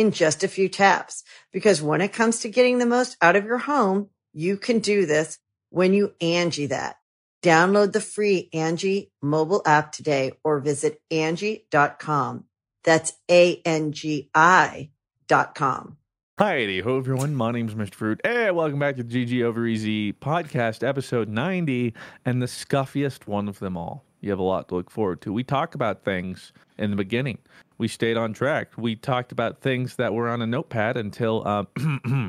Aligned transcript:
in 0.00 0.12
just 0.12 0.42
a 0.42 0.48
few 0.48 0.68
taps. 0.68 1.22
Because 1.52 1.82
when 1.82 2.00
it 2.00 2.14
comes 2.14 2.40
to 2.40 2.48
getting 2.48 2.78
the 2.78 2.86
most 2.86 3.18
out 3.20 3.36
of 3.36 3.44
your 3.44 3.58
home, 3.58 4.08
you 4.32 4.56
can 4.56 4.78
do 4.78 5.04
this 5.04 5.38
when 5.68 5.92
you 5.92 6.14
Angie 6.20 6.66
that. 6.66 6.96
Download 7.42 7.92
the 7.92 8.00
free 8.00 8.48
Angie 8.54 9.12
mobile 9.20 9.62
app 9.66 9.92
today 9.92 10.32
or 10.42 10.58
visit 10.60 11.00
Angie.com. 11.10 12.44
That's 12.82 13.12
A-N-G-I 13.30 14.90
dot 15.28 15.54
com. 15.54 15.96
Hi, 16.38 16.80
ho 16.82 16.96
everyone. 16.96 17.34
My 17.34 17.50
name's 17.50 17.74
Mr. 17.74 17.94
Fruit. 17.94 18.20
Hey, 18.24 18.50
welcome 18.50 18.78
back 18.78 18.96
to 18.96 19.02
the 19.02 19.26
GG 19.26 19.44
Over 19.44 19.66
EZ 19.66 20.16
podcast, 20.18 20.86
episode 20.86 21.28
90, 21.28 21.92
and 22.24 22.40
the 22.40 22.46
scuffiest 22.46 23.26
one 23.26 23.48
of 23.48 23.58
them 23.58 23.76
all. 23.76 24.04
You 24.20 24.30
have 24.30 24.38
a 24.38 24.42
lot 24.44 24.68
to 24.68 24.74
look 24.74 24.90
forward 24.90 25.20
to. 25.22 25.32
We 25.32 25.44
talk 25.44 25.74
about 25.74 26.04
things 26.04 26.52
in 26.78 26.90
the 26.90 26.96
beginning 26.96 27.38
we 27.80 27.88
stayed 27.88 28.18
on 28.18 28.34
track. 28.34 28.72
We 28.76 28.94
talked 28.94 29.32
about 29.32 29.62
things 29.62 29.96
that 29.96 30.12
were 30.12 30.28
on 30.28 30.42
a 30.42 30.46
notepad 30.46 30.98
until 30.98 31.42
uh, 31.48 31.64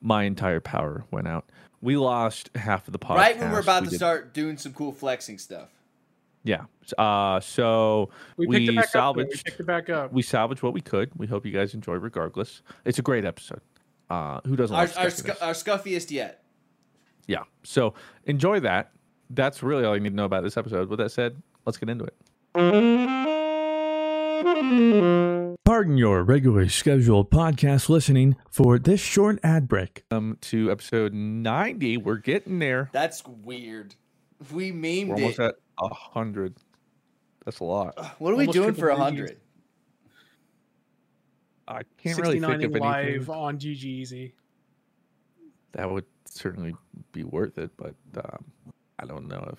my 0.00 0.22
entire 0.24 0.58
power 0.58 1.04
went 1.10 1.28
out. 1.28 1.44
We 1.82 1.98
lost 1.98 2.48
half 2.54 2.88
of 2.88 2.92
the 2.92 2.98
podcast. 2.98 3.16
Right 3.16 3.38
when 3.38 3.52
we're 3.52 3.60
about 3.60 3.82
we 3.82 3.88
to 3.88 3.90
did, 3.90 3.96
start 3.98 4.32
doing 4.32 4.56
some 4.56 4.72
cool 4.72 4.92
flexing 4.92 5.36
stuff. 5.36 5.68
Yeah. 6.44 6.64
Uh, 6.96 7.40
so 7.40 8.08
We 8.38 8.46
we, 8.46 8.56
picked 8.56 8.70
it 8.70 8.76
back 8.76 8.84
up. 8.96 9.16
We 9.16 9.22
salvaged. 9.24 9.44
picked 9.44 9.60
it 9.60 9.66
back 9.66 9.90
up. 9.90 10.12
we 10.14 10.22
salvaged 10.22 10.62
what 10.62 10.72
we 10.72 10.80
could. 10.80 11.10
We 11.14 11.26
hope 11.26 11.44
you 11.44 11.52
guys 11.52 11.74
enjoy 11.74 11.96
regardless. 11.96 12.62
It's 12.86 12.98
a 12.98 13.02
great 13.02 13.26
episode. 13.26 13.60
Uh, 14.08 14.40
who 14.46 14.56
doesn't 14.56 14.74
Our, 14.74 14.86
like 14.86 14.96
our, 14.96 15.10
stuffiness? 15.10 15.36
scu- 15.36 15.46
our 15.46 15.52
scuffiest 15.52 16.10
yet. 16.10 16.42
Yeah. 17.26 17.42
So 17.64 17.92
enjoy 18.24 18.60
that. 18.60 18.92
That's 19.30 19.62
really 19.62 19.84
all 19.84 19.94
you 19.94 20.00
need 20.00 20.10
to 20.10 20.16
know 20.16 20.24
about 20.24 20.42
this 20.44 20.56
episode. 20.56 20.88
With 20.88 20.98
that 20.98 21.10
said, 21.10 21.40
let's 21.64 21.78
get 21.78 21.88
into 21.88 22.04
it. 22.04 22.14
Pardon 25.64 25.96
your 25.98 26.22
regularly 26.22 26.68
scheduled 26.68 27.30
podcast 27.30 27.88
listening 27.88 28.36
for 28.50 28.78
this 28.78 29.00
short 29.00 29.38
ad 29.42 29.66
break. 29.68 30.04
Um, 30.10 30.38
to 30.42 30.70
episode 30.70 31.12
90. 31.12 31.96
We're 31.98 32.16
getting 32.16 32.58
there. 32.58 32.88
That's 32.92 33.24
weird. 33.26 33.94
We 34.52 34.72
memed 34.72 35.08
We're 35.08 35.14
almost 35.16 35.38
it. 35.40 35.44
at 35.44 35.54
100. 35.78 36.54
That's 37.44 37.60
a 37.60 37.64
lot. 37.64 37.98
what 38.18 38.32
are 38.32 38.36
we 38.36 38.44
Almost 38.46 38.56
doing 38.56 38.74
for 38.74 38.88
a 38.88 38.96
hundred? 38.96 39.38
I 41.68 41.82
can't 41.98 42.18
really 42.18 42.38
think 42.40 42.52
of 42.52 42.60
anything 42.62 42.82
live 42.82 43.30
on 43.30 43.58
GG 43.58 43.84
Easy. 43.84 44.34
that 45.72 45.90
would 45.90 46.04
certainly 46.28 46.74
be 47.12 47.24
worth 47.24 47.58
it, 47.58 47.70
but 47.76 47.94
um, 48.16 48.44
I 48.98 49.06
don't 49.06 49.28
know 49.28 49.48
if. 49.52 49.58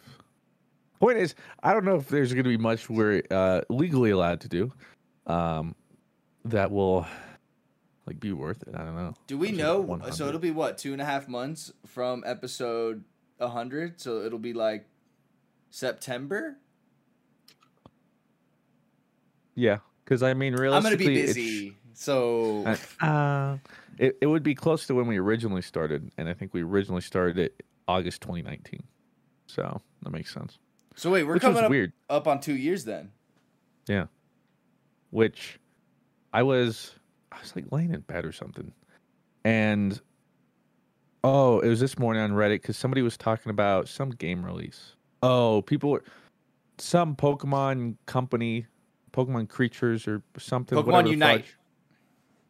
Point 0.99 1.19
is, 1.19 1.35
I 1.61 1.73
don't 1.73 1.85
know 1.85 1.95
if 1.97 2.07
there's 2.07 2.33
going 2.33 2.43
to 2.43 2.49
be 2.49 2.57
much 2.57 2.89
we're 2.89 3.21
uh, 3.29 3.61
legally 3.69 4.09
allowed 4.09 4.41
to 4.41 4.47
do 4.47 4.73
um, 5.27 5.75
that 6.45 6.71
will 6.71 7.05
like 8.07 8.19
be 8.19 8.31
worth 8.31 8.63
it. 8.63 8.73
I 8.73 8.79
don't 8.79 8.95
know. 8.95 9.13
Do 9.27 9.37
we 9.37 9.51
know? 9.51 9.79
100. 9.79 10.13
So 10.15 10.27
it'll 10.27 10.39
be 10.39 10.51
what 10.51 10.77
two 10.77 10.93
and 10.93 11.01
a 11.01 11.05
half 11.05 11.27
months 11.27 11.71
from 11.85 12.23
episode 12.25 13.03
hundred. 13.39 14.01
So 14.01 14.21
it'll 14.21 14.39
be 14.39 14.53
like 14.53 14.87
September. 15.69 16.57
Yeah, 19.53 19.79
because 20.03 20.23
I 20.23 20.33
mean, 20.33 20.55
really, 20.55 20.75
I'm 20.75 20.83
gonna 20.83 20.97
be 20.97 21.07
busy. 21.07 21.75
So 21.93 22.75
Uh, 23.01 23.57
it, 23.97 24.17
it 24.21 24.27
would 24.27 24.43
be 24.43 24.55
close 24.55 24.85
to 24.87 24.95
when 24.95 25.07
we 25.07 25.17
originally 25.17 25.63
started, 25.63 26.11
and 26.17 26.29
I 26.29 26.33
think 26.33 26.53
we 26.53 26.63
originally 26.63 27.01
started 27.01 27.37
it 27.39 27.63
August 27.87 28.21
2019. 28.21 28.83
So 29.47 29.81
that 30.03 30.12
makes 30.12 30.34
sense. 30.34 30.59
so 30.96 31.09
wait, 31.12 31.24
we're 31.24 31.34
Which 31.34 31.41
coming 31.41 31.63
up, 31.63 31.69
weird. 31.72 31.94
up 32.09 32.28
on 32.28 32.40
two 32.40 32.56
years 32.56 32.85
then. 32.85 33.12
Yeah. 33.88 34.06
Which 35.09 35.59
I 36.34 36.44
was 36.44 36.94
I 37.31 37.40
was 37.40 37.56
like 37.56 37.72
laying 37.72 37.94
in 37.94 38.02
bed 38.02 38.25
or 38.25 38.31
something. 38.31 38.72
And 39.46 40.00
oh, 41.24 41.59
it 41.62 41.69
was 41.69 41.80
this 41.80 41.97
morning 41.97 42.22
on 42.22 42.31
Reddit 42.31 42.62
because 42.62 42.78
somebody 42.78 43.02
was 43.02 43.18
talking 43.18 43.50
about 43.50 43.88
some 43.88 44.09
game 44.09 44.46
release. 44.46 44.96
Oh, 45.24 45.62
people 45.62 45.90
were 45.91 46.03
some 46.78 47.16
Pokemon 47.16 47.96
company, 48.06 48.66
Pokemon 49.14 49.50
creatures 49.50 50.08
or 50.08 50.22
something. 50.38 50.78
Pokemon 50.78 51.09
Unite. 51.09 51.46
fudge. 51.46 51.58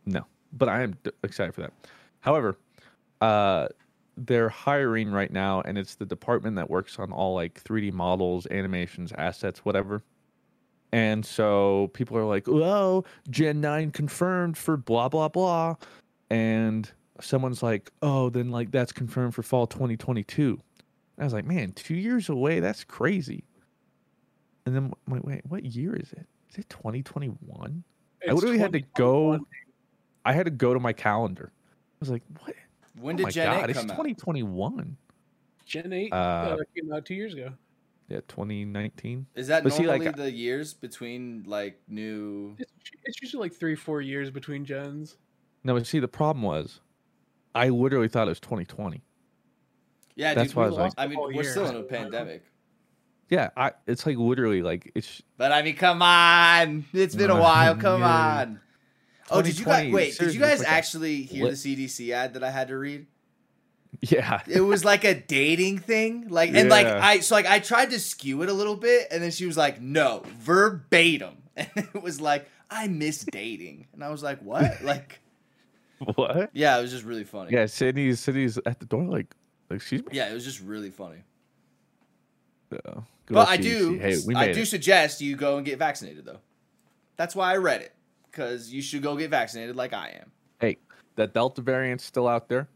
No, 0.06 0.25
but 0.53 0.68
I 0.69 0.81
am 0.84 0.97
d- 1.03 1.12
excited 1.24 1.53
for 1.53 1.62
that. 1.62 1.74
However, 2.22 2.58
uh, 3.22 3.68
they're 4.17 4.50
hiring 4.50 5.11
right 5.11 5.31
now, 5.31 5.61
and 5.61 5.78
it's 5.78 5.95
the 5.95 6.05
department 6.05 6.55
that 6.55 6.69
works 6.69 6.97
on 7.00 7.11
all 7.11 7.35
like 7.35 7.63
3D 7.63 7.94
models, 7.94 8.47
animations, 8.51 9.13
assets, 9.17 9.59
whatever. 9.59 10.03
And 10.91 11.25
so 11.25 11.89
people 11.94 12.17
are 12.17 12.25
like, 12.25 12.47
"Oh, 12.47 13.03
Gen 13.29 13.61
9 13.61 13.91
confirmed 13.91 14.57
for 14.57 14.78
blah 14.78 15.09
blah 15.09 15.29
blah." 15.29 15.75
And 16.29 16.91
someone's 17.22 17.61
like, 17.61 17.91
"Oh, 18.01 18.29
then 18.29 18.50
like 18.51 18.72
that's 18.72 18.91
confirmed 18.91 19.35
for 19.35 19.44
fall 19.44 19.67
2022." 19.67 20.51
And 20.51 20.59
I 21.19 21.23
was 21.23 21.34
like, 21.34 21.45
"Man, 21.45 21.72
2 21.73 21.95
years 21.95 22.29
away, 22.29 22.59
that's 22.59 22.84
crazy." 22.84 23.44
And 24.66 24.75
then 24.75 24.94
wait, 25.07 25.23
wait, 25.25 25.45
what 25.45 25.63
year 25.66 25.95
is 25.95 26.11
it? 26.13 26.25
Is 26.49 26.57
it 26.59 26.69
2021? 26.69 27.84
I 28.28 28.31
literally 28.34 28.57
had 28.57 28.73
to 28.73 28.81
go 28.95 29.39
I 30.25 30.34
had 30.34 30.45
to 30.45 30.51
go 30.51 30.73
to 30.73 30.79
my 30.79 30.91
calendar. 30.91 31.51
I 31.55 31.95
was 32.01 32.09
like, 32.09 32.23
"What? 32.41 32.55
When 33.00 33.16
oh 33.16 33.18
did 33.18 33.24
my 33.24 33.30
Gen 33.31 33.46
god, 33.53 33.63
8 33.66 33.69
it's 33.69 33.80
come 33.80 33.91
out? 33.91 33.96
2021." 33.97 34.97
Gen 35.66 35.94
8 35.94 36.13
Uh, 36.13 36.16
uh, 36.16 36.58
came 36.75 36.94
out 36.94 37.06
two 37.06 37.13
years 37.16 37.34
ago. 37.34 37.52
Yeah, 38.09 38.22
2019. 38.30 39.25
Is 39.35 39.47
that 39.47 39.63
But 39.63 39.74
see, 39.74 39.84
normally 39.84 40.06
like, 40.06 40.16
the 40.16 40.31
years 40.31 40.74
between 40.74 41.44
like 41.46 41.80
new? 41.90 42.56
It's, 42.58 42.72
it's 43.03 43.22
usually 43.22 43.41
like 43.41 43.53
three, 43.53 43.75
four 43.75 44.02
years 44.02 44.31
between 44.31 44.63
gens. 44.63 45.18
No, 45.66 45.74
but 45.74 45.85
see, 45.85 46.00
the 46.00 46.08
problem 46.08 46.41
was, 46.44 46.80
I 47.53 47.68
literally 47.69 48.08
thought 48.08 48.28
it 48.28 48.30
was 48.30 48.40
2020. 48.40 49.02
Yeah, 50.16 50.34
That's 50.34 50.50
dude. 50.50 50.56
why 50.56 50.64
I 50.64 50.68
was 50.68 50.78
like- 50.78 50.94
I 50.97 51.08
mean, 51.08 51.19
Oh, 51.19 51.25
we're 51.28 51.34
years. 51.34 51.52
still 51.52 51.68
in 51.68 51.75
a 51.75 51.84
pandemic. 51.84 52.44
Yeah, 53.29 53.50
I. 53.58 53.74
It's 53.88 54.06
like 54.06 54.16
literally 54.18 54.62
like 54.62 54.90
it's. 54.96 55.22
But 55.38 55.52
I 55.52 55.62
mean, 55.62 55.75
come 55.75 56.02
on. 56.02 56.85
It's 56.94 57.14
been 57.14 57.29
a 57.29 57.35
while. 57.41 57.75
Come 57.75 58.00
Yeah. 58.00 58.41
on. 58.47 58.62
Oh, 59.29 59.41
did 59.41 59.59
you 59.59 59.65
guys 59.65 59.83
2020, 59.85 59.93
wait? 59.93 60.17
Did 60.17 60.33
you 60.33 60.39
guys 60.39 60.59
like 60.59 60.67
actually 60.69 61.23
hear 61.23 61.45
lit- 61.45 61.57
the 61.61 61.75
CDC 61.88 62.11
ad 62.11 62.33
that 62.35 62.43
I 62.43 62.49
had 62.51 62.69
to 62.69 62.77
read? 62.77 63.07
Yeah. 64.01 64.41
It 64.47 64.61
was 64.61 64.85
like 64.85 65.03
a 65.03 65.13
dating 65.16 65.79
thing, 65.79 66.28
like 66.29 66.53
and 66.53 66.69
like 66.69 66.87
I 66.87 67.19
so 67.22 67.35
like 67.35 67.46
I 67.46 67.59
tried 67.59 67.90
to 67.91 67.99
skew 67.99 68.43
it 68.43 68.49
a 68.49 68.53
little 68.53 68.75
bit, 68.75 69.07
and 69.11 69.23
then 69.23 69.31
she 69.31 69.46
was 69.46 69.57
like, 69.57 69.81
"No, 69.81 70.23
verbatim," 70.40 71.37
and 71.55 71.69
it 71.75 72.02
was 72.03 72.22
like, 72.22 72.47
"I 72.69 72.87
miss 72.87 73.23
dating," 73.23 73.87
and 73.93 74.03
I 74.03 74.09
was 74.09 74.22
like, 74.22 74.40
"What?" 74.41 74.81
Like, 74.84 75.19
what? 76.16 76.52
yeah, 76.53 76.78
it 76.78 76.81
was 76.81 76.91
just 76.91 77.05
really 77.05 77.23
funny. 77.23 77.52
Yeah, 77.53 77.66
Sydney's 77.66 78.19
Sydney's 78.19 78.57
at 78.66 78.79
the 78.79 78.85
door. 78.85 79.03
Like, 79.03 79.34
excuse 79.72 80.02
me. 80.05 80.09
yeah, 80.11 80.29
it 80.29 80.34
was 80.34 80.43
just 80.46 80.61
really 80.61 80.91
funny. 80.91 81.23
Yeah. 82.72 82.79
good 83.25 83.34
But 83.34 83.47
I 83.47 83.57
do, 83.57 83.97
Hey, 83.97 84.17
I 84.35 84.52
do 84.52 84.61
it. 84.61 84.66
suggest 84.67 85.22
you 85.22 85.35
go 85.35 85.57
and 85.57 85.66
get 85.66 85.79
vaccinated 85.79 86.25
though. 86.25 86.40
That's 87.16 87.35
why 87.35 87.52
I 87.53 87.57
read 87.57 87.81
it 87.81 87.93
because 88.32 88.72
you 88.72 88.82
should 88.82 89.02
go 89.02 89.16
get 89.16 89.29
vaccinated 89.29 89.76
like 89.76 89.94
I 89.94 90.09
am. 90.22 90.32
Hey, 90.59 90.78
that 91.16 91.34
Delta 91.34 91.62
variant's 91.62 92.03
still 92.03 92.28
out 92.28 92.50
there. 92.50 92.68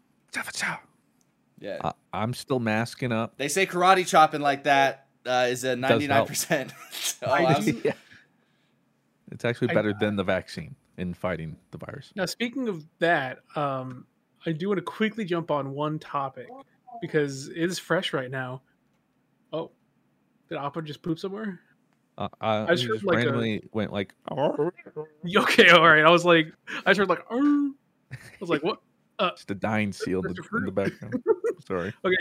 Yeah. 1.59 1.77
I, 1.83 1.91
I'm 2.13 2.33
still 2.33 2.59
masking 2.59 3.11
up. 3.11 3.37
They 3.37 3.47
say 3.47 3.65
karate 3.65 4.07
chopping 4.07 4.41
like 4.41 4.63
that 4.63 5.07
uh, 5.25 5.47
is 5.49 5.63
a 5.63 5.75
ninety 5.75 6.07
nine 6.07 6.25
percent. 6.25 6.73
Oh, 7.23 7.31
I 7.31 7.59
do- 7.59 7.79
Yeah. 7.83 7.93
It's 9.31 9.45
actually 9.45 9.69
I- 9.69 9.73
better 9.75 9.93
than 9.99 10.15
the 10.15 10.23
vaccine 10.23 10.75
in 10.97 11.13
fighting 11.13 11.55
the 11.71 11.77
virus. 11.77 12.11
Now, 12.15 12.25
speaking 12.25 12.67
of 12.67 12.85
that, 12.99 13.39
um, 13.55 14.05
I 14.45 14.51
do 14.53 14.67
want 14.69 14.79
to 14.79 14.83
quickly 14.83 15.23
jump 15.23 15.51
on 15.51 15.71
one 15.71 15.99
topic 15.99 16.47
because 17.01 17.47
it 17.49 17.57
is 17.57 17.77
fresh 17.79 18.11
right 18.11 18.31
now. 18.31 18.63
Oh, 19.53 19.71
did 20.49 20.57
Appa 20.57 20.81
just 20.81 21.01
poop 21.03 21.19
somewhere? 21.19 21.59
Uh, 22.17 22.27
I, 22.41 22.63
I 22.63 22.75
just 22.75 22.85
just 22.87 23.03
like 23.05 23.15
a- 23.15 23.17
randomly 23.17 23.63
went 23.71 23.91
like, 23.91 24.13
"Oh." 24.29 24.71
Okay, 25.35 25.69
all 25.69 25.87
right. 25.87 26.03
I 26.03 26.09
was 26.09 26.25
like, 26.25 26.47
I 26.85 26.91
just 26.91 26.99
heard 26.99 27.09
like, 27.09 27.23
"Arr." 27.29 27.39
I 28.11 28.17
was 28.39 28.49
like, 28.49 28.63
what? 28.63 28.79
Uh, 29.19 29.31
just 29.31 29.49
a 29.51 29.55
dying 29.55 29.93
seal 29.93 30.25
in 30.25 30.33
the, 30.33 30.43
in 30.57 30.65
the 30.65 30.71
background. 30.71 31.23
Sorry. 31.67 31.93
Okay. 32.03 32.17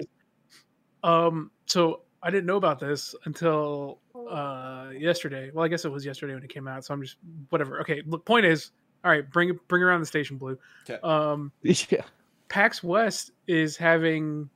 Um. 1.02 1.50
So 1.66 2.02
I 2.22 2.30
didn't 2.30 2.46
know 2.46 2.56
about 2.56 2.78
this 2.78 3.14
until 3.24 4.00
uh 4.30 4.90
yesterday. 4.96 5.50
Well, 5.52 5.64
I 5.64 5.68
guess 5.68 5.84
it 5.84 5.90
was 5.90 6.04
yesterday 6.04 6.34
when 6.34 6.42
it 6.42 6.50
came 6.50 6.68
out. 6.68 6.84
So 6.84 6.94
I'm 6.94 7.02
just 7.02 7.16
whatever. 7.48 7.80
Okay. 7.80 8.02
Look, 8.06 8.24
point 8.24 8.44
is, 8.46 8.70
all 9.04 9.10
right. 9.10 9.28
Bring 9.30 9.58
bring 9.68 9.82
around 9.82 10.00
the 10.00 10.06
station, 10.06 10.36
Blue. 10.36 10.58
Okay. 10.88 11.00
Um. 11.02 11.52
Yeah. 11.62 12.02
PAX 12.48 12.82
West 12.82 13.30
is 13.46 13.76
having 13.76 14.50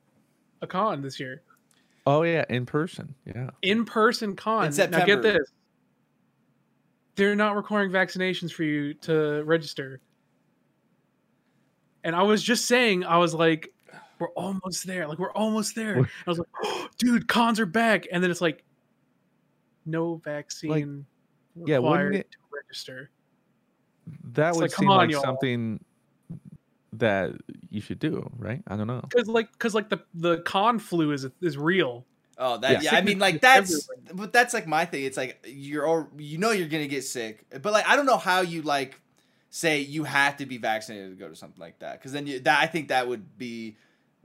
a 0.62 0.66
con 0.66 1.00
this 1.00 1.18
year, 1.20 1.42
Oh 2.06 2.22
yeah, 2.22 2.44
in 2.48 2.66
person. 2.66 3.14
Yeah. 3.26 3.50
in 3.62 3.84
person 3.84 4.36
con. 4.36 4.66
In 4.78 4.90
Now 4.90 5.04
get 5.04 5.22
this. 5.22 5.50
They're 7.16 7.34
not 7.36 7.56
requiring 7.56 7.90
vaccinations 7.90 8.52
for 8.52 8.64
you 8.64 8.94
to 8.94 9.42
register. 9.44 10.00
And 12.02 12.14
I 12.14 12.22
was 12.24 12.42
just 12.42 12.66
saying, 12.66 13.04
I 13.04 13.18
was 13.18 13.32
like, 13.34 13.72
we're 14.18 14.28
almost 14.30 14.86
there. 14.86 15.06
Like, 15.06 15.18
we're 15.18 15.32
almost 15.32 15.74
there. 15.74 15.94
We're- 15.96 16.08
I 16.26 16.30
was 16.30 16.38
like, 16.38 16.48
oh, 16.62 16.88
dude, 16.98 17.28
cons 17.28 17.60
are 17.60 17.66
back. 17.66 18.06
And 18.12 18.22
then 18.22 18.30
it's 18.30 18.40
like, 18.40 18.64
no 19.86 20.16
vaccine 20.16 21.06
yeah, 21.64 21.78
wouldn't 21.78 21.92
required 21.94 22.14
it- 22.16 22.30
to 22.32 22.38
register. 22.52 23.10
That 24.34 24.48
It's 24.50 24.56
would 24.58 24.62
like, 24.62 24.70
seem 24.72 24.90
on, 24.90 24.96
like 24.98 25.10
y'all. 25.10 25.22
something 25.22 25.82
that 26.98 27.32
you 27.70 27.80
should 27.80 27.98
do, 27.98 28.30
right? 28.38 28.62
I 28.66 28.76
don't 28.76 28.86
know. 28.86 29.02
Because 29.08 29.28
like, 29.28 29.50
because 29.52 29.74
like 29.74 29.88
the 29.88 30.00
the 30.14 30.38
con 30.38 30.78
flu 30.78 31.12
is 31.12 31.26
is 31.40 31.56
real. 31.56 32.04
Oh, 32.36 32.58
that 32.58 32.82
Yeah. 32.82 32.92
yeah. 32.92 32.98
I 32.98 33.02
mean, 33.02 33.18
like 33.18 33.40
that's, 33.40 33.88
everywhere. 33.88 34.14
but 34.14 34.32
that's 34.32 34.52
like 34.54 34.66
my 34.66 34.84
thing. 34.84 35.04
It's 35.04 35.16
like 35.16 35.44
you're, 35.46 35.86
all, 35.86 36.08
you 36.18 36.38
know, 36.38 36.50
you're 36.50 36.68
gonna 36.68 36.88
get 36.88 37.04
sick, 37.04 37.44
but 37.62 37.72
like 37.72 37.86
I 37.86 37.94
don't 37.96 38.06
know 38.06 38.16
how 38.18 38.40
you 38.40 38.62
like 38.62 39.00
say 39.50 39.80
you 39.80 40.02
have 40.04 40.36
to 40.38 40.46
be 40.46 40.58
vaccinated 40.58 41.10
to 41.10 41.16
go 41.16 41.28
to 41.28 41.36
something 41.36 41.60
like 41.60 41.78
that, 41.78 41.98
because 42.00 42.10
then 42.12 42.26
you, 42.26 42.40
that 42.40 42.60
I 42.60 42.66
think 42.66 42.88
that 42.88 43.06
would 43.06 43.38
be 43.38 43.76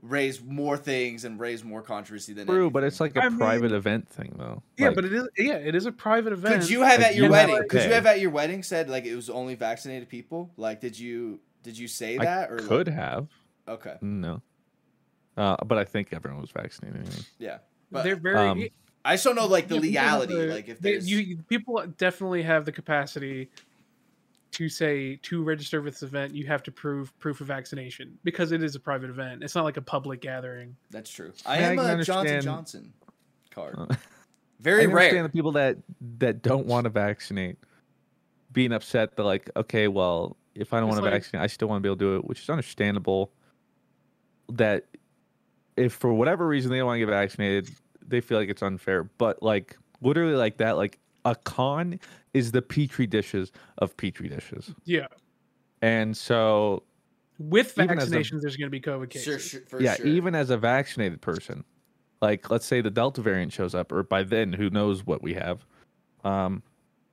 raise 0.02 0.42
more 0.42 0.76
things 0.78 1.24
and 1.26 1.38
raise 1.38 1.62
more 1.62 1.82
controversy 1.82 2.32
than 2.32 2.46
True, 2.46 2.70
but 2.70 2.82
it's 2.82 3.00
like 3.00 3.14
a 3.16 3.22
I 3.22 3.28
mean- 3.28 3.38
private 3.38 3.70
event 3.70 4.08
thing, 4.08 4.34
though. 4.38 4.62
Yeah, 4.78 4.86
Like, 4.86 4.94
but 4.96 5.04
it 5.04 5.12
is. 5.12 5.28
Yeah, 5.36 5.56
it 5.56 5.74
is 5.74 5.84
a 5.86 5.92
private 5.92 6.32
event. 6.32 6.62
Could 6.62 6.70
you 6.70 6.80
have 6.80 6.98
Like, 7.00 7.08
at 7.10 7.14
your 7.16 7.26
you 7.26 7.30
wedding? 7.30 7.56
to 7.58 7.64
Could 7.66 7.84
you 7.84 7.92
have 7.92 8.06
at 8.06 8.18
your 8.18 8.30
wedding 8.30 8.62
said 8.62 8.88
like 8.88 9.04
it 9.04 9.14
was 9.14 9.28
only 9.30 9.54
vaccinated 9.56 10.08
people? 10.08 10.50
Like, 10.56 10.80
did 10.80 10.98
you 10.98 11.38
did 11.62 11.76
you 11.78 11.88
say 11.88 12.16
I 12.18 12.24
that 12.24 12.50
or 12.50 12.58
like- 12.58 12.68
could 12.68 12.88
have. 12.88 13.28
okay, 13.68 13.96
No. 14.00 14.42
Uh, 15.36 15.56
but 15.64 15.78
I 15.78 15.84
think 15.84 16.08
everyone 16.12 16.40
was 16.40 16.50
vaccinated. 16.50 17.00
anyway. 17.00 17.16
yeah. 17.38 17.58
But 17.90 18.02
They're 18.04 18.16
very. 18.16 18.36
Um, 18.38 18.64
I 19.04 19.14
just 19.14 19.24
don't 19.24 19.36
know 19.36 19.46
like 19.46 19.68
the 19.68 19.76
Yeah, 19.76 19.80
people 19.80 20.00
have 20.02 20.20
legality. 20.20 20.34
the- 20.46 20.54
like 20.54 20.68
if 20.68 20.78
there's 20.80 21.10
you 21.10 21.38
people 21.48 21.82
definitely 21.96 22.42
have 22.42 22.64
the 22.66 22.72
capacity 22.72 23.48
to 24.52 24.68
say 24.68 25.16
to 25.22 25.42
register 25.42 25.80
for 25.80 25.88
this 25.90 26.02
event 26.02 26.34
you 26.34 26.46
have 26.46 26.62
to 26.64 26.72
prove 26.72 27.16
proof 27.20 27.40
of 27.40 27.46
vaccination 27.46 28.18
because 28.24 28.50
it 28.52 28.62
is 28.62 28.74
a 28.74 28.80
private 28.80 29.08
event 29.08 29.42
it's 29.44 29.54
not 29.54 29.62
like 29.64 29.76
a 29.76 29.82
public 29.82 30.20
gathering 30.20 30.76
that's 30.90 31.08
true. 31.10 31.32
I 31.46 31.60
Yeah, 31.60 31.68
I 31.68 31.72
am 31.72 31.78
a 31.78 31.82
Johnson 32.04 32.16
understand- 32.16 32.42
Johnson 32.42 32.92
card. 33.50 33.76
Uh, 33.78 33.86
Very 34.60 34.82
I 34.82 34.86
can 34.86 34.92
understand 34.92 35.24
the 35.24 35.28
people 35.30 35.52
that 35.52 35.78
that 36.18 36.42
don't 36.42 36.66
want 36.66 36.84
to 36.84 36.90
vaccinate 36.90 37.56
being 38.52 38.72
upset 38.72 39.16
that 39.16 39.22
like, 39.22 39.48
okay, 39.56 39.88
well, 39.88 40.36
if 40.54 40.72
I 40.72 40.80
don't 40.80 40.88
want 40.88 40.98
to 40.98 41.04
like- 41.04 41.14
vaccinate, 41.14 41.42
I 41.42 41.46
still 41.46 41.68
want 41.68 41.78
to 41.78 41.82
be 41.82 41.88
able 41.88 41.96
to 41.96 42.04
do 42.04 42.16
it, 42.16 42.24
which 42.24 42.40
is 42.42 42.50
understandable. 42.50 43.32
That 44.52 44.86
if 45.76 45.92
for 45.92 46.12
whatever 46.12 46.46
reason 46.46 46.70
they 46.70 46.78
don't 46.78 46.86
want 46.86 46.96
to 46.96 47.06
get 47.06 47.10
vaccinated, 47.10 47.70
they 48.06 48.20
feel 48.20 48.38
like 48.38 48.48
it's 48.48 48.62
unfair. 48.62 49.04
But 49.04 49.42
like 49.42 49.76
literally 50.00 50.34
like 50.34 50.56
that, 50.58 50.76
like 50.76 50.98
a 51.24 51.34
con 51.36 52.00
is 52.34 52.50
the 52.52 52.62
petri 52.62 53.06
dishes 53.06 53.52
of 53.78 53.96
petri 53.96 54.28
dishes. 54.28 54.74
yeah 54.84 55.06
And 55.82 56.16
so 56.16 56.82
with 57.38 57.78
Even 57.78 57.98
as 57.98 58.10
a- 58.10 58.16
vaccinations 58.16 58.40
there's 58.40 58.56
going 58.56 58.66
to 58.66 58.70
be 58.70 58.80
covid 58.80 59.10
cases 59.10 59.24
Sure, 59.24 59.38
sure, 59.38 59.60
for 59.68 59.80
yeah, 59.82 59.94
sure. 59.96 60.06
even 60.06 60.34
as 60.34 60.50
a 60.50 60.56
vaccinated 60.56 61.20
person, 61.20 61.62
like 62.22 62.50
let's 62.50 62.66
say 62.66 62.80
the 62.80 62.90
Delta 62.90 63.20
variant 63.22 63.52
shows 63.52 63.74
up, 63.74 63.92
or 63.92 64.02
by 64.02 64.22
then 64.22 64.52
who 64.52 64.68
knows 64.70 65.06
what 65.06 65.22
we 65.22 65.34
have. 65.34 65.64
Um, 66.24 66.62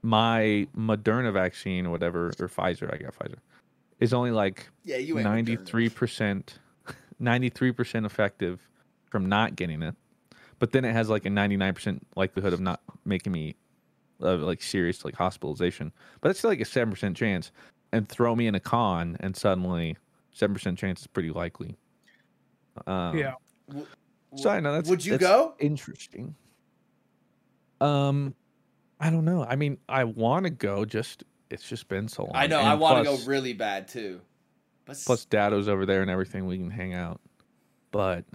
my 0.01 0.67
Moderna 0.77 1.33
vaccine 1.33 1.85
or 1.85 1.91
whatever, 1.91 2.27
or 2.39 2.47
Pfizer, 2.47 2.93
I 2.93 2.97
got 2.97 3.17
Pfizer, 3.17 3.37
is 3.99 4.13
only 4.13 4.31
like 4.31 4.69
yeah, 4.83 4.97
you 4.97 5.17
ain't 5.17 5.25
ninety 5.25 5.57
Moderna. 5.57 5.65
three 5.65 5.89
percent, 5.89 6.59
ninety 7.19 7.49
three 7.49 7.71
percent 7.71 8.05
effective 8.05 8.67
from 9.09 9.27
not 9.27 9.55
getting 9.55 9.81
it, 9.81 9.95
but 10.59 10.71
then 10.71 10.85
it 10.85 10.93
has 10.93 11.09
like 11.09 11.25
a 11.25 11.29
ninety 11.29 11.57
nine 11.57 11.73
percent 11.73 12.05
likelihood 12.15 12.53
of 12.53 12.59
not 12.59 12.81
making 13.05 13.31
me 13.31 13.55
uh, 14.21 14.37
like 14.37 14.61
serious 14.61 15.03
like 15.03 15.15
hospitalization. 15.15 15.91
But 16.21 16.29
it's 16.29 16.39
still 16.39 16.51
like 16.51 16.61
a 16.61 16.65
seven 16.65 16.91
percent 16.91 17.17
chance, 17.17 17.51
and 17.91 18.07
throw 18.07 18.35
me 18.35 18.47
in 18.47 18.55
a 18.55 18.59
con, 18.59 19.17
and 19.19 19.35
suddenly 19.35 19.97
seven 20.31 20.53
percent 20.53 20.77
chance 20.77 21.01
is 21.01 21.07
pretty 21.07 21.31
likely. 21.31 21.75
Um, 22.85 23.17
yeah 23.17 23.33
so 24.35 24.49
I 24.49 24.59
know 24.59 24.73
that's 24.73 24.89
Would 24.89 25.05
you 25.05 25.13
that's 25.13 25.21
go? 25.21 25.55
Interesting. 25.59 26.35
Um, 27.79 28.33
I 28.99 29.09
don't 29.09 29.25
know. 29.25 29.43
I 29.43 29.55
mean, 29.55 29.77
I 29.87 30.03
want 30.05 30.45
to 30.45 30.49
go. 30.49 30.85
Just 30.85 31.23
it's 31.49 31.67
just 31.67 31.87
been 31.87 32.07
so 32.07 32.23
long. 32.23 32.31
I 32.33 32.47
know. 32.47 32.59
And 32.59 32.67
I 32.67 32.75
want 32.75 33.05
to 33.05 33.15
go 33.17 33.23
really 33.25 33.53
bad 33.53 33.87
too. 33.87 34.21
But 34.85 34.97
Plus, 35.05 35.25
Dado's 35.25 35.67
over 35.67 35.85
there 35.85 36.01
and 36.01 36.09
everything. 36.09 36.45
We 36.45 36.57
can 36.57 36.71
hang 36.71 36.93
out. 36.93 37.19
But 37.91 38.25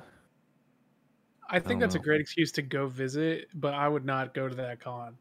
i 1.53 1.59
think 1.59 1.69
don't 1.69 1.81
that's 1.81 1.95
a 1.97 1.99
great 1.99 2.21
excuse 2.21 2.51
to 2.51 2.63
go 2.63 2.87
visit 2.87 3.47
but 3.55 3.75
i 3.75 3.87
would 3.87 4.07
not 4.07 4.33
go 4.33 4.49
to 4.49 4.55
that 4.55 4.81
con 4.81 5.15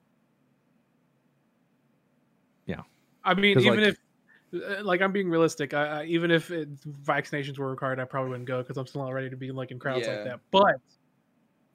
Yeah. 2.66 2.84
i 3.24 3.34
mean, 3.34 3.60
even 3.60 3.84
like- 3.84 3.98
if 4.54 4.80
uh, 4.80 4.84
like 4.84 5.02
i'm 5.02 5.12
being 5.12 5.30
realistic 5.30 5.74
I, 5.74 5.86
I, 6.02 6.04
even 6.06 6.32
if 6.32 6.50
it, 6.50 6.70
vaccinations 7.04 7.58
were 7.58 7.70
required 7.70 8.00
i 8.00 8.06
probably 8.06 8.30
wouldn't 8.32 8.48
go 8.48 8.62
because 8.62 8.78
i'm 8.78 8.88
still 8.88 9.04
not 9.04 9.12
ready 9.12 9.30
to 9.30 9.36
be 9.36 9.52
like 9.52 9.72
in 9.72 9.80
crowds 9.80 10.08
Yeah. 10.08 10.16
like 10.16 10.24
that 10.24 10.40
but 10.52 10.76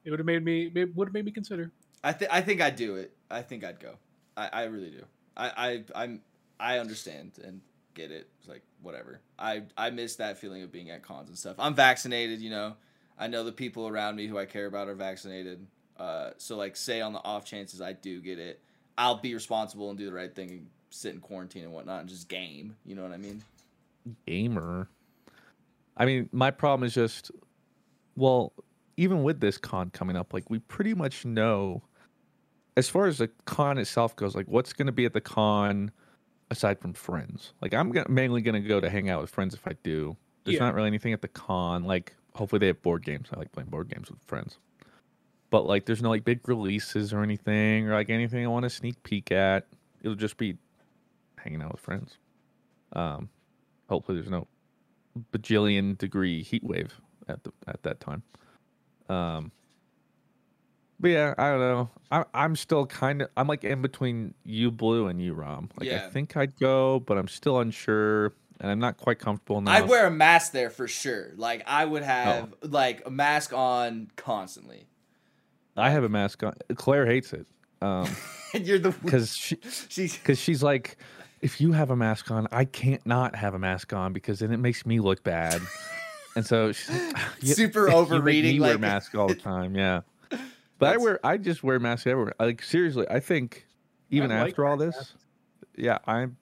it 0.04 0.10
would 0.10 0.18
have 0.20 0.26
made 0.26 0.42
me 0.44 0.70
it 0.74 0.96
would 0.96 1.08
have 1.08 1.14
made 1.14 1.26
me 1.26 1.32
consider 1.32 1.70
I 2.04 2.12
think 2.12 2.32
I 2.32 2.40
think 2.40 2.60
I'd 2.60 2.76
do 2.76 2.94
it. 2.96 3.15
I 3.30 3.42
think 3.42 3.64
I'd 3.64 3.80
go. 3.80 3.94
I, 4.36 4.48
I 4.52 4.62
really 4.64 4.90
do. 4.90 5.04
I, 5.36 5.84
I 5.94 6.02
I'm 6.04 6.20
I 6.58 6.78
understand 6.78 7.32
and 7.42 7.60
get 7.94 8.10
it. 8.10 8.28
It's 8.38 8.48
like 8.48 8.62
whatever. 8.82 9.20
I 9.38 9.62
I 9.76 9.90
miss 9.90 10.16
that 10.16 10.38
feeling 10.38 10.62
of 10.62 10.72
being 10.72 10.90
at 10.90 11.02
cons 11.02 11.28
and 11.28 11.38
stuff. 11.38 11.56
I'm 11.58 11.74
vaccinated, 11.74 12.40
you 12.40 12.50
know. 12.50 12.74
I 13.18 13.28
know 13.28 13.44
the 13.44 13.52
people 13.52 13.88
around 13.88 14.16
me 14.16 14.26
who 14.26 14.38
I 14.38 14.44
care 14.44 14.66
about 14.66 14.88
are 14.88 14.94
vaccinated. 14.94 15.66
Uh, 15.98 16.30
so 16.36 16.56
like 16.56 16.76
say 16.76 17.00
on 17.00 17.12
the 17.14 17.24
off 17.24 17.44
chances 17.44 17.80
I 17.80 17.94
do 17.94 18.20
get 18.20 18.38
it, 18.38 18.60
I'll 18.98 19.16
be 19.16 19.32
responsible 19.34 19.88
and 19.88 19.98
do 19.98 20.06
the 20.06 20.12
right 20.12 20.34
thing 20.34 20.50
and 20.50 20.66
sit 20.90 21.14
in 21.14 21.20
quarantine 21.20 21.64
and 21.64 21.72
whatnot 21.72 22.00
and 22.00 22.08
just 22.08 22.28
game. 22.28 22.76
You 22.84 22.94
know 22.94 23.02
what 23.02 23.12
I 23.12 23.16
mean? 23.16 23.42
gamer. 24.26 24.88
I 25.96 26.04
mean, 26.04 26.28
my 26.32 26.50
problem 26.50 26.86
is 26.86 26.94
just, 26.94 27.30
well, 28.16 28.52
even 28.96 29.22
with 29.22 29.40
this 29.40 29.58
con 29.58 29.90
coming 29.90 30.16
up, 30.16 30.32
like 30.32 30.48
we 30.50 30.58
pretty 30.60 30.94
much 30.94 31.24
know, 31.24 31.82
as 32.76 32.88
far 32.88 33.06
as 33.06 33.18
the 33.18 33.28
con 33.44 33.78
itself 33.78 34.14
goes, 34.16 34.34
like 34.34 34.46
what's 34.46 34.72
going 34.72 34.86
to 34.86 34.92
be 34.92 35.04
at 35.06 35.12
the 35.12 35.20
con 35.20 35.90
aside 36.50 36.78
from 36.78 36.92
friends. 36.92 37.52
Like 37.62 37.74
I'm 37.74 37.90
gonna, 37.90 38.08
mainly 38.08 38.40
going 38.42 38.60
to 38.60 38.68
go 38.68 38.80
to 38.80 38.90
hang 38.90 39.08
out 39.10 39.20
with 39.20 39.30
friends 39.30 39.54
if 39.54 39.66
I 39.66 39.72
do. 39.82 40.16
There's 40.44 40.56
Yeah. 40.56 40.60
not 40.64 40.74
really 40.74 40.88
anything 40.88 41.12
at 41.12 41.22
the 41.22 41.28
con. 41.28 41.84
Like 41.84 42.14
hopefully 42.34 42.60
they 42.60 42.66
have 42.68 42.82
board 42.82 43.04
games. 43.04 43.28
I 43.32 43.38
like 43.38 43.52
playing 43.52 43.70
board 43.70 43.88
games 43.88 44.10
with 44.10 44.22
friends. 44.24 44.58
But 45.50 45.66
like 45.66 45.86
there's 45.86 46.02
no 46.02 46.10
like 46.10 46.24
big 46.24 46.46
releases 46.48 47.12
or 47.12 47.22
anything 47.22 47.88
or 47.88 47.94
like 47.94 48.10
anything 48.10 48.44
I 48.44 48.48
want 48.48 48.64
to 48.64 48.70
sneak 48.70 49.02
peek 49.02 49.32
at. 49.32 49.66
It'll 50.02 50.14
just 50.16 50.36
be 50.36 50.56
hanging 51.38 51.62
out 51.62 51.72
with 51.72 51.80
friends. 51.80 52.18
Um, 52.92 53.28
hopefully 53.88 54.18
there's 54.18 54.30
no 54.30 54.46
bajillion 55.32 55.96
degree 55.96 56.42
heat 56.42 56.62
wave 56.62 57.00
at 57.28 57.42
the 57.42 57.52
at 57.66 57.82
that 57.84 58.00
time. 58.00 58.22
Um, 59.08 59.50
but 61.00 61.08
yeah, 61.08 61.34
I 61.38 61.50
don't 61.50 61.60
know. 61.60 61.90
I, 62.10 62.24
I'm 62.34 62.56
still 62.56 62.86
kind 62.86 63.22
of 63.22 63.28
I'm 63.36 63.46
like 63.48 63.64
in 63.64 63.82
between 63.82 64.34
you 64.44 64.70
blue 64.70 65.06
and 65.08 65.20
you 65.20 65.34
Rom. 65.34 65.70
Like 65.78 65.88
Yeah. 65.88 66.04
I 66.06 66.10
think 66.10 66.36
I'd 66.36 66.56
go, 66.58 67.00
but 67.00 67.18
I'm 67.18 67.28
still 67.28 67.58
unsure, 67.60 68.32
and 68.60 68.70
I'm 68.70 68.78
not 68.78 68.96
quite 68.96 69.18
comfortable 69.18 69.58
enough. 69.58 69.74
I'd 69.74 69.88
wear 69.88 70.06
a 70.06 70.10
mask 70.10 70.52
there 70.52 70.70
for 70.70 70.86
sure. 70.88 71.32
Like 71.36 71.62
I 71.66 71.84
would 71.84 72.02
have 72.02 72.54
like 72.62 73.02
a 73.06 73.10
mask 73.10 73.52
on 73.52 74.10
constantly. 74.16 74.86
I 75.76 75.90
have 75.90 76.04
a 76.04 76.08
mask 76.08 76.42
on. 76.42 76.54
Claire 76.76 77.06
hates 77.06 77.32
it. 77.32 77.46
Um, 77.82 78.08
And 78.54 78.66
you're 78.66 78.78
the 78.78 78.90
because 78.92 79.34
she 79.36 79.58
she's 79.88 80.16
because 80.18 80.38
she's 80.38 80.62
like, 80.62 80.96
if 81.42 81.60
you 81.60 81.72
have 81.72 81.90
a 81.90 81.96
mask 81.96 82.30
on, 82.30 82.46
I 82.52 82.64
can't 82.64 83.04
not 83.04 83.34
have 83.36 83.52
a 83.54 83.58
mask 83.58 83.92
on 83.92 84.12
because 84.12 84.38
then 84.38 84.52
it 84.52 84.56
makes 84.58 84.86
me 84.86 85.00
look 85.00 85.22
bad. 85.22 85.60
and 86.36 86.46
so 86.46 86.72
she's 86.72 86.88
like, 86.88 87.16
"You- 87.40 87.54
super 87.54 87.80
you 87.80 87.86
make 87.88 87.94
overreading. 87.96 88.54
me 88.54 88.60
wear 88.60 88.72
like 88.72 88.80
mask 88.80 89.14
all 89.14 89.28
the 89.28 89.34
time. 89.34 89.74
Yeah, 89.74 90.00
but 90.78 90.94
I 90.94 90.96
wear 90.96 91.20
I 91.24 91.36
just 91.36 91.62
wear 91.62 91.78
masks 91.78 92.06
everywhere. 92.06 92.34
Like 92.38 92.62
seriously, 92.62 93.06
I 93.10 93.20
think 93.20 93.66
even 94.10 94.30
I 94.32 94.40
like 94.42 94.50
after 94.50 94.66
all 94.66 94.76
this, 94.76 94.96
masks. 94.96 95.14
yeah, 95.76 95.98
I'm 96.06 96.36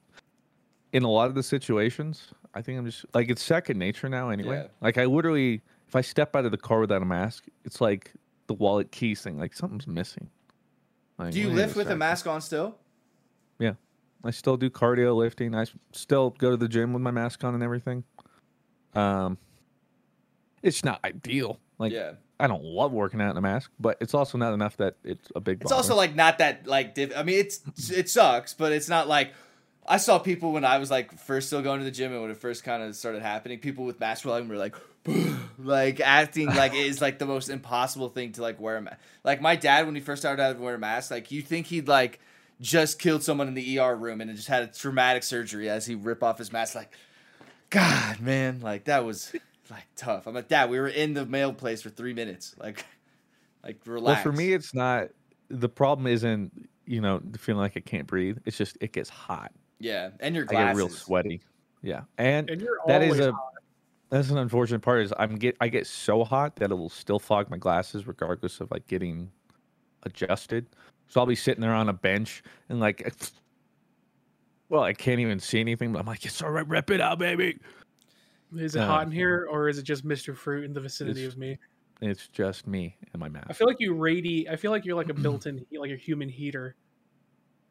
in 0.93 1.03
a 1.03 1.11
lot 1.11 1.29
of 1.29 1.35
the 1.35 1.43
situations. 1.43 2.29
I 2.55 2.63
think 2.63 2.79
I'm 2.79 2.87
just 2.87 3.05
like 3.15 3.29
it's 3.31 3.43
second 3.43 3.79
nature 3.79 4.09
now. 4.09 4.29
Anyway, 4.31 4.57
Yeah. 4.57 4.69
like 4.81 4.99
I 4.99 5.07
literally, 5.07 5.61
if 5.89 5.97
I 5.97 6.01
step 6.01 6.37
out 6.37 6.45
of 6.45 6.51
the 6.53 6.59
car 6.59 6.81
without 6.81 7.03
a 7.03 7.07
mask, 7.07 7.45
it's 7.65 7.81
like 7.81 8.13
the 8.47 8.55
wallet 8.55 8.93
keys 8.93 9.23
thing. 9.23 9.39
Like 9.39 9.55
something's 9.55 9.87
missing. 9.87 10.29
Like, 11.19 11.33
Do 11.33 11.41
you 11.41 11.51
lift 11.51 11.77
with 11.77 11.91
a 11.91 11.97
mask 11.97 12.27
on 12.27 12.41
still? 12.41 12.77
Yeah, 13.59 13.75
I 14.25 14.31
still 14.33 14.57
do 14.57 14.69
cardio 14.71 15.17
lifting. 15.17 15.55
I 15.55 15.65
still 15.93 16.31
go 16.31 16.51
to 16.51 16.57
the 16.57 16.69
gym 16.69 16.93
with 16.93 17.03
my 17.03 17.11
mask 17.13 17.43
on 17.45 17.55
and 17.55 17.63
everything. 17.63 18.05
Um, 18.95 19.39
it's 20.63 20.85
not 20.85 21.01
ideal. 21.05 21.59
Like 21.79 21.93
yeah. 21.93 22.13
I 22.45 22.47
don't 22.47 22.63
love 22.63 22.93
working 22.93 23.23
out 23.23 23.31
in 23.31 23.39
a 23.39 23.41
mask, 23.41 23.71
but 23.81 23.97
it's 24.03 24.13
also 24.13 24.37
not 24.37 24.53
enough 24.53 24.77
that 24.77 24.97
it's 25.03 25.33
a 25.35 25.41
big. 25.41 25.63
It's 25.63 25.71
bother. 25.71 25.77
also 25.77 25.97
like 25.97 26.15
not 26.15 26.37
that 26.39 26.67
like 26.67 26.95
diff- 26.95 27.17
I 27.17 27.23
mean 27.23 27.39
it's 27.39 27.91
it 27.91 28.11
sucks, 28.11 28.53
but 28.53 28.71
it's 28.71 28.87
not 28.87 29.09
like 29.09 29.33
I 29.87 29.97
saw 29.97 30.19
people 30.19 30.53
when 30.53 30.63
I 30.63 30.77
was 30.77 30.91
like 30.91 31.19
first 31.19 31.47
still 31.47 31.63
going 31.63 31.79
to 31.79 31.87
the 31.87 31.91
gym 31.91 32.13
and 32.13 32.21
when 32.21 32.31
it 32.31 32.37
first 32.37 32.63
kind 32.63 32.83
of 32.83 32.95
started 32.97 33.23
happening, 33.23 33.61
people 33.61 33.87
with 33.87 33.99
masks 33.99 34.27
were 34.27 34.33
like 34.33 34.47
were 34.47 34.59
like 34.59 34.75
like 35.59 36.01
acting 36.01 36.49
like 36.49 36.75
it 36.75 36.87
is 36.87 37.01
like 37.01 37.19
the 37.19 37.25
most 37.25 37.49
impossible 37.49 38.11
thing 38.11 38.33
to 38.33 38.43
like 38.43 38.61
wear 38.61 38.77
a 38.77 38.83
mask. 38.83 38.99
Like 39.25 39.41
my 39.41 39.57
dad 39.57 39.87
when 39.87 39.95
he 39.95 40.03
first 40.03 40.21
started 40.21 40.43
out 40.43 40.57
to 40.59 40.63
wear 40.63 40.75
a 40.75 40.79
mask, 40.79 41.11
like 41.11 41.31
you 41.31 41.41
think 41.41 41.69
he'd 41.69 41.89
like 41.89 42.21
just 42.61 42.99
killed 42.99 43.23
someone 43.23 43.49
in 43.49 43.55
the 43.55 43.79
ER 43.79 43.97
room 43.97 44.21
and 44.21 44.37
just 44.37 44.49
had 44.49 44.65
a 44.65 44.67
traumatic 44.67 45.23
surgery 45.23 45.71
as 45.71 45.87
he 45.87 45.95
rip 45.95 46.23
off 46.23 46.37
his 46.37 46.53
mask 46.53 46.75
like 46.75 46.93
God 47.71 48.21
man, 48.21 48.61
like 48.61 48.85
that 48.85 49.07
was 49.07 49.35
like 49.71 49.87
tough. 49.97 50.27
I'm 50.27 50.35
like, 50.35 50.49
Dad, 50.49 50.71
we 50.71 50.79
were 50.79 50.89
in 50.89 51.15
the 51.15 51.25
mail 51.27 51.53
place 51.53 51.83
for 51.83 51.91
three 51.91 52.15
minutes. 52.15 52.55
Like 52.59 52.85
like 53.65 53.79
relax. 53.87 54.25
well 54.25 54.33
for 54.33 54.37
me, 54.37 54.53
it's 54.53 54.75
not. 54.75 55.09
The 55.49 55.69
problem 55.69 56.07
isn't 56.07 56.69
you 56.87 57.01
know 57.01 57.21
feeling 57.39 57.61
like 57.61 57.77
I 57.77 57.81
can't 57.81 58.07
breathe. 58.07 58.39
It's 58.45 58.57
just 58.57 58.77
it 58.81 58.93
gets 58.93 59.09
hot. 59.09 59.53
Yeah, 59.79 60.11
and 60.21 60.35
your 60.35 60.45
I 60.45 60.47
glasses. 60.47 60.73
get 60.73 60.77
real 60.77 60.89
sweaty. 60.89 61.41
Yeah, 61.83 62.03
and 62.19 62.49
And 62.49 62.61
you're 62.61 62.79
that 62.87 63.03
is 63.03 63.19
a 63.21 63.33
hot. 63.33 63.53
that's 64.09 64.31
an 64.31 64.39
unfortunate 64.39 64.81
part 64.81 65.03
is 65.03 65.13
I'm 65.19 65.37
get 65.37 65.57
I 65.61 65.69
get 65.69 65.87
so 65.87 66.25
hot 66.25 66.57
that 66.57 66.71
it 66.71 66.75
will 66.75 66.89
still 66.89 67.19
fog 67.19 67.51
my 67.51 67.59
glasses 67.59 68.07
regardless 68.07 68.61
of 68.61 68.71
like 68.71 68.87
getting 68.87 69.31
adjusted. 70.05 70.67
So 71.09 71.21
I'll 71.21 71.27
be 71.27 71.35
sitting 71.35 71.61
there 71.61 71.75
on 71.75 71.89
a 71.89 71.93
bench 71.93 72.43
and 72.69 72.81
like 72.81 73.13
well, 74.71 74.83
I 74.83 74.95
can't 74.95 75.21
even 75.21 75.39
see 75.41 75.61
anything, 75.61 75.93
but 75.93 75.99
I'm 76.01 76.07
like, 76.07 76.25
it's 76.25 76.41
all 76.43 76.51
right, 76.51 76.67
rep 76.67 76.91
it 76.91 77.01
out, 77.01 77.19
baby. 77.19 77.59
Is 78.57 78.75
it 78.77 78.81
uh, 78.81 78.87
hot 78.87 79.07
in 79.07 79.13
here, 79.13 79.47
or 79.51 79.69
is 79.69 79.79
it 79.79 79.83
just 79.83 80.07
Mr. 80.07 80.37
Fruit 80.37 80.65
in 80.65 80.73
the 80.73 80.81
vicinity 80.81 81.25
of 81.25 81.37
me? 81.37 81.59
It's 82.01 82.29
just 82.29 82.67
me 82.67 82.97
and 83.13 83.21
my 83.21 83.29
mask. 83.29 83.47
I 83.49 83.53
feel 83.53 83.67
like 83.67 83.81
you 83.81 83.95
radiate. 83.95 84.49
I 84.49 84.57
feel 84.57 84.71
like 84.71 84.85
you're 84.85 84.97
like 84.97 85.09
a 85.09 85.15
built-in, 85.23 85.65
like 85.73 85.91
a 85.91 85.97
human 85.97 86.29
heater. 86.29 86.77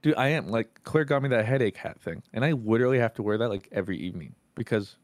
Dude, 0.01 0.15
I 0.15 0.29
am 0.29 0.49
like 0.49 0.83
Claire 0.83 1.05
got 1.05 1.21
me 1.21 1.29
that 1.29 1.45
headache 1.45 1.77
hat 1.77 1.99
thing, 2.01 2.23
and 2.33 2.43
I 2.43 2.51
literally 2.51 2.99
have 2.99 3.13
to 3.15 3.23
wear 3.23 3.37
that 3.37 3.49
like 3.49 3.69
every 3.71 3.97
evening 3.97 4.35
because 4.55 4.97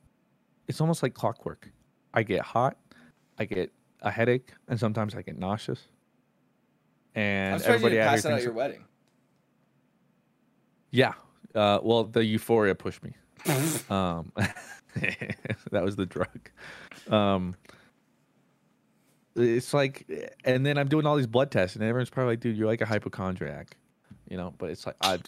it's 0.68 0.82
almost 0.82 1.04
like 1.04 1.14
clockwork. 1.14 1.72
I 2.14 2.24
get 2.24 2.42
hot, 2.42 2.78
I 3.38 3.46
get 3.46 3.72
a 4.02 4.12
headache, 4.12 4.52
and 4.68 4.80
sometimes 4.80 5.16
I 5.16 5.22
get 5.22 5.38
nauseous. 5.38 5.80
And 7.16 7.56
I'm 7.56 7.60
sorry 7.60 7.72
you 7.72 7.76
everybody 7.76 7.96
didn't 7.96 8.08
out 8.08 8.12
pass 8.12 8.26
out 8.26 8.34
at 8.34 8.44
your 8.44 8.54
wedding. 8.54 8.86
yeah. 10.92 11.14
Uh, 11.56 11.80
well, 11.82 12.04
the 12.04 12.24
euphoria 12.24 12.76
pushed 12.76 13.02
me. 13.04 13.14
um, 13.90 14.32
that 15.72 15.84
was 15.84 15.96
the 15.96 16.06
drug. 16.06 16.50
Um, 17.10 17.56
it's 19.36 19.74
like, 19.74 20.06
and 20.44 20.66
then 20.66 20.78
I'm 20.78 20.88
doing 20.88 21.06
all 21.06 21.16
these 21.16 21.28
blood 21.28 21.52
tests, 21.52 21.76
and 21.76 21.84
everyone's 21.84 22.10
probably 22.10 22.34
like, 22.34 22.40
"Dude, 22.40 22.58
you're 22.58 22.68
like 22.68 22.82
a 22.82 22.86
hypochondriac," 22.86 23.78
you 24.28 24.38
know. 24.38 24.54
But 24.58 24.72
it's 24.72 24.86
like 24.86 24.96
I, 25.02 25.20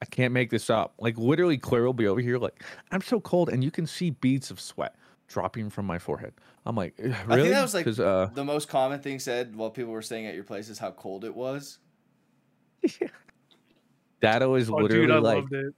I 0.00 0.04
can't 0.06 0.32
make 0.32 0.50
this 0.50 0.70
up. 0.70 0.94
Like 0.98 1.18
literally, 1.18 1.58
Claire 1.58 1.84
will 1.84 1.92
be 1.92 2.06
over 2.06 2.20
here, 2.20 2.38
like, 2.38 2.62
"I'm 2.90 3.02
so 3.02 3.20
cold," 3.20 3.50
and 3.50 3.62
you 3.62 3.70
can 3.70 3.86
see 3.86 4.10
beads 4.10 4.50
of 4.50 4.60
sweat 4.60 4.94
dropping 5.30 5.70
from 5.70 5.86
my 5.86 5.98
forehead. 5.98 6.34
I'm 6.66 6.76
like, 6.76 6.94
really? 6.98 7.14
I 7.28 7.36
think 7.36 7.50
that 7.50 7.62
was 7.62 7.74
like 7.74 7.86
uh, 7.98 8.26
the 8.26 8.44
most 8.44 8.68
common 8.68 9.00
thing 9.00 9.18
said 9.18 9.56
while 9.56 9.70
people 9.70 9.92
were 9.92 10.02
staying 10.02 10.26
at 10.26 10.34
your 10.34 10.44
place 10.44 10.68
is 10.68 10.78
how 10.78 10.90
cold 10.92 11.24
it 11.24 11.34
was. 11.34 11.78
Yeah. 13.00 13.08
Dad 14.22 14.44
was 14.46 14.70
Oh, 14.70 14.74
literally 14.76 15.06
dude, 15.06 15.10
I 15.10 15.18
like, 15.18 15.36
loved 15.36 15.52
it. 15.52 15.74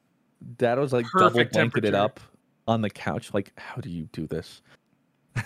Dad 0.56 0.78
was 0.78 0.92
like 0.92 1.06
double 1.16 1.30
Perfect 1.30 1.52
blanketed 1.52 1.94
up 1.94 2.20
on 2.66 2.80
the 2.80 2.90
couch. 2.90 3.32
Like, 3.34 3.52
how 3.58 3.80
do 3.80 3.90
you 3.90 4.08
do 4.12 4.26
this? 4.26 4.62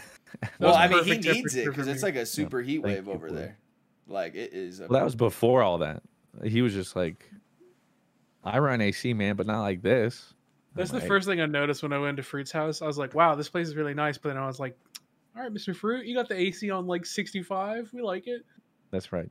Well, 0.58 0.74
I 0.74 0.88
mean, 0.88 1.04
he 1.04 1.16
needs 1.16 1.54
it 1.54 1.64
because 1.64 1.86
it's 1.86 2.02
like 2.02 2.16
a 2.16 2.26
super 2.26 2.60
heat 2.60 2.82
thank 2.82 2.94
wave 2.94 3.08
over 3.08 3.28
Blue. 3.28 3.36
there. 3.38 3.58
Like 4.06 4.34
it 4.34 4.52
is. 4.52 4.80
Well, 4.80 4.90
that 4.90 5.04
was 5.04 5.14
before 5.14 5.62
all 5.62 5.78
that. 5.78 6.02
He 6.44 6.60
was 6.60 6.74
just 6.74 6.94
like, 6.94 7.30
I 8.44 8.58
run 8.58 8.82
AC, 8.82 9.14
man, 9.14 9.36
but 9.36 9.46
not 9.46 9.62
like 9.62 9.80
this. 9.80 10.34
That's 10.74 10.90
I'm 10.90 10.96
the 10.96 11.00
like, 11.00 11.08
first 11.08 11.26
thing 11.26 11.40
I 11.40 11.46
noticed 11.46 11.82
when 11.82 11.92
I 11.92 11.98
went 11.98 12.18
to 12.18 12.22
Fruit's 12.22 12.52
house. 12.52 12.82
I 12.82 12.86
was 12.86 12.98
like, 12.98 13.14
"Wow, 13.14 13.34
this 13.34 13.48
place 13.48 13.66
is 13.66 13.76
really 13.76 13.94
nice." 13.94 14.18
But 14.18 14.30
then 14.30 14.36
I 14.36 14.46
was 14.46 14.60
like, 14.60 14.76
"All 15.34 15.42
right, 15.42 15.52
Mr. 15.52 15.74
Fruit, 15.74 16.04
you 16.04 16.14
got 16.14 16.28
the 16.28 16.38
AC 16.38 16.70
on 16.70 16.86
like 16.86 17.06
65. 17.06 17.90
We 17.94 18.02
like 18.02 18.26
it." 18.26 18.42
That's 18.90 19.10
right. 19.12 19.30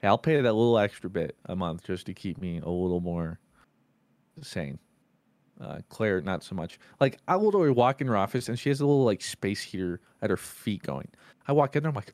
Hey, 0.00 0.08
I'll 0.08 0.16
pay 0.16 0.36
that 0.36 0.42
little 0.42 0.78
extra 0.78 1.10
bit 1.10 1.36
a 1.46 1.54
month 1.54 1.84
just 1.84 2.06
to 2.06 2.14
keep 2.14 2.40
me 2.40 2.58
a 2.58 2.68
little 2.68 3.00
more 3.00 3.38
sane. 4.40 4.78
Uh, 5.60 5.78
Claire, 5.88 6.20
not 6.20 6.42
so 6.42 6.54
much. 6.54 6.78
Like 7.00 7.18
I 7.28 7.36
will 7.36 7.46
literally 7.46 7.70
walk 7.70 8.00
in 8.00 8.06
her 8.08 8.16
office 8.16 8.48
and 8.48 8.58
she 8.58 8.68
has 8.70 8.80
a 8.80 8.86
little 8.86 9.04
like 9.04 9.22
space 9.22 9.62
heater 9.62 10.00
at 10.20 10.30
her 10.30 10.36
feet 10.36 10.82
going. 10.82 11.08
I 11.46 11.52
walk 11.52 11.76
in 11.76 11.82
there, 11.84 11.90
I'm 11.90 11.94
like, 11.94 12.12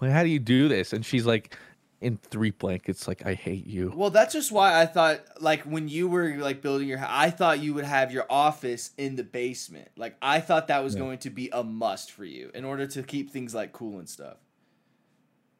like, 0.00 0.10
how 0.10 0.22
do 0.22 0.28
you 0.28 0.38
do 0.38 0.68
this? 0.68 0.92
And 0.92 1.04
she's 1.04 1.26
like 1.26 1.56
in 2.00 2.16
three 2.16 2.50
blankets, 2.50 3.06
like, 3.06 3.24
I 3.24 3.34
hate 3.34 3.64
you. 3.66 3.92
Well, 3.94 4.10
that's 4.10 4.32
just 4.32 4.50
why 4.50 4.80
I 4.80 4.86
thought 4.86 5.20
like 5.40 5.62
when 5.64 5.88
you 5.88 6.08
were 6.08 6.36
like 6.38 6.62
building 6.62 6.88
your 6.88 6.98
house, 6.98 7.10
I 7.12 7.30
thought 7.30 7.60
you 7.60 7.74
would 7.74 7.84
have 7.84 8.10
your 8.10 8.26
office 8.30 8.90
in 8.98 9.14
the 9.16 9.22
basement. 9.24 9.88
Like 9.96 10.16
I 10.22 10.40
thought 10.40 10.68
that 10.68 10.82
was 10.82 10.94
Yeah. 10.94 11.00
going 11.00 11.18
to 11.18 11.30
be 11.30 11.50
a 11.52 11.62
must 11.62 12.10
for 12.12 12.24
you 12.24 12.50
in 12.54 12.64
order 12.64 12.86
to 12.86 13.02
keep 13.02 13.30
things 13.30 13.54
like 13.54 13.72
cool 13.72 13.98
and 13.98 14.08
stuff. 14.08 14.38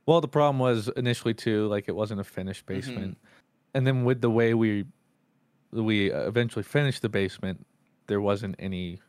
Well, 0.07 0.21
the 0.21 0.27
problem 0.29 0.59
was 0.59 0.89
initially 0.97 1.35
too, 1.35 1.69
like 1.69 1.85
it 1.87 1.95
wasn't 1.95 2.21
a 2.21 2.25
finished 2.25 2.67
Mm-hmm. 2.67 2.75
basement, 2.79 3.19
and 3.75 3.87
then 3.87 4.05
with 4.05 4.21
the 4.21 4.31
way 4.31 4.53
we 4.55 4.87
we 5.73 6.13
uh, 6.13 6.21
eventually 6.29 6.63
finished 6.63 7.03
the 7.03 7.09
basement, 7.09 7.67
there 8.07 8.21
wasn't 8.21 8.57
any 8.59 9.01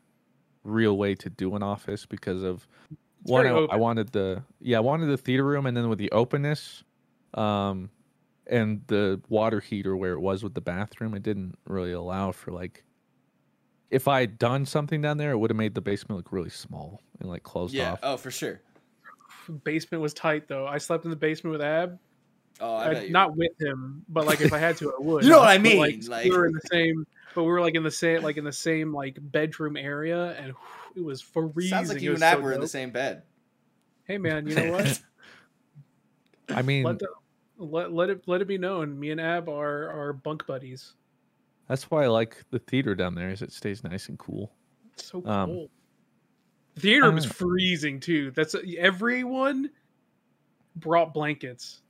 real 0.64 0.98
way 0.98 1.14
to 1.16 1.30
do 1.30 1.56
an 1.56 1.64
office 1.64 2.06
because 2.06 2.42
of 2.42 2.68
It's 2.92 3.32
one. 3.32 3.46
I, 3.46 3.50
I 3.52 3.76
wanted 3.76 4.12
the 4.12 4.44
yeah, 4.62 4.78
I 4.78 4.82
wanted 4.82 5.08
the 5.08 5.18
theater 5.18 5.44
room, 5.44 5.66
and 5.66 5.76
then 5.76 5.90
with 5.90 6.00
the 6.00 6.12
openness, 6.12 6.84
um, 7.34 7.90
and 8.48 8.82
the 8.88 9.22
water 9.30 9.60
heater 9.60 9.96
where 9.96 10.14
it 10.14 10.20
was 10.20 10.44
with 10.44 10.54
the 10.54 10.62
bathroom, 10.62 11.14
it 11.14 11.24
didn't 11.24 11.56
really 11.68 11.92
allow 11.92 12.32
for 12.32 12.52
like. 12.52 12.84
If 13.90 14.08
I 14.08 14.22
had 14.22 14.40
done 14.40 14.66
something 14.66 15.02
down 15.04 15.18
there, 15.18 15.32
it 15.32 15.38
would 15.38 15.52
have 15.52 15.58
made 15.58 15.76
the 15.76 15.82
basement 15.82 16.18
look 16.18 16.32
really 16.32 16.50
small 16.50 17.00
and 17.20 17.30
like 17.30 17.44
closed 17.44 17.76
Yeah. 17.76 17.92
off. 17.92 18.00
Oh, 18.02 18.18
for 18.18 18.32
sure. 18.32 18.60
Basement 19.64 20.02
was 20.02 20.16
tight 20.16 20.48
though. 20.48 20.66
I 20.66 20.80
slept 20.80 21.04
in 21.04 21.12
the 21.12 21.16
basement 21.16 21.52
with 21.52 21.62
Ab. 21.62 22.00
Oh, 22.60 22.76
I 22.76 22.90
I- 22.90 22.94
bet 22.94 23.06
you. 23.08 23.12
not 23.12 23.36
with 23.36 23.60
him, 23.60 24.04
but 24.10 24.26
like 24.26 24.42
if 24.42 24.54
I 24.54 24.58
had 24.60 24.78
to, 24.78 24.92
I 24.94 24.96
would. 25.00 25.24
You 25.26 25.30
know 25.32 25.40
what 25.40 25.48
I 25.50 25.58
But, 25.58 25.64
mean, 25.64 25.78
Like, 25.80 26.08
like- 26.08 26.26
we 26.26 26.32
were 26.32 26.46
in 26.48 26.54
the 26.54 26.68
same, 26.72 27.06
but 27.36 27.44
we 27.44 27.50
were 27.50 27.62
like 27.62 27.76
in 27.76 27.84
the 27.84 27.92
same, 27.92 28.22
like 28.22 28.38
in 28.38 28.44
the 28.44 28.52
same 28.54 28.94
like 28.94 29.18
bedroom 29.20 29.76
area, 29.78 30.32
and 30.40 30.54
it 30.96 31.02
was 31.04 31.22
freezing. 31.22 31.70
Sounds 31.70 31.90
like 31.90 32.02
you 32.02 32.14
and 32.14 32.24
Ab 32.24 32.38
so 32.38 32.44
were 32.44 32.54
in 32.54 32.62
the 32.62 32.68
same 32.68 32.92
bed. 32.92 33.24
Hey 34.06 34.18
man, 34.18 34.48
you 34.48 34.56
know 34.56 34.72
what? 34.72 35.02
I 36.50 36.62
mean, 36.62 36.84
let, 36.84 37.00
the, 37.00 37.08
let 37.58 37.94
let 37.94 38.10
it 38.10 38.24
let 38.28 38.42
it 38.42 38.48
be 38.48 38.58
known. 38.58 39.00
Me 39.00 39.12
and 39.12 39.20
Ab 39.22 39.50
are 39.50 39.90
are 39.90 40.14
bunk 40.14 40.46
buddies. 40.46 40.94
That's 41.68 41.90
why 41.90 42.04
I 42.04 42.08
like 42.08 42.38
the 42.52 42.60
theater 42.60 42.94
down 42.94 43.16
there, 43.16 43.30
is 43.30 43.42
it 43.42 43.52
stays 43.54 43.84
nice 43.84 44.10
and 44.10 44.20
cool. 44.20 44.52
It's 44.94 45.08
so 45.08 45.26
Um, 45.26 45.50
cold. 45.50 45.70
The 46.76 46.82
theater 46.82 47.12
was 47.12 47.26
freezing 47.26 48.00
too. 48.00 48.32
That's 48.32 48.56
everyone 48.78 49.70
brought 50.76 51.14
blankets. 51.14 51.82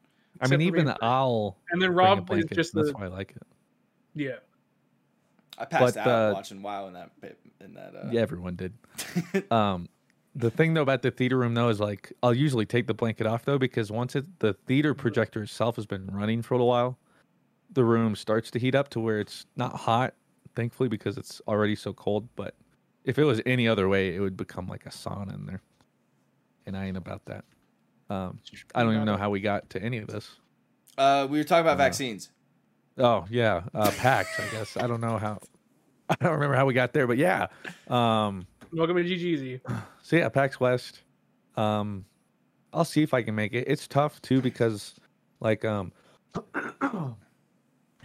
I 0.41 0.47
mean, 0.47 0.61
even 0.61 0.85
the 0.85 0.97
owl. 1.03 1.57
And 1.69 1.81
then 1.81 1.93
Rob 1.93 2.19
is 2.19 2.25
blanket. 2.25 2.55
just 2.55 2.73
That's 2.73 2.87
the 2.87 2.93
why 2.93 3.05
I 3.05 3.07
like 3.07 3.31
it. 3.35 3.43
yeah. 4.15 4.35
I 5.57 5.65
passed 5.65 5.95
But, 5.95 6.07
out 6.07 6.31
uh, 6.31 6.33
watching 6.33 6.61
WoW 6.63 6.87
in 6.87 6.93
that 6.93 7.11
bit 7.21 7.39
in 7.61 7.75
that. 7.75 7.93
Uh, 7.95 8.09
Yeah, 8.11 8.21
everyone 8.21 8.55
did. 8.55 8.73
Um, 9.51 9.87
the 10.35 10.49
thing 10.49 10.73
though 10.73 10.81
about 10.81 11.03
the 11.03 11.11
theater 11.11 11.37
room 11.37 11.53
though 11.53 11.69
is 11.69 11.79
like 11.79 12.11
I'll 12.23 12.33
usually 12.33 12.65
take 12.65 12.87
the 12.87 12.93
blanket 12.95 13.27
off 13.27 13.45
though 13.45 13.59
because 13.59 13.91
once 13.91 14.15
it 14.15 14.25
the 14.39 14.53
theater 14.65 14.95
projector 14.95 15.43
itself 15.43 15.75
has 15.75 15.85
been 15.85 16.07
running 16.07 16.41
for 16.41 16.55
a 16.55 16.57
little 16.57 16.67
while, 16.67 16.97
the 17.71 17.83
room 17.83 18.15
starts 18.15 18.49
to 18.51 18.59
heat 18.59 18.73
up 18.73 18.89
to 18.89 18.99
where 18.99 19.19
it's 19.19 19.45
not 19.55 19.75
hot, 19.75 20.15
thankfully 20.55 20.89
because 20.89 21.17
it's 21.19 21.39
already 21.47 21.75
so 21.75 21.93
cold. 21.93 22.27
But 22.35 22.55
if 23.03 23.19
it 23.19 23.23
was 23.25 23.41
any 23.45 23.67
other 23.67 23.87
way, 23.87 24.15
it 24.15 24.19
would 24.21 24.35
become 24.35 24.65
like 24.67 24.87
a 24.87 24.89
sauna 24.89 25.35
in 25.35 25.45
there, 25.45 25.61
and 26.65 26.75
I 26.75 26.85
ain't 26.85 26.97
about 26.97 27.25
that. 27.25 27.45
Um, 28.09 28.39
I 28.75 28.83
don't 28.83 28.93
even 28.93 29.05
know 29.05 29.17
how 29.17 29.29
we 29.29 29.39
got 29.39 29.69
to 29.71 29.81
any 29.81 29.97
of 29.97 30.07
this. 30.07 30.29
Uh, 30.97 31.27
we 31.29 31.37
were 31.37 31.43
talking 31.43 31.61
about 31.61 31.75
Uh, 31.75 31.83
vaccines. 31.83 32.31
Oh 32.97 33.25
yeah, 33.29 33.63
uh, 33.73 33.89
PAX. 33.97 34.39
I 34.39 34.47
guess 34.51 34.77
I 34.77 34.85
don't 34.87 35.01
know 35.01 35.17
how. 35.17 35.39
I 36.09 36.15
don't 36.21 36.33
remember 36.33 36.55
how 36.55 36.65
we 36.65 36.73
got 36.73 36.93
there, 36.93 37.07
but 37.07 37.17
yeah. 37.17 37.47
Um, 37.87 38.45
Welcome 38.71 38.97
to 38.97 39.03
GGZ. 39.03 39.61
so 40.03 40.15
yeah, 40.15 40.29
PAX 40.29 40.59
West. 40.59 41.01
Um, 41.55 42.05
I'll 42.73 42.85
see 42.85 43.03
if 43.03 43.13
I 43.13 43.21
can 43.23 43.35
make 43.35 43.53
it. 43.53 43.65
It's 43.67 43.87
tough 43.87 44.21
too 44.21 44.41
because, 44.41 44.95
like, 45.39 45.63
um, 45.63 45.91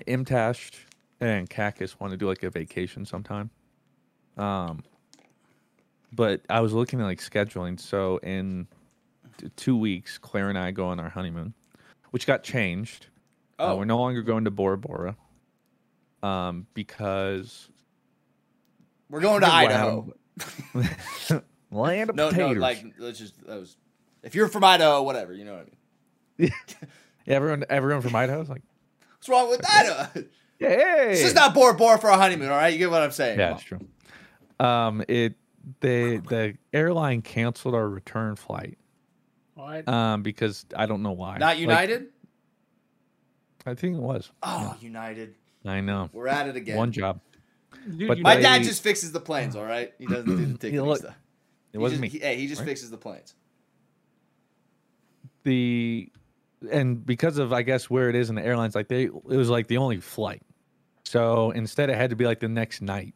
MTash 0.06 0.72
and 1.20 1.48
Cactus 1.48 1.98
want 1.98 2.12
to 2.12 2.16
do 2.16 2.28
like 2.28 2.42
a 2.42 2.50
vacation 2.50 3.04
sometime. 3.04 3.50
Um, 4.36 4.84
but 6.12 6.42
I 6.48 6.60
was 6.60 6.72
looking 6.72 7.00
at 7.00 7.04
like 7.04 7.18
scheduling. 7.20 7.80
So 7.80 8.18
in 8.18 8.66
t- 8.66 8.77
two 9.56 9.76
weeks, 9.76 10.18
Claire 10.18 10.48
and 10.48 10.58
I 10.58 10.70
go 10.70 10.86
on 10.88 11.00
our 11.00 11.08
honeymoon, 11.10 11.54
which 12.10 12.26
got 12.26 12.42
changed. 12.42 13.06
Uh, 13.58 13.72
Oh, 13.72 13.76
we're 13.76 13.84
no 13.84 13.98
longer 13.98 14.22
going 14.22 14.44
to 14.44 14.50
Bora 14.50 14.78
Bora. 14.78 15.16
Um, 16.22 16.66
because 16.74 17.68
we're 19.10 19.20
going 19.20 19.40
to 19.42 19.52
Idaho. 19.52 20.12
land 21.70 22.10
of 22.10 22.16
No, 22.16 22.24
no, 22.26 22.30
potatoes. 22.30 22.58
like 22.58 22.84
let's 22.98 23.18
just 23.18 23.44
that 23.46 23.58
was. 23.58 23.76
If 24.22 24.34
you're 24.34 24.48
from 24.48 24.64
Idaho, 24.64 25.02
whatever, 25.02 25.32
you 25.32 25.44
know 25.44 25.54
what 25.54 25.68
I 25.68 26.42
mean. 26.42 26.50
yeah, 27.26 27.34
everyone, 27.34 27.64
everyone 27.70 28.02
from 28.02 28.14
Idaho 28.16 28.40
is 28.40 28.48
like, 28.48 28.62
What's 29.16 29.28
wrong 29.28 29.48
with 29.50 29.64
Idaho? 29.68 30.24
hey, 30.58 31.06
This 31.10 31.24
is 31.24 31.34
not 31.34 31.54
Bora 31.54 31.74
Bora 31.74 31.98
for 31.98 32.10
a 32.10 32.16
honeymoon, 32.16 32.50
all 32.50 32.56
right? 32.56 32.72
You 32.72 32.78
get 32.78 32.90
what 32.90 33.02
I'm 33.02 33.10
saying? 33.12 33.38
Yeah, 33.38 33.54
it's 33.54 33.62
true. 33.62 33.80
Um, 34.60 35.04
it 35.08 35.34
they 35.80 36.16
the 36.18 36.56
airline 36.72 37.22
canceled 37.22 37.74
our 37.74 37.88
return 37.88 38.34
flight. 38.36 38.78
What? 39.58 39.88
Um, 39.88 40.22
because 40.22 40.64
I 40.76 40.86
don't 40.86 41.02
know 41.02 41.10
why. 41.12 41.34
on. 41.34 41.40
Not 41.40 41.46
Like, 41.56 41.58
United. 41.58 42.06
I 43.66 43.74
think 43.74 43.96
it 43.96 44.00
was. 44.00 44.30
oh, 44.44 44.76
United. 44.80 45.34
I 45.64 45.80
know. 45.80 46.08
We're 46.12 46.28
at 46.28 46.46
it 46.48 46.54
again. 46.56 46.76
One 46.76 46.92
job. 46.92 47.20
Dude, 47.96 48.06
but 48.08 48.18
My 48.20 48.36
They- 48.36 48.42
dad 48.42 48.62
just 48.62 48.82
fixes 48.82 49.10
the 49.12 49.20
planes, 49.20 49.56
all 49.56 49.64
right? 49.64 49.92
He 49.98 50.06
doesn't 50.06 50.26
do 50.26 50.36
the 50.36 50.46
ticketing 50.58 50.80
look, 50.82 50.98
stuff. 50.98 51.10
It 51.14 51.16
He 51.72 51.78
wasn't 51.78 52.02
just- 52.02 52.14
me. 52.14 52.18
he- 52.20 52.24
hey, 52.24 52.36
he 52.36 52.46
just 52.46 52.60
right? 52.60 52.68
fixes 52.68 52.90
the 52.90 52.96
planes. 52.98 53.34
the 55.44 56.10
and 56.70 57.04
because 57.06 57.38
of 57.38 57.52
I 57.52 57.62
guess 57.62 57.88
where 57.88 58.08
it 58.08 58.14
is 58.16 58.30
in 58.30 58.36
the 58.36 58.44
airlines, 58.44 58.74
like 58.74 58.88
they 58.88 59.04
it 59.04 59.12
was 59.24 59.50
like 59.50 59.66
the 59.66 59.76
only 59.78 60.00
flight. 60.00 60.42
So 61.04 61.50
instead, 61.52 61.90
it 61.90 61.96
had 61.96 62.10
to 62.10 62.16
be 62.16 62.26
like 62.26 62.40
the 62.40 62.48
next 62.48 62.80
night. 62.82 63.14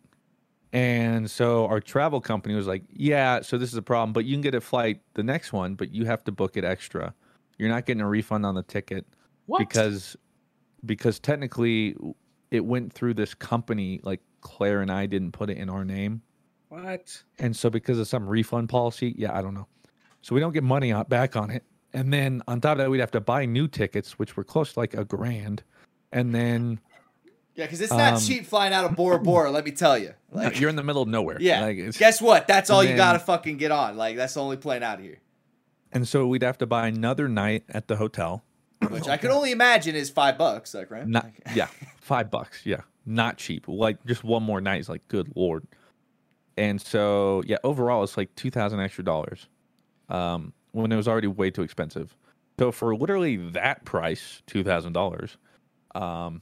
And 0.73 1.31
so 1.31 1.67
our 1.67 1.81
travel 1.81 2.21
company 2.21 2.55
was 2.55 2.67
like, 2.67 2.83
"Yeah, 2.89 3.43
so 3.43 3.59
this 3.59 3.71
is 3.71 3.77
a 3.77 3.83
problem, 3.83 4.13
but 4.13 4.25
you 4.25 4.35
can 4.35 4.41
get 4.41 4.55
a 4.55 4.61
flight 4.61 5.01
the 5.15 5.23
next 5.23 5.53
one, 5.53 5.75
but 5.75 5.93
you 5.93 6.07
have 6.07 6.25
to 6.25 6.33
book 6.33 6.57
it 6.57 6.65
extra. 6.65 7.15
You're 7.59 7.69
not 7.69 7.85
getting 7.85 8.01
a 8.01 8.09
refund 8.09 8.47
on 8.47 8.55
the 8.55 8.63
ticket 8.63 9.07
what? 9.47 9.59
because 9.59 10.17
because 10.85 11.21
technically 11.21 11.95
it 12.51 12.65
went 12.65 12.93
through 12.93 13.15
this 13.15 13.35
company. 13.35 14.01
Like 14.03 14.21
Claire 14.41 14.81
and 14.81 14.91
I 14.91 15.07
didn't 15.07 15.33
put 15.33 15.51
it 15.51 15.59
in 15.59 15.69
our 15.69 15.85
name, 15.85 16.23
what? 16.69 17.23
and 17.39 17.55
so 17.55 17.69
because 17.69 17.99
of 17.99 18.09
some 18.09 18.27
refund 18.27 18.71
policy, 18.71 19.15
yeah, 19.17 19.37
I 19.37 19.43
don't 19.43 19.55
know. 19.55 19.69
So 20.23 20.35
we 20.35 20.41
don't 20.41 20.53
get 20.53 20.65
money 20.65 20.91
on, 20.91 21.05
back 21.07 21.37
on 21.37 21.51
it. 21.51 21.65
And 21.93 22.13
then 22.13 22.43
on 22.49 22.61
top 22.61 22.73
of 22.73 22.79
that, 22.79 22.91
we'd 22.91 23.01
have 23.01 23.11
to 23.11 23.21
buy 23.21 23.45
new 23.45 23.69
tickets, 23.69 24.19
which 24.19 24.37
were 24.37 24.45
close 24.45 24.73
to 24.73 24.81
like 24.81 24.95
a 24.95 25.05
grand. 25.05 25.63
And 26.13 26.35
then 26.35 26.81
Yeah, 27.55 27.67
because 27.67 27.81
it's 27.83 27.93
not 27.93 28.15
Um, 28.15 28.21
cheap 28.21 28.47
flying 28.47 28.73
out 28.73 28.85
of 28.87 28.97
Bora 28.97 29.19
Bora, 29.19 29.51
let 29.51 29.65
me 29.65 29.73
tell 29.73 29.99
you. 29.99 30.15
Like, 30.33 30.59
you're 30.59 30.71
in 30.71 30.77
the 30.77 30.83
middle 30.83 31.03
of 31.03 31.09
nowhere. 31.09 31.37
yeah. 31.41 31.61
Like, 31.61 31.99
Guess 31.99 32.23
what? 32.23 32.47
That's 32.49 32.71
all 32.71 32.81
and 32.81 32.89
you 32.89 32.97
then- 32.97 33.05
gotta 33.07 33.19
fucking 33.19 33.59
get 33.59 33.71
on. 33.71 33.99
Like, 33.99 34.17
that's 34.17 34.33
the 34.35 34.41
only 34.43 34.57
plane 34.57 34.83
out 34.83 34.99
of 34.99 35.05
here. 35.05 35.19
and 35.93 36.09
so 36.09 36.27
we'd 36.27 36.43
have 36.43 36.57
to 36.59 36.67
buy 36.67 36.87
another 36.89 37.29
night 37.29 37.65
at 37.69 37.87
the 37.89 37.97
hotel. 37.97 38.43
Which 38.89 39.09
I 39.09 39.19
could 39.19 39.31
only 39.31 39.53
imagine 39.53 39.95
is 39.95 40.09
five 40.09 40.39
bucks, 40.39 40.73
like 40.73 40.91
right? 40.91 41.07
Not 41.07 41.31
yeah, 41.55 41.67
five 42.01 42.31
bucks. 42.31 42.65
Yeah, 42.65 42.81
not 43.05 43.37
cheap. 43.37 43.69
Like 43.69 44.03
just 44.07 44.25
one 44.25 44.43
more 44.43 44.61
night 44.63 44.81
is 44.81 44.89
like 44.89 45.07
good 45.09 45.31
lord. 45.37 45.67
And 46.57 46.81
so 46.81 47.43
yeah, 47.47 47.59
overall 47.63 48.03
it's 48.03 48.17
like 48.17 48.35
two 48.35 48.51
thousand 48.51 48.81
extra 48.81 49.05
dollars, 49.05 49.47
um, 50.09 50.53
when 50.73 50.91
it 50.93 50.97
was 50.97 51.07
already 51.07 51.27
way 51.29 51.51
too 51.51 51.63
expensive. 51.63 52.17
So 52.59 52.73
for 52.73 52.95
literally 52.97 53.37
that 53.51 53.85
price, 53.85 54.43
two 54.47 54.65
thousand 54.65 54.95
dollars, 54.95 55.37
um, 55.95 56.41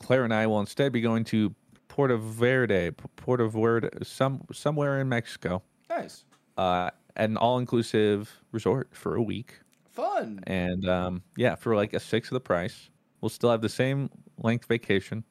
Claire 0.00 0.24
and 0.24 0.34
I 0.34 0.46
will 0.46 0.60
instead 0.60 0.92
be 0.92 1.00
going 1.00 1.24
to 1.24 1.54
Puerto 1.88 2.16
Verde, 2.16 2.90
Puerto 3.16 3.48
Verde, 3.48 3.88
some 4.02 4.42
somewhere 4.52 5.00
in 5.00 5.08
Mexico, 5.08 5.62
Nice. 5.88 6.24
uh, 6.56 6.90
an 7.16 7.36
all-inclusive 7.36 8.30
resort 8.52 8.88
for 8.92 9.14
a 9.14 9.22
week. 9.22 9.60
Fun. 9.92 10.40
And 10.46 10.88
um, 10.88 11.22
yeah, 11.36 11.54
for 11.54 11.76
like 11.76 11.94
a 11.94 12.00
sixth 12.00 12.32
of 12.32 12.34
the 12.34 12.40
price, 12.40 12.90
we'll 13.20 13.28
still 13.28 13.50
have 13.50 13.60
the 13.62 13.68
same 13.68 14.10
length 14.42 14.66
vacation. 14.66 15.22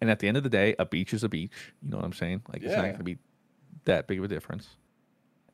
And 0.00 0.08
at 0.08 0.20
the 0.20 0.28
end 0.28 0.36
of 0.36 0.44
the 0.44 0.48
day, 0.48 0.76
a 0.78 0.86
beach 0.86 1.12
is 1.12 1.24
a 1.24 1.28
beach. 1.28 1.72
You 1.82 1.90
know 1.90 1.96
what 1.96 2.04
I'm 2.06 2.12
saying? 2.12 2.42
Like 2.52 2.62
it's 2.62 2.72
not 2.74 2.82
going 2.82 2.98
to 2.98 3.02
be 3.04 3.18
that 3.84 4.06
big 4.06 4.18
of 4.18 4.24
a 4.24 4.28
difference. 4.28 4.68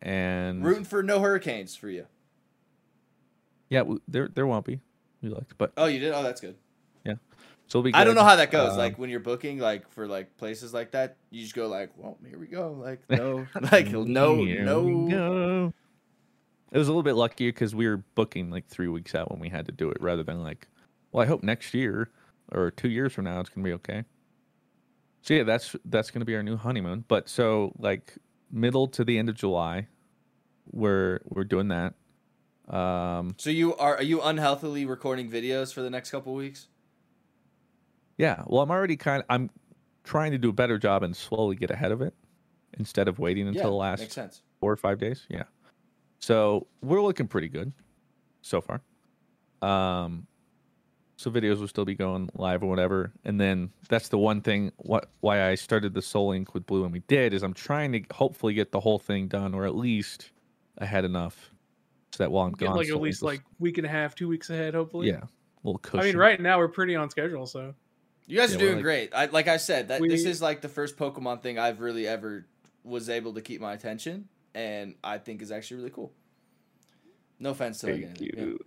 And 0.02 0.62
Rooting 0.62 0.84
for 0.84 1.02
no 1.02 1.20
hurricanes 1.20 1.74
for 1.74 1.88
you. 1.88 2.06
yeah, 3.70 3.84
there 4.06 4.28
there 4.28 4.46
won't 4.46 4.66
be. 4.66 4.80
We 5.22 5.30
looked, 5.30 5.56
but 5.56 5.72
Oh, 5.78 5.86
you 5.86 5.98
did? 5.98 6.12
Oh, 6.12 6.22
that's 6.22 6.42
good. 6.42 6.56
So 7.68 7.82
be. 7.82 7.92
I 7.94 8.04
don't 8.04 8.14
know 8.14 8.24
how 8.24 8.36
that 8.36 8.50
goes. 8.50 8.72
Um, 8.72 8.78
like 8.78 8.98
when 8.98 9.10
you're 9.10 9.20
booking, 9.20 9.58
like 9.58 9.90
for 9.90 10.06
like 10.06 10.36
places 10.36 10.74
like 10.74 10.92
that, 10.92 11.16
you 11.30 11.42
just 11.42 11.54
go 11.54 11.68
like, 11.68 11.90
"Well, 11.96 12.18
here 12.28 12.38
we 12.38 12.46
go." 12.46 12.72
Like 12.72 13.00
no, 13.10 13.46
like 13.72 13.88
no, 13.90 14.34
no. 14.34 15.72
It 16.72 16.78
was 16.78 16.88
a 16.88 16.90
little 16.90 17.02
bit 17.02 17.14
luckier 17.14 17.52
because 17.52 17.74
we 17.74 17.86
were 17.86 17.98
booking 18.14 18.50
like 18.50 18.66
three 18.66 18.88
weeks 18.88 19.14
out 19.14 19.30
when 19.30 19.40
we 19.40 19.48
had 19.48 19.66
to 19.66 19.72
do 19.72 19.90
it, 19.90 19.96
rather 20.00 20.24
than 20.24 20.42
like, 20.42 20.66
well, 21.12 21.22
I 21.22 21.26
hope 21.26 21.42
next 21.42 21.72
year 21.72 22.10
or 22.52 22.70
two 22.70 22.88
years 22.88 23.12
from 23.12 23.24
now 23.24 23.40
it's 23.40 23.48
gonna 23.48 23.64
be 23.64 23.72
okay. 23.74 24.04
So 25.22 25.34
yeah, 25.34 25.44
that's 25.44 25.74
that's 25.86 26.10
gonna 26.10 26.24
be 26.24 26.36
our 26.36 26.42
new 26.42 26.56
honeymoon. 26.56 27.04
But 27.08 27.28
so 27.28 27.72
like 27.78 28.14
middle 28.50 28.88
to 28.88 29.04
the 29.04 29.18
end 29.18 29.28
of 29.28 29.36
July, 29.36 29.88
we're 30.70 31.20
we're 31.24 31.44
doing 31.44 31.68
that. 31.68 31.94
Um, 32.68 33.34
So 33.38 33.50
you 33.50 33.76
are 33.76 33.96
are 33.96 34.02
you 34.02 34.20
unhealthily 34.20 34.84
recording 34.86 35.30
videos 35.30 35.72
for 35.72 35.82
the 35.82 35.90
next 35.90 36.10
couple 36.10 36.34
weeks? 36.34 36.68
Yeah. 38.18 38.42
Well, 38.46 38.62
I'm 38.62 38.70
already 38.70 38.96
kind 38.96 39.20
of 39.22 39.26
I'm 39.28 39.50
trying 40.04 40.32
to 40.32 40.38
do 40.38 40.50
a 40.50 40.52
better 40.52 40.78
job 40.78 41.02
and 41.02 41.16
slowly 41.16 41.56
get 41.56 41.70
ahead 41.70 41.92
of 41.92 42.00
it 42.02 42.14
instead 42.78 43.08
of 43.08 43.18
waiting 43.18 43.48
until 43.48 43.62
yeah, 43.62 43.68
the 43.68 43.74
last 43.74 44.00
makes 44.00 44.14
sense. 44.14 44.42
four 44.60 44.72
or 44.72 44.76
five 44.76 44.98
days. 44.98 45.26
Yeah. 45.28 45.44
So 46.18 46.66
we're 46.82 47.02
looking 47.02 47.26
pretty 47.26 47.48
good 47.48 47.72
so 48.42 48.60
far. 48.60 48.80
Um, 49.62 50.26
so 51.16 51.30
videos 51.30 51.60
will 51.60 51.68
still 51.68 51.84
be 51.84 51.94
going 51.94 52.28
live 52.34 52.62
or 52.62 52.66
whatever. 52.66 53.12
And 53.24 53.40
then 53.40 53.70
that's 53.88 54.08
the 54.08 54.18
one 54.18 54.40
thing 54.40 54.72
what 54.76 55.10
why 55.20 55.48
I 55.48 55.54
started 55.54 55.94
the 55.94 56.02
Soul 56.02 56.28
Link 56.30 56.54
with 56.54 56.66
Blue 56.66 56.84
and 56.84 56.92
we 56.92 57.00
did 57.00 57.32
is 57.32 57.42
I'm 57.42 57.54
trying 57.54 57.92
to 57.92 58.02
hopefully 58.12 58.54
get 58.54 58.72
the 58.72 58.80
whole 58.80 58.98
thing 58.98 59.28
done 59.28 59.54
or 59.54 59.64
at 59.64 59.76
least 59.76 60.32
ahead 60.78 61.04
enough 61.04 61.50
so 62.12 62.22
that 62.22 62.30
while 62.30 62.46
I'm 62.46 62.52
Get 62.52 62.66
gone, 62.66 62.76
like 62.76 62.88
at 62.88 63.00
least 63.00 63.22
like 63.22 63.42
week 63.58 63.78
and 63.78 63.86
a 63.86 63.90
half, 63.90 64.14
two 64.14 64.28
weeks 64.28 64.48
ahead, 64.50 64.74
hopefully. 64.74 65.08
yeah, 65.08 65.22
a 65.22 65.28
little 65.64 65.78
cushion. 65.78 66.00
I 66.00 66.04
mean, 66.04 66.16
right 66.16 66.40
now 66.40 66.58
we're 66.58 66.68
pretty 66.68 66.94
on 66.94 67.10
schedule, 67.10 67.44
so 67.46 67.74
You 68.26 68.38
guys 68.38 68.50
Yeah, 68.50 68.56
are 68.56 68.60
doing 68.60 68.74
like- 68.76 68.82
great. 68.82 69.14
I, 69.14 69.26
like 69.26 69.48
I 69.48 69.56
said, 69.58 69.88
that 69.88 70.00
this 70.02 70.24
is 70.24 70.40
like 70.40 70.60
the 70.62 70.68
first 70.68 70.96
Pokemon 70.96 71.42
thing 71.42 71.58
I've 71.58 71.80
really 71.80 72.06
ever 72.06 72.46
was 72.82 73.08
able 73.08 73.34
to 73.34 73.40
keep 73.40 73.60
my 73.60 73.72
attention, 73.74 74.28
and 74.54 74.94
I 75.04 75.18
think 75.18 75.42
is 75.42 75.50
actually 75.52 75.78
really 75.78 75.90
cool. 75.90 76.12
No 77.38 77.50
offense 77.50 77.80
to 77.80 77.86
like 77.88 77.94
Thank 77.96 78.06
anything, 78.20 78.30
yeah. 78.38 78.44
you. 78.44 78.58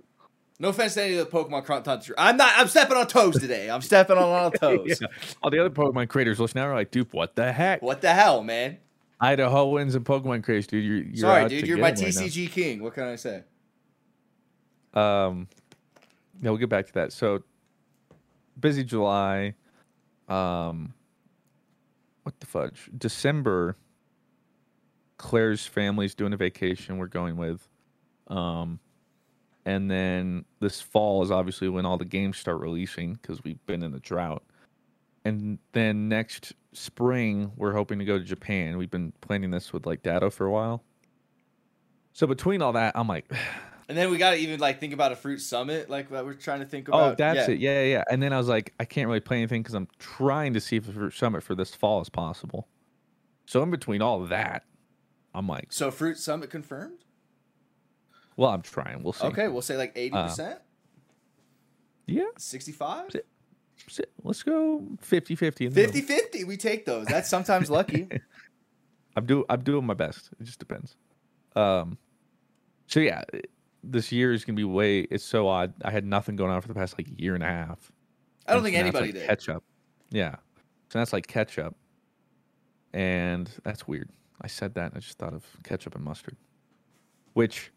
No 0.59 0.69
offense 0.69 0.95
to 0.95 1.03
any 1.03 1.15
of 1.17 1.29
the 1.29 1.37
Pokemon 1.37 1.65
Crunch 1.65 1.85
Hunter. 1.85 2.13
I'm 2.17 2.35
not. 2.37 2.51
I'm 2.57 2.67
stepping 2.67 2.97
on 2.97 3.07
toes 3.07 3.39
today. 3.39 3.69
I'm 3.69 3.81
stepping 3.81 4.17
on 4.17 4.23
all 4.23 4.51
toes. 4.51 4.99
Yeah. 5.01 5.07
All 5.41 5.49
the 5.51 5.59
other 5.59 5.69
Pokemon 5.69 6.09
creators 6.09 6.39
listening 6.39 6.63
now 6.63 6.69
are 6.71 6.75
like, 6.75 6.91
dude, 6.91 7.11
what 7.13 7.35
the 7.35 7.51
heck? 7.51 7.81
What 7.81 8.01
the 8.01 8.13
hell, 8.13 8.43
man? 8.43 8.77
Idahoans 9.21 9.95
and 9.95 10.05
Pokemon 10.05 10.43
creators, 10.43 10.67
dude. 10.67 10.83
You're, 10.83 10.97
you're 10.97 11.15
Sorry, 11.15 11.43
out 11.43 11.49
dude. 11.49 11.61
to 11.61 11.67
You're 11.67 11.77
get 11.77 11.81
my 11.81 11.89
'em 11.89 11.95
right. 11.95 12.13
TCG 12.13 12.51
king. 12.51 12.83
What 12.83 12.93
can 12.93 13.03
I 13.03 13.15
say? 13.15 13.43
Um, 14.93 15.47
yeah, 16.41 16.49
we'll 16.49 16.57
get 16.57 16.69
back 16.69 16.87
to 16.87 16.93
that. 16.93 17.13
So, 17.13 17.43
busy 18.59 18.83
July. 18.83 19.55
Um, 20.27 20.93
what 22.23 22.39
the 22.39 22.45
fudge? 22.45 22.89
December. 22.97 23.77
Claire's 25.17 25.65
family's 25.65 26.13
doing 26.13 26.33
a 26.33 26.37
vacation. 26.37 26.97
We're 26.97 27.07
going 27.07 27.37
with. 27.37 27.67
Um, 28.27 28.79
and 29.65 29.89
then 29.89 30.45
this 30.59 30.79
fall 30.79 31.23
is 31.23 31.31
obviously 31.31 31.69
when 31.69 31.85
all 31.85 31.97
the 31.97 32.05
games 32.05 32.37
start 32.37 32.59
releasing 32.59 33.15
because 33.15 33.43
we've 33.43 33.63
been 33.65 33.83
in 33.83 33.93
a 33.93 33.99
drought. 33.99 34.43
And 35.25 35.59
then 35.73 36.07
next 36.07 36.53
spring, 36.71 37.51
we're 37.57 37.73
hoping 37.73 37.99
to 37.99 38.05
go 38.05 38.17
to 38.17 38.23
Japan. 38.23 38.77
We've 38.77 38.89
been 38.89 39.11
planning 39.19 39.51
this 39.51 39.73
with 39.73 39.85
like 39.85 40.03
Dado 40.03 40.29
for 40.29 40.45
a 40.45 40.51
while. 40.51 40.83
So 42.13 42.27
between 42.27 42.61
all 42.61 42.73
that, 42.73 42.95
I'm 42.95 43.07
like, 43.07 43.29
And 43.89 43.97
then 43.97 44.11
we 44.11 44.17
got 44.17 44.31
to 44.31 44.37
even 44.37 44.59
like 44.59 44.79
think 44.79 44.93
about 44.93 45.11
a 45.13 45.15
fruit 45.15 45.39
summit, 45.39 45.89
like 45.89 46.09
that 46.09 46.25
we're 46.25 46.33
trying 46.33 46.59
to 46.59 46.65
think 46.65 46.87
about. 46.89 47.11
Oh, 47.13 47.15
that's 47.17 47.47
Yeah. 47.47 47.53
it. 47.53 47.59
Yeah, 47.59 47.81
yeah, 47.83 47.91
yeah. 47.97 48.03
And 48.11 48.21
then 48.21 48.33
I 48.33 48.37
was 48.37 48.47
like, 48.49 48.73
I 48.79 48.85
can't 48.85 49.07
really 49.07 49.21
play 49.21 49.37
anything 49.37 49.61
because 49.63 49.75
I'm 49.75 49.87
trying 49.97 50.53
to 50.55 50.59
see 50.59 50.75
if 50.75 50.85
the 50.85 50.91
fruit 50.91 51.13
summit 51.13 51.41
for 51.43 51.55
this 51.55 51.73
fall 51.73 52.01
is 52.01 52.09
possible. 52.09 52.67
So 53.45 53.63
in 53.63 53.71
between 53.71 54.01
all 54.01 54.21
of 54.21 54.27
that, 54.29 54.65
I'm 55.33 55.47
like, 55.47 55.71
So 55.71 55.89
fruit 55.89 56.17
summit 56.17 56.49
confirmed. 56.49 57.05
well, 58.35 58.49
I'm 58.51 58.61
trying. 58.61 59.03
We'll 59.03 59.13
see. 59.13 59.27
Okay, 59.27 59.47
we'll 59.47 59.61
say 59.61 59.77
like 59.77 59.93
eighty 59.95 60.13
Uh, 60.15 60.23
percent, 60.27 60.59
Yeah. 62.07 62.25
sixty-five. 62.37 63.11
Si- 63.11 63.19
si- 63.87 64.03
Let's 64.23 64.43
go 64.43 64.83
50 64.99 65.35
50. 65.35 65.69
50 65.69 66.01
50 66.01 66.43
we 66.43 66.57
take 66.57 66.85
those 66.85 67.05
that's 67.05 67.29
sometimes 67.29 67.69
lucky 67.69 68.09
I'm 69.15 69.25
doing 69.25 69.45
I'm 69.49 69.61
doing 69.63 69.85
my 69.85 69.93
best. 69.93 70.29
It 70.39 70.43
just 70.43 70.59
depends. 70.59 70.97
Um 71.55 71.97
so 72.87 72.99
yeah, 72.99 73.23
this 73.91 74.11
year 74.11 74.33
is 74.33 74.45
gonna 74.45 74.55
be 74.55 74.63
way 74.63 75.01
it's 75.01 75.23
so 75.23 75.47
odd. 75.47 75.73
I 75.83 75.91
had 75.91 76.05
nothing 76.05 76.35
going 76.35 76.51
on 76.51 76.61
for 76.61 76.67
the 76.67 76.73
past 76.73 76.97
like 76.97 77.07
year 77.19 77.33
and 77.35 77.43
a 77.43 77.47
half. 77.47 77.91
i 78.47 78.53
don't 78.53 78.57
And 78.57 78.65
think 78.65 78.73
now 78.75 78.79
it's, 78.87 78.95
anybody 78.95 79.05
like, 79.13 79.21
did 79.21 79.27
catch 79.27 79.49
up. 79.49 79.63
Yeah. 80.09 80.35
So 80.89 80.99
that's 80.99 81.13
like 81.13 81.27
ketchup. 81.27 81.75
And 82.93 83.49
that's 83.63 83.87
weird. 83.87 84.09
I 84.41 84.47
said 84.47 84.73
that 84.75 84.85
and 84.87 84.97
I 84.97 84.99
just 84.99 85.17
thought 85.17 85.33
of 85.33 85.45
ketchup 85.63 85.95
and 85.95 86.03
mustard. 86.03 86.35
Which 87.33 87.71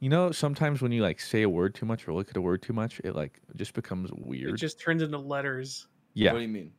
you 0.00 0.08
know, 0.08 0.30
sometimes 0.30 0.80
when 0.80 0.92
you 0.92 1.02
like 1.02 1.20
say 1.20 1.42
a 1.42 1.48
word 1.48 1.74
too 1.74 1.84
much 1.86 2.06
or 2.06 2.12
look 2.14 2.30
at 2.30 2.36
a 2.36 2.40
word 2.40 2.62
too 2.62 2.72
much, 2.72 3.00
it 3.02 3.16
like 3.16 3.40
just 3.56 3.74
becomes 3.74 4.10
weird. 4.12 4.50
It 4.54 4.56
just 4.56 4.80
turns 4.80 5.02
into 5.02 5.18
letters. 5.18 5.88
yeah. 6.14 6.32
What 6.32 6.38
do 6.38 6.42
you 6.42 6.48
mean? 6.48 6.72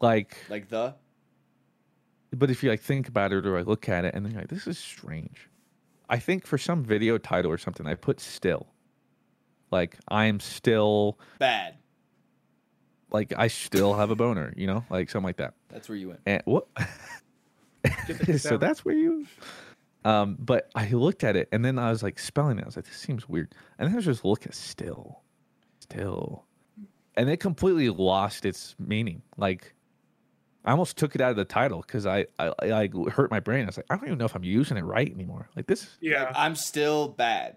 like 0.00 0.36
Like 0.48 0.68
the? 0.68 0.94
but 2.32 2.50
if 2.50 2.62
you 2.62 2.70
like 2.70 2.80
think 2.80 3.08
about 3.08 3.32
it 3.32 3.44
or 3.46 3.58
I 3.58 3.62
look 3.62 3.88
at 3.88 4.04
it 4.04 4.14
and 4.14 4.24
then 4.24 4.32
you're 4.32 4.40
like, 4.42 4.50
this 4.50 4.66
is 4.66 4.78
strange. 4.78 5.48
I 6.10 6.18
think 6.18 6.44
for 6.44 6.58
some 6.58 6.84
video 6.84 7.16
title 7.16 7.50
or 7.50 7.56
something, 7.56 7.86
I 7.86 7.94
put 7.94 8.20
still. 8.20 8.66
Like 9.70 9.96
I'm 10.08 10.40
still 10.40 11.18
Bad. 11.38 11.76
like 13.12 13.32
I 13.36 13.46
still 13.46 13.94
have 13.94 14.10
a 14.10 14.16
boner, 14.16 14.52
you 14.56 14.66
know, 14.66 14.84
like 14.90 15.08
something 15.08 15.26
like 15.26 15.36
that. 15.36 15.54
That's 15.68 15.88
where 15.88 15.96
you 15.96 16.08
went. 16.08 16.20
And 16.26 16.42
what? 16.44 16.66
So 18.36 18.58
that's 18.58 18.84
where 18.84 18.94
you. 18.94 19.26
Um, 20.04 20.36
but 20.38 20.70
I 20.74 20.88
looked 20.90 21.24
at 21.24 21.34
it 21.34 21.48
and 21.50 21.64
then 21.64 21.78
I 21.78 21.90
was 21.90 22.02
like 22.02 22.18
spelling 22.18 22.58
it. 22.58 22.62
I 22.62 22.66
was 22.66 22.76
like, 22.76 22.84
this 22.84 22.96
seems 22.96 23.26
weird. 23.26 23.54
And 23.78 23.86
then 23.86 23.94
I 23.94 23.96
was 23.96 24.04
just 24.04 24.22
look 24.24 24.44
at 24.44 24.54
still, 24.54 25.22
still, 25.78 26.44
and 27.16 27.30
it 27.30 27.38
completely 27.38 27.88
lost 27.88 28.44
its 28.44 28.74
meaning. 28.78 29.22
Like, 29.38 29.74
I 30.64 30.72
almost 30.72 30.96
took 30.98 31.14
it 31.14 31.20
out 31.20 31.30
of 31.30 31.36
the 31.36 31.44
title 31.44 31.80
because 31.80 32.04
I, 32.06 32.26
I 32.38 32.52
I 32.62 32.66
like 32.66 32.94
hurt 33.12 33.30
my 33.30 33.40
brain. 33.40 33.62
I 33.64 33.66
was 33.66 33.76
like, 33.78 33.86
I 33.90 33.96
don't 33.96 34.06
even 34.06 34.18
know 34.18 34.26
if 34.26 34.34
I'm 34.34 34.44
using 34.44 34.76
it 34.76 34.84
right 34.84 35.10
anymore. 35.10 35.48
Like 35.56 35.66
this. 35.66 35.96
Yeah. 36.00 36.24
Like, 36.24 36.32
I'm 36.36 36.54
still 36.54 37.08
bad. 37.08 37.56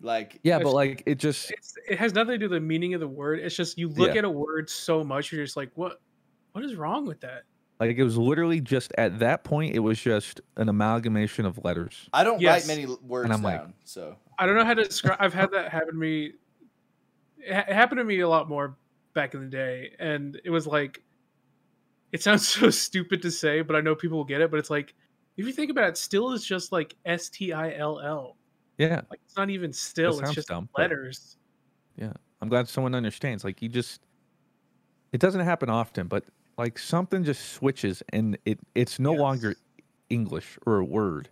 Like 0.00 0.40
Yeah, 0.42 0.58
but 0.58 0.72
like 0.72 1.02
it 1.06 1.14
just 1.16 1.50
it's, 1.52 1.74
it 1.88 1.98
has 1.98 2.12
nothing 2.12 2.32
to 2.32 2.38
do 2.38 2.44
with 2.46 2.52
the 2.52 2.60
meaning 2.60 2.92
of 2.94 3.00
the 3.00 3.08
word. 3.08 3.38
It's 3.40 3.54
just 3.56 3.78
you 3.78 3.88
look 3.88 4.12
Yeah. 4.12 4.18
at 4.20 4.24
a 4.24 4.30
word 4.30 4.68
so 4.68 5.02
much, 5.04 5.32
you're 5.32 5.44
just 5.44 5.56
like, 5.56 5.70
what? 5.76 6.00
What 6.52 6.64
is 6.64 6.74
wrong 6.76 7.06
with 7.06 7.20
that? 7.20 7.44
like 7.80 7.96
it 7.96 8.04
was 8.04 8.16
literally 8.16 8.60
just 8.60 8.92
at 8.96 9.18
that 9.18 9.42
point 9.42 9.74
it 9.74 9.80
was 9.80 9.98
just 10.00 10.40
an 10.56 10.68
amalgamation 10.68 11.44
of 11.46 11.58
letters. 11.64 12.08
I 12.12 12.22
don't 12.22 12.40
Yes. 12.40 12.60
write 12.68 12.76
many 12.76 12.86
l- 12.88 13.00
words 13.02 13.24
I'm 13.30 13.42
down. 13.42 13.42
like- 13.42 13.66
so 13.84 14.14
I 14.38 14.46
don't 14.46 14.54
know 14.56 14.64
how 14.64 14.74
to 14.74 14.84
describe. 14.84 15.16
I've 15.20 15.34
had 15.34 15.50
that 15.52 15.72
happen 15.72 15.88
to 15.88 15.94
me. 15.94 16.32
It, 17.38 17.52
ha- 17.54 17.64
it 17.66 17.74
happened 17.74 17.98
to 17.98 18.04
me 18.04 18.20
a 18.20 18.28
lot 18.28 18.48
more 18.48 18.76
back 19.14 19.34
in 19.34 19.40
the 19.40 19.48
day, 19.48 19.94
and 19.98 20.40
it 20.44 20.50
was 20.50 20.64
like, 20.66 21.02
it 22.12 22.22
sounds 22.22 22.46
so 22.56 22.70
stupid 22.70 23.22
to 23.22 23.30
say, 23.30 23.62
but 23.62 23.74
I 23.76 23.80
know 23.80 23.94
people 23.94 24.18
will 24.18 24.24
get 24.24 24.40
it. 24.40 24.50
But 24.50 24.58
it's 24.60 24.70
like, 24.70 24.94
if 25.36 25.46
you 25.46 25.52
think 25.52 25.70
about 25.70 25.88
it, 25.88 25.96
still 25.96 26.32
is 26.32 26.44
just 26.44 26.70
like 26.72 26.94
S 27.04 27.28
T 27.28 27.52
I 27.52 27.74
L 27.74 28.00
L. 28.00 28.36
Yeah, 28.78 29.02
Like 29.10 29.20
it's 29.24 29.36
not 29.36 29.50
even 29.50 29.72
still; 29.72 30.10
it's 30.10 30.20
sounds 30.20 30.34
just 30.34 30.48
dumb, 30.48 30.68
but- 30.74 30.82
letters. 30.82 31.36
I'm 32.40 32.48
glad 32.48 32.68
someone 32.68 32.92
understands. 32.96 33.44
Like 33.44 33.62
you 33.62 33.68
just, 33.68 34.00
it 35.12 35.20
doesn't 35.20 35.42
happen 35.42 35.70
often, 35.70 36.08
but 36.08 36.24
like 36.58 36.76
something 36.76 37.22
just 37.22 37.52
switches 37.52 38.02
and 38.12 38.36
it 38.44 38.58
it's 38.74 38.98
no 38.98 39.12
Yes. 39.12 39.20
longer 39.20 39.54
English 40.10 40.58
or 40.66 40.78
a 40.78 40.84
word. 40.84 41.28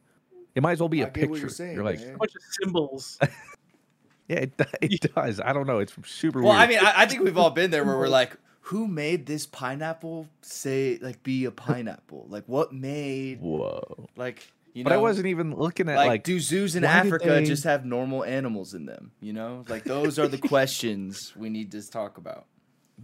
It 0.54 0.62
might 0.62 0.72
as 0.72 0.78
well 0.80 0.88
be 0.88 1.00
a 1.00 1.08
I 1.08 1.10
get 1.10 1.22
what 1.28 1.34
picture. 1.34 1.40
you're 1.40 1.48
saying, 1.48 1.74
You're 1.74 1.82
like, 1.84 1.98
man. 1.98 2.14
A 2.14 2.18
bunch 2.18 2.36
of 2.36 2.42
symbols. 2.62 3.18
yeah, 4.28 4.36
it, 4.36 4.52
it 4.80 5.12
does. 5.16 5.40
I 5.40 5.52
don't 5.52 5.66
know. 5.66 5.80
It's 5.80 5.94
super 6.06 6.40
Well, 6.42 6.50
weird. 6.56 6.62
I 6.62 6.66
mean, 6.68 6.78
I, 6.78 6.92
I 7.02 7.06
think 7.06 7.24
we've 7.24 7.36
all 7.36 7.50
been 7.50 7.72
there 7.72 7.82
where 7.84 7.98
we're 7.98 8.06
like, 8.06 8.36
who 8.64 8.87
made 8.87 9.27
this 9.27 9.46
pineapple 9.46 10.29
say 10.42 10.99
like 11.01 11.23
be 11.23 11.44
a 11.44 11.51
pineapple? 11.51 12.27
Like 12.29 12.44
what 12.46 12.73
made 12.73 13.40
whoa. 13.40 14.09
like 14.16 14.53
you 14.75 14.85
But 14.85 14.90
know 14.90 14.96
I 14.96 14.99
wasn't 15.03 15.27
even 15.27 15.55
looking 15.57 15.88
at 15.88 15.96
like, 15.96 16.07
like, 16.09 16.25
do 16.25 16.38
zoos 16.38 16.77
in 16.77 16.85
Africa 16.85 17.27
they- 17.29 17.44
just 17.44 17.64
have 17.64 17.85
normal 17.85 18.23
animals 18.25 18.73
in 18.75 18.87
them? 18.87 19.11
You 19.20 19.33
know, 19.33 19.64
like 19.68 19.85
those 19.85 20.18
are 20.18 20.29
the 20.29 20.38
questions 20.55 21.33
we 21.37 21.49
need 21.51 21.73
to 21.73 21.90
talk 21.90 22.18
about. 22.18 22.46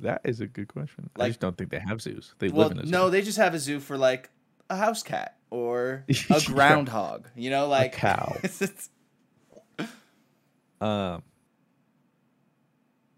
that 0.01 0.21
is 0.25 0.40
a 0.40 0.47
good 0.47 0.69
question. 0.69 1.11
I 1.19 1.29
just 1.29 1.40
don't 1.40 1.57
think 1.59 1.71
they 1.71 1.81
have 1.81 2.01
zoos. 2.01 2.35
They 2.38 2.49
Well, 2.49 2.69
live 2.69 2.79
in 2.79 2.85
a 2.85 2.87
zoo. 2.87 2.92
no, 2.92 3.11
they 3.11 3.23
just 3.23 3.38
have 3.38 3.55
a 3.55 3.59
zoo 3.59 3.81
for 3.81 3.97
like 3.99 4.31
a 4.71 4.77
house 4.77 5.03
cat 5.03 5.37
or 5.51 6.05
a 6.31 6.40
groundhog. 6.45 7.29
You 7.35 7.51
know, 7.51 7.66
like 7.66 7.92
cow. 7.92 8.37
it's- 8.45 8.88
Um. 10.81 11.23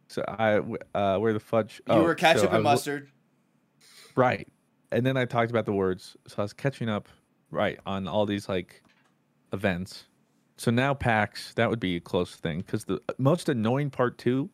So 0.08 0.24
I 0.26 0.60
uh 0.94 1.18
where 1.18 1.32
the 1.32 1.40
fudge 1.40 1.80
you 1.86 1.94
oh, 1.94 2.02
were 2.02 2.14
ketchup 2.14 2.50
so 2.50 2.56
and 2.56 2.64
mustard. 2.64 3.10
Right. 4.16 4.48
And 4.90 5.04
then 5.04 5.16
I 5.16 5.26
talked 5.26 5.50
about 5.50 5.66
the 5.66 5.72
words. 5.72 6.16
So 6.26 6.36
I 6.38 6.42
was 6.42 6.52
catching 6.52 6.88
up 6.88 7.08
right 7.50 7.78
on 7.86 8.08
all 8.08 8.26
these 8.26 8.48
like 8.48 8.82
events. 9.52 10.04
So 10.56 10.70
now 10.70 10.92
PAX, 10.92 11.54
that 11.54 11.70
would 11.70 11.78
be 11.78 11.96
a 11.96 12.00
close 12.00 12.34
thing 12.34 12.58
because 12.58 12.84
the 12.84 13.00
most 13.18 13.48
annoying 13.48 13.90
part 13.90 14.18
too 14.18 14.50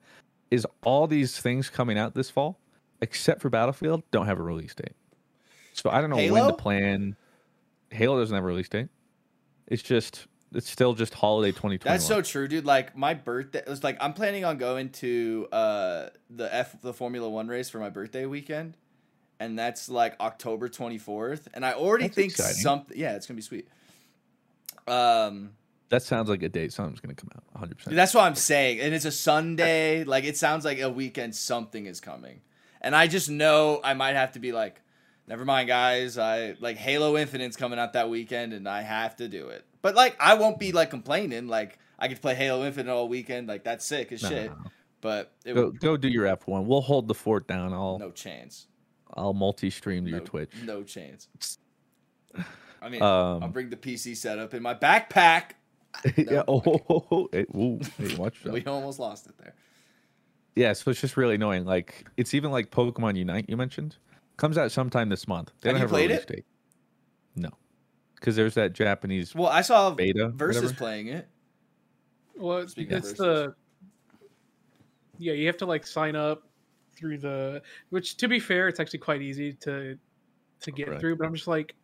is 0.50 0.66
all 0.82 1.06
these 1.06 1.40
things 1.40 1.70
coming 1.70 1.96
out 1.96 2.14
this 2.14 2.30
fall, 2.30 2.60
except 3.00 3.40
for 3.40 3.48
Battlefield, 3.48 4.02
don't 4.10 4.26
have 4.26 4.38
a 4.38 4.42
release 4.42 4.74
date. 4.74 4.92
So 5.72 5.88
I 5.90 6.00
don't 6.00 6.10
know 6.10 6.16
when 6.16 6.46
to 6.46 6.52
plan. 6.52 7.16
Halo 7.90 8.18
doesn't 8.18 8.34
have 8.34 8.44
a 8.44 8.46
release 8.46 8.68
date. 8.68 8.88
It's 9.66 9.82
just 9.82 10.26
it's 10.54 10.70
still 10.70 10.94
just 10.94 11.12
holiday 11.14 11.50
2020. 11.50 11.78
That's 11.82 12.06
so 12.06 12.22
true, 12.22 12.48
dude. 12.48 12.64
Like 12.64 12.96
my 12.96 13.14
birthday 13.14 13.58
it 13.60 13.68
was 13.68 13.82
like 13.84 13.96
I'm 14.00 14.12
planning 14.12 14.44
on 14.44 14.56
going 14.58 14.90
to 14.90 15.48
uh 15.52 16.08
the 16.30 16.52
F 16.54 16.80
the 16.80 16.92
Formula 16.92 17.28
One 17.28 17.48
race 17.48 17.68
for 17.70 17.78
my 17.78 17.90
birthday 17.90 18.26
weekend, 18.26 18.76
and 19.40 19.58
that's 19.58 19.88
like 19.88 20.18
October 20.20 20.68
24th. 20.68 21.48
And 21.54 21.64
I 21.64 21.72
already 21.72 22.04
That's 22.04 22.14
think 22.14 22.30
exciting. 22.32 22.62
something. 22.62 22.96
Yeah, 22.98 23.14
it's 23.16 23.26
gonna 23.26 23.36
be 23.36 23.42
sweet. 23.42 23.68
Um, 24.86 25.52
that 25.88 26.02
sounds 26.02 26.28
like 26.28 26.42
a 26.42 26.48
date 26.48 26.72
something's 26.72 27.00
gonna 27.00 27.14
come 27.14 27.30
out 27.34 27.42
100. 27.52 27.76
percent 27.76 27.96
that's 27.96 28.14
what 28.14 28.24
I'm 28.24 28.34
saying, 28.34 28.80
and 28.80 28.94
it's 28.94 29.04
a 29.04 29.12
Sunday. 29.12 30.04
Like 30.04 30.24
it 30.24 30.36
sounds 30.36 30.64
like 30.64 30.80
a 30.80 30.90
weekend. 30.90 31.34
Something 31.34 31.86
is 31.86 32.00
coming, 32.00 32.40
and 32.80 32.94
I 32.94 33.06
just 33.06 33.30
know 33.30 33.80
I 33.82 33.94
might 33.94 34.14
have 34.14 34.32
to 34.32 34.38
be 34.38 34.52
like, 34.52 34.80
never 35.26 35.44
mind, 35.44 35.68
guys. 35.68 36.18
I 36.18 36.56
like 36.60 36.76
Halo 36.76 37.16
Infinite's 37.16 37.56
coming 37.56 37.78
out 37.78 37.94
that 37.94 38.10
weekend, 38.10 38.52
and 38.52 38.68
I 38.68 38.82
have 38.82 39.16
to 39.16 39.28
do 39.28 39.48
it. 39.48 39.64
But 39.84 39.94
like, 39.94 40.16
I 40.18 40.32
won't 40.32 40.58
be 40.58 40.72
like 40.72 40.88
complaining. 40.88 41.46
Like 41.46 41.78
I 41.98 42.08
could 42.08 42.22
play 42.22 42.34
Halo 42.34 42.64
Infinite 42.64 42.90
all 42.90 43.06
weekend. 43.06 43.48
Like 43.48 43.64
that's 43.64 43.84
sick 43.84 44.12
as 44.12 44.20
shit. 44.20 44.50
But 45.02 45.34
it 45.44 45.52
Go 45.52 45.66
would 45.66 45.78
go 45.78 45.98
do 45.98 46.08
your 46.08 46.24
F1. 46.24 46.64
We'll 46.64 46.80
hold 46.80 47.06
the 47.06 47.14
fort 47.14 47.46
down. 47.46 47.74
I'll 47.74 47.98
no 47.98 48.10
chance. 48.10 48.66
I'll 49.12 49.34
multi-stream 49.34 50.06
to 50.06 50.10
No, 50.10 50.16
your 50.16 50.24
Twitch. 50.26 50.48
No 50.64 50.82
chance. 50.84 51.28
I 52.80 52.88
mean, 52.88 53.02
I'll 53.02 53.42
Um, 53.44 53.52
bring 53.52 53.68
the 53.68 53.76
PC 53.76 54.16
setup 54.16 54.54
in 54.54 54.62
my 54.62 54.72
backpack. 54.74 55.50
yeah. 56.16 56.44
Oh, 56.48 56.62
oh, 56.66 57.06
oh, 57.10 57.28
hey, 57.30 57.44
ooh, 57.54 57.78
hey, 57.98 58.16
watch 58.16 58.40
that. 58.44 58.54
We 58.54 58.64
almost 58.64 58.98
lost 58.98 59.26
it 59.26 59.36
there. 59.36 59.52
Yeah, 60.56 60.72
so 60.72 60.90
it's 60.92 61.00
just 61.02 61.18
really 61.18 61.34
annoying. 61.34 61.66
Like 61.66 62.08
it's 62.16 62.32
even 62.32 62.50
like 62.50 62.70
Pokemon 62.70 63.16
Unite 63.18 63.44
you 63.48 63.58
mentioned 63.58 63.96
comes 64.38 64.56
out 64.56 64.72
sometime 64.72 65.10
this 65.10 65.28
month. 65.28 65.52
They 65.60 65.68
Have 65.68 65.74
don't 65.74 65.80
have 65.82 65.92
a 65.92 66.02
release 66.02 66.20
it? 66.22 66.26
date. 66.26 66.44
No, 67.36 67.50
because 68.24 68.36
there's 68.36 68.54
that 68.54 68.72
Japanese. 68.72 69.34
Well, 69.34 69.48
I 69.48 69.60
saw 69.60 69.90
Beta, 69.90 70.28
versus 70.28 70.62
whatever? 70.62 70.78
playing 70.78 71.08
it. 71.08 71.28
Well, 72.34 72.66
Speaking 72.66 72.94
of 72.94 72.98
it's 73.00 73.12
the 73.12 73.54
yeah. 75.18 75.34
You 75.34 75.46
have 75.46 75.58
to 75.58 75.66
like 75.66 75.86
sign 75.86 76.16
up 76.16 76.42
through 76.96 77.18
the 77.18 77.60
which, 77.90 78.16
to 78.16 78.26
be 78.26 78.40
fair, 78.40 78.66
it's 78.68 78.80
actually 78.80 79.00
quite 79.00 79.20
easy 79.20 79.52
to 79.52 79.98
to 80.62 80.72
get 80.72 80.86
Correct. 80.86 81.00
through. 81.02 81.16
But 81.16 81.26
I'm 81.26 81.34
just 81.34 81.46
like, 81.46 81.74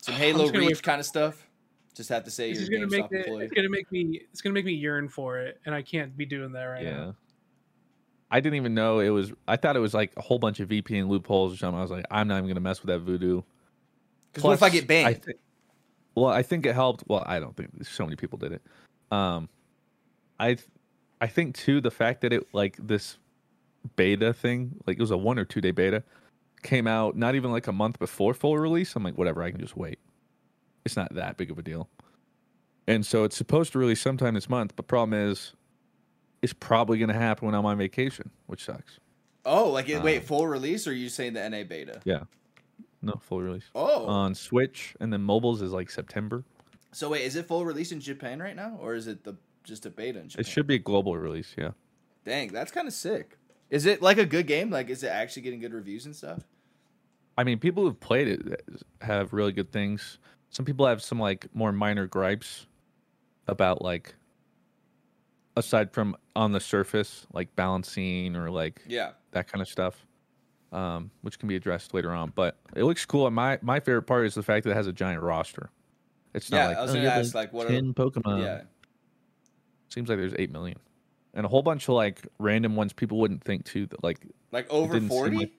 Some 0.00 0.14
Halo 0.14 0.44
just 0.44 0.54
Reach 0.54 0.82
kind 0.82 1.00
of 1.00 1.06
stuff. 1.06 1.44
Just 1.92 2.08
have 2.10 2.22
to 2.22 2.30
say 2.30 2.52
it's 2.52 2.60
you're 2.60 2.78
gonna 2.78 2.88
make 2.88 3.10
it, 3.10 3.26
it's 3.28 3.52
gonna 3.52 3.68
make 3.68 3.90
me 3.90 4.22
it's 4.30 4.40
gonna 4.40 4.54
make 4.54 4.64
me 4.64 4.74
yearn 4.74 5.08
for 5.08 5.38
it, 5.38 5.60
and 5.66 5.74
I 5.74 5.82
can't 5.82 6.16
be 6.16 6.24
doing 6.24 6.52
that 6.52 6.64
right 6.64 6.84
yeah. 6.84 6.96
now. 6.96 7.16
I 8.30 8.38
didn't 8.38 8.56
even 8.56 8.74
know 8.74 9.00
it 9.00 9.08
was. 9.08 9.32
I 9.48 9.56
thought 9.56 9.74
it 9.74 9.80
was 9.80 9.92
like 9.94 10.12
a 10.16 10.20
whole 10.22 10.38
bunch 10.38 10.60
of 10.60 10.68
VPN 10.68 11.08
loopholes 11.08 11.52
or 11.52 11.56
something. 11.56 11.78
I 11.80 11.82
was 11.82 11.90
like, 11.90 12.04
I'm 12.12 12.28
not 12.28 12.36
even 12.36 12.48
gonna 12.48 12.60
mess 12.60 12.80
with 12.80 12.90
that 12.90 13.00
voodoo. 13.00 13.42
Because 14.32 14.44
what 14.44 14.52
if 14.52 14.62
I 14.62 14.68
get 14.68 14.86
banned? 14.86 15.24
thi- 15.24 15.32
well, 16.18 16.32
I 16.32 16.42
think 16.42 16.66
it 16.66 16.74
helped. 16.74 17.04
Well, 17.06 17.22
I 17.26 17.40
don't 17.40 17.56
think 17.56 17.70
so 17.84 18.04
many 18.04 18.16
people 18.16 18.38
did 18.38 18.52
it. 18.52 18.62
Um, 19.10 19.48
I, 20.38 20.54
th- 20.54 20.68
I 21.20 21.26
think 21.26 21.56
too 21.56 21.80
the 21.80 21.90
fact 21.90 22.20
that 22.20 22.32
it 22.32 22.46
like 22.52 22.76
this 22.78 23.18
beta 23.96 24.32
thing, 24.32 24.76
like 24.86 24.96
it 24.98 25.00
was 25.00 25.10
a 25.10 25.16
one 25.16 25.38
or 25.38 25.44
two 25.44 25.60
day 25.60 25.70
beta, 25.70 26.02
came 26.62 26.86
out 26.86 27.16
not 27.16 27.34
even 27.34 27.50
like 27.52 27.66
a 27.66 27.72
month 27.72 27.98
before 27.98 28.34
full 28.34 28.58
release. 28.58 28.94
I'm 28.96 29.02
like, 29.02 29.16
whatever, 29.16 29.42
I 29.42 29.50
can 29.50 29.60
just 29.60 29.76
wait. 29.76 29.98
It's 30.84 30.96
not 30.96 31.14
that 31.14 31.36
big 31.36 31.50
of 31.50 31.58
a 31.58 31.62
deal. 31.62 31.88
And 32.86 33.04
so 33.04 33.24
it's 33.24 33.36
supposed 33.36 33.72
to 33.72 33.78
release 33.78 34.00
sometime 34.00 34.34
this 34.34 34.48
month, 34.48 34.74
but 34.74 34.86
problem 34.86 35.30
is, 35.30 35.52
it's 36.40 36.52
probably 36.54 36.98
gonna 36.98 37.12
happen 37.12 37.46
when 37.46 37.54
I'm 37.54 37.66
on 37.66 37.76
vacation, 37.78 38.30
which 38.46 38.64
sucks. 38.64 38.98
oh, 39.44 39.70
like 39.70 39.88
it, 39.88 40.02
wait, 40.02 40.18
um, 40.18 40.24
full 40.24 40.46
release, 40.46 40.86
or 40.86 40.90
are 40.90 40.94
you 40.94 41.08
saying 41.08 41.34
the 41.34 41.48
NA 41.48 41.64
beta? 41.64 42.00
No 43.02 43.14
full 43.20 43.40
release 43.40 43.64
Oh, 43.74 44.06
on 44.06 44.34
Switch, 44.34 44.94
and 45.00 45.12
then 45.12 45.22
mobiles 45.22 45.62
is 45.62 45.72
like 45.72 45.90
September. 45.90 46.44
so 46.92 47.08
wait, 47.10 47.22
is 47.22 47.36
it 47.36 47.46
full 47.46 47.64
release 47.64 47.92
in 47.92 48.00
Japan 48.00 48.40
right 48.40 48.56
now, 48.56 48.76
or 48.80 48.94
is 48.94 49.06
it 49.06 49.22
the 49.24 49.36
just 49.64 49.86
a 49.86 49.90
beta 49.90 50.18
in 50.20 50.28
Japan? 50.28 50.40
It 50.40 50.46
should 50.48 50.66
be 50.66 50.74
a 50.76 50.78
global 50.80 51.16
release, 51.16 51.54
yeah. 51.56 51.70
Dang, 52.24 52.48
that's 52.52 52.72
kind 52.72 52.88
of 52.88 52.94
sick. 52.94 53.36
Is 53.70 53.86
it 53.86 54.00
like 54.02 54.18
a 54.18 54.24
good 54.26 54.46
game? 54.46 54.70
Like, 54.70 54.88
is 54.90 55.02
it 55.02 55.08
actually 55.08 55.42
getting 55.42 55.60
good 55.60 55.72
reviews 55.74 56.06
and 56.06 56.16
stuff? 56.16 56.42
I 57.36 57.44
mean, 57.44 57.58
people 57.58 57.84
who've 57.84 58.00
played 58.00 58.26
it 58.28 58.40
eh, 58.52 59.04
have 59.06 59.32
really 59.32 59.52
good 59.52 59.70
things. 59.70 60.18
Some 60.50 60.64
people 60.64 60.86
have 60.86 61.02
some 61.02 61.20
like 61.20 61.46
more 61.54 61.70
minor 61.70 62.06
gripes 62.06 62.66
about 63.46 63.82
like 63.82 64.14
aside 65.56 65.92
from 65.92 66.16
on 66.34 66.52
the 66.52 66.60
surface, 66.60 67.26
like 67.32 67.54
balancing 67.56 68.34
or 68.36 68.50
like 68.50 68.82
Yeah. 68.88 69.12
that 69.32 69.46
kind 69.52 69.60
of 69.62 69.68
stuff. 69.68 70.06
Um, 70.72 71.10
which 71.22 71.38
can 71.38 71.48
be 71.48 71.56
addressed 71.56 71.94
later 71.94 72.12
on. 72.12 72.32
But 72.34 72.58
it 72.76 72.84
looks 72.84 73.04
cool. 73.06 73.26
And 73.26 73.34
my 73.34 73.58
my 73.62 73.80
favorite 73.80 74.02
part 74.02 74.26
is 74.26 74.34
the 74.34 74.42
fact 74.42 74.64
that 74.64 74.70
it 74.70 74.76
has 74.76 74.86
a 74.86 74.92
giant 74.92 75.22
roster. 75.22 75.70
It's 76.34 76.50
not 76.50 76.58
Yeah, 76.58 76.66
like 76.68 76.76
I 76.76 76.80
was 76.82 76.90
oh, 76.90 76.94
gonna 76.94 77.04
you 77.04 77.10
ask, 77.10 77.34
like, 77.34 77.52
what 77.52 77.66
are- 77.66 77.70
ten 77.70 77.94
Pokemon. 77.94 78.42
yeah. 78.42 78.62
Seems 79.88 80.08
like 80.08 80.18
there's 80.18 80.34
eight 80.38 80.52
million, 80.52 80.76
and 81.34 81.46
a 81.46 81.48
whole 81.48 81.62
bunch 81.62 81.88
of 81.88 81.94
like 81.94 82.26
random 82.38 82.76
ones 82.76 82.92
people 82.92 83.18
wouldn't 83.18 83.42
think 83.42 83.64
too. 83.64 83.86
That 83.86 84.04
like 84.04 84.26
Like 84.52 84.68
over 84.70 85.00
40? 85.00 85.36
like- 85.36 85.52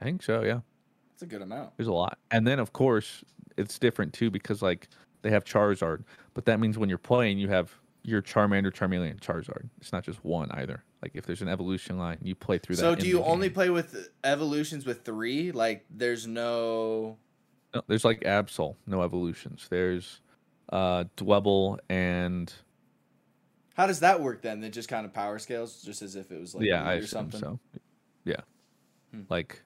I 0.00 0.04
think 0.04 0.22
so. 0.22 0.42
Yeah, 0.42 0.60
That's 1.12 1.22
a 1.22 1.26
good 1.26 1.40
amount. 1.42 1.76
there's 1.76 1.86
a 1.88 1.92
lot. 1.92 2.18
And 2.30 2.46
then 2.46 2.58
of 2.58 2.72
course 2.72 3.24
it's 3.56 3.78
different 3.78 4.12
too 4.12 4.30
because 4.30 4.60
like 4.60 4.88
they 5.22 5.30
have 5.30 5.44
Charizard, 5.44 6.04
but 6.34 6.44
that 6.44 6.60
means 6.60 6.76
when 6.76 6.88
you're 6.90 6.98
playing 6.98 7.38
you 7.38 7.48
have 7.48 7.72
your 8.04 8.22
Charmander, 8.22 8.70
Charmeleon, 8.72 9.18
Charizard. 9.18 9.68
It's 9.80 9.92
not 9.92 10.04
just 10.04 10.22
one 10.24 10.50
either. 10.52 10.84
Like 11.02 11.12
if 11.14 11.26
there's 11.26 11.42
an 11.42 11.48
evolution 11.48 11.98
line, 11.98 12.18
you 12.22 12.34
play 12.34 12.58
through 12.58 12.76
that. 12.76 12.80
So 12.82 12.94
do 12.94 13.08
you 13.08 13.22
only 13.24 13.48
game. 13.48 13.54
play 13.54 13.70
with 13.70 14.10
evolutions 14.22 14.86
with 14.86 15.04
three? 15.04 15.52
Like 15.52 15.84
there's 15.90 16.26
no 16.26 17.16
No, 17.74 17.82
there's 17.88 18.04
like 18.04 18.20
Absol, 18.20 18.76
no 18.86 19.02
evolutions. 19.02 19.66
There's 19.70 20.20
uh 20.70 21.04
Dwebble 21.16 21.78
and 21.90 22.52
How 23.74 23.86
does 23.86 24.00
that 24.00 24.20
work 24.20 24.42
then? 24.42 24.62
It 24.62 24.70
just 24.70 24.88
kind 24.88 25.04
of 25.04 25.12
power 25.12 25.38
scales, 25.38 25.82
just 25.82 26.00
as 26.02 26.14
if 26.16 26.30
it 26.30 26.40
was 26.40 26.54
like 26.54 26.64
yeah, 26.66 26.84
I 26.84 26.94
or 26.94 27.06
something. 27.06 27.40
so. 27.40 27.58
Yeah, 28.24 28.40
Hmm. 29.12 29.22
like 29.28 29.62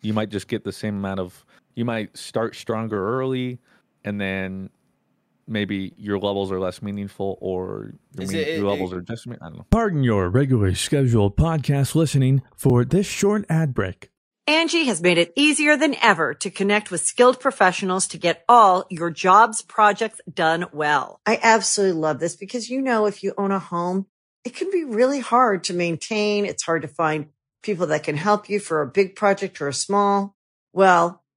you 0.00 0.12
might 0.12 0.30
just 0.30 0.48
get 0.48 0.64
the 0.64 0.72
same 0.72 0.96
amount 0.96 1.20
of. 1.20 1.44
You 1.74 1.84
might 1.84 2.16
start 2.16 2.54
stronger 2.56 3.20
early, 3.20 3.58
and 4.04 4.20
then 4.20 4.68
maybe 5.52 5.92
your 5.96 6.18
levels 6.18 6.50
are 6.50 6.58
less 6.58 6.82
meaningful, 6.82 7.38
or 7.40 7.94
your, 8.18 8.26
mean- 8.26 8.36
it- 8.36 8.48
it- 8.48 8.58
your 8.58 8.68
levels 8.70 8.92
it- 8.92 8.96
are 8.96 9.00
just. 9.02 9.28
I 9.28 9.34
don't 9.36 9.56
know. 9.58 9.66
Pardon 9.70 10.02
your 10.02 10.28
regularly 10.28 10.74
scheduled 10.74 11.36
podcast 11.36 11.94
listening 11.94 12.42
for 12.56 12.84
this 12.84 13.06
short 13.06 13.44
ad 13.48 13.74
break. 13.74 14.08
Angie 14.48 14.86
has 14.86 15.00
made 15.00 15.18
it 15.18 15.32
easier 15.36 15.76
than 15.76 15.94
ever 16.02 16.34
to 16.34 16.50
connect 16.50 16.90
with 16.90 17.00
skilled 17.02 17.38
professionals 17.38 18.08
to 18.08 18.18
get 18.18 18.44
all 18.48 18.86
your 18.90 19.08
jobs 19.08 19.62
projects 19.62 20.20
done 20.32 20.66
well. 20.72 21.20
I 21.24 21.38
absolutely 21.40 22.00
love 22.00 22.18
this 22.18 22.34
because, 22.34 22.68
you 22.68 22.82
know, 22.82 23.06
if 23.06 23.22
you 23.22 23.34
own 23.38 23.52
a 23.52 23.60
home, 23.60 24.06
it 24.44 24.56
can 24.56 24.68
be 24.72 24.82
really 24.82 25.20
hard 25.20 25.62
to 25.64 25.74
maintain. 25.74 26.44
It's 26.44 26.64
hard 26.64 26.82
to 26.82 26.88
find 26.88 27.26
people 27.62 27.86
that 27.86 28.02
can 28.02 28.16
help 28.16 28.48
you 28.48 28.58
for 28.58 28.82
a 28.82 28.86
big 28.88 29.14
project 29.14 29.60
or 29.60 29.68
a 29.68 29.72
small. 29.72 30.34
Well, 30.72 31.21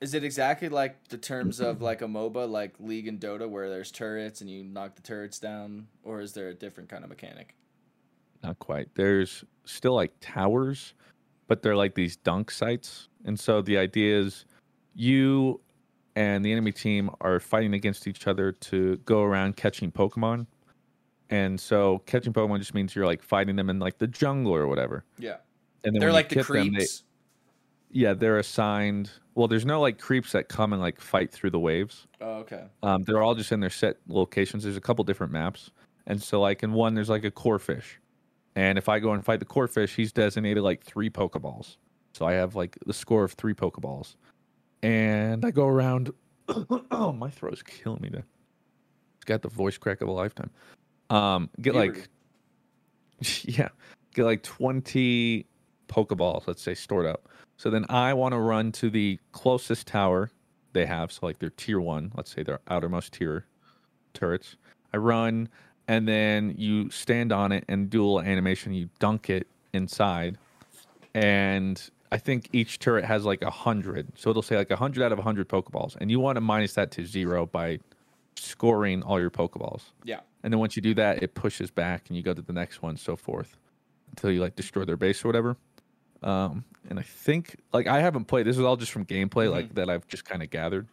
Is 0.00 0.14
it 0.14 0.24
exactly 0.24 0.68
like 0.70 1.08
the 1.08 1.18
terms 1.18 1.60
of 1.60 1.82
like 1.82 2.00
a 2.00 2.06
MOBA, 2.06 2.48
like 2.50 2.74
League 2.80 3.06
and 3.06 3.20
Dota, 3.20 3.48
where 3.48 3.68
there's 3.68 3.90
turrets 3.90 4.40
and 4.40 4.48
you 4.48 4.64
knock 4.64 4.94
the 4.96 5.02
turrets 5.02 5.38
down, 5.38 5.88
or 6.02 6.20
is 6.20 6.32
there 6.32 6.48
a 6.48 6.54
different 6.54 6.88
kind 6.88 7.04
of 7.04 7.10
mechanic? 7.10 7.54
Not 8.42 8.58
quite. 8.58 8.88
There's 8.94 9.44
still 9.66 9.94
like 9.94 10.12
towers, 10.20 10.94
but 11.48 11.62
they're 11.62 11.76
like 11.76 11.94
these 11.94 12.16
dunk 12.16 12.50
sites. 12.50 13.08
And 13.26 13.38
so 13.38 13.60
the 13.60 13.76
idea 13.76 14.18
is 14.18 14.46
you 14.94 15.60
and 16.16 16.42
the 16.42 16.50
enemy 16.50 16.72
team 16.72 17.10
are 17.20 17.38
fighting 17.38 17.74
against 17.74 18.06
each 18.06 18.26
other 18.26 18.52
to 18.52 18.96
go 19.04 19.22
around 19.22 19.56
catching 19.56 19.92
Pokemon. 19.92 20.46
And 21.28 21.60
so 21.60 21.98
catching 22.06 22.32
Pokemon 22.32 22.58
just 22.58 22.72
means 22.74 22.94
you're 22.94 23.06
like 23.06 23.22
fighting 23.22 23.54
them 23.56 23.68
in 23.68 23.78
like 23.78 23.98
the 23.98 24.06
jungle 24.06 24.54
or 24.54 24.66
whatever. 24.66 25.04
Yeah, 25.18 25.36
And 25.84 25.94
then 25.94 26.00
they're 26.00 26.12
like 26.12 26.30
the 26.30 26.36
get 26.36 26.46
them, 26.48 26.72
they- 26.72 26.78
creeps. 26.78 27.02
Yeah, 27.90 28.14
they're 28.14 28.38
assigned. 28.38 29.10
Well, 29.34 29.48
there's 29.48 29.66
no 29.66 29.80
like 29.80 29.98
creeps 29.98 30.32
that 30.32 30.48
come 30.48 30.72
and 30.72 30.80
like 30.80 31.00
fight 31.00 31.30
through 31.30 31.50
the 31.50 31.58
waves. 31.58 32.06
Oh, 32.20 32.34
okay. 32.38 32.64
Um, 32.82 33.02
they're 33.02 33.22
all 33.22 33.34
just 33.34 33.52
in 33.52 33.60
their 33.60 33.70
set 33.70 33.96
locations. 34.08 34.64
There's 34.64 34.76
a 34.76 34.80
couple 34.80 35.04
different 35.04 35.32
maps, 35.32 35.70
and 36.06 36.22
so 36.22 36.40
like 36.40 36.62
in 36.62 36.72
one, 36.72 36.94
there's 36.94 37.08
like 37.08 37.24
a 37.24 37.30
core 37.30 37.58
fish, 37.58 37.98
and 38.54 38.78
if 38.78 38.88
I 38.88 38.98
go 38.98 39.12
and 39.12 39.24
fight 39.24 39.40
the 39.40 39.46
core 39.46 39.68
fish, 39.68 39.94
he's 39.94 40.12
designated 40.12 40.62
like 40.62 40.82
three 40.82 41.10
Pokeballs. 41.10 41.76
So 42.12 42.26
I 42.26 42.32
have 42.32 42.54
like 42.54 42.76
the 42.86 42.92
score 42.92 43.24
of 43.24 43.32
three 43.32 43.54
Pokeballs, 43.54 44.16
and 44.82 45.44
I 45.44 45.50
go 45.50 45.66
around. 45.66 46.12
oh, 46.90 47.12
my 47.12 47.30
throat's 47.30 47.62
killing 47.62 48.00
me. 48.02 48.08
There, 48.08 48.24
it's 49.16 49.24
got 49.24 49.42
the 49.42 49.48
voice 49.48 49.78
crack 49.78 50.00
of 50.00 50.08
a 50.08 50.12
lifetime. 50.12 50.50
Um, 51.08 51.50
get 51.60 51.74
like, 51.74 52.08
yeah, 53.42 53.68
get 54.14 54.24
like 54.24 54.42
twenty 54.42 55.46
Pokeballs, 55.88 56.46
let's 56.46 56.62
say, 56.62 56.74
stored 56.74 57.06
up. 57.06 57.28
So 57.60 57.68
then 57.68 57.84
I 57.90 58.14
want 58.14 58.32
to 58.32 58.38
run 58.38 58.72
to 58.72 58.88
the 58.88 59.18
closest 59.32 59.86
tower 59.86 60.30
they 60.72 60.86
have. 60.86 61.12
So 61.12 61.26
like 61.26 61.40
their 61.40 61.50
tier 61.50 61.78
one, 61.78 62.10
let's 62.16 62.34
say 62.34 62.42
their 62.42 62.60
outermost 62.68 63.12
tier 63.12 63.44
turrets. 64.14 64.56
I 64.94 64.96
run 64.96 65.50
and 65.86 66.08
then 66.08 66.54
you 66.56 66.88
stand 66.88 67.32
on 67.32 67.52
it 67.52 67.66
and 67.68 67.90
dual 67.90 68.18
animation, 68.18 68.72
you 68.72 68.88
dunk 68.98 69.28
it 69.28 69.46
inside. 69.74 70.38
And 71.12 71.78
I 72.10 72.16
think 72.16 72.48
each 72.54 72.78
turret 72.78 73.04
has 73.04 73.26
like 73.26 73.42
a 73.42 73.50
hundred. 73.50 74.10
So 74.16 74.30
it'll 74.30 74.40
say 74.40 74.56
like 74.56 74.70
a 74.70 74.76
hundred 74.76 75.04
out 75.04 75.12
of 75.12 75.18
a 75.18 75.22
hundred 75.22 75.46
Pokeballs. 75.46 75.96
And 76.00 76.10
you 76.10 76.18
want 76.18 76.36
to 76.36 76.40
minus 76.40 76.72
that 76.72 76.90
to 76.92 77.04
zero 77.04 77.44
by 77.44 77.78
scoring 78.36 79.02
all 79.02 79.20
your 79.20 79.28
Pokeballs. 79.28 79.82
Yeah. 80.02 80.20
And 80.42 80.50
then 80.50 80.60
once 80.60 80.76
you 80.76 80.82
do 80.82 80.94
that, 80.94 81.22
it 81.22 81.34
pushes 81.34 81.70
back 81.70 82.08
and 82.08 82.16
you 82.16 82.22
go 82.22 82.32
to 82.32 82.40
the 82.40 82.54
next 82.54 82.80
one, 82.80 82.96
so 82.96 83.16
forth, 83.16 83.58
until 84.12 84.30
you 84.30 84.40
like 84.40 84.56
destroy 84.56 84.86
their 84.86 84.96
base 84.96 85.22
or 85.22 85.28
whatever. 85.28 85.58
Um, 86.22 86.64
and 86.88 86.98
I 86.98 87.02
think 87.02 87.56
like 87.72 87.86
I 87.86 88.00
haven't 88.00 88.24
played. 88.26 88.46
This 88.46 88.58
is 88.58 88.64
all 88.64 88.76
just 88.76 88.92
from 88.92 89.04
gameplay, 89.06 89.50
like 89.50 89.74
that 89.74 89.88
I've 89.88 90.06
just 90.06 90.24
kind 90.24 90.42
of 90.42 90.50
gathered. 90.50 90.86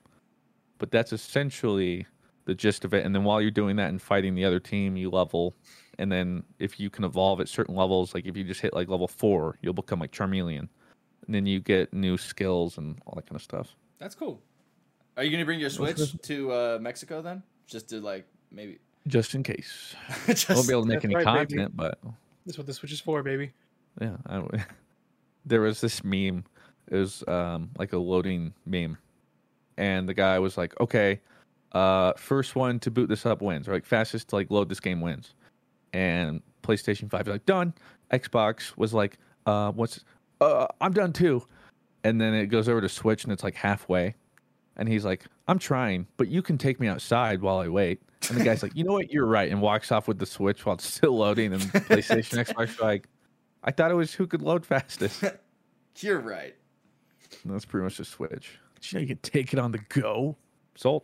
But 0.78 0.92
that's 0.92 1.12
essentially 1.14 2.06
the 2.46 2.54
gist 2.56 2.86
of 2.86 2.94
it. 2.94 3.06
And 3.06 3.14
then 3.14 3.24
while 3.24 3.42
you're 3.42 3.52
doing 3.52 3.76
that 3.78 3.90
and 3.90 4.02
fighting 4.02 4.36
the 4.36 4.46
other 4.46 4.60
team, 4.60 4.96
you 4.96 5.10
level. 5.10 5.56
And 6.00 6.12
then 6.12 6.44
if 6.60 6.80
you 6.80 6.90
can 6.90 7.04
evolve 7.04 7.42
at 7.42 7.50
certain 7.50 7.76
levels, 7.76 8.14
like 8.14 8.26
if 8.26 8.38
you 8.38 8.44
just 8.44 8.62
hit 8.62 8.74
like 8.74 8.88
level 8.88 9.08
four, 9.08 9.58
you'll 9.62 9.74
become 9.74 10.00
like 10.00 10.12
Charmeleon. 10.12 10.70
and 11.26 11.36
then 11.36 11.46
you 11.46 11.60
get 11.60 11.92
new 11.94 12.18
skills 12.18 12.78
and 12.78 13.00
all 13.06 13.16
that 13.16 13.26
kind 13.26 13.36
of 13.36 13.42
stuff. 13.42 13.76
That's 14.00 14.14
cool. 14.16 14.40
Are 15.18 15.24
you 15.24 15.32
gonna 15.32 15.46
bring 15.46 15.60
your 15.60 15.72
Switch 15.72 16.00
to 16.22 16.52
uh, 16.52 16.78
Mexico 16.80 17.22
then? 17.24 17.42
Just 17.66 17.90
to 17.90 18.00
like 18.00 18.26
maybe. 18.52 18.78
Just 19.08 19.34
in 19.36 19.42
case. 19.42 19.96
Just, 20.28 20.52
I 20.52 20.54
won't 20.54 20.68
be 20.68 20.74
able 20.74 20.84
to 20.84 20.88
make 20.90 21.02
That's 21.02 21.06
any 21.06 21.16
right, 21.16 21.48
baby. 21.48 21.56
content, 21.56 21.76
but 21.76 21.98
That's 22.46 22.58
what 22.58 22.68
the 22.68 22.74
Switch 22.74 22.92
is 22.92 23.00
for, 23.02 23.24
baby. 23.24 23.52
yeah, 24.00 24.18
I, 24.28 24.36
w- 24.36 24.64
there 25.48 25.62
was 25.62 25.82
this 25.82 26.04
meme. 26.04 26.44
It 26.90 26.96
was 26.96 27.24
um, 27.28 27.70
like 27.78 27.94
a 27.94 27.98
loading 27.98 28.54
meme, 28.66 28.98
and 29.78 30.08
the 30.08 30.14
guy 30.14 30.40
was 30.40 30.58
like, 30.58 30.80
"Okay, 30.80 31.22
uh, 31.74 32.14
first 32.14 32.56
one 32.56 32.80
to 32.80 32.92
boot 32.92 33.10
this 33.10 33.26
up 33.26 33.42
wins, 33.42 33.68
or 33.68 33.74
like 33.74 33.86
fastest 33.86 34.30
to 34.30 34.36
like 34.36 34.52
load 34.52 34.70
this 34.70 34.80
game 34.80 35.02
wins." 35.02 35.34
And 35.94 36.42
PlayStation 36.64 37.10
Five 37.10 37.28
is 37.28 37.32
like 37.32 37.46
done. 37.46 37.74
Xbox 38.12 38.78
was 38.78 38.94
like, 38.94 39.18
"Uh, 39.46 39.72
what's? 39.72 40.04
Uh, 40.40 40.68
I'm 40.82 40.94
done 40.94 41.14
too." 41.14 41.46
And 42.04 42.22
then 42.22 42.34
it 42.34 42.48
goes 42.48 42.70
over 42.70 42.80
to 42.80 42.90
Switch, 42.90 43.24
and 43.24 43.34
it's 43.34 43.44
like 43.44 43.56
halfway, 43.56 44.16
and 44.78 44.88
he's 44.88 45.04
like, 45.04 45.26
"I'm 45.48 45.60
trying, 45.60 46.08
but 46.18 46.28
you 46.30 46.42
can 46.42 46.58
take 46.58 46.80
me 46.80 46.88
outside 46.88 47.42
while 47.42 47.58
I 47.58 47.68
wait." 47.68 48.02
And 48.30 48.40
the 48.40 48.44
guy's 48.44 48.64
like, 48.64 48.76
"You 48.76 48.84
know 48.86 48.94
what? 48.94 49.12
You're 49.12 49.26
right," 49.26 49.52
and 49.52 49.62
walks 49.62 49.92
off 49.92 50.08
with 50.08 50.20
the 50.20 50.26
Switch 50.26 50.66
while 50.66 50.76
it's 50.76 50.88
still 50.94 51.18
loading. 51.18 51.54
And 51.54 51.62
PlayStation, 51.90 52.46
Xbox, 52.46 52.80
like, 52.80 53.08
I 53.64 53.72
thought 53.72 53.92
it 53.92 53.96
was 53.96 54.14
who 54.14 54.28
could 54.28 54.42
load 54.42 54.66
fastest. 54.66 55.24
You're 56.00 56.20
right. 56.20 56.56
that's 57.46 57.66
pretty 57.66 57.84
much 57.84 57.98
the 57.98 58.06
Switch. 58.06 58.60
You 58.84 58.96
know 58.96 59.02
you 59.02 59.08
can 59.08 59.18
take 59.18 59.54
it 59.54 59.60
on 59.60 59.72
the 59.72 59.80
go? 59.90 60.36
Sold. 60.76 61.04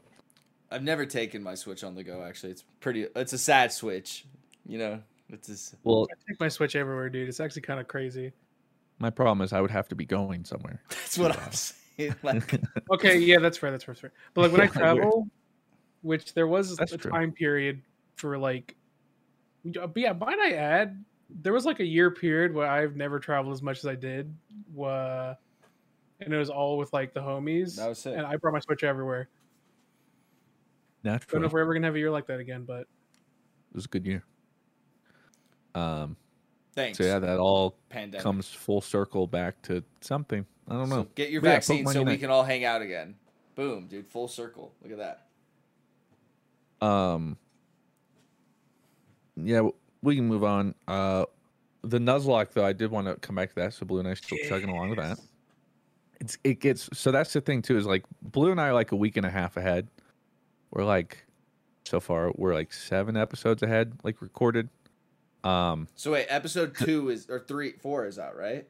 I've 0.72 0.84
never 0.84 1.06
taken 1.06 1.42
my 1.44 1.56
Switch 1.56 1.84
on 1.84 1.96
the 1.96 2.04
go. 2.04 2.24
Actually, 2.24 2.52
it's 2.52 2.64
pretty. 2.80 3.08
It's 3.16 3.34
a 3.34 3.38
sad 3.38 3.72
Switch. 3.72 4.26
You 4.66 4.78
know, 4.78 5.00
it's 5.30 5.48
just, 5.48 5.76
Well, 5.84 6.08
I 6.12 6.16
take 6.32 6.40
my 6.40 6.48
Switch 6.48 6.76
everywhere, 6.76 7.10
dude. 7.10 7.28
It's 7.28 7.40
actually 7.40 7.64
kind 7.64 7.80
of 7.80 7.88
crazy. 7.88 8.32
my 9.00 9.10
problem 9.10 9.42
is 9.44 9.52
I 9.52 9.60
would 9.60 9.72
have 9.72 9.88
to 9.90 9.96
be 9.96 10.06
going 10.06 10.46
somewhere. 10.46 10.82
that's 10.90 11.18
what 11.18 11.38
I'm 11.38 11.52
saying. 11.52 12.16
Like, 12.24 12.62
Okay, 12.92 13.18
yeah, 13.20 13.40
that's 13.40 13.58
fair. 13.58 13.72
That's 13.72 13.84
fair. 13.84 13.94
That's 13.94 14.02
fair. 14.02 14.12
But 14.34 14.42
like 14.42 14.52
when 14.52 14.62
I 14.62 14.64
Yeah, 14.66 14.94
we're- 14.94 15.02
travel, 15.02 15.28
which 16.02 16.34
there 16.34 16.48
was 16.48 16.76
That's 16.78 16.94
a 16.94 16.98
true. 16.98 17.12
time 17.12 17.32
period 17.34 17.82
for 18.16 18.38
like, 18.38 18.76
uh, 19.80 19.88
but 19.88 19.98
yeah, 19.98 20.14
might 20.14 20.40
I 20.40 20.52
add, 20.54 21.04
there 21.42 21.54
was 21.54 21.66
like 21.66 21.80
a 21.80 21.86
year 21.86 22.12
period 22.12 22.54
where 22.54 22.68
I've 22.68 22.96
never 22.96 23.20
traveled 23.20 23.54
as 23.54 23.62
much 23.62 23.80
as 23.80 23.86
I 23.86 23.96
did. 23.96 24.34
Uh, 24.80 25.34
and 26.20 26.34
it 26.34 26.38
was 26.38 26.50
all 26.50 26.78
with 26.78 26.94
like 26.94 27.14
the 27.14 27.20
homies. 27.20 27.76
that 27.78 27.90
was 27.90 28.00
sick. 28.00 28.16
and 28.16 28.26
I 28.26 28.36
brought 28.38 28.54
my 28.54 28.60
Switch 28.60 28.84
everywhere. 28.84 29.30
Don't 31.04 31.34
know 31.34 31.46
if 31.48 31.52
we're 31.52 31.60
ever 31.62 31.74
gonna 31.74 31.88
have 31.88 31.96
a 31.96 32.00
year 32.00 32.12
like 32.12 32.28
that 32.28 32.40
again, 32.40 32.64
but 32.64 32.82
it 32.82 32.88
was 33.76 33.86
a 33.86 33.90
good 33.90 34.06
year. 34.06 34.24
Um. 35.76 36.16
Thanks. 36.76 36.98
So 36.98 37.04
yeah, 37.04 37.20
that 37.20 37.38
all 37.40 37.76
pandemic. 37.90 38.24
comes 38.24 38.48
full 38.50 38.82
circle 38.82 39.28
back 39.28 39.62
to 39.64 39.84
something. 40.02 40.46
I 40.68 40.74
don't 40.74 40.88
So 40.90 40.96
know. 40.98 41.08
get 41.14 41.30
your 41.30 41.42
But 41.42 41.50
vaccine 41.50 41.84
Pokemon 41.86 41.94
so 41.94 42.04
we 42.04 42.18
can 42.18 42.30
all 42.30 42.44
hang 42.44 42.64
out 42.66 42.82
again. 42.82 43.16
Boom, 43.56 43.88
dude. 43.88 44.08
Full 44.08 44.28
circle. 44.28 44.74
Look 44.82 44.92
at 44.94 44.98
that. 46.82 46.86
Um. 46.86 47.38
Yeah, 49.36 49.58
w- 49.58 49.76
we 50.04 50.16
can 50.16 50.28
move 50.28 50.44
on. 50.44 50.76
Uh, 50.88 51.26
the 51.82 51.98
Nuzlocke 51.98 52.52
though, 52.52 52.66
I 52.66 52.74
did 52.74 52.92
want 52.92 53.08
to 53.08 53.16
come 53.16 53.36
back 53.36 53.50
to 53.50 53.56
that. 53.56 53.74
So 53.74 53.86
Blue 53.86 54.00
and 54.00 54.08
I 54.08 54.14
still 54.14 54.38
chugging 54.48 54.70
along 54.70 54.90
with 54.90 55.00
that. 55.00 55.18
It's 56.20 56.38
it 56.44 56.60
gets 56.60 56.90
so 56.94 57.12
that's 57.12 57.34
the 57.34 57.42
thing 57.42 57.62
too 57.64 57.78
is 57.78 57.86
like 57.86 58.04
Blue 58.22 58.52
and 58.52 58.62
I 58.62 58.68
are 58.68 58.74
like 58.74 58.92
a 58.92 58.96
week 58.96 59.18
and 59.18 59.26
a 59.26 59.30
half 59.32 59.58
ahead. 59.58 59.88
We're 60.72 60.86
like 60.86 61.26
so 61.86 62.00
far 62.00 62.32
we're 62.36 62.54
like 62.54 62.72
seven 62.72 63.18
episodes 63.18 63.64
ahead, 63.64 63.94
like 64.04 64.22
recorded. 64.22 64.70
Um, 65.44 65.88
So 65.96 66.12
wait, 66.14 66.28
episode 66.30 66.76
two 66.76 67.10
is 67.10 67.28
or 67.30 67.40
three, 67.40 67.74
four 67.82 68.06
is 68.06 68.20
out, 68.20 68.38
right? 68.38 68.68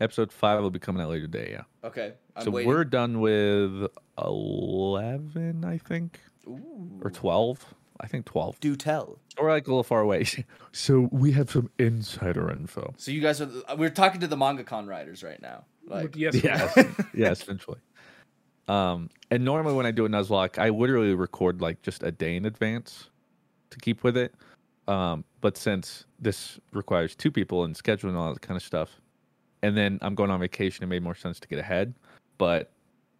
episode 0.00 0.32
five 0.32 0.60
will 0.60 0.70
be 0.70 0.78
coming 0.78 1.00
out 1.02 1.08
later 1.08 1.26
today. 1.26 1.50
Yeah. 1.52 1.62
Okay. 1.88 2.14
I'm 2.36 2.44
so 2.44 2.50
waiting. 2.50 2.68
we're 2.68 2.84
done 2.84 3.20
with 3.20 3.86
eleven, 4.18 5.64
I 5.64 5.78
think, 5.78 6.20
Ooh. 6.46 7.00
or 7.02 7.10
twelve. 7.10 7.74
I 8.04 8.06
think 8.06 8.26
twelve. 8.26 8.60
Do 8.60 8.76
tell. 8.76 9.18
Or 9.38 9.50
like 9.50 9.66
a 9.66 9.70
little 9.70 9.82
far 9.82 10.00
away. 10.00 10.26
so 10.72 11.08
we 11.10 11.32
have 11.32 11.50
some 11.50 11.70
insider 11.78 12.50
info. 12.50 12.92
So 12.98 13.10
you 13.10 13.22
guys 13.22 13.40
are 13.40 13.48
we're 13.76 13.90
talking 13.90 14.20
to 14.20 14.26
the 14.26 14.36
MangaCon 14.36 14.86
writers 14.86 15.22
right 15.22 15.40
now. 15.40 15.64
Like, 15.86 16.14
yes, 16.16 16.34
Yes, 16.42 16.78
yes, 17.14 17.42
eventually. 17.42 17.78
Um, 18.68 19.10
and 19.30 19.44
normally 19.44 19.74
when 19.74 19.86
I 19.86 19.90
do 19.90 20.04
a 20.04 20.08
Nuzlocke, 20.08 20.58
I 20.58 20.68
literally 20.68 21.14
record 21.14 21.60
like 21.60 21.82
just 21.82 22.02
a 22.02 22.12
day 22.12 22.36
in 22.36 22.44
advance 22.44 23.10
to 23.70 23.78
keep 23.78 24.04
with 24.04 24.16
it. 24.16 24.34
Um, 24.86 25.24
but 25.40 25.56
since 25.56 26.04
this 26.18 26.58
requires 26.72 27.14
two 27.14 27.30
people 27.30 27.64
and 27.64 27.74
scheduling 27.74 28.16
all 28.16 28.32
that 28.32 28.42
kind 28.42 28.56
of 28.56 28.62
stuff, 28.62 29.00
and 29.62 29.76
then 29.76 29.98
I'm 30.02 30.14
going 30.14 30.30
on 30.30 30.40
vacation, 30.40 30.84
it 30.84 30.88
made 30.88 31.02
more 31.02 31.14
sense 31.14 31.40
to 31.40 31.48
get 31.48 31.58
ahead. 31.58 31.94
But 32.36 32.70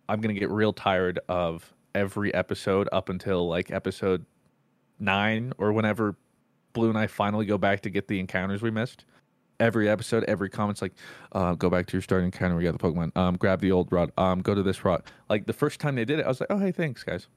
I'm 0.08 0.20
gonna 0.20 0.34
get 0.34 0.50
real 0.50 0.72
tired 0.72 1.20
of 1.28 1.72
every 1.94 2.34
episode 2.34 2.88
up 2.92 3.08
until 3.08 3.48
like 3.48 3.70
episode 3.70 4.24
nine 4.98 5.52
or 5.58 5.72
whenever 5.72 6.16
Blue 6.72 6.88
and 6.88 6.98
I 6.98 7.06
finally 7.06 7.46
go 7.46 7.56
back 7.56 7.80
to 7.82 7.90
get 7.90 8.08
the 8.08 8.20
encounters 8.20 8.60
we 8.60 8.70
missed. 8.70 9.04
Every 9.60 9.88
episode, 9.88 10.24
every 10.24 10.50
comment's 10.50 10.82
like, 10.82 10.92
uh, 11.32 11.54
go 11.54 11.70
back 11.70 11.86
to 11.86 11.92
your 11.92 12.02
starting 12.02 12.26
encounter. 12.26 12.56
We 12.56 12.64
got 12.64 12.72
the 12.72 12.78
Pokemon. 12.78 13.16
Um, 13.16 13.36
grab 13.36 13.60
the 13.60 13.70
old 13.70 13.92
rod. 13.92 14.10
Um, 14.18 14.42
go 14.42 14.54
to 14.54 14.62
this 14.62 14.84
rod. 14.84 15.04
Like 15.30 15.46
the 15.46 15.52
first 15.52 15.78
time 15.78 15.94
they 15.94 16.04
did 16.04 16.18
it, 16.18 16.24
I 16.24 16.28
was 16.28 16.40
like, 16.40 16.50
oh 16.50 16.58
hey, 16.58 16.72
thanks 16.72 17.04
guys. 17.04 17.28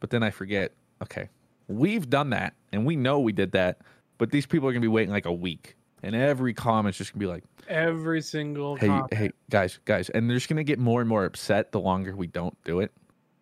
But 0.00 0.10
then 0.10 0.22
I 0.22 0.30
forget. 0.30 0.72
Okay, 1.02 1.28
we've 1.66 2.08
done 2.08 2.30
that, 2.30 2.54
and 2.72 2.86
we 2.86 2.94
know 2.94 3.18
we 3.18 3.32
did 3.32 3.52
that. 3.52 3.80
But 4.18 4.30
these 4.30 4.46
people 4.46 4.68
are 4.68 4.72
gonna 4.72 4.80
be 4.80 4.88
waiting 4.88 5.10
like 5.10 5.26
a 5.26 5.32
week, 5.32 5.76
and 6.04 6.14
every 6.14 6.54
comment's 6.54 6.96
just 6.96 7.12
gonna 7.12 7.20
be 7.20 7.26
like, 7.26 7.42
every 7.68 8.22
single 8.22 8.76
hey, 8.76 8.86
comment. 8.86 9.14
hey, 9.14 9.30
guys, 9.50 9.80
guys, 9.84 10.08
and 10.10 10.30
they're 10.30 10.36
just 10.36 10.48
gonna 10.48 10.62
get 10.62 10.78
more 10.78 11.00
and 11.00 11.08
more 11.08 11.24
upset 11.24 11.72
the 11.72 11.80
longer 11.80 12.14
we 12.14 12.28
don't 12.28 12.56
do 12.62 12.78
it. 12.78 12.92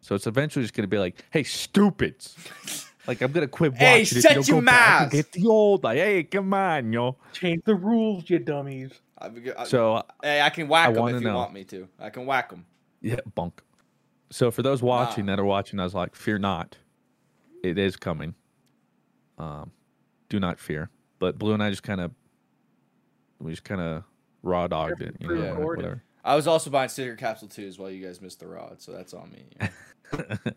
So 0.00 0.14
it's 0.14 0.26
eventually 0.26 0.64
just 0.64 0.74
gonna 0.74 0.88
be 0.88 0.98
like, 0.98 1.22
hey, 1.30 1.42
stupids. 1.42 2.34
Like 3.06 3.20
I'm 3.20 3.32
gonna 3.32 3.48
quit 3.48 3.72
watching. 3.72 3.86
Hey, 3.86 4.02
if 4.02 4.12
you 4.12 4.20
shut 4.20 4.48
your 4.48 4.60
go 4.60 4.66
back 4.66 5.02
and. 5.02 5.10
Get 5.12 5.32
the 5.32 5.46
old. 5.46 5.82
Like, 5.84 5.98
hey, 5.98 6.22
come 6.24 6.52
on, 6.54 6.92
yo. 6.92 7.16
change 7.32 7.62
the 7.64 7.74
rules, 7.74 8.28
you 8.30 8.38
dummies. 8.38 8.92
I, 9.18 9.30
I, 9.58 9.64
So 9.64 10.02
hey, 10.22 10.40
I 10.40 10.50
can 10.50 10.68
whack 10.68 10.88
I 10.88 10.92
them 10.92 11.02
wanna 11.02 11.16
if 11.16 11.22
you 11.22 11.28
know. 11.28 11.36
want 11.36 11.52
me 11.52 11.64
to. 11.64 11.88
I 11.98 12.10
can 12.10 12.26
whack 12.26 12.50
them. 12.50 12.64
Yeah, 13.00 13.20
bunk. 13.34 13.62
So 14.30 14.50
for 14.50 14.62
those 14.62 14.82
watching 14.82 15.26
Nah. 15.26 15.32
that 15.36 15.40
are 15.42 15.44
watching, 15.44 15.78
I 15.80 15.84
was 15.84 15.94
like, 15.94 16.14
fear 16.14 16.38
not. 16.38 16.76
It 17.62 17.78
is 17.78 17.96
coming. 17.96 18.34
Um, 19.38 19.72
do 20.28 20.38
not 20.40 20.58
fear. 20.58 20.88
But 21.18 21.38
Blue 21.38 21.52
and 21.54 21.62
I 21.62 21.70
just 21.70 21.82
kind 21.82 22.00
of, 22.00 22.12
we 23.38 23.50
just 23.52 23.64
kind 23.64 23.80
of 23.80 24.04
raw 24.42 24.66
dogged 24.68 25.02
it. 25.02 25.16
You 25.20 25.28
know, 25.28 25.52
like, 25.54 25.58
whatever. 25.76 26.02
I 26.24 26.34
was 26.36 26.46
also 26.46 26.70
buying 26.70 26.88
sticker 26.88 27.16
capsule 27.16 27.48
twos 27.48 27.78
while 27.78 27.90
you 27.90 28.04
guys 28.04 28.20
missed 28.20 28.40
the 28.40 28.46
rod, 28.46 28.80
so 28.80 28.92
that's 28.92 29.12
on 29.12 29.30
me. 29.32 29.46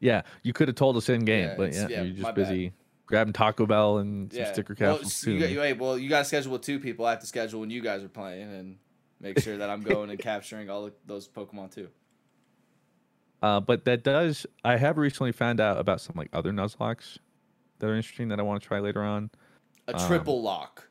yeah, 0.00 0.22
you 0.42 0.52
could 0.52 0.68
have 0.68 0.74
told 0.76 0.96
us 0.96 1.08
in 1.08 1.24
game, 1.24 1.48
Yeah, 1.48 1.54
but 1.56 1.72
yeah, 1.72 1.88
yeah, 1.88 2.02
you're 2.02 2.10
just 2.12 2.22
my 2.22 2.30
bad. 2.32 2.34
busy 2.48 2.72
grabbing 3.06 3.32
Taco 3.32 3.66
Bell 3.66 3.98
and 3.98 4.32
some 4.32 4.44
sticker 4.46 4.76
well, 4.80 4.94
capsules 4.94 5.12
s- 5.12 5.20
too. 5.20 5.32
you 5.32 5.38
got, 5.38 5.44
man. 5.46 5.52
you, 5.54 5.60
hey, 5.60 5.72
well, 5.74 5.96
you 5.98 6.08
got 6.08 6.18
to 6.20 6.24
schedule 6.24 6.52
with 6.52 6.62
two 6.62 6.80
people. 6.80 7.06
I 7.06 7.10
have 7.10 7.20
to 7.20 7.26
schedule 7.26 7.60
when 7.60 7.70
you 7.70 7.80
guys 7.80 8.02
are 8.02 8.08
playing 8.08 8.52
and 8.52 8.78
make 9.20 9.38
sure 9.38 9.56
that 9.58 9.70
I'm 9.70 9.82
going 9.82 10.10
and 10.10 10.18
capturing 10.18 10.68
all 10.68 10.86
of 10.86 10.92
those 11.06 11.28
Pokemon 11.28 11.72
too. 11.74 11.88
Uh, 13.42 13.60
but 13.60 13.84
that 13.84 14.02
does. 14.02 14.46
I 14.64 14.76
have 14.76 14.96
recently 14.98 15.32
found 15.32 15.60
out 15.60 15.78
about 15.78 16.00
some 16.00 16.14
like 16.16 16.28
other 16.32 16.52
Nuzlockes 16.52 17.18
that 17.78 17.86
are 17.88 17.94
interesting 17.94 18.28
that 18.28 18.40
I 18.40 18.42
want 18.42 18.60
to 18.62 18.66
try 18.66 18.80
later 18.80 19.02
on. 19.02 19.30
A 19.88 19.96
Um, 19.96 20.06
triple 20.08 20.42
lock. 20.42 20.88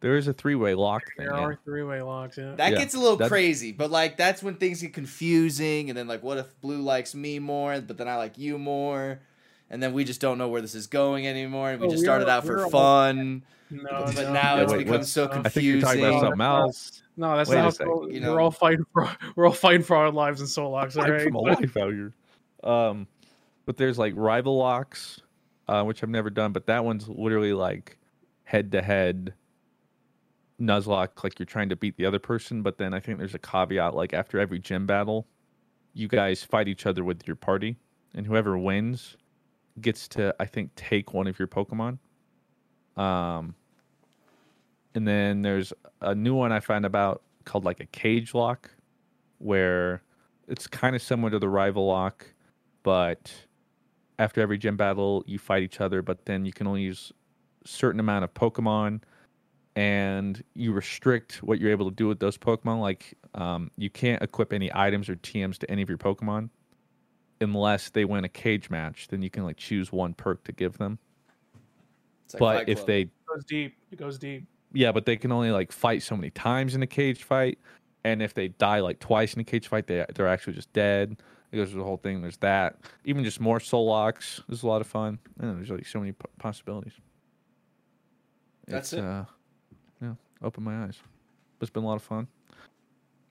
There 0.00 0.16
is 0.16 0.28
a 0.28 0.32
three-way 0.32 0.74
lock 0.74 1.02
thing. 1.16 1.26
There 1.26 1.34
yeah. 1.36 1.42
are 1.42 1.58
three 1.64 1.82
way 1.82 2.00
locks. 2.00 2.38
Yeah. 2.38 2.54
That 2.56 2.72
Yeah, 2.72 2.78
gets 2.78 2.94
a 2.94 2.98
little 2.98 3.16
that- 3.18 3.28
crazy, 3.28 3.70
but 3.72 3.90
like 3.90 4.16
that's 4.16 4.42
when 4.42 4.54
things 4.56 4.80
get 4.80 4.94
confusing, 4.94 5.90
and 5.90 5.96
then 5.98 6.08
like, 6.08 6.22
what 6.22 6.38
if 6.38 6.58
Blue 6.60 6.80
likes 6.80 7.14
me 7.14 7.38
more, 7.38 7.80
but 7.80 7.98
then 7.98 8.08
I 8.08 8.16
like 8.16 8.38
you 8.38 8.56
more, 8.58 9.20
and 9.68 9.82
then 9.82 9.92
we 9.92 10.04
just 10.04 10.20
don't 10.20 10.38
know 10.38 10.48
where 10.48 10.62
this 10.62 10.74
is 10.74 10.86
going 10.86 11.26
anymore, 11.26 11.70
and 11.70 11.80
we 11.80 11.86
Oh, 11.86 11.90
just 11.90 12.00
we 12.00 12.04
started 12.06 12.28
are- 12.28 12.30
out 12.38 12.46
for 12.46 12.66
fun, 12.70 13.42
no, 13.70 13.82
but, 13.90 14.14
but 14.14 14.24
no, 14.28 14.32
now 14.32 14.56
Yeah, 14.56 14.62
it's 14.62 14.72
wait, 14.72 14.78
become 14.86 15.04
so 15.04 15.24
I 15.24 15.26
confusing. 15.28 15.44
I 15.46 15.50
think 15.50 15.64
you're 15.66 15.80
talking 15.82 16.00
about 16.00 16.10
confusing. 16.10 16.28
something 16.30 16.46
else. 16.46 17.02
no, 17.18 17.36
that's 17.36 17.50
Wait 17.50 17.56
not. 17.56 17.74
sec, 17.74 17.86
how- 17.86 18.06
you 18.06 18.20
We're 18.22 18.40
all 18.40 18.50
fighting 18.50 18.86
for. 18.94 19.10
We're 19.36 19.46
all 19.46 19.52
fighting 19.52 19.82
for 19.82 19.96
our 19.96 20.10
lives 20.10 20.40
in 20.40 20.46
Soul 20.46 20.70
Locks. 20.70 20.96
All 20.96 21.02
Fight 21.04 21.10
right. 21.12 21.22
from 21.24 21.34
a 21.34 21.40
life 21.40 21.76
out 21.76 21.92
here. 21.92 22.12
Um, 22.64 23.06
but 23.66 23.76
there's 23.76 23.98
like 23.98 24.14
rival 24.16 24.56
locks, 24.56 25.20
uh, 25.68 25.84
which 25.84 26.02
I've 26.02 26.08
never 26.08 26.30
done, 26.30 26.52
but 26.52 26.66
that 26.66 26.84
one's 26.84 27.06
literally 27.08 27.52
like 27.52 27.98
head 28.44 28.72
to 28.72 28.80
head 28.82 29.34
Nuzlocke, 30.60 31.24
like 31.24 31.38
you're 31.38 31.46
trying 31.46 31.68
to 31.70 31.76
beat 31.76 31.96
the 31.96 32.06
other 32.06 32.18
person. 32.18 32.62
But 32.62 32.78
then 32.78 32.94
I 32.94 33.00
think 33.00 33.18
there's 33.18 33.34
a 33.34 33.38
caveat, 33.38 33.94
like 33.94 34.12
after 34.12 34.38
every 34.38 34.58
gym 34.58 34.86
battle, 34.86 35.26
you 35.94 36.08
guys 36.08 36.44
fight 36.44 36.68
each 36.68 36.86
other 36.86 37.02
with 37.02 37.26
your 37.26 37.36
party, 37.36 37.76
and 38.14 38.26
whoever 38.26 38.56
wins 38.56 39.16
gets 39.80 40.06
to, 40.08 40.34
I 40.38 40.46
think, 40.46 40.74
take 40.76 41.14
one 41.14 41.26
of 41.26 41.38
your 41.38 41.48
Pokemon. 41.48 41.98
Um, 42.96 43.54
and 44.94 45.06
then 45.06 45.42
there's 45.42 45.72
a 46.00 46.14
new 46.14 46.34
one 46.34 46.52
I 46.52 46.60
found 46.60 46.84
about 46.84 47.22
called 47.44 47.64
like 47.64 47.80
a 47.80 47.86
cage 47.86 48.34
lock, 48.34 48.70
where 49.38 50.02
it's 50.48 50.66
kind 50.66 50.94
of 50.94 51.02
similar 51.02 51.30
to 51.30 51.38
the 51.38 51.48
rival 51.48 51.86
lock, 51.86 52.26
but 52.82 53.32
after 54.18 54.40
every 54.40 54.58
gym 54.58 54.76
battle, 54.76 55.24
you 55.26 55.38
fight 55.38 55.62
each 55.62 55.80
other, 55.80 56.02
but 56.02 56.26
then 56.26 56.44
you 56.44 56.52
can 56.52 56.66
only 56.66 56.82
use 56.82 57.12
certain 57.64 58.00
amount 58.00 58.24
of 58.24 58.34
Pokemon, 58.34 59.00
and 59.76 60.42
you 60.54 60.72
restrict 60.72 61.42
what 61.42 61.60
you're 61.60 61.70
able 61.70 61.88
to 61.88 61.94
do 61.94 62.08
with 62.08 62.18
those 62.18 62.36
Pokemon. 62.36 62.80
Like, 62.80 63.16
um, 63.34 63.70
you 63.76 63.90
can't 63.90 64.22
equip 64.22 64.52
any 64.52 64.70
items 64.74 65.08
or 65.08 65.16
TMs 65.16 65.58
to 65.58 65.70
any 65.70 65.82
of 65.82 65.88
your 65.88 65.98
Pokemon 65.98 66.50
unless 67.40 67.90
they 67.90 68.04
win 68.04 68.24
a 68.24 68.28
cage 68.28 68.68
match. 68.70 69.08
Then 69.08 69.22
you 69.22 69.30
can 69.30 69.44
like 69.44 69.56
choose 69.56 69.92
one 69.92 70.14
perk 70.14 70.44
to 70.44 70.52
give 70.52 70.76
them. 70.78 70.98
Like 72.34 72.38
but 72.38 72.68
if 72.68 72.86
they 72.86 73.02
It 73.02 73.10
goes 73.28 73.44
deep. 73.44 73.76
It 73.90 73.96
goes 73.96 74.18
deep. 74.18 74.46
yeah, 74.72 74.92
but 74.92 75.04
they 75.06 75.16
can 75.16 75.32
only 75.32 75.50
like 75.50 75.72
fight 75.72 76.02
so 76.02 76.16
many 76.16 76.30
times 76.30 76.74
in 76.74 76.82
a 76.82 76.86
cage 76.86 77.24
fight, 77.24 77.58
and 78.04 78.22
if 78.22 78.34
they 78.34 78.48
die 78.48 78.80
like 78.80 79.00
twice 79.00 79.34
in 79.34 79.40
a 79.40 79.44
cage 79.44 79.66
fight, 79.68 79.86
they 79.86 80.04
they're 80.14 80.28
actually 80.28 80.52
just 80.52 80.72
dead. 80.72 81.16
It 81.50 81.56
goes 81.56 81.70
through 81.70 81.80
the 81.80 81.84
whole 81.86 81.96
thing. 81.96 82.22
There's 82.22 82.36
that. 82.38 82.76
Even 83.04 83.24
just 83.24 83.40
more 83.40 83.58
soul 83.58 83.86
locks 83.86 84.40
is 84.48 84.62
a 84.62 84.68
lot 84.68 84.80
of 84.80 84.86
fun. 84.86 85.18
And 85.40 85.56
there's 85.58 85.70
like 85.70 85.86
so 85.86 85.98
many 85.98 86.12
p- 86.12 86.24
possibilities. 86.38 86.92
That's 88.68 88.92
It's, 88.92 89.00
it. 89.00 89.04
Uh, 89.04 89.24
yeah, 90.40 90.46
open 90.46 90.64
my 90.64 90.84
eyes. 90.84 90.98
It's 91.60 91.70
been 91.70 91.82
a 91.84 91.86
lot 91.86 91.96
of 91.96 92.02
fun. 92.02 92.26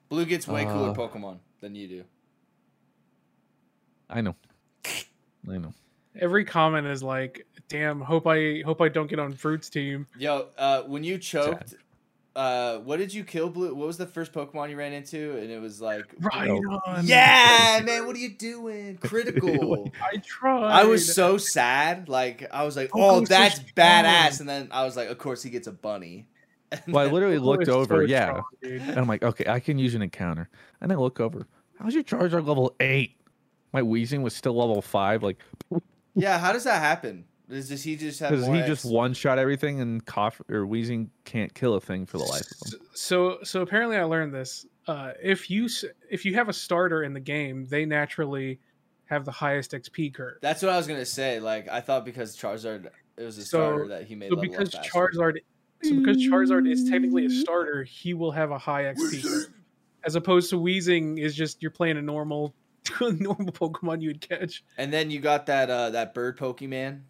Blue 0.08 0.24
gets 0.24 0.46
way 0.48 0.64
cooler 0.64 0.90
Uh, 0.90 0.94
Pokemon 0.94 1.38
than 1.60 1.74
you 1.74 1.88
do. 1.88 2.04
I 4.08 4.20
know. 4.20 4.34
I 5.48 5.58
know. 5.58 5.72
Every 6.18 6.44
comment 6.44 6.86
is 6.86 7.02
like, 7.02 7.46
"Damn, 7.68 8.00
hope 8.00 8.26
I 8.26 8.62
hope 8.64 8.80
I 8.80 8.88
don't 8.88 9.08
get 9.08 9.18
on 9.20 9.32
Fruit's 9.32 9.70
team." 9.70 10.06
Yo, 10.18 10.48
uh, 10.58 10.82
when 10.82 11.04
you 11.04 11.16
choked, 11.18 11.74
uh, 12.34 12.78
what 12.78 12.98
did 12.98 13.14
you 13.14 13.22
kill, 13.22 13.48
Blue? 13.48 13.72
What 13.74 13.86
was 13.86 13.96
the 13.96 14.06
first 14.06 14.32
Pokemon 14.32 14.70
you 14.70 14.76
ran 14.76 14.92
into? 14.92 15.36
And 15.38 15.50
it 15.50 15.60
was 15.60 15.80
like, 15.80 16.12
Right 16.18 16.50
on. 16.50 17.06
yeah, 17.06 17.80
man, 17.84 18.06
what 18.06 18.16
are 18.16 18.18
you 18.20 18.30
doing? 18.30 18.96
Critical. 19.00 19.90
I 20.02 20.16
tried. 20.18 20.64
I 20.72 20.84
was 20.84 21.14
so 21.14 21.38
sad. 21.38 22.08
Like 22.08 22.48
I 22.52 22.64
was 22.64 22.76
like, 22.76 22.90
Oh, 22.92 23.16
oh, 23.16 23.20
that's 23.20 23.56
strong. 23.56 23.68
badass. 23.76 24.40
And 24.40 24.48
then 24.48 24.68
I 24.72 24.84
was 24.84 24.96
like, 24.96 25.08
of 25.08 25.18
course 25.18 25.42
he 25.44 25.50
gets 25.50 25.68
a 25.68 25.72
bunny. 25.72 26.26
And 26.86 26.94
Well, 26.94 27.06
I 27.06 27.10
literally 27.10 27.38
looked 27.38 27.60
was 27.60 27.68
so 27.68 27.80
over. 27.80 28.04
yeah. 28.04 28.26
strong. 28.26 28.44
And 28.62 28.98
I'm 28.98 29.06
like, 29.08 29.22
okay, 29.22 29.44
I 29.48 29.58
can 29.60 29.78
use 29.78 29.94
an 29.94 30.02
encounter. 30.02 30.48
And 30.80 30.92
I 30.92 30.94
look 30.96 31.18
over. 31.20 31.46
How's 31.78 31.94
your 31.94 32.04
Charizard 32.04 32.46
level 32.46 32.74
eight? 32.80 33.16
My 33.72 33.82
Weezing 33.82 34.22
was 34.22 34.34
still 34.34 34.54
level 34.56 34.80
five. 34.82 35.22
Like, 35.22 35.38
yeah, 36.14 36.38
how 36.38 36.52
does 36.52 36.64
that 36.64 36.80
happen? 36.80 37.24
Does, 37.48 37.68
does 37.68 37.82
he 37.82 37.96
just 37.96 38.20
have? 38.20 38.30
because 38.30 38.46
more 38.46 38.54
he 38.56 38.62
just 38.62 38.84
one 38.84 39.12
shot 39.14 39.38
everything, 39.38 39.80
and 39.80 40.04
cough 40.06 40.40
or 40.48 40.66
Weezing 40.66 41.08
can't 41.24 41.52
kill 41.54 41.74
a 41.74 41.80
thing 41.80 42.06
for 42.06 42.18
the 42.18 42.24
life 42.24 42.46
of 42.64 42.72
him. 42.72 42.80
So 42.94 43.38
so 43.42 43.62
apparently 43.62 43.96
I 43.96 44.04
learned 44.04 44.32
this. 44.32 44.66
Uh, 44.86 45.12
if 45.20 45.50
you 45.50 45.68
if 46.10 46.24
you 46.24 46.34
have 46.34 46.48
a 46.48 46.52
starter 46.52 47.02
in 47.02 47.12
the 47.12 47.20
game, 47.20 47.66
they 47.66 47.84
naturally 47.84 48.60
have 49.06 49.24
the 49.24 49.32
highest 49.32 49.72
XP 49.72 50.14
curve. 50.14 50.38
That's 50.42 50.62
what 50.62 50.70
I 50.70 50.76
was 50.76 50.86
gonna 50.86 51.04
say. 51.04 51.40
Like 51.40 51.68
I 51.68 51.80
thought 51.80 52.04
because 52.04 52.36
Charizard, 52.36 52.88
it 53.16 53.24
was 53.24 53.38
a 53.38 53.42
So- 53.42 53.46
starter 53.58 53.88
that 53.88 54.04
he 54.04 54.14
made. 54.14 54.30
So 54.30 54.36
level 54.36 54.52
up 54.52 54.58
because 54.58 54.74
faster. 54.74 54.90
Charizard, 54.92 55.38
so 55.82 55.94
because 55.96 56.16
Charizard 56.18 56.70
is 56.70 56.88
technically 56.88 57.26
a 57.26 57.30
starter, 57.30 57.84
he 57.84 58.14
will 58.14 58.32
have 58.32 58.50
a 58.50 58.58
high 58.58 58.84
XP 58.84 59.46
as 60.04 60.14
opposed 60.14 60.50
to 60.50 60.56
Weezing 60.56 61.18
is 61.18 61.34
just 61.34 61.60
you're 61.62 61.70
playing 61.70 61.96
a 61.98 62.02
normal 62.02 62.54
normal 63.00 63.52
Pokemon 63.52 64.00
you 64.02 64.08
would 64.10 64.20
catch. 64.20 64.64
and 64.78 64.92
then 64.92 65.10
you 65.10 65.20
got 65.20 65.46
that 65.46 65.70
uh 65.70 65.90
that 65.90 66.14
bird 66.14 66.38
Pokemon. 66.38 67.02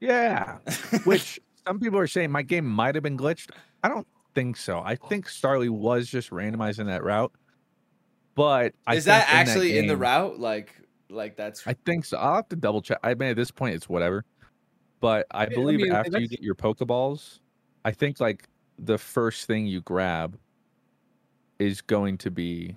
Yeah. 0.00 0.58
Which 1.04 1.40
some 1.66 1.80
people 1.80 1.98
are 1.98 2.06
saying 2.06 2.30
my 2.30 2.42
game 2.42 2.66
might 2.66 2.94
have 2.94 3.02
been 3.04 3.16
glitched. 3.16 3.50
I 3.82 3.88
don't 3.88 4.06
think 4.34 4.56
so. 4.56 4.80
I 4.84 4.96
think 4.96 5.26
Starly 5.26 5.70
was 5.70 6.08
just 6.08 6.30
randomizing 6.30 6.86
that 6.86 7.02
route. 7.02 7.32
But 8.34 8.74
I 8.86 8.96
is 8.96 9.06
that 9.06 9.26
think 9.26 9.38
actually 9.38 9.78
in 9.78 9.86
the 9.86 9.94
game- 9.94 10.00
route? 10.02 10.38
Like 10.38 10.74
like 11.08 11.36
that's 11.36 11.66
I 11.66 11.74
think 11.86 12.04
so. 12.04 12.18
I'll 12.18 12.36
have 12.36 12.48
to 12.50 12.56
double 12.56 12.82
check. 12.82 12.98
I 13.02 13.14
mean, 13.14 13.30
at 13.30 13.36
this 13.36 13.50
point, 13.50 13.74
it's 13.74 13.88
whatever. 13.88 14.24
But 15.00 15.26
I 15.30 15.42
I 15.42 15.46
believe 15.46 15.80
mean, 15.80 15.92
after 15.92 16.18
you 16.18 16.28
get 16.28 16.42
your 16.42 16.54
Pokeballs, 16.54 17.40
I 17.84 17.92
think 17.92 18.20
like 18.20 18.48
the 18.78 18.98
first 18.98 19.46
thing 19.46 19.66
you 19.66 19.80
grab 19.82 20.38
is 21.58 21.80
going 21.80 22.18
to 22.18 22.30
be 22.30 22.76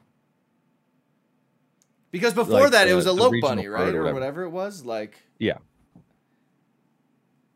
because 2.12 2.34
before 2.34 2.62
like 2.62 2.72
that 2.72 2.88
it 2.88 2.94
was 2.94 3.06
a 3.06 3.10
Lopunny, 3.10 3.72
right, 3.72 3.94
or 3.94 4.00
or 4.00 4.04
whatever. 4.04 4.14
whatever 4.14 4.44
it 4.44 4.50
was. 4.50 4.86
Like 4.86 5.18
Yeah. 5.38 5.58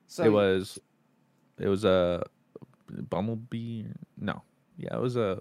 So 0.07 0.23
it 0.23 0.31
was 0.31 0.79
it 1.59 1.67
was 1.67 1.85
a 1.85 2.23
bumblebee. 3.09 3.85
No, 4.17 4.43
yeah, 4.77 4.95
it 4.95 5.01
was 5.01 5.15
a 5.15 5.39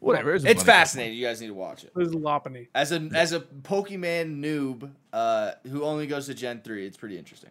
whatever. 0.00 0.34
It 0.34 0.44
It's 0.44 0.62
fascinating. 0.62 1.16
You 1.16 1.24
guys 1.24 1.40
need 1.40 1.48
to 1.48 1.54
watch 1.54 1.84
it. 1.84 1.92
It 1.94 1.98
was 1.98 2.12
Lopunny. 2.12 2.68
As 2.74 2.92
a 2.92 3.08
as 3.14 3.32
a 3.32 3.40
Pokemon 3.40 4.40
noob, 4.40 4.90
uh, 5.12 5.52
who 5.66 5.82
only 5.84 6.06
goes 6.06 6.26
to 6.26 6.34
Gen 6.34 6.60
three, 6.62 6.86
it's 6.86 6.96
pretty 6.96 7.18
interesting. 7.18 7.50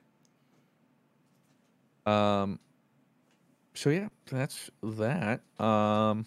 Um. 2.06 2.60
So 3.74 3.90
yeah, 3.90 4.10
that's 4.30 4.70
that. 4.84 5.42
Um. 5.60 6.26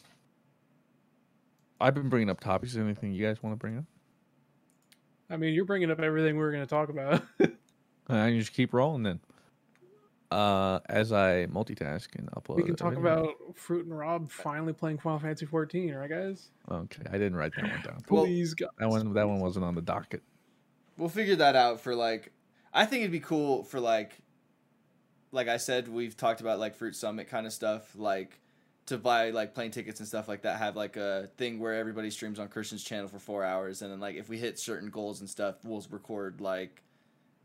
I've 1.80 1.94
been 1.94 2.10
bringing 2.10 2.28
up 2.28 2.40
topics. 2.40 2.76
Anything 2.76 3.12
you 3.12 3.26
guys 3.26 3.42
want 3.42 3.54
to 3.54 3.56
bring 3.56 3.78
up? 3.78 3.84
I 5.30 5.36
mean, 5.36 5.54
you're 5.54 5.64
bringing 5.64 5.90
up 5.90 6.00
everything 6.00 6.36
we 6.36 6.42
were 6.42 6.50
going 6.50 6.64
to 6.64 6.68
talk 6.68 6.88
about. 6.88 7.22
I 8.08 8.32
just 8.32 8.52
keep 8.52 8.74
rolling 8.74 9.04
then. 9.04 9.20
Uh, 10.30 10.78
as 10.88 11.12
I 11.12 11.46
multitask 11.46 12.14
and 12.14 12.30
upload. 12.30 12.56
we 12.56 12.62
can 12.62 12.76
talk 12.76 12.92
everything. 12.92 13.18
about 13.18 13.34
Fruit 13.56 13.84
and 13.84 13.98
Rob 13.98 14.30
finally 14.30 14.72
playing 14.72 14.98
Final 14.98 15.18
Fantasy 15.18 15.44
14, 15.44 15.92
right, 15.92 16.08
guys? 16.08 16.50
Okay, 16.70 17.02
I 17.08 17.12
didn't 17.12 17.34
write 17.34 17.52
that 17.56 17.64
one 17.64 17.82
down. 17.82 17.98
Well- 18.08 18.24
Please, 18.24 18.54
God. 18.54 18.70
That 18.78 18.88
one, 18.88 19.12
that 19.14 19.28
one 19.28 19.40
wasn't 19.40 19.64
on 19.64 19.74
the 19.74 19.82
docket. 19.82 20.22
We'll 20.96 21.08
figure 21.08 21.36
that 21.36 21.56
out 21.56 21.80
for 21.80 21.94
like. 21.96 22.32
I 22.72 22.86
think 22.86 23.00
it'd 23.00 23.10
be 23.10 23.20
cool 23.20 23.64
for 23.64 23.80
like. 23.80 24.18
Like 25.32 25.48
I 25.48 25.56
said, 25.56 25.88
we've 25.88 26.16
talked 26.16 26.40
about 26.40 26.58
like 26.58 26.74
Fruit 26.76 26.94
Summit 26.94 27.28
kind 27.28 27.46
of 27.46 27.52
stuff, 27.52 27.94
like 27.96 28.40
to 28.86 28.98
buy 28.98 29.30
like 29.30 29.54
plane 29.54 29.70
tickets 29.70 30.00
and 30.00 30.08
stuff 30.08 30.28
like 30.28 30.42
that. 30.42 30.58
Have 30.58 30.76
like 30.76 30.96
a 30.96 31.30
thing 31.38 31.58
where 31.58 31.74
everybody 31.74 32.10
streams 32.10 32.38
on 32.38 32.48
Christian's 32.48 32.84
channel 32.84 33.08
for 33.08 33.18
four 33.18 33.44
hours, 33.44 33.82
and 33.82 33.90
then 33.90 34.00
like 34.00 34.16
if 34.16 34.28
we 34.28 34.38
hit 34.38 34.60
certain 34.60 34.90
goals 34.90 35.20
and 35.20 35.30
stuff, 35.30 35.56
we'll 35.64 35.84
record 35.90 36.40
like, 36.40 36.82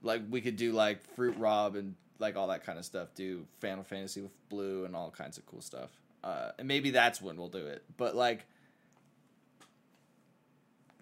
like 0.04 0.22
we 0.30 0.42
could 0.42 0.58
do 0.58 0.72
like 0.72 1.04
Fruit 1.16 1.38
Rob 1.38 1.76
and 1.76 1.96
like 2.20 2.36
all 2.36 2.48
that 2.48 2.66
kind 2.66 2.80
of 2.80 2.86
stuff. 2.86 3.10
Do 3.16 3.46
Final 3.60 3.84
Fantasy 3.84 4.22
with 4.22 4.50
Blue 4.50 4.86
and 4.86 4.96
all 4.96 5.12
kinds 5.12 5.38
of 5.38 5.46
cool 5.46 5.62
stuff. 5.62 5.90
Uh, 6.24 6.52
and 6.58 6.68
maybe 6.68 6.92
that's 6.92 7.22
when 7.22 7.38
we'll 7.38 7.50
do 7.50 7.66
it. 7.66 7.84
But 7.98 8.16
like. 8.16 8.46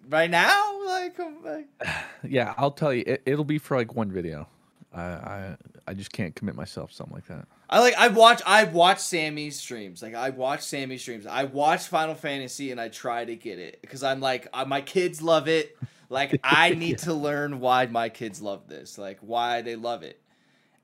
Right 0.06 0.30
now, 0.30 0.84
like, 0.84 1.18
like 1.42 1.66
Yeah, 2.28 2.52
I'll 2.58 2.70
tell 2.70 2.92
you, 2.92 3.04
it, 3.06 3.22
it'll 3.24 3.44
be 3.44 3.58
for 3.58 3.76
like 3.76 3.94
one 3.94 4.10
video. 4.10 4.46
I, 4.92 5.02
I, 5.02 5.56
I 5.88 5.94
just 5.94 6.12
can't 6.12 6.34
commit 6.34 6.54
myself 6.54 6.90
to 6.90 6.96
something 6.96 7.14
like 7.14 7.26
that. 7.26 7.46
I 7.68 7.80
like 7.80 7.94
I 7.94 8.08
watch 8.08 8.42
I 8.46 8.64
watch 8.64 8.98
Sammy's 8.98 9.58
streams. 9.58 10.02
Like 10.02 10.14
I 10.14 10.30
watch 10.30 10.62
Sammy's 10.62 11.02
streams. 11.02 11.26
I 11.26 11.44
watch 11.44 11.88
Final 11.88 12.14
Fantasy 12.14 12.70
and 12.70 12.80
I 12.80 12.88
try 12.88 13.24
to 13.24 13.34
get 13.34 13.58
it 13.58 13.80
because 13.80 14.02
I'm 14.02 14.20
like 14.20 14.46
uh, 14.52 14.64
my 14.64 14.80
kids 14.80 15.22
love 15.22 15.48
it. 15.48 15.76
Like 16.08 16.38
I 16.44 16.70
need 16.74 16.98
to 16.98 17.14
learn 17.14 17.60
why 17.60 17.86
my 17.86 18.10
kids 18.10 18.40
love 18.40 18.68
this. 18.68 18.98
Like 18.98 19.18
why 19.20 19.62
they 19.62 19.76
love 19.76 20.02
it. 20.02 20.20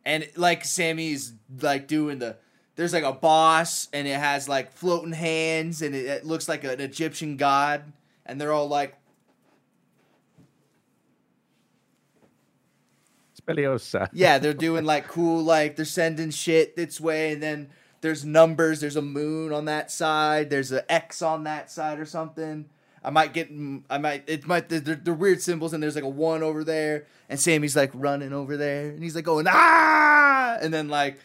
And 0.05 0.29
like 0.37 0.65
Sammy's 0.65 1.35
like 1.61 1.87
doing 1.87 2.19
the 2.19 2.37
there's 2.77 2.93
like 2.93 3.05
a 3.05 3.13
boss 3.13 3.89
and 3.93 4.09
it 4.09 4.19
has 4.19 4.49
like 4.49 4.73
floating 4.73 5.13
hands 5.13 5.83
and 5.83 5.95
it, 5.95 6.07
it 6.07 6.25
looks 6.25 6.49
like 6.49 6.65
an 6.65 6.81
Egyptian 6.81 7.37
god 7.37 7.93
and 8.25 8.41
they're 8.41 8.53
all 8.53 8.69
like 8.69 8.97
Speliosa. 13.41 14.09
yeah, 14.13 14.39
they're 14.39 14.55
doing 14.55 14.85
like 14.85 15.09
cool, 15.09 15.43
like 15.43 15.77
they're 15.77 15.85
sending 15.85 16.31
shit 16.31 16.77
this 16.77 17.01
way, 17.01 17.33
and 17.33 17.43
then 17.43 17.71
there's 18.01 18.25
numbers. 18.25 18.81
There's 18.81 18.97
a 18.97 19.03
moon 19.03 19.53
on 19.53 19.65
that 19.67 19.91
side. 19.91 20.51
There's 20.51 20.73
an 20.73 20.83
X 20.89 21.23
on 21.23 21.45
that 21.45 21.71
side 21.71 21.99
or 21.99 22.07
something. 22.07 22.67
I 23.03 23.11
might 23.11 23.33
get, 23.33 23.51
I 23.89 23.99
might, 23.99 24.25
it 24.27 24.47
might, 24.47 24.69
they're, 24.69 24.81
they're 24.81 25.15
weird 25.15 25.41
symbols, 25.41 25.73
and 25.73 25.83
there's 25.83 25.95
like 25.95 26.05
a 26.05 26.09
one 26.09 26.43
over 26.43 26.65
there, 26.65 27.07
and 27.29 27.41
Sammy's 27.41 27.75
like 27.75 27.91
running 27.95 28.33
over 28.33 28.57
there, 28.57 28.91
and 28.91 29.03
he's 29.03 29.15
like 29.15 29.25
going 29.25 29.47
ah, 29.49 30.59
and 30.61 30.73
then 30.73 30.89
like, 30.89 31.19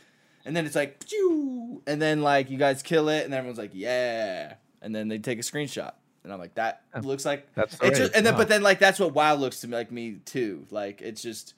and 0.45 0.55
then 0.55 0.65
it's 0.65 0.75
like, 0.75 1.05
Pew! 1.05 1.81
and 1.85 2.01
then 2.01 2.21
like 2.21 2.49
you 2.49 2.57
guys 2.57 2.81
kill 2.81 3.09
it, 3.09 3.25
and 3.25 3.33
everyone's 3.33 3.57
like 3.59 3.71
yeah, 3.73 4.53
and 4.81 4.95
then 4.95 5.07
they 5.09 5.17
take 5.17 5.37
a 5.37 5.41
screenshot, 5.41 5.91
and 6.23 6.31
I'm 6.31 6.39
like 6.39 6.55
that 6.55 6.81
looks 7.01 7.25
like 7.25 7.53
That's 7.55 7.73
it's 7.73 7.81
right. 7.83 7.93
just, 7.95 8.15
and 8.15 8.25
then 8.25 8.33
Wow. 8.35 8.39
but 8.39 8.47
then 8.47 8.61
like 8.63 8.79
that's 8.79 8.99
what 8.99 9.13
WoW 9.13 9.35
looks 9.35 9.59
to 9.61 9.67
me 9.67 9.75
like 9.75 9.91
me 9.91 10.19
too. 10.23 10.65
Like 10.71 11.01
it's 11.01 11.21
just 11.21 11.55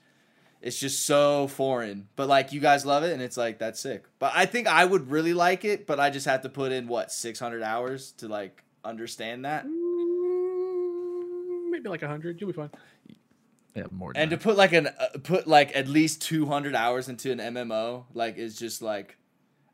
it's 0.63 0.79
just 0.79 1.05
so 1.05 1.47
foreign. 1.47 2.07
But 2.15 2.27
like 2.27 2.51
you 2.51 2.59
guys 2.59 2.85
love 2.87 3.03
it 3.03 3.13
and 3.13 3.21
it's 3.21 3.37
like 3.37 3.59
that's 3.59 3.79
sick. 3.79 4.05
But 4.17 4.31
I 4.35 4.47
think 4.47 4.67
I 4.67 4.83
would 4.83 5.11
really 5.11 5.33
like 5.35 5.63
it, 5.63 5.85
but 5.85 5.99
I 5.99 6.09
just 6.09 6.25
have 6.25 6.41
to 6.41 6.49
put 6.49 6.71
in 6.71 6.87
what 6.87 7.11
600 7.11 7.61
hours 7.61 8.13
to 8.13 8.27
like 8.27 8.63
understand 8.83 9.45
that. 9.45 9.65
Maybe 11.77 11.89
like 11.89 12.01
100. 12.01 12.41
You'll 12.41 12.49
be 12.49 12.55
fine. 12.55 12.71
yeah, 13.75 13.83
more. 13.91 14.11
Than 14.11 14.23
And 14.23 14.31
to 14.31 14.37
put 14.37 14.57
like 14.57 14.73
an 14.73 14.87
uh, 14.87 15.19
put 15.21 15.45
like 15.45 15.75
at 15.75 15.87
least 15.87 16.23
200 16.23 16.73
hours 16.73 17.07
into 17.07 17.31
an 17.31 17.37
MMO 17.37 18.05
like 18.15 18.37
is 18.37 18.57
just 18.57 18.81
like 18.81 19.15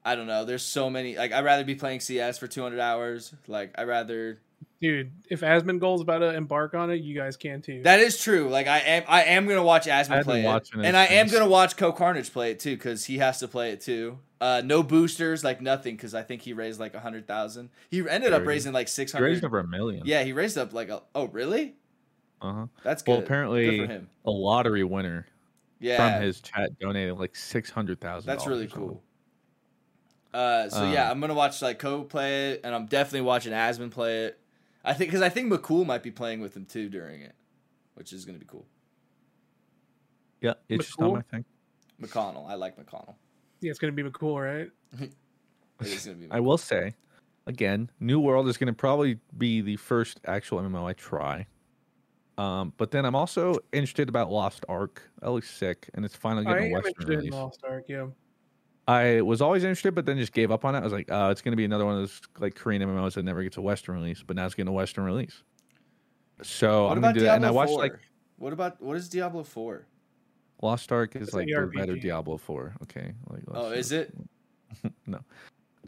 I 0.03 0.15
don't 0.15 0.27
know. 0.27 0.43
There's 0.43 0.63
so 0.63 0.89
many 0.89 1.15
like 1.15 1.31
I'd 1.31 1.45
rather 1.45 1.63
be 1.63 1.75
playing 1.75 2.01
CS 2.01 2.37
for 2.37 2.47
200 2.47 2.77
hours. 2.81 3.33
Like 3.47 3.71
I'd 3.77 3.87
rather 3.87 4.41
dude, 4.81 5.13
if 5.29 5.39
Asmongold's 5.39 6.01
about 6.01 6.17
to 6.17 6.33
embark 6.33 6.73
on 6.73 6.91
it, 6.91 6.99
you 6.99 7.15
guys 7.15 7.37
can 7.37 7.61
too. 7.61 7.81
That 7.83 8.01
is 8.01 8.21
true. 8.21 8.49
Like 8.49 8.67
I 8.67 8.79
am, 8.79 9.03
I 9.07 9.23
am 9.23 9.47
gonna 9.47 9.63
watch 9.63 9.85
Asmon 9.87 10.25
play 10.25 10.41
it, 10.41 10.45
watching 10.45 10.81
it 10.81 10.87
and 10.87 10.97
I 10.97 11.05
am 11.05 11.29
gonna 11.29 11.47
watch 11.47 11.77
Cohh 11.77 11.95
Carnage 11.95 12.33
play 12.33 12.51
it 12.51 12.59
too 12.59 12.75
because 12.75 13.05
he 13.05 13.19
has 13.19 13.39
to 13.39 13.47
play 13.47 13.71
it 13.71 13.79
too. 13.79 14.19
Uh, 14.43 14.61
no 14.65 14.83
boosters, 14.83 15.41
like 15.41 15.61
nothing, 15.61 15.95
because 15.95 16.13
I 16.13 16.21
think 16.21 16.41
he 16.41 16.51
raised 16.51 16.77
like 16.77 16.95
a 16.95 16.99
hundred 16.99 17.25
thousand. 17.27 17.69
He 17.89 18.03
ended 18.05 18.33
up 18.33 18.45
raising 18.45 18.73
like 18.73 18.89
600 18.89 19.25
He 19.25 19.31
raised 19.31 19.45
over 19.45 19.59
a 19.59 19.65
million. 19.65 20.01
Yeah, 20.05 20.23
he 20.25 20.33
raised 20.33 20.57
up 20.57 20.73
like 20.73 20.89
a. 20.89 21.01
Oh, 21.15 21.27
really? 21.27 21.75
Uh 22.43 22.53
huh. 22.53 22.67
That's 22.83 23.01
good. 23.01 23.11
Well, 23.11 23.19
good 23.21 23.25
apparently, 23.25 23.79
for 23.79 23.87
him. 23.87 24.09
a 24.25 24.31
lottery 24.31 24.83
winner 24.83 25.25
Yeah, 25.79 25.95
from 26.13 26.21
his 26.21 26.41
chat 26.41 26.77
donated 26.79 27.17
like 27.17 27.35
six 27.35 27.69
hundred 27.69 28.01
thousand. 28.01 28.27
That's 28.27 28.45
really 28.45 28.67
cool. 28.67 29.01
Uh, 30.33 30.69
so 30.69 30.91
yeah, 30.91 31.05
Um, 31.05 31.11
I'm 31.11 31.19
gonna 31.21 31.33
watch 31.33 31.61
like 31.61 31.79
Cohh 31.79 32.07
play 32.07 32.51
it, 32.51 32.61
and 32.63 32.75
I'm 32.75 32.85
definitely 32.85 33.21
watching 33.21 33.53
Asmon 33.53 33.91
play 33.91 34.25
it. 34.25 34.39
I 34.83 34.93
think 34.93 35.09
because 35.09 35.21
I 35.21 35.29
think 35.29 35.51
McCool 35.51 35.85
might 35.85 36.03
be 36.03 36.11
playing 36.11 36.41
with 36.41 36.55
him 36.55 36.65
too 36.65 36.89
during 36.89 37.21
it, 37.21 37.35
which 37.93 38.11
is 38.11 38.25
gonna 38.25 38.39
be 38.39 38.45
cool. 38.45 38.67
Yeah, 40.41 40.55
it's 40.67 40.87
just 40.87 40.99
not 40.99 41.09
McCool? 41.09 41.13
my 41.13 41.21
thing. 41.21 41.45
McConnell, 42.01 42.49
I 42.49 42.55
like 42.55 42.75
McConnell. 42.75 43.15
yeah, 43.61 43.69
it's 43.69 43.79
gonna 43.79 43.93
be 43.93 44.03
McCool, 44.03 44.43
right? 44.43 44.69
It 45.81 45.87
is 45.87 46.05
gonna 46.05 46.17
be. 46.17 46.27
I 46.31 46.39
will 46.39 46.57
say, 46.57 46.93
again, 47.47 47.89
New 47.99 48.19
World 48.19 48.47
is 48.47 48.57
going 48.57 48.67
to 48.67 48.73
probably 48.73 49.19
be 49.37 49.59
the 49.61 49.75
first 49.77 50.21
actual 50.25 50.59
MMO 50.59 50.85
I 50.85 50.93
try. 50.93 51.47
Um, 52.37 52.73
but 52.77 52.89
then 52.91 53.05
I'm 53.05 53.15
also 53.15 53.55
interested 53.71 54.09
about 54.09 54.31
Lost 54.31 54.65
Ark. 54.67 55.01
That 55.21 55.31
looks 55.31 55.49
sick, 55.51 55.89
and 55.93 56.03
it's 56.03 56.15
finally 56.15 56.45
I 56.47 56.53
getting 56.53 56.65
am 56.67 56.71
a 56.71 56.73
Western 56.75 56.89
interested 56.89 57.11
in 57.13 57.17
release. 57.19 57.33
Lost 57.33 57.59
Ark. 57.67 57.83
Yeah, 57.87 58.07
I 58.87 59.21
was 59.21 59.41
always 59.41 59.63
interested, 59.63 59.93
but 59.93 60.05
then 60.05 60.17
just 60.17 60.33
gave 60.33 60.49
up 60.51 60.65
on 60.65 60.73
it. 60.75 60.79
I 60.79 60.83
was 60.83 60.93
like, 60.93 61.11
uh, 61.11 61.29
it's 61.31 61.41
going 61.41 61.51
to 61.51 61.55
be 61.57 61.63
another 61.65 61.85
one 61.85 61.93
of 61.95 62.01
those 62.01 62.21
like 62.39 62.55
Korean 62.55 62.81
MMOs 62.81 63.13
that 63.13 63.23
never 63.23 63.43
gets 63.43 63.57
a 63.57 63.61
Western 63.61 63.95
release, 63.95 64.23
but 64.23 64.35
now 64.35 64.45
it's 64.45 64.55
getting 64.55 64.69
a 64.69 64.73
Western 64.73 65.03
release. 65.05 65.43
So 66.41 66.85
what 66.87 66.93
I'm 66.97 67.01
gonna 67.01 67.13
do 67.13 67.19
that. 67.21 67.25
Diablo 67.25 67.35
And 67.35 67.45
I 67.45 67.51
watched 67.51 67.71
4? 67.71 67.79
like 67.79 67.93
What 68.37 68.51
about 68.53 68.81
what 68.81 68.97
is 68.97 69.07
Diablo 69.07 69.43
Four? 69.43 69.85
Lost 70.61 70.91
Ark 70.91 71.15
is 71.15 71.27
It's 71.27 71.33
like 71.33 71.47
the 71.47 71.71
better 71.73 71.95
Diablo 71.95 72.37
Four. 72.37 72.73
Okay, 72.83 73.13
like 73.29 73.43
Oh, 73.49 73.71
is 73.71 73.91
it? 73.91 74.13
no. 75.05 75.19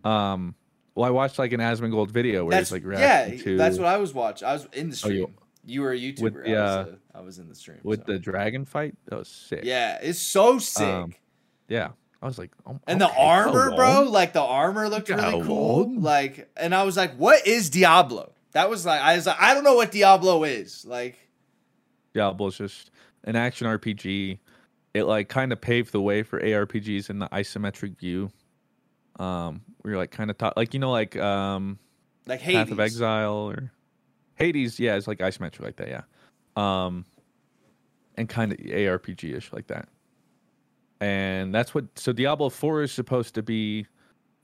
Um, 0.10 0.54
well, 0.94 1.06
I 1.06 1.10
watched 1.10 1.40
like 1.40 1.52
an 1.54 1.60
Asmongold 1.60 2.12
video 2.12 2.46
where 2.46 2.52
That's 2.52 2.70
he's 2.70 2.74
like 2.74 2.84
yeah. 2.84 3.24
reacting 3.26 3.40
to 3.44 3.58
That's 3.58 3.78
what 3.78 3.88
I 3.88 3.98
was 3.98 4.14
watching. 4.14 4.48
I 4.48 4.54
was 4.54 4.68
in 4.74 4.90
the 4.92 5.02
Oh, 5.04 5.10
you- 5.10 5.24
stream. 5.24 5.36
You, 5.66 5.82
were 5.82 5.92
a 5.92 5.98
YouTuber. 5.98 6.22
with 6.22 6.34
the, 6.44 6.58
I, 6.58 6.62
was, 6.62 6.88
uh, 6.88 7.20
uh, 7.20 7.24
was 7.24 7.40
in 7.40 7.50
the 7.50 7.56
stream. 7.56 7.80
with 7.84 8.06
so. 8.06 8.14
the 8.14 8.20
dragon 8.20 8.66
fight. 8.66 8.96
That 9.08 9.18
was 9.20 9.28
sick. 9.28 9.62
yeah, 9.64 10.00
it's 10.02 10.20
so 10.20 10.60
sick. 10.60 10.86
Um, 10.86 11.14
yeah. 11.68 11.90
I 12.22 12.28
was 12.28 12.40
like, 12.40 12.52
oh, 12.66 12.80
and 12.88 13.02
okay, 13.02 13.14
the 13.14 13.20
armor, 13.20 13.76
bro, 13.76 14.04
like 14.10 14.34
the 14.34 14.42
armor 14.42 14.90
looked 14.90 15.10
really 15.10 15.44
cool. 15.44 15.84
on. 15.84 16.02
Like, 16.02 16.50
and 16.58 16.74
I 16.74 16.82
was 16.82 16.98
like, 16.98 17.16
"What 17.18 17.46
is 17.46 17.70
Diablo?" 17.70 18.32
That 18.54 18.70
was 18.70 18.84
like, 18.84 19.00
I 19.00 19.16
was 19.16 19.28
like, 19.28 19.40
I 19.40 19.54
don't 19.54 19.64
know 19.64 19.76
what 19.76 19.92
Diablo 19.92 20.44
is. 20.44 20.86
Like, 20.86 21.20
Diablo's 22.16 22.58
just 22.58 22.90
an 23.26 23.36
action 23.36 23.68
RPG. 23.68 24.40
It 24.94 25.04
like 25.04 25.28
kind 25.28 25.52
of 25.52 25.62
paved 25.62 25.92
the 25.92 26.02
way 26.02 26.24
for 26.24 26.40
ARPGs 26.40 27.10
in 27.10 27.20
the 27.20 27.28
isometric 27.28 28.00
view. 28.00 28.32
Um, 29.20 29.62
where 29.82 29.92
you're 29.92 29.98
like 30.02 30.12
kind 30.12 30.32
of 30.32 30.38
taught, 30.38 30.58
like 30.58 30.74
you 30.74 30.80
know, 30.80 30.92
like 30.92 31.16
um, 31.18 31.78
like 32.26 32.40
Hades. 32.40 32.64
Path 32.64 32.72
of 32.72 32.80
Exile 32.80 33.52
or 33.52 33.72
Hades. 34.36 34.80
Yeah, 34.80 34.96
it's 34.96 35.08
like 35.08 35.20
isometric 35.20 35.62
like 35.62 35.76
that. 35.78 35.88
Yeah, 35.88 36.02
um, 36.56 37.06
and 38.16 38.30
kind 38.30 38.52
of 38.52 38.58
ARPG 38.60 39.36
ish 39.36 39.52
like 39.54 39.68
that. 39.68 39.88
And 41.02 41.54
that's 41.54 41.74
what. 41.74 41.86
So 41.96 42.12
Diablo 42.12 42.50
Four 42.50 42.82
is 42.84 42.92
supposed 42.92 43.36
to 43.36 43.44
be 43.44 43.88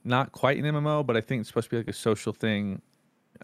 not 0.04 0.32
quite 0.32 0.58
an 0.58 0.64
MMO, 0.64 1.06
but 1.06 1.16
I 1.16 1.20
think 1.20 1.40
it's 1.40 1.48
supposed 1.48 1.70
to 1.70 1.70
be 1.70 1.76
like 1.78 1.88
a 1.88 1.92
social 1.92 2.32
thing. 2.32 2.82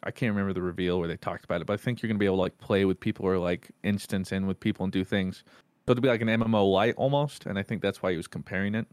I 0.02 0.10
can't 0.10 0.30
remember 0.30 0.52
the 0.52 0.62
reveal 0.62 0.98
where 0.98 1.08
they 1.08 1.16
talked 1.16 1.44
about 1.44 1.60
it, 1.60 1.66
but 1.66 1.74
I 1.74 1.76
think 1.76 2.02
you're 2.02 2.08
gonna 2.08 2.18
be 2.18 2.26
able 2.26 2.36
to 2.36 2.42
like 2.42 2.58
play 2.58 2.84
with 2.84 3.00
people 3.00 3.26
or 3.26 3.38
like 3.38 3.70
instance 3.82 4.32
in 4.32 4.46
with 4.46 4.60
people 4.60 4.84
and 4.84 4.92
do 4.92 5.04
things. 5.04 5.44
So 5.86 5.92
it'll 5.92 6.02
be 6.02 6.08
like 6.08 6.20
an 6.20 6.28
MMO 6.28 6.70
light 6.70 6.94
almost, 6.96 7.46
and 7.46 7.58
I 7.58 7.62
think 7.62 7.82
that's 7.82 8.02
why 8.02 8.10
he 8.10 8.16
was 8.16 8.26
comparing 8.26 8.74
it 8.74 8.86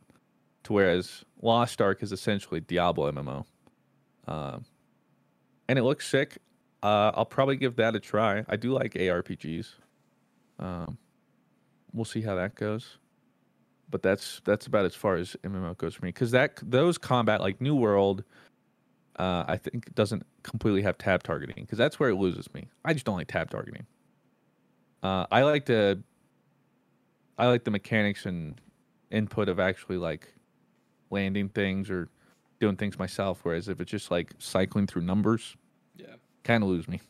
to 0.66 0.74
whereas 0.74 1.24
Lost 1.42 1.82
Ark 1.82 2.04
is 2.04 2.12
essentially 2.12 2.60
Diablo 2.60 3.12
MMO. 3.12 3.46
Um, 4.28 4.66
and 5.68 5.80
it 5.80 5.84
looks 5.84 6.08
sick. 6.08 6.38
Uh, 6.86 7.12
I'll 7.16 7.26
probably 7.26 7.56
give 7.56 7.78
that 7.78 7.96
a 7.96 8.00
try. 8.00 8.46
I 8.48 8.58
do 8.58 8.72
like 8.72 8.94
ARPGs. 8.94 9.70
Um, 10.60 11.00
we'll 11.92 12.06
see 12.06 12.22
how 12.22 12.36
that 12.36 12.54
goes. 12.54 13.00
But 13.90 14.04
that's 14.04 14.40
that's 14.46 14.68
about 14.68 14.86
as 14.86 14.94
far 14.94 15.16
as 15.16 15.36
MMO 15.44 15.76
goes 15.80 15.96
for 15.96 16.06
me 16.06 16.10
because 16.10 16.30
that 16.30 16.60
those 16.62 17.00
combat 17.00 17.42
like 17.42 17.60
New 17.60 17.76
World, 17.76 18.24
uh, 19.18 19.46
I 19.48 19.58
think 19.58 19.96
doesn't 19.96 20.28
completely 20.44 20.84
have 20.84 20.96
tab 21.00 21.24
targeting 21.24 21.64
because 21.64 21.80
that's 21.80 22.00
where 22.00 22.12
it 22.12 22.18
loses 22.18 22.54
me. 22.54 22.68
I 22.84 22.94
just 22.94 23.04
don't 23.04 23.18
like 23.18 23.30
tab 23.30 23.50
targeting. 23.50 23.88
Uh, 25.02 25.26
I 25.32 25.42
like 25.42 25.66
to. 25.66 26.04
I 27.40 27.48
like 27.48 27.64
the 27.64 27.72
mechanics 27.72 28.28
and 28.28 28.62
input 29.10 29.50
of 29.50 29.60
actually 29.60 29.98
like 29.98 30.36
landing 31.10 31.50
things 31.50 31.90
or 31.90 32.10
doing 32.60 32.76
things 32.76 33.00
myself. 33.00 33.40
Whereas 33.42 33.70
if 33.70 33.82
it's 33.82 33.90
just 33.90 34.12
like 34.12 34.34
cycling 34.38 34.86
through 34.86 35.02
numbers. 35.02 35.56
Kind 36.46 36.64
of 36.64 36.70
lose 36.70 36.88
me. 36.88 37.02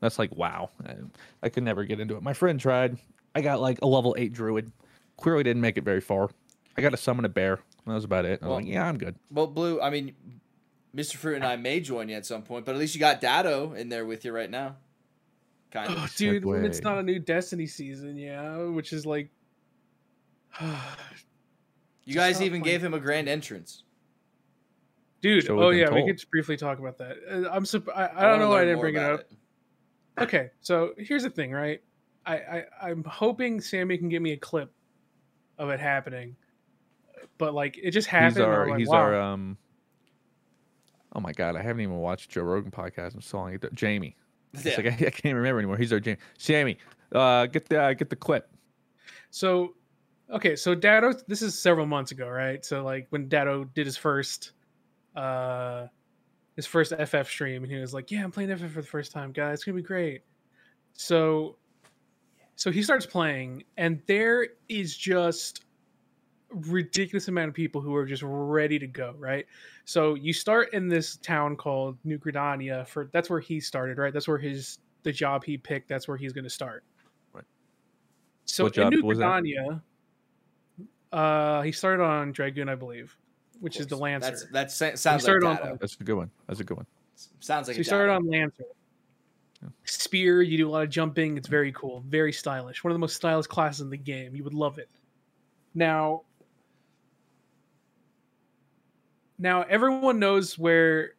That's 0.00 0.18
like 0.18 0.34
wow. 0.34 0.70
I, 0.84 0.94
I 1.44 1.48
could 1.48 1.62
never 1.62 1.84
get 1.84 2.00
into 2.00 2.16
it. 2.16 2.22
My 2.22 2.32
friend 2.32 2.58
tried. 2.58 2.98
I 3.34 3.40
got 3.40 3.60
like 3.60 3.78
a 3.82 3.86
level 3.86 4.16
eight 4.18 4.32
druid. 4.32 4.72
Clearly 5.16 5.44
didn't 5.44 5.62
make 5.62 5.78
it 5.78 5.84
very 5.84 6.00
far. 6.00 6.30
I 6.76 6.80
got 6.80 6.90
to 6.90 6.96
summon 6.96 7.24
a 7.24 7.28
bear. 7.28 7.60
That 7.86 7.94
was 7.94 8.04
about 8.04 8.24
it. 8.24 8.40
I 8.42 8.46
was 8.46 8.48
Well- 8.48 8.56
like, 8.56 8.66
yeah, 8.66 8.84
I'm 8.86 8.98
good. 8.98 9.16
Well, 9.30 9.46
Blue. 9.46 9.80
I 9.80 9.90
mean, 9.90 10.14
Mr. 10.94 11.16
Fruit 11.16 11.36
and 11.36 11.44
I 11.44 11.56
may 11.56 11.80
join 11.80 12.08
you 12.08 12.16
at 12.16 12.26
some 12.26 12.42
point, 12.42 12.64
but 12.64 12.74
at 12.74 12.78
least 12.78 12.94
you 12.94 13.00
got 13.00 13.20
Dado 13.20 13.72
in 13.74 13.88
there 13.88 14.04
with 14.06 14.24
you 14.24 14.32
right 14.32 14.50
now. 14.50 14.76
Kind 15.70 15.94
oh, 15.96 16.04
of. 16.04 16.14
dude, 16.16 16.44
when 16.44 16.64
it's 16.64 16.80
not 16.80 16.98
a 16.98 17.02
new 17.02 17.18
Destiny 17.18 17.66
season, 17.66 18.16
yeah, 18.16 18.56
which 18.64 18.92
is 18.92 19.04
like, 19.04 19.28
You 22.04 22.14
guys 22.14 22.40
even 22.40 22.60
fun. 22.60 22.64
gave 22.68 22.82
him 22.82 22.94
a 22.94 23.00
grand 23.00 23.28
entrance. 23.28 23.82
Dude. 25.20 25.46
So 25.46 25.60
oh 25.60 25.70
been 25.70 25.80
yeah, 25.80 25.90
we 25.90 26.04
could 26.04 26.16
just 26.16 26.30
briefly 26.30 26.56
talk 26.56 26.78
about 26.78 26.98
that. 26.98 27.16
Uh, 27.30 27.50
I'm 27.50 27.64
surp- 27.64 27.88
I, 27.94 28.06
I 28.06 28.14
wanna 28.14 28.28
don't 28.28 28.38
know 28.40 28.48
why 28.50 28.62
I 28.62 28.64
didn't 28.64 28.80
bring 28.80 28.94
it 28.94 28.98
about 28.98 29.20
up. 29.20 29.26
Okay, 30.20 30.50
so 30.60 30.92
here's 30.98 31.22
the 31.22 31.30
thing, 31.30 31.52
right? 31.52 31.80
I, 32.26 32.34
I 32.36 32.64
I'm 32.82 33.04
hoping 33.04 33.60
Sammy 33.60 33.96
can 33.96 34.08
give 34.08 34.22
me 34.22 34.32
a 34.32 34.36
clip 34.36 34.72
of 35.58 35.70
it 35.70 35.80
happening, 35.80 36.36
but 37.38 37.54
like 37.54 37.78
it 37.82 37.92
just 37.92 38.08
happened. 38.08 38.36
He's 38.36 38.44
our 38.44 38.68
like, 38.68 38.78
he's 38.78 38.88
wow. 38.88 38.96
our 38.96 39.20
um. 39.20 39.56
Oh 41.14 41.20
my 41.20 41.32
god, 41.32 41.56
I 41.56 41.62
haven't 41.62 41.80
even 41.80 41.96
watched 41.96 42.30
Joe 42.30 42.42
Rogan 42.42 42.70
podcast 42.70 43.14
in 43.14 43.22
so 43.22 43.38
long. 43.38 43.58
Jamie, 43.72 44.16
it's 44.52 44.64
Yeah. 44.64 44.76
like 44.76 44.86
I, 45.02 45.06
I 45.06 45.10
can't 45.10 45.36
remember 45.36 45.58
anymore. 45.58 45.76
He's 45.76 45.92
our 45.92 46.00
Jamie. 46.00 46.18
Sammy, 46.36 46.78
uh, 47.12 47.46
get 47.46 47.68
the 47.68 47.82
uh, 47.82 47.92
get 47.94 48.10
the 48.10 48.16
clip. 48.16 48.50
So, 49.30 49.74
okay, 50.30 50.56
so 50.56 50.74
Dado, 50.74 51.12
this 51.26 51.42
is 51.42 51.58
several 51.58 51.86
months 51.86 52.12
ago, 52.12 52.28
right? 52.28 52.64
So 52.64 52.82
like 52.82 53.06
when 53.10 53.28
Dado 53.28 53.64
did 53.64 53.86
his 53.86 53.96
first, 53.96 54.52
uh, 55.18 55.88
his 56.56 56.66
first 56.66 56.92
FF 56.92 57.28
stream, 57.28 57.62
and 57.62 57.72
he 57.72 57.78
was 57.78 57.92
like, 57.92 58.10
"Yeah, 58.10 58.24
I'm 58.24 58.30
playing 58.30 58.50
FF 58.50 58.72
for 58.72 58.80
the 58.80 58.86
first 58.86 59.12
time, 59.12 59.32
guys. 59.32 59.54
It's 59.54 59.64
gonna 59.64 59.76
be 59.76 59.82
great." 59.82 60.22
So, 60.94 61.56
so 62.56 62.70
he 62.70 62.82
starts 62.82 63.06
playing, 63.06 63.64
and 63.76 64.00
there 64.06 64.48
is 64.68 64.96
just 64.96 65.64
ridiculous 66.50 67.28
amount 67.28 67.48
of 67.48 67.54
people 67.54 67.80
who 67.80 67.94
are 67.94 68.06
just 68.06 68.22
ready 68.24 68.78
to 68.78 68.86
go, 68.86 69.14
right? 69.18 69.46
So 69.84 70.14
you 70.14 70.32
start 70.32 70.72
in 70.72 70.88
this 70.88 71.16
town 71.16 71.56
called 71.56 71.98
New 72.04 72.18
Gridania 72.18 72.86
for 72.86 73.10
that's 73.12 73.28
where 73.28 73.40
he 73.40 73.60
started, 73.60 73.98
right? 73.98 74.12
That's 74.12 74.28
where 74.28 74.38
his 74.38 74.78
the 75.02 75.12
job 75.12 75.44
he 75.44 75.58
picked. 75.58 75.88
That's 75.88 76.08
where 76.08 76.16
he's 76.16 76.32
going 76.32 76.44
to 76.44 76.50
start. 76.50 76.84
Right. 77.32 77.44
So 78.46 78.64
What 78.64 78.76
in 78.78 78.88
New? 78.88 79.02
Gridania, 79.02 79.82
uh, 81.12 81.62
he 81.62 81.72
started 81.72 82.02
on 82.02 82.32
Dragoon, 82.32 82.68
I 82.68 82.74
believe, 82.74 83.16
which 83.60 83.78
is 83.78 83.86
the 83.86 83.96
Of. 83.96 84.00
Lancer. 84.00 84.48
That's, 84.52 84.78
that 84.78 84.98
sounds 84.98 85.26
like 85.26 85.44
on- 85.44 85.78
That's 85.80 85.96
a 86.00 86.04
good 86.04 86.16
one. 86.16 86.30
That's 86.46 86.60
a 86.60 86.64
good 86.64 86.76
one. 86.76 86.86
Sounds 87.40 87.66
like 87.68 87.74
so 87.74 87.78
you 87.78 87.84
started 87.84 88.12
on 88.12 88.28
Lancer. 88.28 88.64
Spear, 89.84 90.42
you 90.42 90.56
do 90.56 90.68
a 90.68 90.70
lot 90.70 90.84
of 90.84 90.90
jumping. 90.90 91.36
It's 91.36 91.48
very 91.48 91.72
cool, 91.72 92.04
very 92.06 92.32
stylish. 92.32 92.84
One 92.84 92.92
of 92.92 92.94
the 92.94 93.00
most 93.00 93.16
stylish 93.16 93.46
classes 93.46 93.80
in 93.80 93.90
the 93.90 93.96
game. 93.96 94.36
You 94.36 94.44
would 94.44 94.54
love 94.54 94.78
it. 94.78 94.88
Now, 95.74 96.22
now 99.38 99.62
everyone 99.62 100.20
knows 100.20 100.56
where 100.58 101.12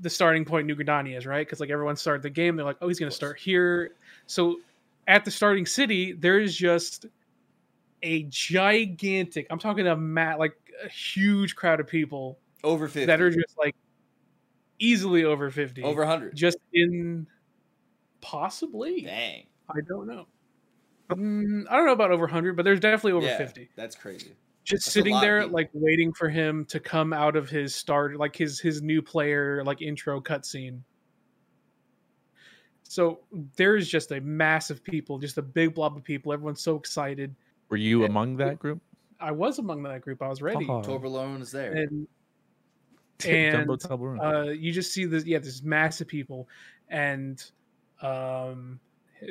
the 0.00 0.10
starting 0.10 0.44
point 0.44 0.66
New 0.66 0.76
Gridania 0.76 1.16
is, 1.16 1.26
right? 1.26 1.46
Because 1.46 1.60
like 1.60 1.70
everyone 1.70 1.96
started 1.96 2.22
the 2.22 2.30
game, 2.30 2.54
they're 2.54 2.66
like, 2.66 2.76
oh, 2.82 2.88
he's 2.88 2.98
going 2.98 3.10
to 3.10 3.16
start 3.16 3.38
here. 3.38 3.92
So 4.26 4.56
at 5.06 5.24
the 5.24 5.30
starting 5.30 5.66
city, 5.66 6.12
there 6.12 6.38
is 6.38 6.54
just 6.54 7.06
a 8.02 8.24
gigantic. 8.24 9.46
I'm 9.50 9.58
talking 9.58 9.86
a 9.86 9.96
mat 9.96 10.38
like 10.38 10.54
a 10.84 10.88
huge 10.88 11.56
crowd 11.56 11.80
of 11.80 11.86
people 11.88 12.38
over 12.64 12.88
50. 12.88 13.06
that 13.06 13.20
are 13.20 13.30
just 13.30 13.56
like 13.58 13.74
easily 14.78 15.24
over 15.24 15.50
50 15.50 15.82
over 15.82 16.02
100. 16.02 16.36
just 16.36 16.58
in 16.72 17.26
possibly 18.20 19.02
Dang. 19.02 19.46
i 19.68 19.80
don't 19.88 20.06
know 20.06 20.26
Mm, 21.10 21.64
i 21.70 21.76
don't 21.76 21.86
know 21.86 21.92
about 21.92 22.10
over 22.12 22.24
100 22.24 22.54
but 22.54 22.64
there's 22.64 22.80
definitely 22.80 23.12
over 23.12 23.26
yeah, 23.26 23.38
50 23.38 23.70
That's 23.76 23.96
crazy. 23.96 24.36
just 24.64 24.84
That's 24.84 24.92
sitting 24.92 25.18
there 25.20 25.46
like 25.46 25.70
waiting 25.72 26.12
for 26.12 26.28
him 26.28 26.64
to 26.66 26.78
come 26.78 27.12
out 27.12 27.34
of 27.34 27.48
his 27.48 27.74
start 27.74 28.16
like 28.16 28.36
his 28.36 28.60
his 28.60 28.82
new 28.82 29.00
player 29.02 29.64
like 29.64 29.80
intro 29.82 30.20
cutscene 30.20 30.80
So 32.82 33.20
there's 33.56 33.88
just 33.88 34.12
a 34.12 34.20
mass 34.20 34.70
of 34.70 34.82
people, 34.82 35.18
just 35.18 35.36
a 35.38 35.42
big 35.42 35.74
blob 35.74 35.96
of 35.96 36.04
people. 36.04 36.32
Everyone's 36.32 36.62
so 36.62 36.76
excited. 36.76 37.34
Were 37.68 37.76
you 37.76 38.00
Yeah. 38.00 38.06
among 38.06 38.36
that 38.38 38.58
group? 38.58 38.80
I 39.20 39.32
was 39.32 39.58
among 39.58 39.82
that 39.82 40.00
group. 40.02 40.22
I 40.22 40.28
was 40.28 40.40
ready. 40.42 40.66
Oh. 40.68 40.80
Toblerone 40.82 41.40
is 41.40 41.50
there. 41.50 41.72
And 41.72 42.06
Jumbo 43.18 43.72
and 43.72 43.82
Toblerone. 43.82 44.48
uh, 44.48 44.50
you 44.52 44.70
just 44.72 44.92
see 44.92 45.04
this 45.04 45.24
yeah 45.24 45.38
this 45.40 45.62
mass 45.64 46.00
of 46.00 46.06
people 46.06 46.48
and 46.88 47.50
um 48.00 48.78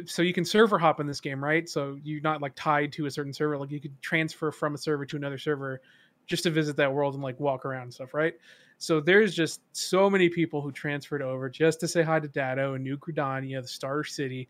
so 0.05 0.21
you 0.21 0.33
can 0.33 0.43
server 0.43 0.77
hop 0.77 0.99
in 0.99 1.07
this 1.07 1.21
game 1.21 1.41
right 1.41 1.69
so 1.69 1.97
you're 2.03 2.19
not 2.19 2.41
like 2.41 2.51
tied 2.55 2.91
to 2.91 3.05
a 3.05 3.11
certain 3.11 3.31
server 3.31 3.57
like 3.57 3.71
you 3.71 3.79
could 3.79 3.99
transfer 4.01 4.51
from 4.51 4.75
a 4.75 4.77
server 4.77 5.05
to 5.05 5.15
another 5.15 5.37
server 5.37 5.79
just 6.25 6.43
to 6.43 6.49
visit 6.49 6.75
that 6.75 6.91
world 6.91 7.13
and 7.13 7.23
like 7.23 7.39
walk 7.39 7.63
around 7.65 7.83
and 7.83 7.93
stuff 7.93 8.13
right 8.13 8.33
so 8.77 8.99
there's 8.99 9.33
just 9.33 9.61
so 9.71 10.09
many 10.09 10.27
people 10.27 10.61
who 10.61 10.69
transferred 10.73 11.21
over 11.21 11.49
just 11.49 11.79
to 11.79 11.87
say 11.87 12.03
hi 12.03 12.19
to 12.19 12.27
Dado 12.27 12.73
and 12.75 12.83
New 12.83 12.97
Gridania, 12.97 13.59
the 13.61 13.67
Star 13.67 14.03
City, 14.03 14.47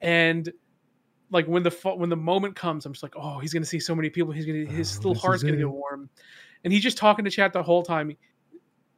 and 0.00 0.52
like 1.30 1.46
when 1.46 1.62
the 1.62 1.70
when 1.96 2.08
the 2.08 2.16
moment 2.16 2.56
comes, 2.56 2.86
I'm 2.86 2.92
just 2.92 3.02
like, 3.02 3.14
oh, 3.16 3.38
he's 3.38 3.52
gonna 3.52 3.66
see 3.66 3.80
so 3.80 3.94
many 3.94 4.10
people. 4.10 4.32
He's 4.32 4.46
gonna 4.46 4.64
his 4.64 4.96
Oh, 4.98 5.08
little 5.08 5.14
heart's 5.22 5.42
gonna 5.42 5.54
it. 5.54 5.58
get 5.58 5.70
warm, 5.70 6.08
and 6.64 6.72
he's 6.72 6.82
just 6.82 6.96
talking 6.98 7.24
to 7.24 7.30
chat 7.30 7.52
the 7.52 7.62
whole 7.62 7.82
time. 7.82 8.16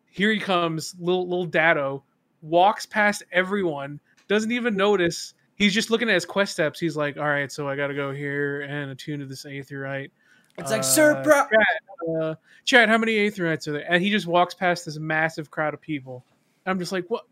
Here 0.06 0.32
he 0.32 0.38
comes, 0.40 0.94
little 0.98 1.28
little 1.28 1.46
Dado, 1.46 2.04
walks 2.42 2.86
past 2.86 3.22
everyone, 3.32 4.00
doesn't 4.28 4.52
even 4.52 4.76
notice. 4.76 5.34
He's 5.54 5.74
just 5.74 5.90
looking 5.90 6.08
at 6.08 6.14
his 6.14 6.24
quest 6.24 6.52
steps. 6.52 6.80
He's 6.80 6.96
like, 6.96 7.18
all 7.18 7.28
right, 7.28 7.52
so 7.52 7.68
I 7.68 7.76
got 7.76 7.88
to 7.88 7.94
go 7.94 8.12
here 8.12 8.62
and 8.62 8.90
attune 8.90 9.20
to 9.20 9.26
this 9.26 9.44
aetheryte. 9.44 10.10
It's 10.56 10.70
like, 10.70 10.80
Uh, 10.80 10.84
sir, 10.84 11.22
bro. 11.22 11.42
uh, 12.22 12.34
Chad, 12.64 12.88
how 12.88 12.96
many 12.96 13.12
aetherytes 13.16 13.68
are 13.68 13.72
there? 13.72 13.92
And 13.92 14.02
he 14.02 14.10
just 14.10 14.26
walks 14.26 14.54
past 14.54 14.86
this 14.86 14.98
massive 14.98 15.50
crowd 15.50 15.74
of 15.74 15.80
people. 15.82 16.24
I'm 16.64 16.78
just 16.78 16.92
like, 16.92 17.04
what? 17.08 17.24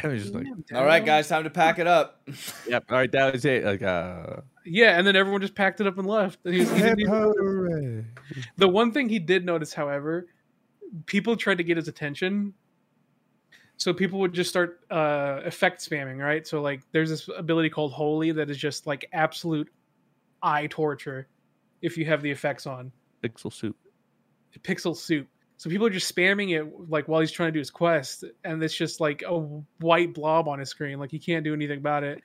I 0.04 0.08
was 0.08 0.22
just 0.22 0.34
like, 0.34 0.46
Damn, 0.68 0.78
All 0.78 0.84
right, 0.84 1.04
guys, 1.04 1.28
time 1.28 1.44
to 1.44 1.50
pack 1.50 1.78
it 1.78 1.86
up. 1.86 2.22
yep. 2.68 2.84
All 2.90 2.96
right, 2.96 3.10
that 3.12 3.32
was 3.32 3.44
it. 3.44 3.64
Like, 3.64 3.82
uh, 3.82 4.36
Yeah, 4.64 4.98
and 4.98 5.06
then 5.06 5.16
everyone 5.16 5.40
just 5.40 5.54
packed 5.54 5.80
it 5.80 5.86
up 5.86 5.98
and 5.98 6.06
left. 6.06 6.38
And 6.44 6.54
he 6.54 6.60
was- 6.60 6.70
he 6.70 6.76
even. 7.02 8.06
The 8.56 8.68
one 8.68 8.92
thing 8.92 9.08
he 9.08 9.18
did 9.18 9.44
notice, 9.44 9.72
however, 9.74 10.26
people 11.06 11.36
tried 11.36 11.58
to 11.58 11.64
get 11.64 11.76
his 11.76 11.88
attention. 11.88 12.54
So 13.76 13.94
people 13.94 14.18
would 14.20 14.34
just 14.34 14.50
start 14.50 14.80
uh, 14.90 15.40
effect 15.44 15.80
spamming, 15.80 16.18
right? 16.18 16.46
So 16.46 16.60
like, 16.60 16.82
there's 16.92 17.08
this 17.08 17.28
ability 17.36 17.70
called 17.70 17.92
Holy 17.92 18.30
that 18.32 18.50
is 18.50 18.58
just 18.58 18.86
like 18.86 19.06
absolute 19.12 19.70
eye 20.42 20.66
torture 20.68 21.28
if 21.80 21.96
you 21.96 22.04
have 22.04 22.20
the 22.22 22.30
effects 22.30 22.66
on. 22.66 22.92
pixel 23.24 23.52
soup. 23.52 23.76
pixel 24.62 24.94
soup. 24.96 25.26
So 25.60 25.68
people 25.68 25.86
are 25.86 25.90
just 25.90 26.16
spamming 26.16 26.58
it 26.58 26.88
like 26.88 27.06
while 27.06 27.20
he's 27.20 27.30
trying 27.30 27.48
to 27.48 27.52
do 27.52 27.58
his 27.58 27.70
quest, 27.70 28.24
and 28.44 28.62
it's 28.62 28.74
just 28.74 28.98
like 28.98 29.20
a 29.26 29.40
white 29.80 30.14
blob 30.14 30.48
on 30.48 30.58
his 30.58 30.70
screen. 30.70 30.98
Like 30.98 31.10
he 31.10 31.18
can't 31.18 31.44
do 31.44 31.52
anything 31.52 31.76
about 31.76 32.02
it. 32.02 32.22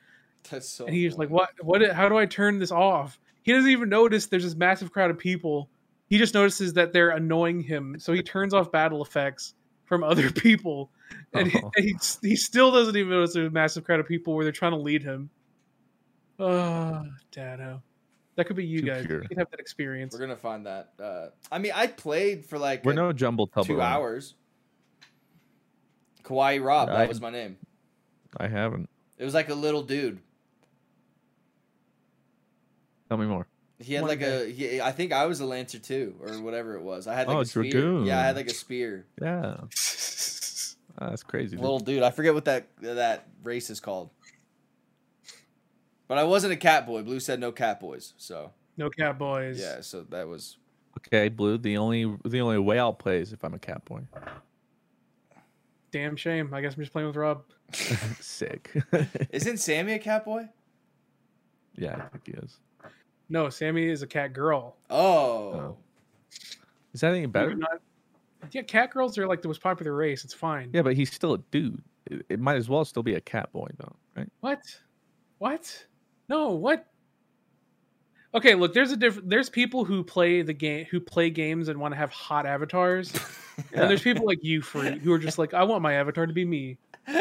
That's 0.50 0.70
so. 0.70 0.86
And 0.86 0.94
he's 0.94 1.18
like, 1.18 1.28
"What? 1.28 1.50
What? 1.60 1.86
How 1.92 2.08
do 2.08 2.16
I 2.16 2.24
turn 2.24 2.58
this 2.58 2.72
off?" 2.72 3.20
He 3.42 3.52
doesn't 3.52 3.68
even 3.68 3.90
notice 3.90 4.24
there's 4.24 4.44
this 4.44 4.54
massive 4.54 4.90
crowd 4.90 5.10
of 5.10 5.18
people. 5.18 5.68
He 6.08 6.16
just 6.16 6.32
notices 6.32 6.72
that 6.72 6.94
they're 6.94 7.10
annoying 7.10 7.60
him, 7.60 7.96
so 7.98 8.14
he 8.14 8.22
turns 8.22 8.54
off 8.54 8.72
battle 8.72 9.02
effects 9.02 9.52
from 9.84 10.02
other 10.10 10.30
people, 10.30 10.90
and, 11.34 11.48
he, 11.52 11.60
Oh. 11.62 11.70
and 11.76 11.84
he 11.84 11.94
he 12.26 12.36
still 12.36 12.72
doesn't 12.72 12.96
even 12.96 13.10
notice 13.10 13.34
there's 13.34 13.48
a 13.48 13.50
massive 13.50 13.84
crowd 13.84 14.00
of 14.00 14.08
people 14.08 14.34
where 14.34 14.46
they're 14.46 14.50
trying 14.52 14.72
to 14.72 14.78
lead 14.78 15.02
him. 15.02 15.28
Oh, 16.38 17.04
Dado, 17.32 17.82
that 18.36 18.46
could 18.46 18.56
be 18.56 18.64
you 18.64 18.80
Too 18.80 18.86
guys. 18.86 19.06
pure. 19.06 19.22
You 19.22 19.28
could 19.28 19.38
have 19.38 19.50
that 19.50 19.60
experience. 19.60 20.12
We're 20.14 20.20
gonna 20.20 20.36
find 20.36 20.66
that. 20.66 20.92
Uh, 21.02 21.28
I 21.50 21.58
mean, 21.58 21.72
I 21.74 21.86
played 21.88 22.44
for 22.46 22.58
like 22.58 22.84
We're 22.84 22.92
a- 22.92 22.96
no 22.96 23.12
jumble 23.12 23.48
Toblerone. 23.48 23.66
two 23.66 23.80
hours. 23.80 24.34
Kawaii 26.22 26.62
Rob, 26.64 26.88
that 26.88 27.08
was 27.08 27.20
my 27.20 27.30
name. 27.30 27.56
I 28.36 28.48
haven't. 28.48 28.88
It 29.18 29.24
was 29.24 29.32
like 29.34 29.48
a 29.48 29.54
little 29.54 29.82
dude. 29.82 30.18
Tell 33.08 33.18
me 33.18 33.26
more. 33.26 33.46
He 33.78 33.94
had 33.94 34.02
One 34.02 34.08
like 34.08 34.22
a. 34.22 34.50
He, 34.50 34.80
I 34.80 34.90
think 34.90 35.12
I 35.12 35.26
was 35.26 35.40
a 35.40 35.46
lancer 35.46 35.78
too, 35.78 36.16
or 36.20 36.40
whatever 36.40 36.74
it 36.76 36.82
was. 36.82 37.06
I 37.06 37.14
had 37.14 37.28
like 37.28 37.36
Oh, 37.36 37.40
a 37.40 37.44
spear. 37.44 37.62
Dragoon. 37.70 38.06
Yeah, 38.06 38.18
I 38.20 38.22
had 38.22 38.36
like 38.36 38.46
a 38.48 38.54
spear. 38.54 39.06
Yeah, 39.20 39.56
Ah, 40.98 41.10
that's 41.10 41.22
crazy. 41.22 41.50
dude. 41.56 41.60
Little 41.60 41.78
dude. 41.78 42.02
I 42.02 42.10
forget 42.10 42.32
what 42.34 42.46
that 42.46 42.68
that 42.80 43.26
race 43.44 43.68
is 43.70 43.80
called. 43.80 44.10
But 46.08 46.18
I 46.18 46.24
wasn't 46.24 46.52
a 46.52 46.56
cat 46.56 46.86
boy. 46.86 47.02
Blue 47.02 47.18
said 47.20 47.40
no 47.40 47.50
cat 47.52 47.80
boys. 47.80 48.14
So 48.16 48.52
No 48.76 48.90
cat 48.90 49.18
boys. 49.18 49.58
yeah, 49.60 49.80
so 49.80 50.02
that 50.10 50.26
was 50.28 50.56
Okay, 50.98 51.28
blue. 51.28 51.58
The 51.58 51.76
only 51.76 52.16
the 52.24 52.40
only 52.40 52.58
way 52.58 52.78
I'll 52.78 52.92
play 52.92 53.18
is 53.20 53.32
if 53.32 53.44
I'm 53.44 53.54
a 53.54 53.58
cat 53.58 53.84
boy. 53.84 54.00
Damn 55.90 56.16
shame. 56.16 56.52
I 56.52 56.60
guess 56.60 56.74
I'm 56.74 56.80
just 56.80 56.92
playing 56.92 57.08
with 57.08 57.16
Rob. 57.16 57.44
Sick. 58.20 58.70
Isn't 59.30 59.58
Sammy 59.58 59.94
a 59.94 59.98
cat 59.98 60.24
boy? 60.24 60.48
yeah, 61.76 61.96
I 61.96 62.08
think 62.08 62.26
he 62.26 62.32
is. 62.32 62.58
No, 63.28 63.50
Sammy 63.50 63.84
is 63.86 64.02
a 64.02 64.06
cat 64.06 64.32
girl. 64.32 64.76
Oh. 64.88 64.96
Oh. 65.52 65.76
Is 66.94 67.00
that 67.00 67.12
any 67.14 67.26
better? 67.26 67.54
Not- 67.54 67.80
yeah, 68.52 68.62
cat 68.62 68.90
girls 68.92 69.18
are 69.18 69.26
like 69.26 69.42
the 69.42 69.48
most 69.48 69.60
popular 69.60 69.92
race. 69.94 70.24
It's 70.24 70.32
fine. 70.32 70.70
Yeah, 70.72 70.82
but 70.82 70.94
he's 70.94 71.12
still 71.12 71.34
a 71.34 71.38
dude. 71.50 71.82
It, 72.06 72.24
it 72.28 72.40
might 72.40 72.56
as 72.56 72.68
well 72.68 72.84
still 72.84 73.02
be 73.02 73.14
a 73.14 73.20
cat 73.20 73.52
boy 73.52 73.66
though, 73.78 73.96
right? 74.16 74.28
What? 74.40 74.60
What? 75.38 75.84
No, 76.28 76.50
what? 76.50 76.86
Okay, 78.34 78.54
look, 78.54 78.74
there's 78.74 78.92
a 78.92 78.96
different 78.96 79.30
there's 79.30 79.48
people 79.48 79.84
who 79.84 80.02
play 80.04 80.42
the 80.42 80.52
game 80.52 80.86
who 80.90 81.00
play 81.00 81.30
games 81.30 81.68
and 81.68 81.80
want 81.80 81.92
to 81.92 81.98
have 81.98 82.10
hot 82.10 82.46
avatars. 82.46 83.12
And 83.72 83.88
there's 83.88 84.02
people 84.02 84.26
like 84.26 84.44
you 84.44 84.60
fruit 84.60 84.98
who 84.98 85.10
are 85.14 85.18
just 85.18 85.38
like, 85.38 85.54
I 85.54 85.62
want 85.62 85.80
my 85.80 85.94
avatar 85.94 86.26
to 86.26 86.32
be 86.34 86.44
me. 86.44 86.76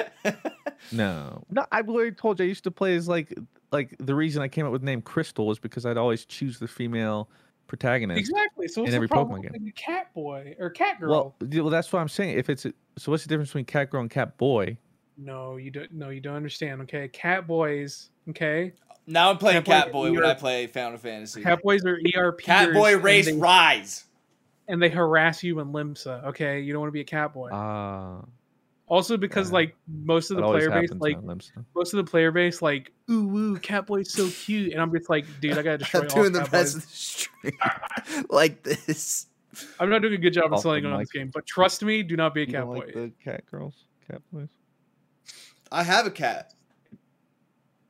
No, 0.91 1.41
no. 1.49 1.65
I've 1.71 1.89
already 1.89 2.11
told 2.11 2.39
you 2.39 2.45
I 2.45 2.47
used 2.47 2.65
to 2.65 2.71
play 2.71 2.95
as 2.95 3.07
like 3.07 3.33
like 3.71 3.95
the 3.99 4.13
reason 4.13 4.41
I 4.41 4.47
came 4.47 4.65
up 4.65 4.71
with 4.71 4.81
the 4.81 4.85
name 4.85 5.01
Crystal 5.01 5.47
was 5.47 5.57
because 5.57 5.85
I'd 5.85 5.97
always 5.97 6.25
choose 6.25 6.59
the 6.59 6.67
female 6.67 7.29
protagonist. 7.67 8.19
Exactly. 8.19 8.67
So 8.67 8.81
what's 8.81 8.89
in 8.89 8.91
the 8.91 8.95
every 8.97 9.07
problem 9.07 9.39
Pokemon 9.39 9.43
game. 9.43 9.51
being 9.53 9.71
cat 9.71 10.13
boy 10.13 10.55
or 10.59 10.69
cat 10.69 10.99
girl? 10.99 11.35
Well, 11.41 11.63
well, 11.63 11.69
that's 11.69 11.91
what 11.91 12.01
I'm 12.01 12.09
saying. 12.09 12.37
If 12.37 12.49
it's 12.49 12.65
a, 12.65 12.73
so, 12.97 13.11
what's 13.11 13.23
the 13.23 13.29
difference 13.29 13.49
between 13.49 13.65
cat 13.65 13.89
girl 13.89 14.01
and 14.01 14.09
cat 14.09 14.37
boy? 14.37 14.77
no, 15.17 15.57
you 15.57 15.71
don't 15.71 15.91
no, 15.91 16.09
you 16.09 16.19
don't 16.19 16.35
understand, 16.35 16.81
okay? 16.81 17.07
Cat 17.07 17.47
boys, 17.47 18.09
okay? 18.29 18.73
Now 19.07 19.29
I'm 19.29 19.37
playing 19.37 19.61
Catboy, 19.61 19.65
cat 19.65 19.85
boy, 19.87 19.91
boy 19.91 20.03
when 20.05 20.13
you're- 20.15 20.29
I 20.29 20.33
play 20.33 20.67
Final 20.67 20.97
Fantasy. 20.97 21.43
Catboys 21.43 21.85
are 21.85 21.99
ERP. 22.17 22.41
Catboy 22.41 23.01
race 23.01 23.27
and 23.27 23.37
they, 23.37 23.41
rise. 23.41 24.05
and 24.67 24.81
they 24.81 24.89
harass 24.89 25.43
you 25.43 25.59
in 25.59 25.67
Limsa. 25.71 26.25
Okay, 26.25 26.59
you 26.61 26.73
don't 26.73 26.81
want 26.81 26.89
to 26.89 26.93
be 26.93 27.01
a 27.01 27.05
Catboy. 27.05 27.49
Ah, 27.51 28.25
also, 28.87 29.17
because 29.17 29.49
yeah. 29.49 29.53
like 29.55 29.75
most 29.87 30.29
of 30.31 30.37
the 30.37 30.43
always 30.43 30.67
player 30.67 30.81
base, 30.81 30.91
like 30.99 31.17
Limsa. 31.21 31.65
most 31.75 31.93
of 31.93 31.97
the 32.05 32.09
player 32.09 32.31
base, 32.31 32.61
like 32.61 32.91
ooh 33.09 33.27
woo, 33.27 33.57
Catboy's 33.59 34.11
so 34.13 34.29
cute, 34.29 34.73
and 34.73 34.81
I'm 34.81 34.91
just 34.93 35.09
like, 35.09 35.25
dude, 35.41 35.57
I 35.57 35.61
gotta 35.63 35.77
destroy 35.79 36.01
I'm 36.01 36.07
all 36.09 36.15
doing 36.15 36.31
the 36.33 36.39
cat 36.41 36.51
rest 36.53 36.75
of 36.75 36.81
the 36.81 36.87
stream 36.87 37.53
like 38.29 38.63
this. 38.63 39.27
I'm 39.79 39.89
not 39.89 40.01
doing 40.01 40.13
a 40.13 40.17
good 40.17 40.33
job 40.33 40.53
of 40.53 40.59
selling 40.59 40.83
the 40.83 40.89
on 40.89 40.99
this 40.99 41.11
game, 41.11 41.31
but 41.33 41.45
trust 41.45 41.81
me, 41.83 42.03
do 42.03 42.15
not 42.15 42.33
be 42.33 42.43
a 42.43 42.45
Catboy. 42.45 42.51
cat 42.51 42.61
don't 42.61 42.75
like 42.75 42.93
the 42.93 43.11
cat 43.23 43.43
girls, 43.49 43.85
cat 44.09 44.21
boys. 44.31 44.49
I 45.71 45.81
have 45.83 46.05
a 46.05 46.11
cat. 46.11 46.53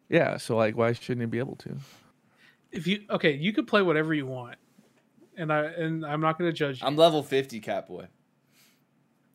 Yeah, 0.09 0.37
so 0.37 0.55
like, 0.55 0.77
why 0.77 0.93
shouldn't 0.93 1.21
he 1.21 1.25
be 1.27 1.39
able 1.39 1.55
to? 1.57 1.75
If 2.71 2.87
you 2.87 3.05
okay, 3.09 3.33
you 3.33 3.53
could 3.53 3.67
play 3.67 3.81
whatever 3.81 4.13
you 4.13 4.25
want, 4.25 4.57
and 5.37 5.51
I 5.51 5.63
and 5.65 6.05
I'm 6.05 6.21
not 6.21 6.37
gonna 6.37 6.51
judge 6.53 6.81
you. 6.81 6.87
I'm 6.87 6.95
level 6.95 7.23
50 7.23 7.59
cat 7.61 7.87
boy. 7.87 8.07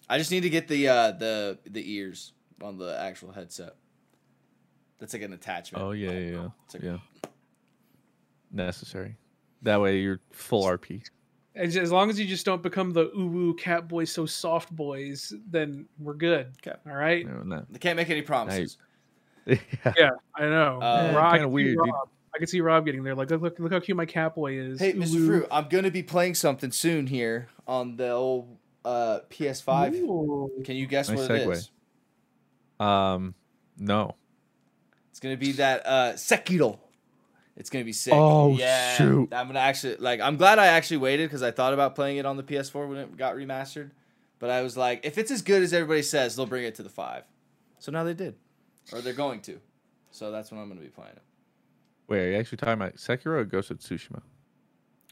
I 0.09 0.19
just 0.19 0.31
need 0.31 0.43
to 0.43 0.51
get 0.51 0.69
the 0.69 0.89
uh 0.89 1.13
the 1.13 1.59
the 1.69 1.93
ears 1.93 2.33
on 2.63 2.79
the 2.79 2.99
actual 3.01 3.33
headset. 3.33 3.77
That's 4.99 5.13
like 5.15 5.23
an 5.23 5.33
attachment. 5.33 5.83
Oh 5.85 5.93
yeah, 5.93 6.11
yeah, 6.13 6.31
yeah. 6.31 6.49
It's 6.67 6.75
like- 6.75 6.83
yeah. 6.83 6.99
Necessary. 8.53 9.17
That 9.63 9.81
way 9.81 9.99
you're 9.99 10.21
full 10.33 10.65
RP. 10.65 11.03
as, 11.55 11.77
as 11.77 11.93
long 11.93 12.11
as 12.11 12.19
you 12.19 12.27
just 12.27 12.45
don't 12.45 12.63
become 12.63 12.91
the 12.93 13.11
ooh 13.17 13.27
woo 13.29 13.55
cat 13.55 13.89
boy 13.89 14.05
so 14.05 14.27
soft 14.27 14.75
boys, 14.75 15.33
then 15.49 15.87
we're 15.99 16.15
good. 16.15 16.53
Okay. 16.67 16.77
All 16.87 16.97
right. 16.97 17.27
No, 17.27 17.43
no. 17.43 17.67
They 17.71 17.79
can't 17.79 17.97
make 17.97 18.11
any 18.11 18.23
promises. 18.23 18.79
Yeah. 19.47 19.57
Yeah, 19.97 20.11
I 20.35 20.43
know. 20.43 20.81
Uh, 20.81 21.13
Rob- 21.15 21.33
I 21.35 21.39
kinda 21.39 21.39
can 21.39 21.41
see 21.41 21.47
weird, 21.47 21.77
dude. 21.79 21.95
Rob- 21.95 22.09
I 22.35 22.39
can 22.39 22.47
see 22.47 22.61
Rob 22.61 22.85
getting 22.85 23.03
there. 23.03 23.15
Like, 23.15 23.31
look, 23.31 23.43
look, 23.43 23.59
look 23.59 23.73
how 23.73 23.81
cute 23.81 23.97
my 23.97 24.07
cat 24.07 24.35
boy 24.35 24.53
is. 24.55 24.79
Hey, 24.79 24.93
Ooh 24.93 24.95
Mr. 24.97 25.15
woo. 25.15 25.27
Fruit, 25.27 25.47
I'm 25.51 25.69
gonna 25.69 25.91
be 25.91 26.03
playing 26.03 26.35
something 26.37 26.71
soon 26.71 27.07
here 27.09 27.49
on 27.67 27.97
the 27.97 28.11
old 28.11 28.57
uh 28.85 29.21
PS5. 29.31 29.95
Ooh. 29.95 30.51
Can 30.65 30.77
you 30.77 30.87
guess 30.87 31.09
Nice 31.09 31.19
what 31.19 31.31
it 31.33 31.47
segue. 31.49 31.53
is? 31.53 31.71
Um, 32.79 33.35
no. 33.79 34.15
It's 35.11 35.21
gonna 35.21 35.37
be 35.37 35.53
that 35.53 35.85
uh 35.87 36.13
Sekiro. 36.15 36.79
It's 37.57 37.69
gonna 37.69 37.85
be 37.85 37.93
sick. 37.93 38.15
Oh, 38.17 38.57
yeah. 38.57 38.95
shoot. 38.95 39.35
I'm 39.35 39.49
gonna 39.49 39.59
actually 39.59 39.97
like. 39.97 40.21
I'm 40.21 40.37
glad 40.37 40.59
I 40.59 40.69
actually 40.69 40.97
waited 40.99 41.29
because 41.29 41.43
I 41.43 41.51
thought 41.51 41.75
about 41.75 41.95
playing 41.95 42.17
it 42.19 42.25
on 42.27 42.37
the 42.37 42.43
PS4 42.43 42.89
when 42.89 42.97
it 42.99 43.17
got 43.19 43.35
remastered, 43.35 43.91
but 44.39 44.51
I 44.51 44.63
was 44.63 44.77
like, 44.77 45.05
if 45.05 45.19
it's 45.19 45.31
as 45.31 45.43
good 45.43 45.63
as 45.63 45.75
everybody 45.75 46.03
says, 46.03 46.37
they'll 46.37 46.47
bring 46.47 46.65
it 46.65 46.77
to 46.77 46.83
the 46.83 46.89
five. 46.89 47.25
So 47.81 47.93
now 47.93 48.05
they 48.05 48.15
did, 48.15 48.37
or 48.93 49.01
they're 49.01 49.13
going 49.13 49.41
to. 49.43 49.61
So 50.11 50.31
that's 50.31 50.51
when 50.51 50.61
I'm 50.61 50.69
gonna 50.69 50.81
be 50.81 50.89
playing 50.89 51.13
it. 51.13 51.23
Wait, 52.09 52.21
are 52.21 52.31
you 52.33 52.37
actually 52.39 52.59
talking 52.59 52.75
about 52.75 52.97
Sekiro 52.97 53.39
or 53.39 53.45
Ghost 53.45 53.71
of 53.71 53.79
Tsushima? 53.79 54.21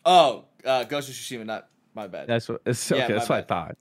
Oh, 0.04 0.46
uh, 0.64 0.84
Ghost 0.84 1.08
of 1.08 1.14
Tsushima. 1.14 1.46
Not 1.46 1.68
my 1.94 2.06
bad. 2.06 2.26
That's 2.26 2.48
what. 2.48 2.60
It's, 2.66 2.90
okay, 2.90 3.00
Yeah, 3.00 3.08
that's 3.08 3.28
what 3.28 3.38
I 3.38 3.42
thought. 3.42 3.76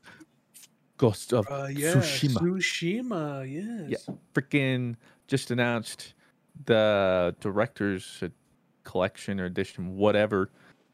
Ghost 0.98 1.34
of 1.34 1.48
Uh, 1.50 1.68
yeah, 1.72 1.94
Tsushima. 1.94 2.38
Tsushima, 2.38 3.90
yes. 3.90 4.06
Yeah, 4.08 4.16
freaking 4.34 4.96
just 5.28 5.52
announced 5.52 6.14
the 6.66 7.36
director's 7.40 8.20
uh, 8.22 8.30
collection 8.84 9.40
or 9.40 9.46
edition, 9.46 9.96
whatever. 9.96 10.50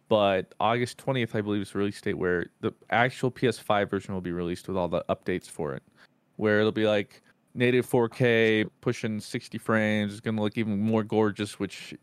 But 0.09 0.53
August 0.59 1.03
20th, 1.03 1.35
I 1.35 1.41
believe, 1.41 1.61
is 1.61 1.71
the 1.71 1.79
release 1.79 1.99
date 2.01 2.17
where 2.17 2.47
the 2.61 2.73
actual 2.89 3.31
PS5 3.31 3.89
version 3.89 4.13
will 4.13 4.21
be 4.21 4.31
released 4.31 4.67
with 4.67 4.77
all 4.77 4.87
the 4.87 5.03
updates 5.09 5.49
for 5.49 5.73
it. 5.73 5.83
Where 6.35 6.59
it'll 6.59 6.71
be 6.71 6.85
like 6.85 7.21
native 7.55 7.89
4K, 7.89 8.69
pushing 8.81 9.19
60 9.19 9.57
frames. 9.57 10.11
It's 10.11 10.21
going 10.21 10.35
to 10.35 10.41
look 10.41 10.57
even 10.57 10.79
more 10.79 11.03
gorgeous, 11.03 11.59
which 11.59 11.93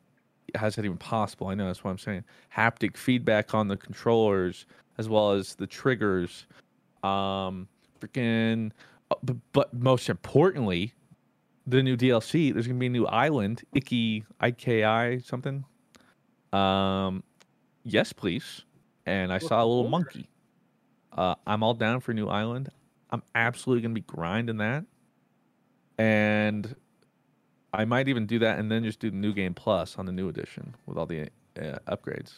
hasn't 0.54 0.84
even 0.84 0.98
possible. 0.98 1.48
I 1.48 1.54
know 1.54 1.66
that's 1.66 1.84
what 1.84 1.90
I'm 1.90 1.98
saying. 1.98 2.24
Haptic 2.54 2.96
feedback 2.96 3.54
on 3.54 3.68
the 3.68 3.76
controllers 3.76 4.66
as 4.98 5.08
well 5.08 5.32
as 5.32 5.54
the 5.54 5.66
triggers. 5.66 6.46
Um, 7.02 7.68
freaking, 8.00 8.72
uh, 9.10 9.16
but, 9.22 9.36
but 9.52 9.74
most 9.74 10.08
importantly, 10.08 10.94
the 11.66 11.82
new 11.82 11.96
DLC. 11.96 12.52
There's 12.52 12.66
gonna 12.66 12.78
be 12.78 12.86
a 12.86 12.90
new 12.90 13.06
island, 13.06 13.62
Iki 13.74 14.24
IKI 14.42 15.24
something. 15.24 15.64
Um, 16.52 17.22
yes, 17.84 18.12
please. 18.12 18.62
And 19.06 19.32
I 19.32 19.38
saw 19.38 19.62
a 19.62 19.66
little 19.66 19.88
monkey. 19.88 20.28
Uh, 21.12 21.34
I'm 21.46 21.62
all 21.62 21.74
down 21.74 22.00
for 22.00 22.12
a 22.12 22.14
new 22.14 22.28
island. 22.28 22.70
I'm 23.10 23.22
absolutely 23.34 23.82
gonna 23.82 23.94
be 23.94 24.02
grinding 24.02 24.58
that, 24.58 24.84
and 26.00 26.74
I 27.74 27.84
might 27.84 28.08
even 28.08 28.24
do 28.24 28.38
that 28.38 28.58
and 28.58 28.70
then 28.70 28.84
just 28.84 29.00
do 29.00 29.10
the 29.10 29.16
new 29.16 29.34
game 29.34 29.52
plus 29.52 29.98
on 29.98 30.06
the 30.06 30.12
new 30.12 30.30
edition 30.30 30.74
with 30.86 30.96
all 30.96 31.04
the 31.04 31.28
uh, 31.60 31.78
upgrades. 31.86 32.36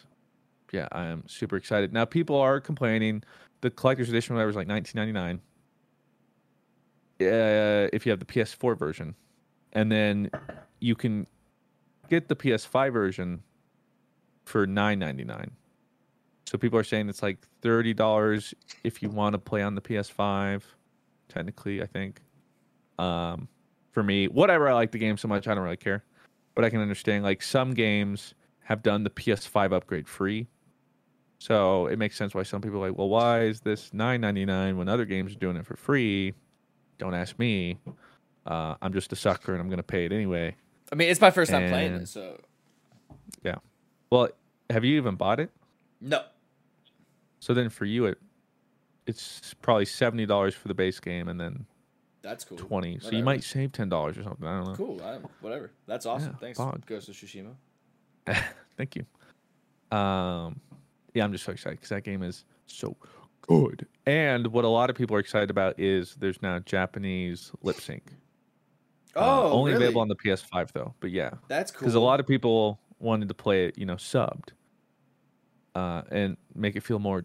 Yeah, 0.73 0.89
I 0.91 1.05
am 1.05 1.23
super 1.29 1.57
excited. 1.57 1.93
Now 1.93 2.05
people 2.05 2.37
are 2.37 2.61
complaining 2.61 3.23
the 3.61 3.71
collector's 3.71 4.09
edition 4.09 4.35
whatever 4.35 4.51
is 4.51 4.57
like 4.57 4.67
19.99 4.67 5.39
uh, 7.21 7.89
if 7.93 8.05
you 8.05 8.11
have 8.11 8.19
the 8.19 8.27
PS4 8.27 8.77
version, 8.77 9.15
and 9.75 9.93
then 9.93 10.29
you 10.81 10.97
can 10.97 11.29
get 12.11 12.29
the 12.29 12.35
PS5 12.35 12.93
version 12.93 13.45
for 14.45 14.67
9.99. 14.67 15.51
So 16.47 16.59
people 16.59 16.81
are 16.81 16.85
saying 16.85 17.09
it's 17.09 17.23
like 17.23 17.39
thirty 17.63 17.95
dollars 17.95 18.53
if 18.83 19.03
you 19.03 19.09
want 19.09 19.35
to 19.35 19.39
play 19.39 19.63
on 19.63 19.75
the 19.75 19.81
PS5. 19.81 20.63
Technically, 21.29 21.81
I 21.81 21.87
think. 21.87 22.21
Um, 23.03 23.49
for 23.91 24.03
me, 24.03 24.29
whatever. 24.29 24.69
I 24.69 24.75
like 24.75 24.93
the 24.93 24.99
game 24.99 25.17
so 25.17 25.29
much, 25.29 25.49
I 25.49 25.55
don't 25.55 25.65
really 25.65 25.77
care. 25.77 26.05
But 26.55 26.65
I 26.65 26.71
can 26.71 26.81
understand 26.81 27.25
like 27.25 27.43
some 27.43 27.75
games 27.75 28.35
have 28.65 28.83
done 28.83 29.03
the 29.05 29.11
PS5 29.11 29.73
upgrade 29.73 30.09
free. 30.09 30.47
So 31.39 31.87
it 31.87 31.99
makes 31.99 32.17
sense 32.17 32.35
why 32.35 32.45
some 32.45 32.61
people 32.61 32.79
are 32.79 32.89
like, 32.89 32.97
well, 32.97 33.09
why 33.09 33.43
is 33.43 33.61
this 33.61 33.91
9.99 33.91 34.77
when 34.77 34.89
other 34.89 35.05
games 35.05 35.33
are 35.33 35.39
doing 35.39 35.57
it 35.57 35.67
for 35.67 35.77
free? 35.77 36.35
Don't 36.99 37.15
ask 37.15 37.37
me. 37.39 37.79
Uh, 38.47 38.77
I'm 38.81 38.93
just 38.93 39.13
a 39.13 39.17
sucker 39.17 39.53
and 39.53 39.61
I'm 39.61 39.69
gonna 39.69 39.83
pay 39.83 40.05
it 40.05 40.13
anyway. 40.13 40.55
I 40.93 40.95
mean, 40.95 41.09
it's 41.09 41.21
my 41.21 41.31
first 41.31 41.51
time 41.51 41.69
playing 41.69 41.95
it, 41.95 42.09
so 42.09 42.39
yeah. 43.43 43.57
Well, 44.11 44.29
have 44.71 44.85
you 44.85 44.97
even 44.97 45.17
bought 45.17 45.41
it? 45.41 45.51
no. 46.01 46.23
So 47.41 47.55
then 47.55 47.71
for 47.71 47.87
you, 47.87 48.07
it 48.07 48.19
it's 49.07 49.55
probably 49.63 49.85
seventy 49.85 50.27
dollars 50.27 50.55
for 50.55 50.69
the 50.69 50.75
base 50.75 51.01
game 51.01 51.29
and 51.29 51.41
then 51.41 51.67
That's 52.23 52.45
cool. 52.45 52.57
twenty. 52.57 52.99
So 53.01 53.11
you 53.11 53.25
might 53.25 53.43
save 53.45 53.73
ten 53.73 53.89
dollars 53.89 54.17
or 54.17 54.23
something. 54.23 54.47
I 54.47 54.59
don't 54.59 54.69
know. 54.69 54.75
Cool. 54.75 55.03
I, 55.03 55.19
whatever. 55.41 55.73
That's 55.87 56.07
awesome. 56.07 56.31
Yeah, 56.33 56.39
Thanks, 56.39 56.59
fog. 56.59 56.87
Ghost 56.87 57.09
of 57.09 57.15
Tsushima. 57.17 57.55
Thank 58.77 58.97
you. 58.97 59.05
Um, 59.97 60.61
yeah, 61.15 61.25
I'm 61.25 61.33
just 61.33 61.45
so 61.45 61.53
excited 61.53 61.77
because 61.79 61.91
that 61.91 62.05
game 62.05 62.23
is 62.23 62.45
so 62.67 62.97
good. 63.43 63.87
And 64.07 64.47
what 64.49 64.65
a 64.65 64.69
lot 64.69 64.89
of 64.89 64.97
people 64.97 65.17
are 65.17 65.21
excited 65.21 65.51
about 65.51 65.79
is 65.79 66.15
there's 66.15 66.41
now 66.43 66.59
Japanese 66.61 67.51
lip 67.63 67.81
sync. 67.81 68.05
Uh, 69.15 69.21
Oh, 69.21 69.51
only 69.53 69.73
really? 69.73 69.85
available 69.85 70.01
on 70.01 70.09
the 70.09 70.17
PS5 70.17 70.73
though. 70.73 70.95
But 71.01 71.11
yeah, 71.11 71.33
That's 71.49 71.71
cool. 71.71 71.81
because 71.81 71.95
a 71.95 72.01
lot 72.01 72.21
of 72.21 72.27
people 72.27 72.81
wanted 72.99 73.29
to 73.29 73.35
play 73.35 73.67
it, 73.67 73.77
you 73.77 73.85
know, 73.85 73.97
subbed, 73.97 74.51
uh, 75.75 76.03
and 76.11 76.37
make 76.55 76.77
it 76.77 76.83
feel 76.83 76.99
more. 76.99 77.25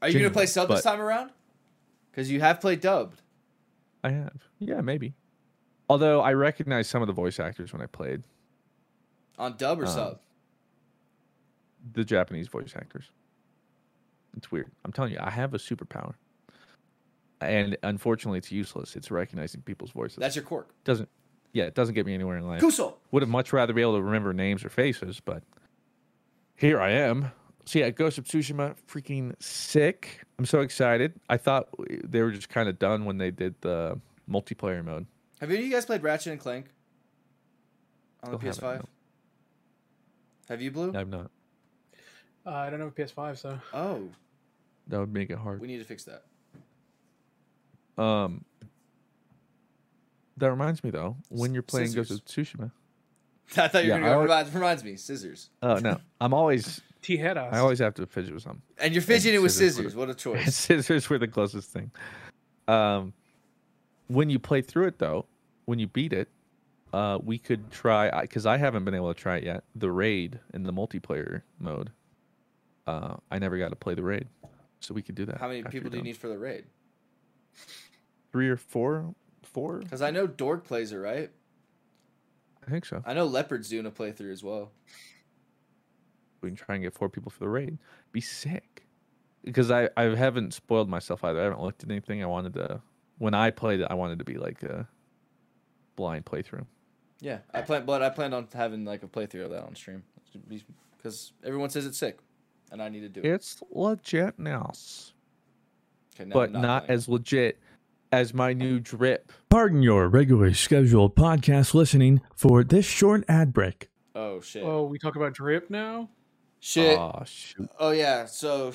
Are 0.00 0.08
you 0.08 0.18
gonna 0.20 0.30
play 0.30 0.46
genuine, 0.46 0.48
sub 0.48 0.68
this 0.68 0.82
time 0.82 1.00
around? 1.00 1.30
Because 2.10 2.30
you 2.30 2.40
have 2.40 2.60
played 2.60 2.80
dubbed. 2.80 3.20
I 4.04 4.10
have, 4.10 4.42
yeah, 4.58 4.80
maybe. 4.80 5.14
Although 5.88 6.20
I 6.20 6.32
recognize 6.34 6.88
some 6.88 7.02
of 7.02 7.06
the 7.06 7.12
voice 7.14 7.38
actors 7.40 7.72
when 7.72 7.82
I 7.82 7.86
played 7.86 8.22
On 9.38 9.56
dub 9.56 9.80
or 9.80 9.84
Uh, 9.84 9.88
sub? 9.88 10.20
the 11.92 12.04
Japanese 12.04 12.48
voice 12.48 12.74
actors. 12.76 13.10
It's 14.36 14.50
weird. 14.50 14.70
I'm 14.84 14.92
telling 14.92 15.12
you, 15.12 15.18
I 15.20 15.30
have 15.30 15.54
a 15.54 15.58
superpower, 15.58 16.14
and 17.40 17.76
unfortunately, 17.82 18.38
it's 18.38 18.50
useless. 18.52 18.96
It's 18.96 19.10
recognizing 19.10 19.62
people's 19.62 19.90
voices. 19.92 20.18
That's 20.18 20.36
your 20.36 20.44
quirk. 20.44 20.68
doesn't 20.84 21.08
yeah 21.52 21.64
it 21.64 21.74
doesn't 21.74 21.94
get 21.94 22.04
me 22.04 22.12
anywhere 22.12 22.36
in 22.36 22.46
life 22.46 22.60
Kuso. 22.60 22.94
would 23.12 23.22
have 23.22 23.30
much 23.30 23.50
rather 23.52 23.72
be 23.72 23.80
able 23.80 23.94
to 23.96 24.02
remember 24.02 24.34
names 24.34 24.62
or 24.62 24.68
faces 24.68 25.20
but 25.20 25.42
here 26.54 26.78
i 26.78 26.90
am 26.90 27.30
so 27.66 27.78
yeah 27.80 27.90
ghost 27.90 28.16
of 28.18 28.24
tsushima 28.24 28.74
freaking 28.88 29.34
sick 29.40 30.20
i'm 30.38 30.46
so 30.46 30.60
excited 30.60 31.12
i 31.28 31.36
thought 31.36 31.68
they 32.04 32.22
were 32.22 32.30
just 32.30 32.48
kind 32.48 32.68
of 32.68 32.78
done 32.78 33.04
when 33.04 33.18
they 33.18 33.30
did 33.30 33.54
the 33.60 33.98
multiplayer 34.30 34.84
mode 34.84 35.06
Have 35.40 35.50
any 35.50 35.58
of 35.60 35.64
you 35.66 35.72
guys 35.72 35.84
played 35.84 36.02
Ratchet 36.02 36.32
and 36.32 36.40
Clank 36.40 36.66
on 38.22 38.30
the 38.32 38.38
Still 38.52 38.68
haven't, 38.70 38.82
PS5? 38.82 40.48
Have 40.48 40.62
you, 40.62 40.70
Blue? 40.70 40.92
i'm 40.94 41.10
not 41.10 41.30
Uh, 42.46 42.50
I 42.50 42.70
don't 42.70 42.78
have 42.80 42.88
a 42.88 42.92
PS5, 42.92 43.36
so 43.38 43.58
Oh, 43.74 44.08
that 44.88 44.98
would 45.00 45.12
make 45.12 45.30
it 45.30 45.38
hard 45.38 45.60
we 45.60 45.66
need 45.66 45.78
to 45.78 45.84
fix 45.84 46.04
that. 46.04 46.22
um 48.02 48.44
that 50.36 50.50
reminds 50.50 50.84
me 50.84 50.90
though 50.90 51.16
when 51.30 51.52
you're 51.54 51.62
playing 51.62 51.92
ghost 51.92 52.10
of 52.10 52.24
tsushima 52.24 52.70
I 53.56 53.68
thought 53.68 53.84
you 53.84 53.92
were 53.92 53.98
Yeah, 53.98 54.00
gonna 54.00 54.06
go. 54.06 54.12
always- 54.14 54.28
Reminds, 54.28 54.54
reminds 54.54 54.84
me, 54.84 54.96
scissors. 54.96 55.50
oh 55.62 55.76
no 55.76 55.98
i'm 56.20 56.34
always 56.34 56.80
T 57.06 57.16
head 57.16 57.36
us. 57.36 57.54
i 57.54 57.60
always 57.60 57.78
have 57.78 57.94
to 57.94 58.06
fidget 58.06 58.34
with 58.34 58.42
something 58.42 58.62
And 58.78 58.92
you're 58.92 59.00
fidgeting 59.00 59.40
with 59.40 59.52
scissors 59.52 59.76
scissors. 59.76 59.94
What 59.94 60.10
a 60.10 60.14
choice. 60.14 60.56
scissors 60.56 61.08
were 61.08 61.18
the 61.18 61.28
closest 61.28 61.70
thing. 61.70 61.92
Um, 62.66 63.12
when 64.08 64.28
you 64.28 64.40
play 64.40 64.60
through 64.60 64.88
it, 64.88 64.98
though, 64.98 65.26
when 65.66 65.78
you 65.78 65.86
beat 65.86 66.12
it, 66.12 66.28
uh, 66.92 67.20
we 67.22 67.38
could 67.38 67.70
try 67.70 68.22
because 68.22 68.44
I 68.44 68.56
haven't 68.56 68.84
been 68.84 68.94
able 68.94 69.14
to 69.14 69.20
try 69.20 69.36
it 69.36 69.44
yet. 69.44 69.62
The 69.76 69.88
raid 69.88 70.40
in 70.52 70.64
the 70.64 70.72
multiplayer 70.72 71.42
mode. 71.60 71.92
Uh, 72.88 73.14
I 73.30 73.38
never 73.38 73.56
got 73.56 73.68
to 73.68 73.76
play 73.76 73.94
the 73.94 74.02
raid, 74.02 74.26
so 74.80 74.92
we 74.92 75.02
could 75.02 75.14
do 75.14 75.26
that. 75.26 75.38
How 75.38 75.46
many 75.46 75.62
people 75.62 75.90
do 75.90 75.98
you 75.98 76.02
need 76.02 76.16
for 76.16 76.26
the 76.26 76.38
raid? 76.38 76.64
Three 78.32 78.48
or 78.48 78.56
four? 78.56 79.14
Four? 79.44 79.78
Because 79.78 80.02
I 80.02 80.10
know 80.10 80.26
Dork 80.26 80.64
plays 80.64 80.90
it, 80.90 80.96
right? 80.96 81.30
I 82.66 82.70
think 82.70 82.84
so. 82.84 83.00
I 83.06 83.14
know 83.14 83.26
Leopard's 83.26 83.68
doing 83.68 83.86
a 83.86 83.92
playthrough 83.92 84.32
as 84.32 84.42
well. 84.42 84.72
We 86.40 86.48
can 86.48 86.56
try 86.56 86.74
and 86.76 86.84
get 86.84 86.94
four 86.94 87.08
people 87.08 87.30
for 87.30 87.40
the 87.40 87.48
raid. 87.48 87.78
Be 88.12 88.20
sick. 88.20 88.86
Because 89.44 89.70
I 89.70 89.88
I 89.96 90.04
haven't 90.14 90.54
spoiled 90.54 90.88
myself 90.88 91.22
either. 91.24 91.40
I 91.40 91.44
haven't 91.44 91.62
looked 91.62 91.82
at 91.82 91.90
anything. 91.90 92.22
I 92.22 92.26
wanted 92.26 92.54
to 92.54 92.80
when 93.18 93.34
I 93.34 93.50
played 93.50 93.80
it. 93.80 93.86
I 93.88 93.94
wanted 93.94 94.18
to 94.18 94.24
be 94.24 94.36
like 94.38 94.62
a 94.62 94.88
blind 95.94 96.24
playthrough. 96.24 96.66
Yeah, 97.20 97.38
I 97.54 97.62
plan, 97.62 97.86
but 97.86 98.02
I 98.02 98.10
planned 98.10 98.34
on 98.34 98.46
having 98.52 98.84
like 98.84 99.02
a 99.02 99.06
playthrough 99.06 99.46
of 99.46 99.50
that 99.50 99.62
on 99.64 99.74
stream 99.74 100.02
because 100.96 101.32
everyone 101.44 101.70
says 101.70 101.86
it's 101.86 101.98
sick, 101.98 102.18
and 102.70 102.82
I 102.82 102.88
need 102.88 103.00
to 103.00 103.08
do 103.08 103.20
it. 103.20 103.26
It's 103.26 103.62
legit 103.70 104.38
now. 104.38 104.72
Okay, 106.14 106.28
now 106.28 106.34
but 106.34 106.54
I'm 106.54 106.60
not, 106.60 106.90
as 106.90 107.08
legit 107.08 107.58
as 108.12 108.34
my 108.34 108.52
new 108.52 108.80
drip. 108.80 109.32
Pardon 109.48 109.82
your 109.82 110.08
regularly 110.08 110.54
scheduled 110.54 111.16
podcast 111.16 111.74
listening 111.74 112.20
for 112.34 112.62
this 112.62 112.84
short 112.84 113.24
ad 113.28 113.52
break. 113.52 113.88
Oh 114.14 114.40
shit! 114.40 114.62
Oh, 114.62 114.84
we 114.84 114.98
talk 114.98 115.16
about 115.16 115.32
drip 115.32 115.70
now. 115.70 116.10
Shit! 116.66 116.98
Shoot. 117.26 117.70
Oh 117.78 117.92
yeah. 117.92 118.26
So, 118.26 118.72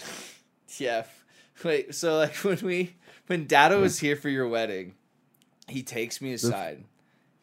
yeah. 0.78 1.04
Wait. 1.64 1.94
So 1.94 2.20
like 2.20 2.36
when 2.38 2.58
we 2.64 2.96
when 3.28 3.48
Dado 3.48 3.82
was 3.82 4.00
here 4.00 4.16
for 4.16 4.30
your 4.30 4.48
wedding, 4.48 4.94
he 5.68 5.84
takes 5.84 6.22
me 6.22 6.32
aside. 6.32 6.86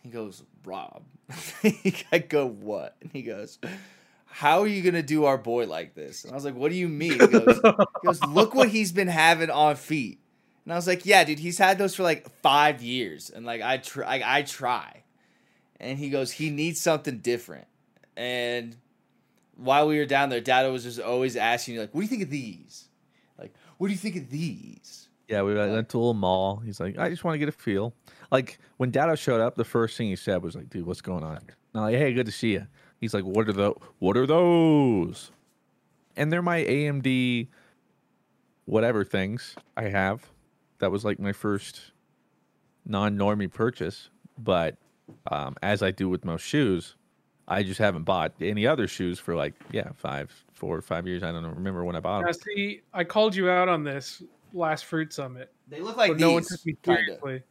He 0.02 0.08
goes, 0.08 0.42
Rob. 0.64 1.02
I 2.12 2.18
go, 2.26 2.46
what? 2.48 2.96
And 3.02 3.12
he 3.12 3.20
goes, 3.20 3.58
How 4.24 4.60
are 4.60 4.66
you 4.66 4.82
gonna 4.82 5.02
do 5.02 5.26
our 5.26 5.36
boy 5.36 5.66
like 5.66 5.94
this? 5.94 6.24
And 6.24 6.32
I 6.32 6.34
was 6.34 6.46
like, 6.46 6.54
What 6.54 6.70
do 6.70 6.78
you 6.78 6.88
mean? 6.88 7.12
He 7.12 7.18
goes, 7.18 7.60
he 7.62 8.06
goes 8.06 8.24
Look 8.24 8.54
what 8.54 8.70
he's 8.70 8.90
been 8.90 9.08
having 9.08 9.50
on 9.50 9.76
feet. 9.76 10.18
And 10.64 10.72
I 10.72 10.76
was 10.76 10.86
like, 10.86 11.04
Yeah, 11.04 11.24
dude, 11.24 11.40
he's 11.40 11.58
had 11.58 11.76
those 11.76 11.94
for 11.94 12.04
like 12.04 12.26
five 12.40 12.82
years, 12.82 13.28
and 13.28 13.44
like 13.44 13.60
I 13.60 13.76
try, 13.76 14.20
I, 14.20 14.38
I 14.38 14.42
try. 14.44 15.02
And 15.78 15.98
he 15.98 16.08
goes, 16.08 16.32
He 16.32 16.48
needs 16.48 16.80
something 16.80 17.18
different. 17.18 17.66
And 18.16 18.76
while 19.58 19.86
we 19.86 19.98
were 19.98 20.06
down 20.06 20.30
there, 20.30 20.40
Dado 20.40 20.72
was 20.72 20.84
just 20.84 21.00
always 21.00 21.36
asking 21.36 21.74
you, 21.74 21.80
like, 21.80 21.94
what 21.94 22.00
do 22.00 22.04
you 22.04 22.08
think 22.08 22.22
of 22.22 22.30
these? 22.30 22.88
Like, 23.38 23.52
what 23.76 23.88
do 23.88 23.92
you 23.92 23.98
think 23.98 24.16
of 24.16 24.30
these? 24.30 25.08
Yeah, 25.28 25.42
we 25.42 25.54
went 25.54 25.88
to 25.90 25.96
a 25.96 26.00
little 26.00 26.14
mall. 26.14 26.56
He's 26.56 26.80
like, 26.80 26.96
I 26.98 27.10
just 27.10 27.22
want 27.22 27.34
to 27.34 27.38
get 27.38 27.48
a 27.48 27.52
feel. 27.52 27.92
Like 28.30 28.58
when 28.78 28.90
Dado 28.90 29.14
showed 29.14 29.40
up, 29.40 29.56
the 29.56 29.64
first 29.64 29.96
thing 29.96 30.08
he 30.08 30.16
said 30.16 30.42
was 30.42 30.54
like, 30.54 30.70
"Dude, 30.70 30.86
what's 30.86 31.02
going 31.02 31.22
on?" 31.22 31.40
here?" 31.42 31.56
And 31.74 31.80
I'm 31.80 31.82
like, 31.82 31.96
"Hey, 31.96 32.12
good 32.14 32.26
to 32.26 32.32
see 32.32 32.52
you." 32.52 32.66
He's 32.98 33.12
like, 33.12 33.24
"What 33.24 33.48
are 33.48 33.52
the 33.52 33.74
What 33.98 34.16
are 34.16 34.26
those?" 34.26 35.30
And 36.16 36.32
they're 36.32 36.42
my 36.42 36.60
NMD 36.60 37.48
whatever 38.64 39.04
things 39.04 39.54
I 39.76 39.84
have. 39.84 40.30
that 40.78 40.90
was 40.90 41.04
like 41.04 41.18
my 41.18 41.32
first 41.32 41.92
non-normie 42.84 43.52
purchase. 43.52 44.10
But 44.36 44.76
um, 45.30 45.56
as 45.62 45.82
I 45.82 45.90
do 45.90 46.08
with 46.08 46.24
most 46.24 46.42
shoes, 46.42 46.94
I 47.50 47.62
just 47.62 47.78
haven't 47.78 48.02
bought 48.04 48.34
any 48.40 48.66
other 48.66 48.86
shoes 48.86 49.18
for 49.18 49.34
like 49.34 49.54
yeah 49.72 49.90
five, 49.96 50.30
four 50.52 50.76
or 50.76 50.82
five 50.82 51.06
years. 51.06 51.22
I 51.22 51.32
don't 51.32 51.42
know, 51.42 51.48
remember 51.48 51.84
when 51.84 51.96
I 51.96 52.00
bought 52.00 52.20
Now, 52.20 52.26
them. 52.32 52.34
see, 52.34 52.82
I 52.92 53.04
called 53.04 53.34
you 53.34 53.48
out 53.48 53.68
on 53.68 53.82
this 53.84 54.22
last 54.52 54.84
fruit 54.84 55.12
summit, 55.12 55.52
They 55.68 55.80
look 55.80 55.96
like 55.96 56.12
these. 56.12 56.20
no 56.20 56.32
one 56.32 56.42
took 56.42 56.64
me 56.66 56.76
kinda. 56.82 57.02
seriously. 57.04 57.42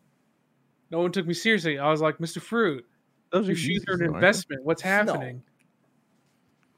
No 0.91 0.99
one 0.99 1.11
took 1.11 1.25
me 1.27 1.33
seriously. 1.33 1.77
I 1.79 1.89
was 1.91 1.99
like, 2.01 2.17
Mr. 2.19 2.41
Fruit, 2.41 2.85
Those 3.31 3.47
your 3.47 3.55
shoes 3.57 3.83
Yeezys, 3.85 3.89
are 3.89 3.93
an 3.93 3.99
though, 3.99 4.05
aren't 4.05 4.13
they? 4.13 4.17
investment. 4.27 4.65
What's 4.65 4.81
happening? 4.81 5.43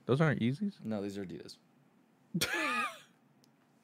Those 0.05 0.19
aren't 0.21 0.41
Yeezys. 0.41 0.73
No, 0.83 1.01
these 1.01 1.17
are 1.17 1.25
Adidas. 1.25 1.57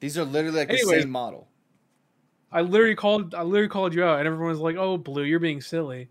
These 0.00 0.18
are 0.18 0.24
literally 0.24 0.58
like 0.58 0.68
the 0.68 0.78
same 0.78 1.10
model. 1.10 1.48
I 2.52 2.60
literally 2.60 2.94
called. 2.94 3.34
I 3.34 3.42
literally 3.42 3.68
called 3.68 3.94
you 3.94 4.04
out, 4.04 4.18
and 4.18 4.26
everyone 4.26 4.48
was 4.50 4.60
like, 4.60 4.76
"Oh, 4.76 4.98
Blue, 4.98 5.22
you're 5.24 5.40
being 5.40 5.60
silly." 5.60 6.08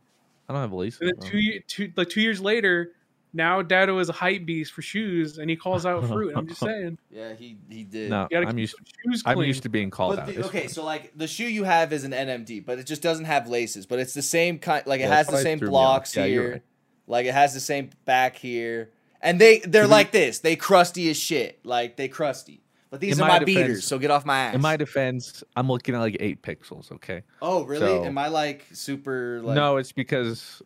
I 0.49 0.53
don't 0.53 0.61
have 0.61 0.73
laces. 0.73 1.01
And 1.01 1.09
then 1.21 1.29
two, 1.29 1.59
two, 1.67 1.93
like 1.95 2.09
two 2.09 2.21
years 2.21 2.41
later, 2.41 2.93
now 3.35 3.61
Dado 3.61 3.99
is 3.99 4.09
a 4.09 4.13
hype 4.13 4.45
beast 4.45 4.71
for 4.73 4.81
shoes, 4.81 5.37
and 5.37 5.49
he 5.49 5.55
calls 5.55 5.85
out 5.85 6.03
fruit. 6.07 6.33
I'm 6.35 6.47
just 6.47 6.59
saying, 6.69 6.97
Yeah, 7.11 7.33
he 7.33 7.57
he 7.69 7.83
did. 7.83 8.09
No, 8.09 8.27
you 8.31 8.37
I'm 8.39 8.57
used. 8.57 8.75
some 8.75 8.85
shoes 9.11 9.23
I'm 9.25 9.39
used 9.43 9.61
to 9.63 9.69
being 9.69 9.89
called 9.91 10.15
But 10.15 10.21
out. 10.21 10.25
the- 10.27 10.39
It's 10.39 10.47
okay, 10.47 10.59
fine. 10.61 10.69
so 10.69 10.83
like 10.83 11.11
the 11.15 11.27
shoe 11.27 11.47
you 11.47 11.63
have 11.65 11.93
is 11.93 12.03
an 12.05 12.11
NMD, 12.11 12.65
but 12.65 12.79
it 12.79 12.85
just 12.85 13.01
doesn't 13.03 13.25
have 13.25 13.47
laces. 13.47 13.85
But 13.85 13.99
it's 13.99 14.13
the 14.13 14.21
same 14.23 14.57
kind. 14.57 14.87
Like 14.87 15.01
it 15.01 15.03
Yeah, 15.03 15.15
has 15.15 15.27
the 15.27 15.37
same 15.37 15.59
threw 15.59 15.67
me 15.69 15.75
off. 15.75 15.81
blocks 15.81 16.15
Yeah, 16.15 16.25
here. 16.25 16.51
right. 16.53 16.61
Like 17.07 17.25
it 17.27 17.33
has 17.33 17.53
the 17.53 17.59
same 17.59 17.91
back 18.05 18.35
here, 18.37 18.89
and 19.21 19.39
they 19.39 19.59
they're 19.59 19.83
To 19.83 19.87
be- 19.87 19.91
like 19.91 20.11
this. 20.11 20.39
They 20.39 20.55
crusty 20.55 21.09
as 21.11 21.17
shit. 21.17 21.59
Like 21.63 21.97
they 21.97 22.07
crusty. 22.07 22.61
But 22.91 23.01
these 23.01 23.17
In 23.17 23.23
are 23.25 23.27
my 23.27 23.33
my, 23.33 23.39
defense- 23.39 23.57
beaters, 23.67 23.83
so 23.87 23.99
get 23.99 24.09
off 24.11 24.25
my 24.25 24.39
ass. 24.39 24.55
In 24.55 24.61
my 24.61 24.77
defense, 24.77 25.43
I'm 25.57 25.67
looking 25.67 25.95
at 25.95 25.99
like 25.99 26.15
eight 26.21 26.41
pixels. 26.41 26.91
Okay. 26.93 27.23
oh 27.41 27.63
really? 27.65 27.85
so- 27.85 28.05
Am 28.05 28.17
I 28.17 28.29
like 28.29 28.65
super? 28.71 29.41
Like, 29.43 29.55
no, 29.55 29.75
it's 29.77 29.91
because 29.91 30.61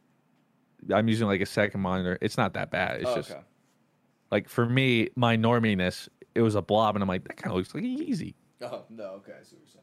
I'm 0.93 1.07
using 1.07 1.27
like 1.27 1.41
a 1.41 1.45
second 1.45 1.81
monitor. 1.81 2.17
It's 2.21 2.37
not 2.37 2.53
that 2.53 2.71
bad. 2.71 3.01
It's 3.01 3.09
Oh, 3.09 3.15
just 3.15 3.31
okay. 3.31 3.41
like 4.31 4.49
for 4.49 4.65
me, 4.65 5.09
my 5.15 5.37
norminess, 5.37 6.07
it 6.35 6.41
was 6.41 6.55
a 6.55 6.61
blob, 6.61 6.95
and 6.95 7.03
I'm 7.03 7.09
like, 7.09 7.23
that 7.27 7.37
kind 7.37 7.51
of 7.51 7.57
looks 7.57 7.73
like 7.73 7.83
Yeezy. 7.83 8.33
Oh 8.61 8.83
no, 8.89 9.03
okay. 9.17 9.33
I 9.39 9.43
see 9.43 9.55
what 9.55 9.61
you're 9.63 9.81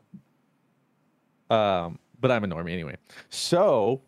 saying. 1.50 1.60
Um, 1.60 1.98
but 2.20 2.30
I'm 2.30 2.44
a 2.44 2.48
normie 2.48 2.72
anyway. 2.72 2.96
So, 3.28 4.02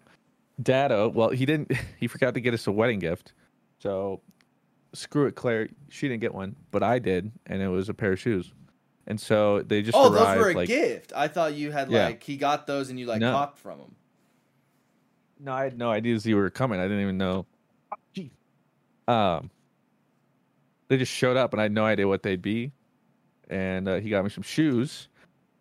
Dado, 0.62 1.09
well, 1.09 1.30
he 1.30 1.46
didn't. 1.46 1.72
He 1.99 2.07
forgot 2.09 2.34
to 2.34 2.40
get 2.40 2.55
us 2.55 2.66
a 2.66 2.72
wedding 2.72 2.99
gift. 2.99 3.32
So, 3.80 4.20
screw 4.94 5.26
it, 5.26 5.34
Claire. 5.36 5.68
She 5.88 6.09
didn't 6.09 6.20
get 6.20 6.34
one, 6.34 6.57
but 6.70 6.82
I 6.82 6.99
did, 6.99 7.30
and 7.46 7.62
it 7.62 7.68
was 7.68 7.88
a 7.88 7.94
pair 7.94 8.12
of 8.12 8.20
shoes. 8.20 8.53
And 9.07 9.18
so 9.20 9.62
they 9.62 9.80
just 9.82 9.96
Oh, 9.96 10.12
arrived 10.12 10.38
those 10.40 10.44
were 10.44 10.51
a 10.51 10.55
like 10.55 10.68
gift. 10.68 11.12
I 11.16 11.28
thought 11.28 11.55
you 11.55 11.70
had 11.72 11.90
Yeah. 11.90 12.07
like 12.07 12.22
he 12.22 12.36
got 12.36 12.66
those 12.66 12.90
and 12.90 12.99
you 13.01 13.07
like 13.07 13.20
No. 13.20 13.32
copped 13.32 13.59
from 13.59 13.78
him. 13.78 13.94
No, 15.41 15.53
I 15.53 15.64
had 15.64 15.78
no 15.78 15.91
idea 15.91 16.18
you 16.22 16.36
were 16.36 16.51
coming. 16.51 16.80
I 16.80 16.84
didn't 16.84 17.03
even 17.03 17.18
know. 17.18 17.47
Gee. 18.12 18.30
Um, 19.07 19.51
they 20.89 20.97
just 20.97 21.12
showed 21.12 21.36
up, 21.36 21.53
and 21.53 21.61
I 21.61 21.64
had 21.64 21.72
no 21.72 21.84
idea 21.84 22.09
what 22.09 22.22
they'd 22.22 22.43
be. 22.43 22.72
And 23.49 23.89
uh, 23.89 23.97
he 23.97 24.11
got 24.11 24.24
me 24.24 24.30
some 24.30 24.43
shoes, 24.43 25.09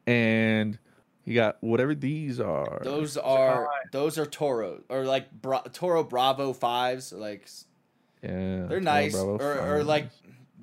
and 0.06 0.78
he 1.24 1.34
got 1.34 1.58
whatever 1.62 1.96
these 1.96 2.40
are. 2.40 2.82
Those 2.84 3.18
are 3.18 3.66
high. 3.66 3.72
those 3.92 4.18
are 4.18 4.26
Toro 4.26 4.82
or 4.90 5.06
like 5.06 5.32
Bra- 5.32 5.64
Toro 5.72 6.04
Bravo 6.04 6.54
fives. 6.54 7.14
Like 7.14 7.48
yeah, 8.22 8.30
they're 8.30 8.68
Toro 8.68 8.80
nice 8.80 9.16
or, 9.16 9.60
or 9.60 9.84
like. 9.84 10.10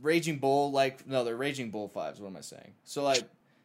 Raging 0.02 0.36
Bull. 0.36 0.70
Like 0.70 1.06
no, 1.06 1.24
they're 1.24 1.34
Raging 1.34 1.70
Bull 1.70 1.88
fives. 1.88 2.20
What 2.20 2.28
am 2.28 2.36
I 2.36 2.42
saying? 2.42 2.72
So 2.84 3.02
like 3.02 3.22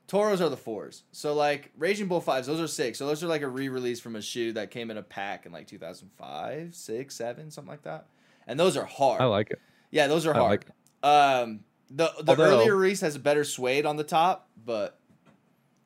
Toros 0.10 0.42
are 0.42 0.50
the 0.50 0.58
fours. 0.58 1.04
So 1.14 1.34
like 1.34 1.72
Raging 1.78 2.08
Bull 2.08 2.20
fives, 2.20 2.48
those 2.48 2.60
are 2.60 2.68
six. 2.68 2.98
So 2.98 3.08
those 3.08 3.24
are 3.24 3.28
like 3.28 3.44
a 3.44 3.48
re-release 3.48 4.00
from 4.02 4.16
a 4.18 4.22
shoe 4.22 4.52
that 4.54 4.72
came 4.72 4.90
in 4.92 4.98
a 4.98 5.04
pack 5.04 5.46
in 5.46 5.52
like 5.54 5.68
2005, 5.68 6.76
six, 6.76 7.16
seven, 7.16 7.52
something 7.52 7.70
like 7.70 7.84
that. 7.84 8.08
And 8.48 8.60
those 8.60 8.76
are 8.76 8.86
hard. 8.86 9.22
I 9.22 9.26
like 9.26 9.52
it. 9.52 9.60
yeah, 9.92 10.08
those 10.08 10.26
are 10.26 10.34
I 10.36 10.40
hard. 10.40 10.66
like. 11.04 11.10
Um, 11.10 11.60
the 11.92 12.12
the 12.22 12.32
Although- 12.32 12.44
earlier 12.60 12.76
release 12.76 13.02
has 13.02 13.16
a 13.16 13.20
better 13.20 13.44
suede 13.44 13.86
on 13.86 13.96
the 13.96 14.04
top, 14.04 14.50
but 14.66 15.00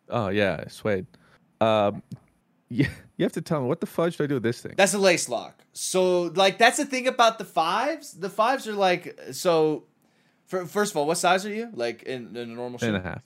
Oh 0.09 0.29
yeah, 0.29 0.67
suede. 0.69 1.05
Um, 1.61 2.01
yeah, 2.69 2.87
you 3.17 3.23
have 3.23 3.31
to 3.33 3.41
tell 3.41 3.61
me 3.61 3.67
what 3.67 3.81
the 3.81 3.85
fudge 3.87 4.17
do 4.17 4.23
I 4.23 4.27
do 4.27 4.35
with 4.35 4.43
this 4.43 4.61
thing? 4.61 4.73
That's 4.77 4.93
a 4.93 4.97
lace 4.97 5.27
lock. 5.29 5.63
So 5.73 6.23
like 6.23 6.57
that's 6.57 6.77
the 6.77 6.85
thing 6.85 7.07
about 7.07 7.39
the 7.39 7.45
fives. 7.45 8.13
The 8.13 8.29
fives 8.29 8.67
are 8.67 8.73
like 8.73 9.19
so. 9.31 9.83
For, 10.45 10.65
first 10.65 10.91
of 10.93 10.97
all, 10.97 11.07
what 11.07 11.17
size 11.17 11.45
are 11.45 11.53
you? 11.53 11.69
Like 11.73 12.03
in, 12.03 12.35
in 12.35 12.37
a 12.37 12.45
normal 12.45 12.79
shoe? 12.79 12.87
And 12.87 12.97
a 12.97 13.01
half. 13.01 13.23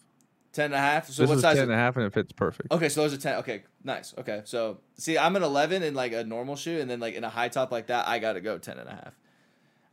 Ten 0.58 0.66
and 0.66 0.74
a 0.74 0.80
half. 0.80 1.08
So 1.08 1.22
this 1.22 1.30
what 1.30 1.36
is 1.36 1.42
size? 1.44 1.56
ten 1.58 1.66
and 1.66 1.72
a 1.72 1.76
half, 1.76 1.98
and 1.98 2.06
it 2.08 2.12
fits 2.12 2.32
perfect. 2.32 2.72
Okay, 2.72 2.90
so 2.90 3.04
those 3.04 3.14
are 3.14 3.18
ten. 3.18 3.36
Okay, 3.36 3.62
nice. 3.84 4.16
Okay, 4.18 4.42
so 4.44 4.80
see, 4.96 5.16
I'm 5.16 5.36
an 5.36 5.44
eleven 5.44 5.84
in 5.84 5.94
like 5.94 6.14
a 6.14 6.24
normal 6.24 6.56
shoe, 6.56 6.80
and 6.80 6.90
then 6.90 7.00
like 7.00 7.14
in 7.14 7.24
a 7.24 7.30
high 7.30 7.50
top 7.50 7.72
like 7.72 7.88
that, 7.88 8.08
I 8.08 8.18
gotta 8.18 8.42
go 8.42 8.58
ten 8.58 8.80
and 8.80 8.90
a 8.90 9.12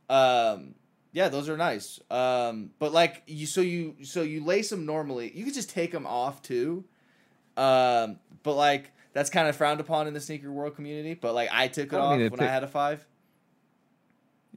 half. 0.09 0.57
Um, 0.57 0.73
yeah, 1.11 1.29
those 1.29 1.49
are 1.49 1.55
nice. 1.55 1.99
Um, 2.09 2.71
but 2.79 2.91
like 2.91 3.21
you, 3.27 3.45
so 3.45 3.61
you, 3.61 3.97
so 4.01 4.23
you 4.23 4.43
lace 4.43 4.71
them 4.71 4.87
normally. 4.87 5.31
You 5.37 5.45
could 5.45 5.53
just 5.53 5.69
take 5.69 5.91
them 5.91 6.07
off 6.07 6.41
too. 6.41 6.83
Um, 7.55 8.17
but 8.41 8.55
like 8.55 8.91
that's 9.13 9.29
kind 9.29 9.47
of 9.47 9.55
frowned 9.55 9.81
upon 9.81 10.07
in 10.07 10.15
the 10.15 10.19
sneaker 10.19 10.51
world 10.51 10.75
community. 10.75 11.13
But 11.13 11.35
like 11.35 11.49
I 11.51 11.67
took 11.67 11.93
it 11.93 11.95
I 11.95 11.99
off 11.99 12.19
it 12.19 12.31
when 12.31 12.39
I 12.39 12.47
had 12.47 12.63
a 12.63 12.67
five. 12.67 13.05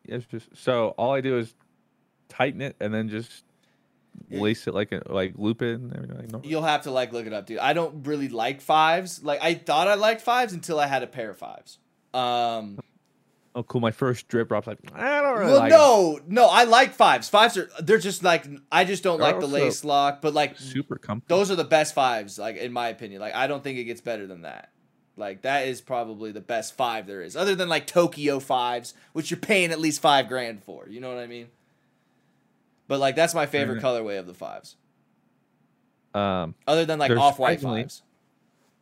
It's 0.05 0.25
just 0.25 0.57
so 0.57 0.95
all 0.97 1.13
I 1.13 1.21
do 1.21 1.37
is 1.37 1.55
tighten 2.31 2.63
it 2.63 2.77
and 2.81 2.95
then 2.95 3.11
just. 3.11 3.45
Lace 4.31 4.67
it 4.67 4.75
like 4.75 4.93
a, 4.93 5.03
like 5.07 5.35
loop 5.37 5.63
it 5.63 5.75
and 5.81 5.95
everything. 5.95 6.17
Like 6.17 6.31
normal. 6.31 6.49
You'll 6.49 6.63
have 6.63 6.83
to 6.83 6.91
like 6.91 7.13
look 7.13 7.27
it 7.27 7.33
up, 7.33 7.47
dude. 7.47 7.59
I 7.59 7.73
don't 7.73 8.07
really 8.07 8.29
like 8.29 8.61
fives. 8.61 9.23
Like 9.23 9.41
I 9.43 9.55
thought 9.55 9.89
I 9.89 9.95
liked 9.95 10.21
fives 10.21 10.53
until 10.53 10.79
I 10.81 10.87
had 10.87 11.03
a 11.03 11.07
pair 11.07 11.31
of 11.31 11.39
fives. 11.39 11.79
Um, 12.15 12.79
Oh, 13.59 13.65
cool. 13.65 13.81
My 13.81 13.91
first 13.91 14.29
drip 14.29 14.49
drops 14.49 14.69
like 14.69 14.79
I 14.95 15.21
don't 15.21 15.37
really 15.37 15.51
well, 15.53 15.59
like 15.61 15.71
no, 15.71 16.21
no, 16.29 16.47
I 16.47 16.63
like 16.63 16.93
fives. 16.93 17.29
Fives 17.29 17.57
are 17.57 17.69
they're 17.81 17.99
just 17.99 18.23
like 18.23 18.47
I 18.71 18.85
just 18.85 19.03
don't 19.03 19.19
They're 19.19 19.33
like 19.33 19.41
the 19.41 19.49
lace 19.49 19.85
lock, 19.85 20.21
but 20.21 20.33
like 20.33 20.57
super 20.59 20.97
comfy. 20.97 21.25
those 21.27 21.51
are 21.51 21.57
the 21.57 21.65
best 21.65 21.93
fives, 21.93 22.39
like 22.39 22.57
in 22.57 22.73
my 22.73 22.89
opinion. 22.89 23.21
Like 23.21 23.35
I 23.35 23.49
don't 23.49 23.65
think 23.65 23.79
it 23.79 23.85
gets 23.85 24.01
better 24.01 24.29
than 24.29 24.43
that. 24.43 24.71
Like 25.17 25.43
that 25.43 25.67
is 25.67 25.81
probably 25.81 26.31
the 26.31 26.41
best 26.41 26.77
five 26.77 27.09
there 27.09 27.21
is, 27.21 27.37
other 27.37 27.57
than 27.57 27.69
like 27.69 27.89
Tokyo 27.89 28.39
fives, 28.39 28.95
which 29.13 29.31
you're 29.33 29.41
paying 29.41 29.73
at 29.73 29.81
least 29.81 30.01
five 30.01 30.29
grand 30.29 30.63
for. 30.63 30.87
You 30.89 31.01
know 31.01 31.09
what 31.09 31.19
I 31.19 31.27
mean? 31.27 31.49
But 32.89 32.99
like 33.01 33.15
that's 33.17 33.35
my 33.35 33.47
favorite 33.47 33.83
colorway 33.83 34.19
of 34.19 34.27
the 34.27 34.35
fives, 34.35 34.77
Um, 36.15 36.55
other 36.67 36.85
than 36.85 36.99
like 36.99 37.11
off 37.13 37.39
white 37.39 37.61
fives. 37.61 38.03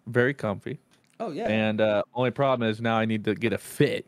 very 0.06 0.32
comfy. 0.32 0.78
Oh 1.18 1.30
yeah. 1.32 1.48
And 1.48 1.80
uh, 1.80 2.02
only 2.14 2.30
problem 2.30 2.68
is 2.68 2.80
now 2.80 2.96
I 2.96 3.04
need 3.04 3.24
to 3.24 3.34
get 3.34 3.52
a 3.52 3.58
fit 3.58 4.06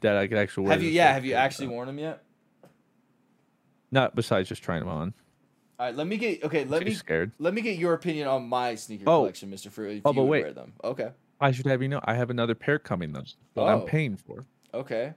that 0.00 0.16
I 0.16 0.26
could 0.26 0.38
actually 0.38 0.64
wear. 0.64 0.72
have 0.72 0.82
you? 0.82 0.90
Yeah. 0.90 1.12
Have 1.12 1.24
you 1.24 1.34
actually 1.34 1.68
worn 1.68 1.86
them 1.86 1.98
yet? 1.98 2.22
Not 3.90 4.14
besides 4.16 4.48
just 4.48 4.62
trying 4.62 4.80
them 4.80 4.88
on. 4.88 5.14
All 5.78 5.86
right. 5.86 5.94
Let 5.94 6.06
me 6.06 6.16
get. 6.16 6.42
Okay. 6.44 6.64
Let 6.64 6.84
me. 6.84 6.94
scared. 6.94 7.32
Let 7.38 7.52
me 7.54 7.60
get 7.60 7.78
your 7.78 7.92
opinion 7.94 8.28
on 8.28 8.48
my 8.48 8.74
sneaker 8.76 9.04
Oh. 9.06 9.20
collection, 9.20 9.50
Mister 9.50 9.70
Fruit. 9.70 9.98
If 9.98 10.02
Oh, 10.06 10.10
you 10.10 10.16
but 10.16 10.24
wait. 10.24 10.42
wear 10.44 10.52
them. 10.52 10.72
Okay. 10.82 11.10
I 11.40 11.50
should 11.50 11.66
have 11.66 11.82
you 11.82 11.88
know 11.88 12.00
I 12.04 12.14
have 12.14 12.30
another 12.30 12.54
pair 12.54 12.78
coming 12.78 13.12
though 13.12 13.20
that 13.54 13.60
Oh. 13.60 13.66
I'm 13.66 13.82
paying 13.82 14.16
for. 14.16 14.46
Okay. 14.72 15.12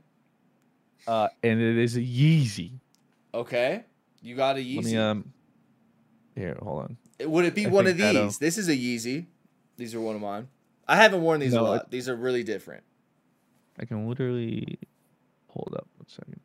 Uh, 1.08 1.30
and 1.44 1.62
it 1.62 1.78
is 1.78 1.96
a 1.96 2.02
Yeezy. 2.02 2.72
Okay. 3.34 3.86
You 4.28 4.36
got 4.36 4.58
a 4.58 4.60
Let 4.60 4.66
Yeezy. 4.66 4.84
me 4.84 4.98
um. 4.98 5.34
Here, 6.36 6.58
hold 6.62 6.84
on. 6.84 6.98
Would 7.32 7.46
it 7.46 7.56
be 7.56 7.66
I 7.66 7.70
one 7.70 7.88
of 7.88 7.94
think 7.98 8.00
that'll- 8.14 8.24
these? 8.26 8.38
This 8.40 8.58
is 8.58 8.68
a 8.68 8.76
Yeezy. 8.76 9.26
These 9.78 9.96
are 9.96 10.02
one 10.02 10.16
of 10.16 10.22
mine. 10.22 10.50
I 10.88 10.98
haven't 10.98 11.22
worn 11.22 11.40
these 11.40 11.54
a 11.54 11.62
lot. 11.62 11.84
it- 11.86 11.92
These 11.92 12.10
are 12.10 12.16
really 12.16 12.44
different. 12.44 12.84
I 13.80 13.86
can 13.86 14.06
literally 14.08 14.78
hold 15.48 15.74
up 15.78 15.88
one 15.98 16.08
second. 16.10 16.42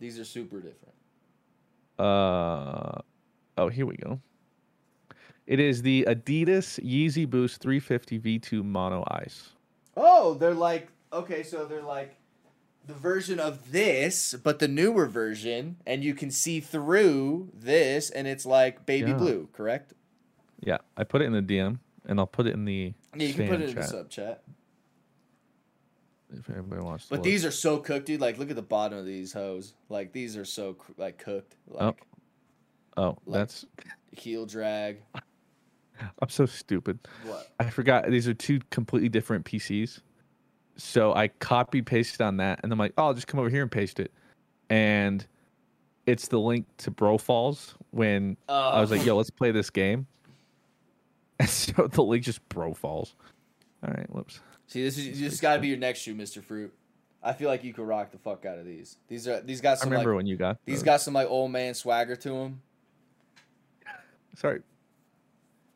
These 0.00 0.18
are 0.18 0.24
super 0.24 0.56
different. 0.60 0.94
Uh 1.98 3.00
oh, 3.56 3.68
here 3.70 3.86
we 3.86 3.96
go. 3.96 4.20
It 5.46 5.60
is 5.60 5.80
the 5.82 6.04
Adidas 6.08 6.78
Yeezy 6.84 7.28
Boost 7.28 7.60
350 7.62 8.18
V2 8.18 8.62
Mono 8.64 9.02
Ice. 9.10 9.50
Oh, 9.96 10.34
they're 10.34 10.52
like 10.54 10.88
okay, 11.12 11.42
so 11.42 11.64
they're 11.64 11.82
like 11.82 12.16
the 12.86 12.94
version 12.94 13.40
of 13.40 13.72
this, 13.72 14.34
but 14.42 14.58
the 14.58 14.68
newer 14.68 15.06
version, 15.06 15.76
and 15.86 16.04
you 16.04 16.14
can 16.14 16.30
see 16.30 16.60
through 16.60 17.48
this, 17.54 18.10
and 18.10 18.26
it's 18.26 18.44
like 18.44 18.84
baby 18.86 19.10
Yeah. 19.10 19.16
blue, 19.16 19.48
correct? 19.52 19.94
Yeah, 20.60 20.78
I 20.96 21.04
put 21.04 21.22
it 21.22 21.26
in 21.26 21.32
the 21.32 21.42
DM 21.42 21.78
and 22.06 22.18
I'll 22.18 22.26
put 22.26 22.46
it 22.46 22.54
in 22.54 22.64
the 22.64 22.94
Yeah, 23.16 23.26
you 23.26 23.34
can 23.34 23.48
put 23.48 23.60
it 23.60 23.70
in 23.70 23.74
the 23.76 23.82
sub 23.82 24.08
chat. 24.10 24.42
if 26.32 26.48
anybody 26.50 26.82
wants 26.82 27.04
to. 27.04 27.10
But 27.10 27.16
look. 27.20 27.24
these 27.24 27.44
are 27.44 27.50
so 27.50 27.78
cooked, 27.78 28.06
dude. 28.06 28.20
Like, 28.20 28.38
look 28.38 28.50
at 28.50 28.56
the 28.56 28.62
bottom 28.62 28.98
of 28.98 29.04
these 29.06 29.32
hoes. 29.32 29.74
Like, 29.88 30.12
these 30.12 30.36
are 30.36 30.44
so 30.44 30.76
like 30.96 31.18
cooked. 31.18 31.56
Oh. 31.70 31.86
Like 31.86 32.06
oh, 32.96 33.18
like- 33.26 33.40
that's 33.40 33.66
heel 34.12 34.46
drag. 34.46 34.98
I'm 36.18 36.28
so 36.28 36.44
stupid. 36.44 36.98
What? 37.24 37.52
I 37.60 37.70
forgot 37.70 38.10
these 38.10 38.26
are 38.26 38.34
two 38.34 38.60
completely 38.70 39.08
different 39.08 39.44
PCs. 39.44 40.00
So 40.76 41.14
I 41.14 41.28
copy 41.28 41.82
pasted 41.82 42.20
on 42.20 42.38
that, 42.38 42.60
and 42.62 42.72
I'm 42.72 42.78
like, 42.78 42.92
oh, 42.98 43.06
I'll 43.06 43.14
just 43.14 43.26
come 43.26 43.40
over 43.40 43.50
here 43.50 43.62
and 43.62 43.70
paste 43.70 44.00
it. 44.00 44.10
And 44.70 45.24
it's 46.06 46.28
the 46.28 46.38
link 46.38 46.66
to 46.78 46.90
Bro 46.90 47.18
Falls 47.18 47.74
when 47.90 48.36
I 48.48 48.80
was 48.80 48.90
like, 48.90 49.02
oh. 49.02 49.04
yo, 49.04 49.16
let's 49.16 49.30
play 49.30 49.50
this 49.52 49.70
game. 49.70 50.06
And 51.40 51.48
so 51.48 51.88
the 51.88 52.02
link 52.02 52.22
just 52.22 52.48
bro 52.48 52.74
falls. 52.74 53.16
All 53.82 53.92
right, 53.92 54.08
whoops. 54.08 54.40
See, 54.68 54.84
this 54.84 54.96
is 54.96 55.18
this 55.18 55.40
got 55.40 55.56
to 55.56 55.60
be 55.60 55.66
your 55.66 55.76
next 55.76 56.00
shoe, 56.00 56.14
Mister 56.14 56.40
Fruit. 56.40 56.72
I 57.24 57.32
feel 57.32 57.48
like 57.48 57.64
you 57.64 57.72
could 57.72 57.88
rock 57.88 58.12
the 58.12 58.18
fuck 58.18 58.44
out 58.46 58.58
of 58.58 58.64
these. 58.64 58.98
These 59.08 59.26
are 59.26 59.40
these 59.40 59.60
got 59.60 59.78
some. 59.78 59.88
I 59.88 59.92
remember 59.92 60.12
like 60.12 60.18
when 60.18 60.26
you 60.26 60.36
got 60.36 60.58
these 60.64 60.76
those. 60.76 60.84
got 60.84 61.00
some 61.00 61.14
like 61.14 61.28
old 61.28 61.50
man 61.50 61.74
swagger 61.74 62.14
to 62.14 62.28
them. 62.28 62.62
Sorry. 64.36 64.60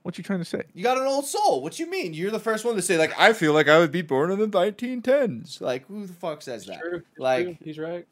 What 0.08 0.16
you 0.16 0.24
trying 0.24 0.38
to 0.38 0.44
say? 0.46 0.62
You 0.72 0.82
got 0.82 0.96
an 0.96 1.06
old 1.06 1.26
soul. 1.26 1.60
What 1.60 1.78
you 1.78 1.86
mean? 1.86 2.14
You're 2.14 2.30
the 2.30 2.40
first 2.40 2.64
one 2.64 2.76
to 2.76 2.80
say 2.80 2.96
like 2.96 3.12
I 3.20 3.34
feel 3.34 3.52
like 3.52 3.68
I 3.68 3.76
would 3.76 3.92
be 3.92 4.00
born 4.00 4.30
in 4.30 4.38
the 4.38 4.48
1910s. 4.48 5.60
Like 5.60 5.86
who 5.86 6.06
the 6.06 6.14
fuck 6.14 6.40
says 6.40 6.64
that? 6.64 6.80
True. 6.80 7.02
Like 7.18 7.44
True. 7.44 7.56
he's 7.60 7.78
right. 7.78 8.06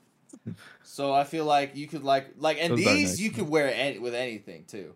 so, 0.82 1.14
I 1.14 1.24
feel 1.24 1.46
like 1.46 1.74
you 1.74 1.86
could 1.86 2.04
like 2.04 2.34
like 2.36 2.58
and 2.60 2.72
Those 2.72 2.84
these 2.84 3.10
nice, 3.12 3.18
you 3.18 3.30
man. 3.30 3.38
could 3.38 3.48
wear 3.48 3.72
any, 3.74 3.98
with 3.98 4.14
anything 4.14 4.66
too. 4.66 4.92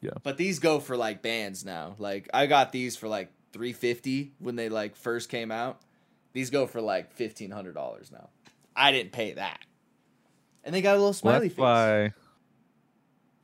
Yeah. 0.00 0.10
But 0.24 0.36
these 0.36 0.58
go 0.58 0.80
for 0.80 0.96
like 0.96 1.22
bands 1.22 1.64
now. 1.64 1.94
Like 1.96 2.28
I 2.34 2.46
got 2.48 2.72
these 2.72 2.96
for 2.96 3.06
like 3.06 3.30
350 3.52 4.32
when 4.40 4.56
they 4.56 4.68
like 4.68 4.96
first 4.96 5.28
came 5.28 5.52
out. 5.52 5.80
These 6.32 6.50
go 6.50 6.66
for 6.66 6.80
like 6.80 7.16
$1500 7.16 8.10
now. 8.10 8.30
I 8.74 8.90
didn't 8.90 9.12
pay 9.12 9.34
that. 9.34 9.60
And 10.64 10.74
they 10.74 10.82
got 10.82 10.94
a 10.96 10.98
little 10.98 11.06
Well, 11.10 11.12
smiley 11.12 11.46
that's 11.46 11.54
face. 11.54 11.62
why 11.62 12.12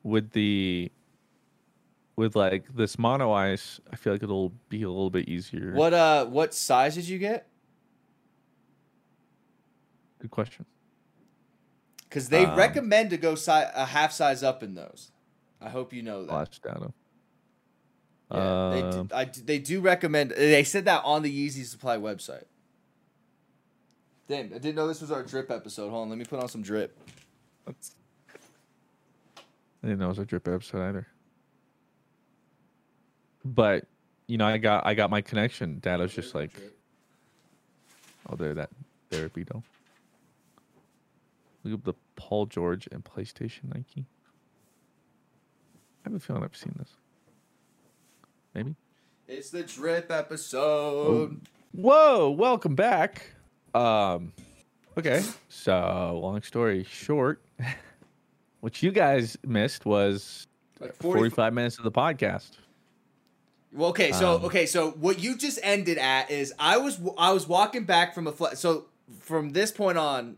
with 0.03 0.31
the 0.31 0.91
with 2.17 2.35
like 2.35 2.65
this 2.75 2.97
mono 2.99 3.31
ice, 3.31 3.79
I 3.91 3.95
feel 3.95 4.11
like 4.11 4.23
it'll 4.23 4.51
be 4.69 4.81
a 4.83 4.89
little 4.89 5.09
bit 5.11 5.29
easier. 5.29 5.71
What 5.73 5.93
uh 5.93 6.25
what 6.25 6.53
size 6.53 6.95
did 6.95 7.07
you 7.07 7.19
get? 7.19 7.47
Good 10.19 10.31
question. 10.31 10.65
Cuz 12.09 12.29
they 12.29 12.45
Um, 12.45 12.57
recommend 12.57 13.11
to 13.11 13.17
go 13.17 13.35
si- 13.35 13.51
a 13.51 13.85
half 13.85 14.11
size 14.11 14.41
up 14.43 14.63
in 14.63 14.73
those. 14.73 15.11
I 15.61 15.69
hope 15.69 15.93
you 15.93 16.01
know 16.01 16.23
that. 16.23 16.29
Flash 16.29 16.59
data. 16.59 16.93
Yeah, 18.31 18.69
they, 18.73 18.81
Um, 18.81 19.07
do, 19.07 19.15
I, 19.15 19.25
they 19.25 19.59
do 19.59 19.79
recommend. 19.79 20.31
They 20.31 20.63
said 20.63 20.85
that 20.85 21.03
on 21.05 21.21
the 21.21 21.31
Yeezy 21.31 21.63
Supply 21.65 21.97
website. 21.97 22.43
Damn, 24.27 24.47
I 24.53 24.57
didn't 24.57 24.75
know 24.75 24.87
this 24.87 24.99
was 24.99 25.11
our 25.11 25.23
drip 25.23 25.49
episode. 25.49 25.89
Hold 25.89 26.03
on, 26.03 26.09
let 26.09 26.17
me 26.17 26.25
put 26.25 26.41
on 26.41 26.49
some 26.49 26.61
drip. 26.61 26.97
I 27.65 27.73
didn't 29.81 29.99
know 29.99 30.05
it 30.05 30.09
was 30.09 30.19
a 30.19 30.25
drip 30.25 30.47
episode 30.47 30.81
either. 30.89 31.07
But 33.45 33.85
you 34.27 34.37
know, 34.37 34.45
I 34.45 34.57
got 34.57 34.85
I 34.85 34.93
got 34.93 35.09
my 35.09 35.21
connection. 35.21 35.79
Dad 35.79 35.99
was 35.99 36.13
just 36.13 36.35
like, 36.35 36.51
oh, 38.29 38.35
there 38.35 38.53
that 38.53 38.69
therapy 39.09 39.43
though. 39.43 39.63
Look 41.63 41.79
up 41.79 41.83
the 41.83 41.93
Paul 42.15 42.45
George 42.45 42.87
and 42.91 43.03
PlayStation 43.03 43.73
Nike. 43.73 44.05
I 46.05 46.09
have 46.09 46.13
a 46.13 46.19
feeling 46.19 46.43
I've 46.43 46.55
seen 46.55 46.75
this. 46.77 46.91
Maybe. 48.53 48.75
It's 49.27 49.49
the 49.49 49.63
drip 49.63 50.11
episode. 50.11 51.41
Whoa, 51.73 52.29
welcome 52.29 52.75
back. 52.75 53.33
Um 53.73 54.33
okay. 54.97 55.21
So 55.49 56.19
long 56.21 56.41
story 56.41 56.83
short, 56.83 57.41
what 58.61 58.81
you 58.81 58.91
guys 58.91 59.37
missed 59.45 59.85
was 59.85 60.47
Like 60.79 60.95
40 60.95 61.19
45 61.19 61.53
minutes 61.53 61.77
of 61.77 61.83
the 61.83 61.91
podcast. 61.91 62.51
Well, 63.77 63.89
okay, 63.91 64.11
so 64.11 64.37
Um, 64.37 64.45
okay, 64.45 64.65
so 64.65 64.91
what 64.91 65.19
you 65.19 65.37
just 65.37 65.59
ended 65.63 65.97
at 65.97 66.29
is 66.31 66.53
I 66.59 66.77
was 66.77 66.99
I 67.17 67.31
was 67.31 67.47
walking 67.47 67.83
back 67.85 68.13
from 68.15 68.25
a 68.27 68.31
flex. 68.31 68.59
So 68.59 68.85
from 69.21 69.51
this 69.51 69.71
point 69.71 69.97
on, 69.97 70.37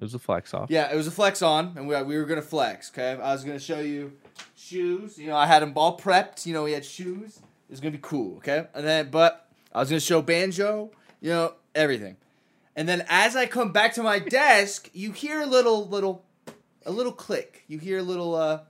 It 0.00 0.02
was 0.04 0.14
a 0.14 0.18
flex 0.18 0.52
off. 0.54 0.70
yeah, 0.70 0.90
it 0.92 0.96
was 0.96 1.06
a 1.06 1.10
flex 1.10 1.42
on, 1.42 1.74
and 1.76 1.86
we 1.86 2.00
we 2.02 2.16
were 2.16 2.24
gonna 2.24 2.42
flex. 2.42 2.90
Okay, 2.90 3.12
I 3.22 3.32
was 3.32 3.44
gonna 3.44 3.58
show 3.60 3.80
you 3.80 4.12
shoes. 4.56 5.18
You 5.18 5.28
know, 5.28 5.36
I 5.36 5.46
had 5.46 5.60
them 5.62 5.72
all 5.76 5.98
prepped. 5.98 6.46
You 6.46 6.54
know, 6.54 6.64
we 6.64 6.72
had 6.72 6.84
shoes. 6.84 7.36
It 7.68 7.70
was 7.70 7.80
gonna 7.80 7.92
be 7.92 7.98
cool. 8.00 8.38
Okay, 8.38 8.66
and 8.74 8.86
then 8.86 9.10
but 9.10 9.46
I 9.74 9.80
was 9.80 9.88
gonna 9.90 10.00
show 10.00 10.22
banjo. 10.22 10.90
You 11.20 11.30
know, 11.30 11.54
everything. 11.74 12.16
And 12.74 12.88
then 12.88 13.04
as 13.08 13.36
I 13.36 13.44
come 13.46 13.70
back 13.72 13.92
to 13.94 14.02
my 14.02 14.18
desk, 14.18 14.88
you 14.94 15.12
hear 15.12 15.42
a 15.42 15.46
little 15.46 15.86
little 15.86 16.24
a 16.86 16.90
little 16.90 17.12
click. 17.12 17.64
You 17.68 17.78
hear 17.78 17.98
a 17.98 18.02
little 18.02 18.34
uh 18.34 18.60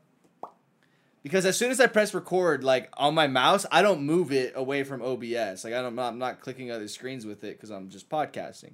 because 1.22 1.46
as 1.46 1.56
soon 1.56 1.70
as 1.70 1.80
I 1.80 1.86
press 1.86 2.14
record, 2.14 2.64
like 2.64 2.90
on 2.96 3.14
my 3.14 3.26
mouse, 3.26 3.64
I 3.70 3.82
don't 3.82 4.02
move 4.02 4.32
it 4.32 4.52
away 4.56 4.82
from 4.82 5.02
OBS. 5.02 5.64
Like 5.64 5.74
I 5.74 5.82
don't, 5.82 5.98
I'm 5.98 6.18
not 6.18 6.40
clicking 6.40 6.70
other 6.70 6.88
screens 6.88 7.24
with 7.24 7.44
it 7.44 7.56
because 7.56 7.70
I'm 7.70 7.90
just 7.90 8.08
podcasting. 8.08 8.72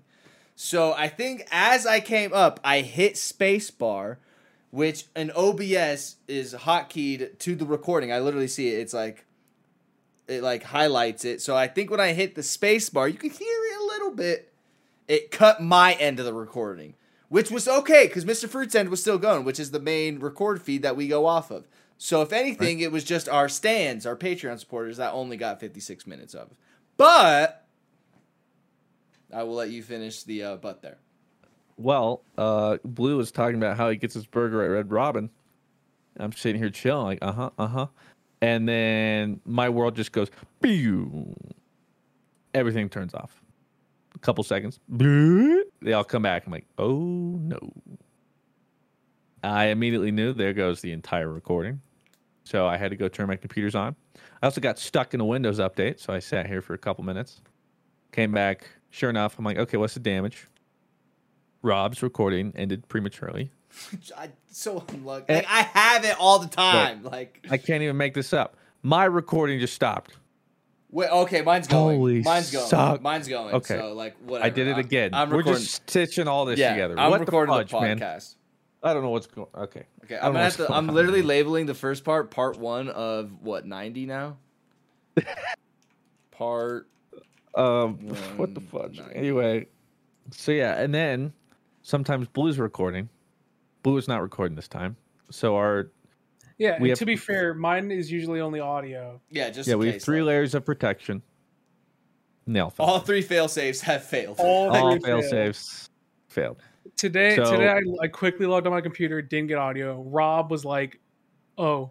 So 0.56 0.92
I 0.92 1.08
think 1.08 1.46
as 1.52 1.86
I 1.86 2.00
came 2.00 2.32
up, 2.32 2.58
I 2.64 2.80
hit 2.80 3.14
spacebar, 3.14 4.16
which 4.70 5.04
an 5.14 5.30
OBS 5.36 6.16
is 6.26 6.54
hotkeyed 6.54 7.38
to 7.38 7.54
the 7.54 7.66
recording. 7.66 8.12
I 8.12 8.18
literally 8.20 8.48
see 8.48 8.68
it. 8.68 8.80
It's 8.80 8.94
like 8.94 9.24
it 10.26 10.42
like 10.42 10.62
highlights 10.62 11.24
it. 11.24 11.42
So 11.42 11.56
I 11.56 11.68
think 11.68 11.90
when 11.90 12.00
I 12.00 12.12
hit 12.12 12.34
the 12.34 12.40
spacebar, 12.40 13.12
you 13.12 13.18
can 13.18 13.30
hear 13.30 13.46
it 13.48 13.80
a 13.80 13.84
little 13.84 14.10
bit. 14.10 14.52
It 15.06 15.30
cut 15.30 15.62
my 15.62 15.94
end 15.94 16.18
of 16.18 16.26
the 16.26 16.34
recording, 16.34 16.94
which 17.28 17.50
was 17.50 17.68
okay 17.68 18.06
because 18.06 18.24
Mr. 18.24 18.48
Fruit's 18.48 18.74
end 18.74 18.88
was 18.90 19.00
still 19.00 19.16
going, 19.16 19.44
which 19.44 19.60
is 19.60 19.70
the 19.70 19.80
main 19.80 20.18
record 20.18 20.60
feed 20.60 20.82
that 20.82 20.96
we 20.96 21.08
go 21.08 21.26
off 21.26 21.50
of. 21.50 21.66
So 21.98 22.22
if 22.22 22.32
anything, 22.32 22.80
it 22.80 22.92
was 22.92 23.04
just 23.04 23.28
our 23.28 23.48
stands, 23.48 24.06
our 24.06 24.16
Patreon 24.16 24.58
supporters 24.60 24.96
that 24.98 25.12
only 25.12 25.36
got 25.36 25.60
56 25.60 26.06
minutes 26.06 26.32
of. 26.32 26.50
But 26.96 27.66
I 29.34 29.42
will 29.42 29.54
let 29.54 29.70
you 29.70 29.82
finish 29.82 30.22
the 30.22 30.42
uh, 30.42 30.56
butt 30.56 30.80
there. 30.80 30.98
Well, 31.76 32.22
uh, 32.36 32.78
Blue 32.84 33.16
was 33.16 33.30
talking 33.30 33.56
about 33.56 33.76
how 33.76 33.90
he 33.90 33.96
gets 33.96 34.14
his 34.14 34.26
burger 34.26 34.62
at 34.64 34.68
Red 34.68 34.90
Robin. 34.90 35.30
I'm 36.18 36.32
sitting 36.32 36.60
here 36.60 36.70
chilling, 36.70 37.04
like, 37.04 37.18
uh 37.20 37.32
huh, 37.32 37.50
uh 37.58 37.66
huh. 37.66 37.86
And 38.40 38.68
then 38.68 39.40
my 39.44 39.68
world 39.68 39.96
just 39.96 40.12
goes, 40.12 40.28
Pew! 40.60 41.34
everything 42.54 42.88
turns 42.88 43.14
off. 43.14 43.40
A 44.14 44.18
couple 44.18 44.42
seconds, 44.42 44.80
they 44.88 45.92
all 45.92 46.04
come 46.04 46.22
back. 46.22 46.46
I'm 46.46 46.52
like, 46.52 46.66
oh 46.78 47.38
no. 47.40 47.72
I 49.44 49.66
immediately 49.66 50.10
knew 50.10 50.32
there 50.32 50.52
goes 50.52 50.80
the 50.80 50.90
entire 50.92 51.30
recording. 51.30 51.80
So 52.48 52.66
I 52.66 52.78
had 52.78 52.88
to 52.92 52.96
go 52.96 53.08
turn 53.08 53.28
my 53.28 53.36
computers 53.36 53.74
on. 53.74 53.94
I 54.40 54.46
also 54.46 54.62
got 54.62 54.78
stuck 54.78 55.12
in 55.12 55.20
a 55.20 55.24
Windows 55.24 55.58
update, 55.58 56.00
so 56.00 56.14
I 56.14 56.18
sat 56.18 56.46
here 56.46 56.62
for 56.62 56.72
a 56.72 56.78
couple 56.78 57.04
minutes. 57.04 57.42
Came 58.10 58.32
back. 58.32 58.66
Sure 58.88 59.10
enough, 59.10 59.38
I'm 59.38 59.44
like, 59.44 59.58
okay, 59.58 59.76
what's 59.76 59.92
the 59.92 60.00
damage? 60.00 60.48
Rob's 61.60 62.02
recording 62.02 62.54
ended 62.56 62.88
prematurely. 62.88 63.50
I 64.16 64.30
so 64.50 64.82
unlucky. 64.88 65.26
Eh. 65.28 65.36
Like, 65.36 65.46
I 65.46 65.60
have 65.60 66.06
it 66.06 66.16
all 66.18 66.38
the 66.38 66.48
time. 66.48 67.02
Like, 67.02 67.46
I 67.50 67.58
can't 67.58 67.82
even 67.82 67.98
make 67.98 68.14
this 68.14 68.32
up. 68.32 68.56
My 68.82 69.04
recording 69.04 69.60
just 69.60 69.74
stopped. 69.74 70.16
wait, 70.90 71.10
okay, 71.10 71.42
mine's 71.42 71.68
going. 71.68 71.98
Holy 71.98 72.22
mine's 72.22 72.50
going. 72.50 72.66
suck. 72.66 73.02
Mine's 73.02 73.28
going. 73.28 73.56
Okay. 73.56 73.76
So 73.76 73.92
like, 73.92 74.16
whatever. 74.24 74.46
I 74.46 74.48
did 74.48 74.68
it 74.68 74.70
I'm- 74.70 74.80
again. 74.80 75.10
I'm 75.12 75.28
We're 75.28 75.38
recording. 75.38 75.62
just 75.62 75.74
stitching 75.86 76.28
all 76.28 76.46
this 76.46 76.58
yeah, 76.58 76.70
together. 76.72 76.98
I'm 76.98 77.10
what 77.10 77.20
recording 77.20 77.54
the 77.54 77.60
fudge, 77.60 77.70
the 77.72 77.80
man? 77.80 77.98
Podcast. 78.82 78.88
I 78.90 78.94
don't 78.94 79.02
know 79.02 79.10
what's 79.10 79.26
going. 79.26 79.48
Okay. 79.56 79.84
Okay, 80.04 80.16
I 80.16 80.26
I'm 80.26 80.32
gonna 80.32 80.44
have 80.44 80.56
to. 80.56 80.72
I'm 80.72 80.88
literally 80.88 81.20
man. 81.20 81.28
labeling 81.28 81.66
the 81.66 81.74
first 81.74 82.04
part 82.04 82.30
part 82.30 82.58
one 82.58 82.88
of 82.88 83.30
what 83.42 83.66
90 83.66 84.06
now. 84.06 84.36
part 86.30 86.88
Um, 87.54 87.96
what 88.36 88.54
the 88.54 88.60
One 88.60 88.68
fudge? 88.70 88.98
ninety. 88.98 89.14
Anyway, 89.16 89.66
so 90.30 90.52
yeah, 90.52 90.80
and 90.80 90.94
then 90.94 91.32
sometimes 91.82 92.28
Blue's 92.28 92.58
recording. 92.58 93.08
Blue 93.82 93.96
is 93.96 94.06
not 94.08 94.22
recording 94.22 94.54
this 94.54 94.68
time. 94.68 94.96
So 95.30 95.56
our 95.56 95.90
Yeah, 96.58 96.72
We 96.72 96.76
and 96.76 96.88
have- 96.90 96.98
to 96.98 97.06
be 97.06 97.16
fair, 97.16 97.54
mine 97.54 97.90
is 97.90 98.10
usually 98.12 98.40
only 98.40 98.60
audio. 98.60 99.20
yeah, 99.30 99.50
just 99.50 99.66
yeah, 99.68 99.74
in 99.74 99.78
we 99.80 99.92
have 99.92 100.02
three 100.02 100.20
like, 100.22 100.28
layers 100.28 100.54
of 100.54 100.64
protection. 100.64 101.22
Nail 102.46 102.70
fell. 102.70 102.86
All 102.86 103.00
three 103.00 103.22
fail 103.22 103.46
safes 103.48 103.80
have 103.82 104.04
failed. 104.04 104.36
All 104.38 104.70
all 104.74 104.92
three 104.92 105.00
fail 105.00 105.20
failed. 105.20 105.30
safes 105.30 105.90
failed. 106.28 106.62
Today, 106.96 107.36
So- 107.36 107.50
today 107.52 107.68
I, 107.70 107.80
I 108.04 108.08
quickly 108.08 108.46
logged 108.46 108.66
on 108.66 108.72
my 108.72 108.80
computer, 108.80 109.20
didn't 109.22 109.48
get 109.48 109.58
audio. 109.58 110.02
Rob 110.02 110.50
was 110.50 110.64
like, 110.64 110.98
"Oh, 111.56 111.90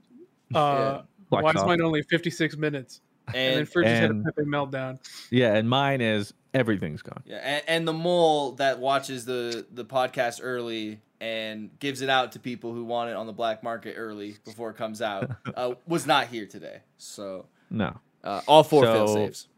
uh, 0.54 1.02
Black 1.30 1.44
why 1.44 1.50
is 1.50 1.64
mine 1.64 1.80
only 1.82 2.02
56 2.02 2.56
minutes?" 2.56 3.00
And, 3.28 3.34
then 3.34 3.58
and 3.60 3.68
Fridge 3.68 3.86
just 3.86 4.00
had 4.00 4.10
a 4.10 4.14
and- 4.14 4.24
Pepe 4.24 4.42
meltdown. 4.42 4.98
Yeah, 5.30 5.54
and 5.54 5.68
mine 5.68 6.00
is 6.00 6.32
everything's 6.54 7.02
gone. 7.02 7.22
yeah, 7.26 7.36
and, 7.38 7.62
and 7.66 7.88
the 7.88 7.92
mole 7.92 8.52
that 8.52 8.78
watches 8.78 9.24
the 9.24 9.66
the 9.72 9.84
podcast 9.84 10.40
early 10.42 11.00
and 11.20 11.70
gives 11.80 12.02
it 12.02 12.10
out 12.10 12.32
to 12.32 12.38
people 12.38 12.72
who 12.74 12.84
want 12.84 13.08
it 13.10 13.16
on 13.16 13.26
the 13.26 13.32
black 13.32 13.62
market 13.62 13.94
early 13.96 14.36
before 14.44 14.70
it 14.70 14.76
comes 14.76 15.00
out 15.00 15.30
uh, 15.56 15.74
was 15.86 16.06
not 16.06 16.26
here 16.28 16.46
today. 16.46 16.80
So 16.98 17.46
No. 17.70 17.98
uh, 18.22 18.42
all 18.46 18.62
four 18.62 18.82
fail 18.84 19.08
saves. 19.08 19.48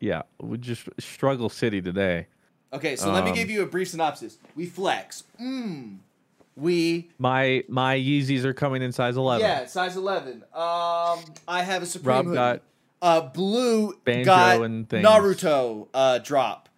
Yeah, 0.00 0.22
we 0.40 0.58
just 0.58 0.88
struggle 0.98 1.48
city 1.48 1.80
today. 1.80 2.26
Okay, 2.72 2.96
so 2.96 3.12
let 3.12 3.24
me 3.24 3.30
um, 3.30 3.36
give 3.36 3.48
you 3.50 3.62
a 3.62 3.66
brief 3.66 3.88
synopsis. 3.88 4.38
We 4.54 4.66
flex. 4.66 5.24
Mm. 5.40 5.98
We 6.56 7.10
My 7.18 7.64
my 7.68 7.96
Yeezys 7.96 8.44
are 8.44 8.54
coming 8.54 8.82
in 8.82 8.90
size 8.92 9.16
eleven. 9.16 9.46
yeah, 9.46 9.66
size 9.66 9.96
eleven. 9.96 10.42
Um, 10.54 11.20
I 11.46 11.62
have 11.62 11.82
a 11.82 11.86
supreme. 11.86 12.14
Rob 12.16 12.24
hoodie. 12.26 12.34
got 12.34 12.62
uh 13.02 13.20
blue 13.20 13.94
Banjo 14.04 14.24
got 14.24 14.60
and 14.62 14.88
things. 14.88 15.06
Naruto 15.06 15.88
uh 15.92 16.18
drop. 16.18 16.68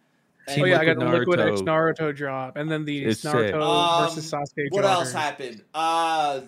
Team 0.48 0.64
Oh 0.64 0.66
yeah, 0.66 0.80
I 0.80 0.84
got 0.84 0.98
Liquid 0.98 1.12
the 1.12 1.18
Liquid 1.18 1.40
X 1.40 1.60
Naruto. 1.60 1.94
Naruto 1.98 2.16
drop, 2.16 2.56
and 2.56 2.70
then 2.70 2.84
the 2.84 3.04
It's. 3.04 3.22
Naruto 3.22 3.60
Um, 3.62 4.04
versus 4.08 4.30
Sasuke. 4.32 4.66
What 4.70 4.84
else 4.84 5.12
happened? 5.12 5.62
Uh, 5.72 6.40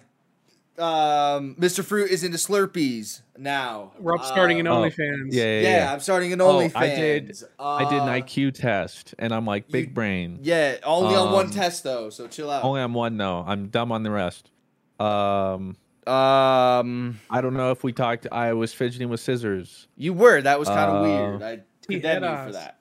um, 0.81 1.55
Mr. 1.57 1.85
Fruit 1.85 2.11
is 2.11 2.24
into 2.24 2.39
Slurpees 2.39 3.20
now. 3.39 3.93
Rob's 3.99 4.26
starting 4.26 4.59
an 4.61 4.66
Um, 4.66 4.78
Oh, 4.78 4.83
OnlyFans. 4.89 5.28
Yeah, 5.33 5.45
yeah, 5.45 5.61
Yeah, 5.61 5.76
yeah. 5.85 5.93
I'm 5.93 6.01
starting 6.01 6.33
an 6.33 6.41
Oh, 6.41 6.59
OnlyFans. 6.61 6.76
I 6.76 6.87
did- 6.89 7.37
I 7.59 7.85
did 7.91 8.03
an 8.03 8.09
Uh, 8.09 8.12
IQ 8.12 8.51
test, 8.53 9.14
and 9.18 9.33
I'm 9.35 9.47
like 9.47 9.68
big 9.68 9.89
you- 9.89 9.95
brain. 9.95 10.39
Yeah, 10.43 10.76
only 10.85 11.14
on 11.14 11.33
one 11.33 11.47
Um, 11.47 11.51
test 11.53 11.85
though, 11.85 12.11
so 12.11 12.26
chill 12.26 12.51
out. 12.51 12.64
Only 12.64 12.81
on 12.81 12.93
one. 12.93 13.16
though. 13.16 13.45
I'm 13.47 13.68
dumb 13.68 13.93
on 13.93 14.03
the 14.03 14.11
rest. 14.11 14.51
Um, 14.99 15.76
um, 16.07 17.20
I 17.31 17.41
don't 17.41 17.55
know 17.55 17.70
if 17.70 17.85
we 17.85 17.93
talked. 17.93 18.26
I 18.33 18.53
was 18.55 18.72
fidgeting 18.74 19.09
with 19.09 19.20
scissors. 19.20 19.87
you 19.97 20.12
were. 20.12 20.41
That 20.43 20.59
was 20.59 20.68
kind 20.68 20.91
of 20.91 20.97
Uh, 20.97 21.03
weird. 21.03 21.43
I 21.43 21.61
condemn 21.87 22.22
you 22.24 22.47
for 22.47 22.53
that. 22.53 22.78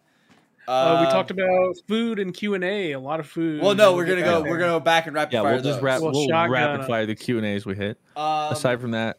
Uh, 0.70 0.98
we 1.02 1.08
Uh, 1.08 1.12
talked 1.12 1.32
about 1.32 1.76
food 1.88 2.20
and 2.20 2.34
Q 2.34 2.54
and 2.54 2.64
A. 2.64 2.92
A 2.92 3.00
lot 3.00 3.20
of 3.20 3.28
food. 3.28 3.62
Well, 3.62 3.74
no, 3.76 3.96
we're 3.96 4.06
gonna 4.06 4.22
go. 4.22 4.42
back 4.44 4.50
We're 4.52 4.58
gonna 4.60 4.72
go 4.74 4.80
back 4.80 5.08
and 5.08 5.16
rapid 5.16 5.34
Yeah, 5.34 5.42
fire 5.42 5.54
we'll 5.54 5.64
just 5.64 5.78
those. 5.78 5.84
wrap. 5.84 6.02
Well, 6.02 6.12
we'll 6.12 6.30
rapid 6.50 6.84
it. 6.84 6.88
fire 6.88 7.06
the 7.06 7.16
Q 7.16 7.38
and 7.38 7.46
A's 7.46 7.66
we 7.66 7.76
hit. 7.76 7.98
Um, 8.16 8.52
Aside 8.54 8.80
from 8.80 8.92
that, 8.92 9.18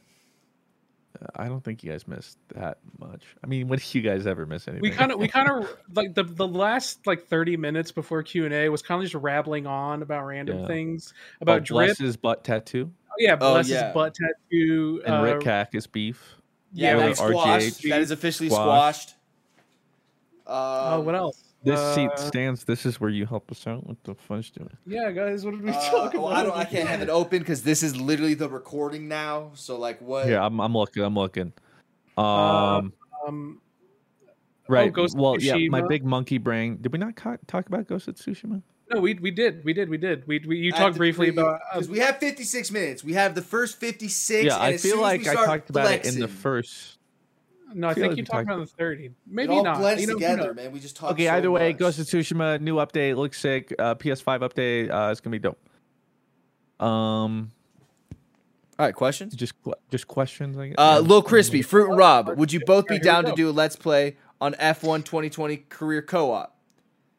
uh, 1.21 1.27
I 1.35 1.49
don't 1.49 1.63
think 1.65 1.83
you 1.83 1.91
guys 1.91 2.07
missed 2.07 2.39
that 2.55 2.79
much. 2.99 3.25
I 3.43 3.49
mean, 3.49 3.67
when 3.69 3.79
do 3.81 3.85
you 3.99 4.01
guys 4.03 4.27
ever 4.29 4.47
miss 4.47 4.69
anything? 4.69 4.83
We 4.83 4.91
kind 4.91 5.11
of, 5.11 5.19
we 5.19 5.27
kind 5.27 5.51
of 5.51 5.77
like 5.95 6.15
the 6.15 6.23
the 6.23 6.47
last 6.47 7.07
like 7.07 7.27
thirty 7.27 7.57
minutes 7.57 7.91
before 7.91 8.23
Q 8.23 8.45
and 8.45 8.55
A 8.55 8.69
was 8.69 8.81
kind 8.83 9.01
of 9.03 9.11
just 9.11 9.21
rattling 9.21 9.67
on 9.67 10.03
about 10.03 10.25
random 10.27 10.61
Yeah. 10.61 10.67
things 10.69 11.13
oh, 11.17 11.39
about 11.43 11.65
drip. 11.65 11.89
Bless's 11.97 12.17
butt 12.17 12.45
tattoo 12.45 12.93
Oh, 13.11 13.15
yeah, 13.19 13.33
Oh, 13.35 13.55
Bless's 13.55 13.73
yeah. 13.73 13.93
butt 13.93 14.15
tattoo. 14.15 15.03
and 15.05 15.15
uh, 15.17 15.23
Rick 15.23 15.41
Cactus 15.41 15.89
beef. 15.89 16.37
yeah, 16.73 16.93
Yeah, 16.97 17.07
that's 17.09 17.19
squashed. 17.19 17.81
RGH. 17.83 17.89
That 17.91 18.01
is 18.03 18.13
officially 18.13 18.49
Squash. 18.51 19.01
squashed. 19.03 19.15
Um, 20.51 20.57
Oh, 20.95 21.01
what 21.01 21.15
else? 21.15 21.43
This 21.63 21.79
seat 21.95 22.11
Uh, 22.11 22.17
stands. 22.17 22.65
This 22.65 22.87
is 22.87 23.01
where 23.01 23.11
you 23.11 23.27
help 23.27 23.51
us 23.53 23.67
out. 23.67 23.87
What 23.87 24.03
the 24.05 24.15
fudge 24.15 24.51
doing? 24.53 24.71
Yeah, 24.87 25.11
guys, 25.13 25.45
what 25.45 25.53
did 25.53 25.63
we 25.63 25.71
Uh, 25.71 25.75
talk 25.91 26.15
about? 26.15 26.23
well, 26.25 26.33
I 26.33 26.43
don't. 26.43 26.57
I 26.57 26.65
can't 26.65 26.89
have 26.89 27.03
it 27.03 27.09
open 27.11 27.39
because 27.41 27.63
this 27.63 27.83
is 27.83 27.97
literally 28.01 28.35
the 28.35 28.49
recording 28.49 29.09
now. 29.09 29.51
So 29.55 29.79
like, 29.79 30.01
what? 30.01 30.27
Yeah, 30.27 30.45
I'm. 30.45 30.59
I'm 30.61 30.75
looking. 30.75 31.03
I'm 31.05 31.15
looking. 31.15 31.53
Uh, 32.17 32.23
Um. 32.79 32.93
Um, 33.27 33.61
right. 34.69 34.93
Ghost 34.93 35.15
of 35.15 35.21
well, 35.21 35.37
yeah. 35.39 35.57
My 35.69 35.83
big 35.83 36.05
monkey 36.05 36.39
brain. 36.39 36.79
Did 36.81 36.93
we 36.93 36.99
not 36.99 37.15
ca- 37.15 37.37
talk 37.47 37.67
about 37.67 37.87
Ghost 37.87 38.09
of 38.09 38.15
Tsushima? 38.17 38.63
no, 38.93 39.01
we 39.01 39.15
we 39.15 39.31
did, 39.31 39.63
we 39.65 39.73
did, 39.73 39.89
we 39.89 39.99
did. 39.99 40.27
We, 40.27 40.41
we 40.41 40.57
you 40.59 40.73
talked 40.73 40.97
briefly 40.97 41.29
preview, 41.29 41.33
about 41.33 41.61
uh, 41.61 41.75
because 41.75 41.89
we 41.89 41.99
have 42.01 42.17
56 42.19 42.71
minutes. 42.73 43.05
We 43.05 43.13
have 43.13 43.35
the 43.37 43.43
first 43.43 43.79
56. 43.79 44.47
yeah, 44.47 44.55
and 44.55 44.63
I 44.63 44.77
feel 44.79 45.01
like 45.01 45.21
I 45.27 45.33
start 45.33 45.47
talked 45.47 45.71
about 45.71 45.93
it 45.93 46.07
in 46.07 46.19
the 46.19 46.27
first. 46.27 46.97
No, 47.75 47.89
I 47.89 47.95
feel 47.95 48.03
think 48.03 48.11
like 48.13 48.17
you 48.19 48.23
we 48.23 48.27
talked 48.27 48.47
talked- 48.49 48.57
about 48.57 48.61
the 48.69 48.75
thirty, 48.77 49.05
It 49.07 49.13
maybe 49.27 49.53
all 49.53 49.65
not. 49.65 49.79
blends 49.79 50.01
you 50.01 50.07
know, 50.07 50.13
who 50.15 50.19
together, 50.19 50.47
knows? 50.49 50.57
man. 50.57 50.73
We 50.73 50.81
just 50.81 50.97
talk. 50.97 51.13
Okay, 51.13 51.27
so 51.27 51.33
either 51.35 51.51
way, 51.51 51.69
much. 51.71 51.79
Ghost 51.79 51.99
of 51.99 52.07
Tsushima 52.07 52.61
new 52.61 52.77
update 52.77 53.17
looks 53.17 53.39
sick. 53.39 53.75
Uh, 53.79 53.95
PS5 53.95 54.41
update. 54.41 54.91
Uh, 54.91 55.11
it's 55.11 55.21
gonna 55.21 55.33
be 55.35 55.39
dope. 55.39 55.59
Um, 56.79 57.51
All 58.79 58.87
right, 58.87 58.95
questions. 58.95 59.35
just 59.35 59.55
just 59.91 60.09
questions. 60.09 60.57
I 60.57 60.69
guess. 60.69 60.75
Uh, 60.79 61.01
Lil 61.01 61.23
Crispy, 61.23 61.63
Fruit 61.63 61.89
and 61.91 61.99
Rob, 61.99 62.37
would 62.39 62.53
you 62.53 62.61
both 62.65 62.87
be 62.87 62.95
Yeah, 62.95 63.01
down 63.03 63.25
to 63.27 63.33
do 63.33 63.51
a 63.51 63.53
Let's 63.53 63.77
Play 63.77 64.17
on 64.41 64.55
F1 64.55 65.05
2020 65.05 65.59
Career 65.69 66.01
Co-op? 66.03 66.57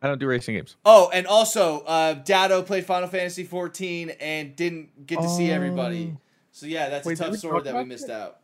I 0.02 0.08
don't 0.08 0.20
do 0.20 0.26
racing 0.26 0.56
games. 0.56 0.78
Oh, 0.84 1.12
and 1.14 1.28
also, 1.28 1.82
uh, 1.82 2.14
Dado 2.16 2.64
played 2.64 2.86
Final 2.88 3.08
Fantasy 3.08 3.43
14 3.43 4.10
and 4.20 4.56
didn't 4.56 5.06
get 5.06 5.22
to 5.22 5.30
see 5.30 5.52
everybody. 5.52 6.14
Oh. 6.16 6.22
So 6.52 6.66
yeah, 6.66 6.89
that's 6.89 7.06
Wait, 7.06 7.20
a 7.20 7.24
tough 7.24 7.32
we 7.34 7.38
sword 7.38 7.66
that 7.66 7.76
we 7.76 7.84
missed 7.84 8.08
that? 8.08 8.20
out. 8.22 8.38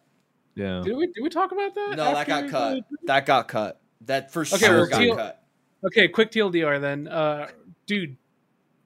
Yeah. 0.57 0.81
Did 0.83 0.97
we 0.97 1.05
did 1.07 1.21
we 1.21 1.29
talk 1.29 1.51
about 1.51 1.75
that? 1.75 1.93
No, 1.97 2.13
that 2.15 2.27
got 2.27 2.43
we- 2.45 2.49
cut. 2.49 2.79
That 3.05 3.25
got 3.27 3.47
cut. 3.47 3.79
That 4.01 4.31
for 4.31 4.41
Okay, 4.41 4.57
sure 4.57 4.87
got 4.87 4.97
Teal- 4.99 5.15
cut. 5.15 5.43
Okay, 5.85 6.07
quick 6.07 6.31
TLDR 6.31 6.81
then. 6.81 7.07
Uh, 7.07 7.47
dude, 7.85 8.17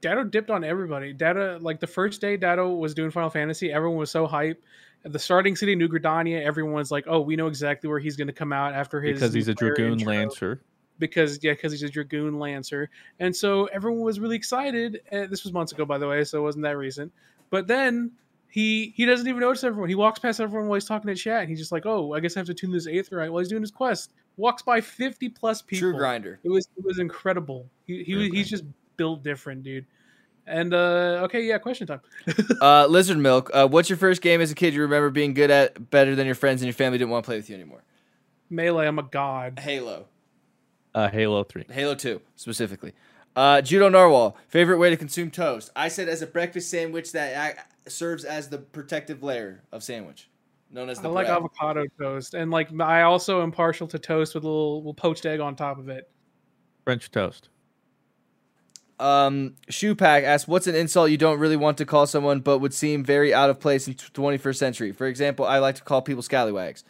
Dado 0.02 0.26
dipped 0.26 0.50
on 0.50 0.64
everybody. 0.66 1.14
Dado, 1.14 1.58
like 1.62 1.80
the 1.80 1.88
first 1.88 2.20
day 2.20 2.36
Dado 2.36 2.70
was 2.74 2.94
doing 2.94 3.10
Final 3.10 3.30
Fantasy, 3.30 3.72
everyone 3.72 3.98
was 3.98 4.12
so 4.12 4.28
hype. 4.28 4.62
At 5.06 5.14
the 5.14 5.20
starting 5.20 5.56
city, 5.56 5.76
New 5.76 5.88
Gridania, 5.88 6.44
everyone's 6.44 6.92
like, 6.92 7.06
"Oh, 7.08 7.22
we 7.22 7.36
know 7.38 7.48
exactly 7.48 7.90
where 7.90 8.00
he's 8.00 8.16
going 8.18 8.28
to 8.28 8.34
come 8.34 8.52
out 8.54 8.74
after 8.74 9.02
his 9.02 9.14
Because 9.20 9.34
he's 9.34 9.48
a 9.48 9.54
dragoon 9.56 9.94
intro." 9.94 10.14
lancer. 10.14 10.62
Because 11.00 11.40
yeah, 11.42 11.54
because 11.54 11.72
he's 11.72 11.82
a 11.84 11.90
dragoon 11.90 12.38
lancer, 12.38 12.90
and 13.20 13.36
so 13.36 13.66
everyone 13.68 14.02
was 14.02 14.20
really 14.20 14.36
excited. 14.36 15.02
And 15.12 15.32
this 15.32 15.44
was 15.44 15.54
months 15.54 15.72
ago, 15.72 15.86
by 15.86 15.98
the 15.98 16.08
way, 16.08 16.24
so 16.26 16.38
it 16.38 16.42
wasn't 16.42 16.64
that 16.64 16.78
recent. 16.78 17.12
But 17.50 17.66
then 17.68 18.12
he 18.52 18.94
he 18.96 19.06
doesn't 19.06 19.28
even 19.28 19.40
notice 19.40 19.64
everyone. 19.64 19.90
He 19.90 19.96
walks 19.96 20.20
past 20.20 20.40
everyone 20.40 20.68
while 20.68 20.76
he's 20.76 20.86
talking 20.86 21.08
to 21.08 21.16
chat. 21.16 21.42
And 21.42 21.50
he's 21.50 21.58
just 21.60 21.72
like, 21.72 21.86
"Oh, 21.86 22.14
I 22.14 22.20
guess 22.20 22.36
I 22.38 22.42
have 22.42 22.48
to 22.48 22.54
tune 22.54 22.72
this 22.72 22.86
eighth 22.86 23.12
right 23.12 23.32
while 23.32 23.40
he's 23.40 23.48
doing 23.50 23.62
his 23.64 23.72
quest." 23.72 24.12
Walks 24.38 24.62
by 24.62 24.82
fifty 24.82 25.30
plus 25.30 25.62
people. 25.62 25.90
True 25.90 25.98
grinder. 25.98 26.40
It 26.44 26.50
was 26.50 26.68
it 26.78 26.84
was 26.84 27.00
incredible. 27.00 27.70
He 27.88 28.04
he 28.04 28.16
Okay. 28.16 28.30
he's 28.30 28.50
just 28.50 28.64
built 28.98 29.24
different, 29.24 29.64
dude. 29.64 29.86
And 30.48 30.74
uh 30.74 31.22
okay, 31.24 31.44
yeah, 31.44 31.58
question 31.60 31.88
time. 31.88 32.02
Uh, 32.62 32.86
Lizard 32.88 33.18
Milk, 33.18 33.50
uh, 33.54 33.68
what's 33.68 33.90
your 33.90 33.98
first 33.98 34.22
game 34.22 34.40
as 34.42 34.52
a 34.52 34.56
kid 34.56 34.74
you 34.74 34.82
remember 34.82 35.10
being 35.10 35.34
good 35.34 35.50
at 35.50 35.90
better 35.90 36.16
than 36.16 36.26
your 36.26 36.36
friends 36.36 36.62
and 36.62 36.68
your 36.68 36.74
family 36.74 36.98
didn't 36.98 37.10
want 37.10 37.24
to 37.24 37.28
play 37.28 37.38
with 37.38 37.50
you 37.50 37.56
anymore? 37.56 37.84
Melee, 38.50 38.86
I'm 38.88 39.00
a 39.00 39.04
god. 39.04 39.60
Halo. 39.60 40.06
Uh, 40.94 41.08
Halo 41.10 41.44
Three. 41.44 41.66
Halo 41.72 41.96
2, 41.96 42.20
specifically. 42.36 42.94
Uh, 43.36 43.62
Judo 43.62 43.88
Narwhal, 43.88 44.36
favorite 44.50 44.78
way 44.78 44.90
to 44.90 44.98
consume 44.98 45.32
toast? 45.32 45.72
I 45.76 45.88
said 45.88 46.10
as 46.10 46.22
a 46.22 46.28
breakfast 46.28 46.70
sandwich 46.70 47.14
that 47.14 47.52
ac- 47.54 47.62
serves 47.88 48.24
as 48.24 48.50
the 48.50 48.58
protective 48.58 49.24
layer 49.24 49.64
of 49.72 49.84
sandwich, 49.84 50.30
known 50.70 50.90
as 50.90 51.00
the 51.00 51.10
I 51.10 51.14
like 51.14 51.28
avocado 51.28 51.86
toast, 52.00 52.34
and 52.34 52.52
like 52.52 52.70
I 52.80 53.04
also 53.04 53.42
am 53.42 53.52
partial 53.52 53.88
to 53.88 54.00
toast 54.00 54.36
with 54.36 54.44
a 54.44 54.48
little, 54.48 54.78
little 54.78 54.94
poached 54.94 55.26
egg 55.26 55.40
on 55.40 55.56
top 55.56 55.80
of 55.80 55.90
it. 55.90 56.10
French 56.84 57.12
toast. 57.12 57.50
Um, 59.00 59.56
Shoe 59.68 59.96
Pack 59.96 60.24
asks, 60.24 60.48
"What's 60.48 60.68
an 60.68 60.76
insult 60.76 61.10
you 61.10 61.18
don't 61.18 61.40
really 61.40 61.58
want 61.58 61.80
to 61.80 61.86
call 61.86 62.06
someone, 62.06 62.40
but 62.40 62.60
would 62.60 62.74
seem 62.74 63.04
very 63.04 63.34
out 63.34 63.50
of 63.50 63.60
place 63.60 63.88
in 63.88 63.96
21st 63.96 64.60
century? 64.60 64.92
For 64.92 65.08
example, 65.08 65.46
I 65.46 65.58
like 65.58 65.76
to 65.76 65.84
call 65.84 66.02
people 66.02 66.22
scallywags." 66.22 66.84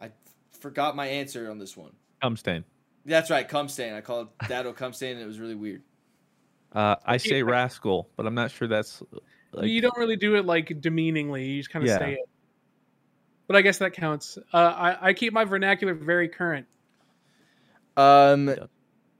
I 0.00 0.10
forgot 0.50 0.96
my 0.96 1.06
answer 1.06 1.48
on 1.48 1.58
this 1.58 1.76
one. 1.76 1.92
Cum 2.20 2.36
stain. 2.36 2.64
That's 3.06 3.30
right, 3.30 3.48
cum 3.48 3.68
stain. 3.68 3.92
I 3.94 4.00
called 4.00 4.28
Dado 4.48 4.72
cum 4.72 4.92
stain, 4.92 5.12
and 5.12 5.22
it 5.22 5.26
was 5.26 5.38
really 5.38 5.54
weird. 5.54 5.82
Uh, 6.72 6.96
I 7.04 7.16
say 7.16 7.42
rascal, 7.42 8.08
but 8.16 8.26
I'm 8.26 8.34
not 8.34 8.50
sure 8.50 8.68
that's 8.68 9.02
like. 9.52 9.68
you 9.68 9.80
don't 9.80 9.96
really 9.98 10.16
do 10.16 10.36
it 10.36 10.44
like 10.46 10.80
demeaningly; 10.80 11.44
you 11.44 11.60
just 11.60 11.70
kind 11.70 11.82
of 11.84 11.88
Yeah. 11.88 11.98
say 11.98 12.12
it. 12.14 12.28
But 13.46 13.56
I 13.56 13.62
guess 13.62 13.78
that 13.78 13.92
counts. 13.92 14.38
Uh, 14.52 14.56
I 14.56 15.08
I 15.08 15.12
keep 15.12 15.32
my 15.32 15.44
vernacular 15.44 15.94
very 15.94 16.28
current. 16.28 16.66
Um, 17.96 18.54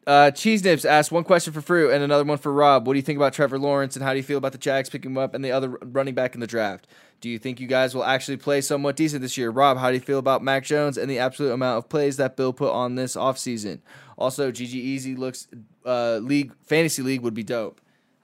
uh, 0.06 0.30
Cheese 0.30 0.64
Nips 0.64 0.84
asked 0.84 1.12
one 1.12 1.24
question 1.24 1.52
for 1.52 1.60
Fruit 1.60 1.90
and 1.90 2.02
another 2.02 2.24
one 2.24 2.38
for 2.38 2.52
Rob. 2.52 2.86
What 2.86 2.94
do 2.94 2.98
you 2.98 3.02
think 3.02 3.16
about 3.16 3.32
Trevor 3.32 3.58
Lawrence, 3.58 3.96
and 3.96 4.04
how 4.04 4.12
do 4.12 4.16
you 4.16 4.22
feel 4.22 4.38
about 4.38 4.52
the 4.52 4.58
Jags 4.58 4.88
picking 4.88 5.10
him 5.10 5.18
up 5.18 5.34
and 5.34 5.44
the 5.44 5.52
other 5.52 5.68
running 5.82 6.14
back 6.14 6.34
in 6.34 6.40
the 6.40 6.46
draft? 6.46 6.86
Do 7.20 7.28
you 7.28 7.38
think 7.38 7.60
you 7.60 7.66
guys 7.66 7.94
will 7.94 8.04
actually 8.04 8.38
play 8.38 8.62
somewhat 8.62 8.96
decent 8.96 9.20
this 9.20 9.36
year? 9.36 9.50
Rob, 9.50 9.76
how 9.76 9.88
do 9.88 9.94
you 9.94 10.00
feel 10.00 10.18
about 10.18 10.42
Mac 10.42 10.64
Jones 10.64 10.96
and 10.96 11.10
the 11.10 11.18
absolute 11.18 11.52
amount 11.52 11.78
of 11.78 11.88
plays 11.90 12.16
that 12.16 12.34
Bill 12.36 12.52
put 12.52 12.72
on 12.72 12.94
this 12.94 13.14
offseason? 13.14 13.80
Also, 14.16 14.50
GG 14.50 14.72
Easy 14.72 15.14
looks 15.14 15.48
uh, 15.84 16.16
league 16.22 16.52
fantasy 16.62 17.02
league 17.02 17.20
would 17.20 17.34
be 17.34 17.42
dope. 17.42 17.80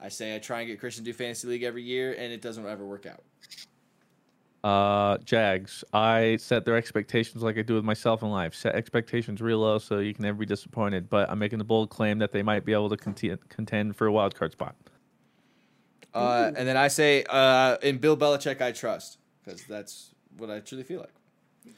I 0.06 0.08
say 0.08 0.36
I 0.36 0.38
try 0.38 0.60
and 0.60 0.68
get 0.68 0.78
Christian 0.78 1.04
to 1.04 1.10
do 1.10 1.12
fantasy 1.12 1.48
league 1.48 1.64
every 1.64 1.82
year, 1.82 2.14
and 2.16 2.32
it 2.32 2.40
doesn't 2.40 2.64
ever 2.64 2.86
work 2.86 3.06
out. 3.06 3.24
Uh, 4.62 5.18
Jags. 5.18 5.82
I 5.92 6.36
set 6.36 6.64
their 6.64 6.76
expectations 6.76 7.42
like 7.42 7.58
I 7.58 7.62
do 7.62 7.74
with 7.74 7.84
myself 7.84 8.22
in 8.22 8.30
life. 8.30 8.54
Set 8.54 8.76
expectations 8.76 9.42
real 9.42 9.58
low 9.58 9.78
so 9.78 9.98
you 9.98 10.14
can 10.14 10.22
never 10.22 10.38
be 10.38 10.46
disappointed. 10.46 11.10
But 11.10 11.28
I'm 11.28 11.40
making 11.40 11.58
the 11.58 11.64
bold 11.64 11.90
claim 11.90 12.20
that 12.20 12.30
they 12.30 12.44
might 12.44 12.64
be 12.64 12.72
able 12.72 12.88
to 12.90 12.96
contend, 12.96 13.48
contend 13.48 13.96
for 13.96 14.06
a 14.06 14.12
wild 14.12 14.36
card 14.36 14.52
spot. 14.52 14.76
Uh, 16.14 16.52
and 16.56 16.68
then 16.68 16.76
I 16.76 16.86
say 16.86 17.24
uh, 17.28 17.76
in 17.82 17.98
Bill 17.98 18.16
Belichick, 18.16 18.62
I 18.62 18.70
trust 18.70 19.18
because 19.44 19.64
that's 19.64 20.14
what 20.36 20.50
I 20.50 20.60
truly 20.60 20.84
feel 20.84 21.00
like. 21.00 21.14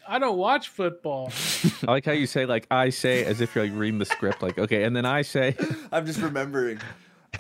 I 0.07 0.19
don't 0.19 0.37
watch 0.37 0.69
football. 0.69 1.33
I 1.89 1.93
like 1.93 2.05
how 2.05 2.13
you 2.13 2.27
say 2.27 2.45
like 2.45 2.67
I 2.71 2.91
say 2.91 3.25
as 3.25 3.41
if 3.41 3.55
you're 3.55 3.65
like 3.65 3.75
reading 3.75 3.99
the 3.99 4.05
script. 4.05 4.43
Like 4.43 4.59
okay, 4.59 4.85
and 4.85 4.95
then 4.95 5.07
I 5.07 5.23
say 5.23 5.57
I'm 5.93 6.05
just 6.05 6.21
remembering. 6.21 6.79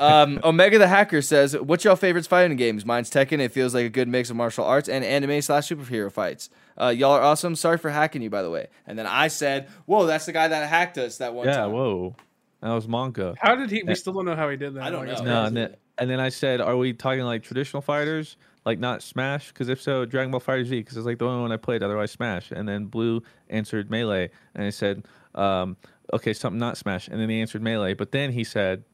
Um, 0.00 0.40
Omega 0.44 0.78
the 0.78 0.88
Hacker 0.88 1.22
says, 1.22 1.56
"What's 1.56 1.84
y'all 1.84 1.96
favorites 1.96 2.26
fighting 2.26 2.56
games? 2.56 2.84
Mine's 2.86 3.10
Tekken. 3.10 3.40
It 3.40 3.52
feels 3.52 3.74
like 3.74 3.86
a 3.86 3.90
good 3.90 4.08
mix 4.08 4.30
of 4.30 4.36
martial 4.36 4.64
arts 4.64 4.88
and 4.88 5.04
anime 5.04 5.40
slash 5.42 5.68
superhero 5.68 6.10
fights. 6.10 6.50
Uh, 6.80 6.88
y'all 6.88 7.12
are 7.12 7.22
awesome. 7.22 7.56
Sorry 7.56 7.78
for 7.78 7.90
hacking 7.90 8.22
you, 8.22 8.30
by 8.30 8.42
the 8.42 8.50
way." 8.50 8.68
And 8.86 8.98
then 8.98 9.06
I 9.06 9.28
said, 9.28 9.68
"Whoa, 9.86 10.06
that's 10.06 10.26
the 10.26 10.32
guy 10.32 10.48
that 10.48 10.68
hacked 10.68 10.98
us 10.98 11.18
that 11.18 11.34
one 11.34 11.46
time. 11.46 11.54
yeah, 11.54 11.60
time." 11.62 11.72
whoa, 11.72 12.16
that 12.60 12.72
was 12.72 12.86
Monka. 12.86 13.36
How 13.38 13.54
did 13.56 13.70
he? 13.70 13.82
We 13.82 13.94
still 13.94 14.12
don't 14.12 14.24
know 14.24 14.36
how 14.36 14.48
he 14.48 14.56
did 14.56 14.74
that. 14.74 14.82
I 14.82 14.90
don't 14.90 15.06
Like, 15.06 15.18
know. 15.18 15.24
No, 15.24 15.44
and 15.46 15.56
then 15.56 15.76
and 15.98 16.08
then 16.08 16.20
I 16.20 16.28
said, 16.28 16.60
are 16.60 16.76
we 16.76 16.92
talking 16.92 17.22
like 17.24 17.42
traditional 17.42 17.82
fighters, 17.82 18.36
like 18.64 18.78
not 18.78 19.02
Smash? 19.02 19.48
Because 19.48 19.68
if 19.68 19.82
so, 19.82 20.04
Dragon 20.04 20.30
Ball 20.30 20.38
Fighter 20.38 20.64
Z, 20.64 20.78
because 20.78 20.96
it's 20.96 21.06
like 21.06 21.18
the 21.18 21.26
only 21.26 21.42
one 21.42 21.50
I 21.50 21.56
played. 21.56 21.82
Otherwise, 21.82 22.12
Smash. 22.12 22.52
And 22.52 22.68
then 22.68 22.84
Blue 22.86 23.20
answered 23.50 23.90
Melee, 23.90 24.30
and 24.54 24.64
I 24.64 24.70
said, 24.70 25.06
um, 25.34 25.76
okay, 26.12 26.32
something 26.32 26.58
not 26.60 26.76
Smash. 26.76 27.08
And 27.08 27.20
then 27.20 27.28
he 27.28 27.40
answered 27.40 27.62
Melee, 27.62 27.94
but 27.94 28.12
then 28.12 28.30
he 28.30 28.44
said, 28.44 28.84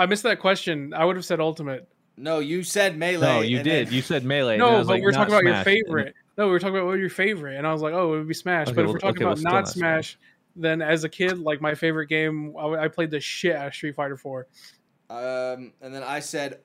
I 0.00 0.06
missed 0.06 0.22
that 0.22 0.40
question. 0.40 0.94
I 0.94 1.04
would 1.04 1.16
have 1.16 1.24
said 1.24 1.40
ultimate. 1.40 1.86
No, 2.16 2.38
you 2.38 2.62
said 2.62 2.96
melee. 2.98 3.26
no, 3.26 3.40
you 3.40 3.62
did. 3.62 3.88
then- 3.88 3.94
You 3.94 4.02
said 4.02 4.24
Melee. 4.24 4.54
and 4.54 4.62
then 4.62 4.68
I 4.68 4.72
No, 4.72 4.78
but 4.78 4.86
like, 4.88 5.02
we're 5.02 5.12
talking 5.12 5.32
about 5.34 5.42
your 5.44 5.52
Smash." 5.52 5.66
And 5.66 5.76
then- 5.76 5.84
favorite. 5.84 6.14
No, 6.38 6.46
we 6.46 6.52
were 6.52 6.58
talking 6.58 6.76
about 6.76 6.86
what 6.86 6.98
your 6.98 7.10
favorite, 7.10 7.56
and 7.56 7.66
I 7.66 7.72
was 7.72 7.82
like, 7.82 7.92
oh, 7.92 8.14
it 8.14 8.18
would 8.18 8.28
be 8.28 8.34
Smash. 8.34 8.68
Okay, 8.68 8.74
but 8.74 8.80
if 8.82 8.86
well- 8.86 8.92
we're 8.94 8.98
talking 8.98 9.16
okay, 9.18 9.24
about 9.24 9.38
still 9.38 9.50
not 9.52 9.58
not 9.60 9.68
Smash. 9.68 10.12
Smash, 10.12 10.18
then 10.56 10.80
as 10.82 11.04
a 11.04 11.08
kid, 11.08 11.38
like 11.38 11.60
my 11.60 11.74
favorite 11.74 12.06
game, 12.08 12.54
I, 12.58 12.84
I 12.84 12.88
played 12.88 13.10
the 13.10 13.20
shit 13.20 13.54
out 13.54 13.68
of 13.68 13.74
Street 13.74 13.94
Fighter 13.94 14.16
Four. 14.16 14.46
Um, 15.10 15.72
and 15.80 15.94
then 15.94 16.02
I 16.02 16.20
said, 16.20 16.60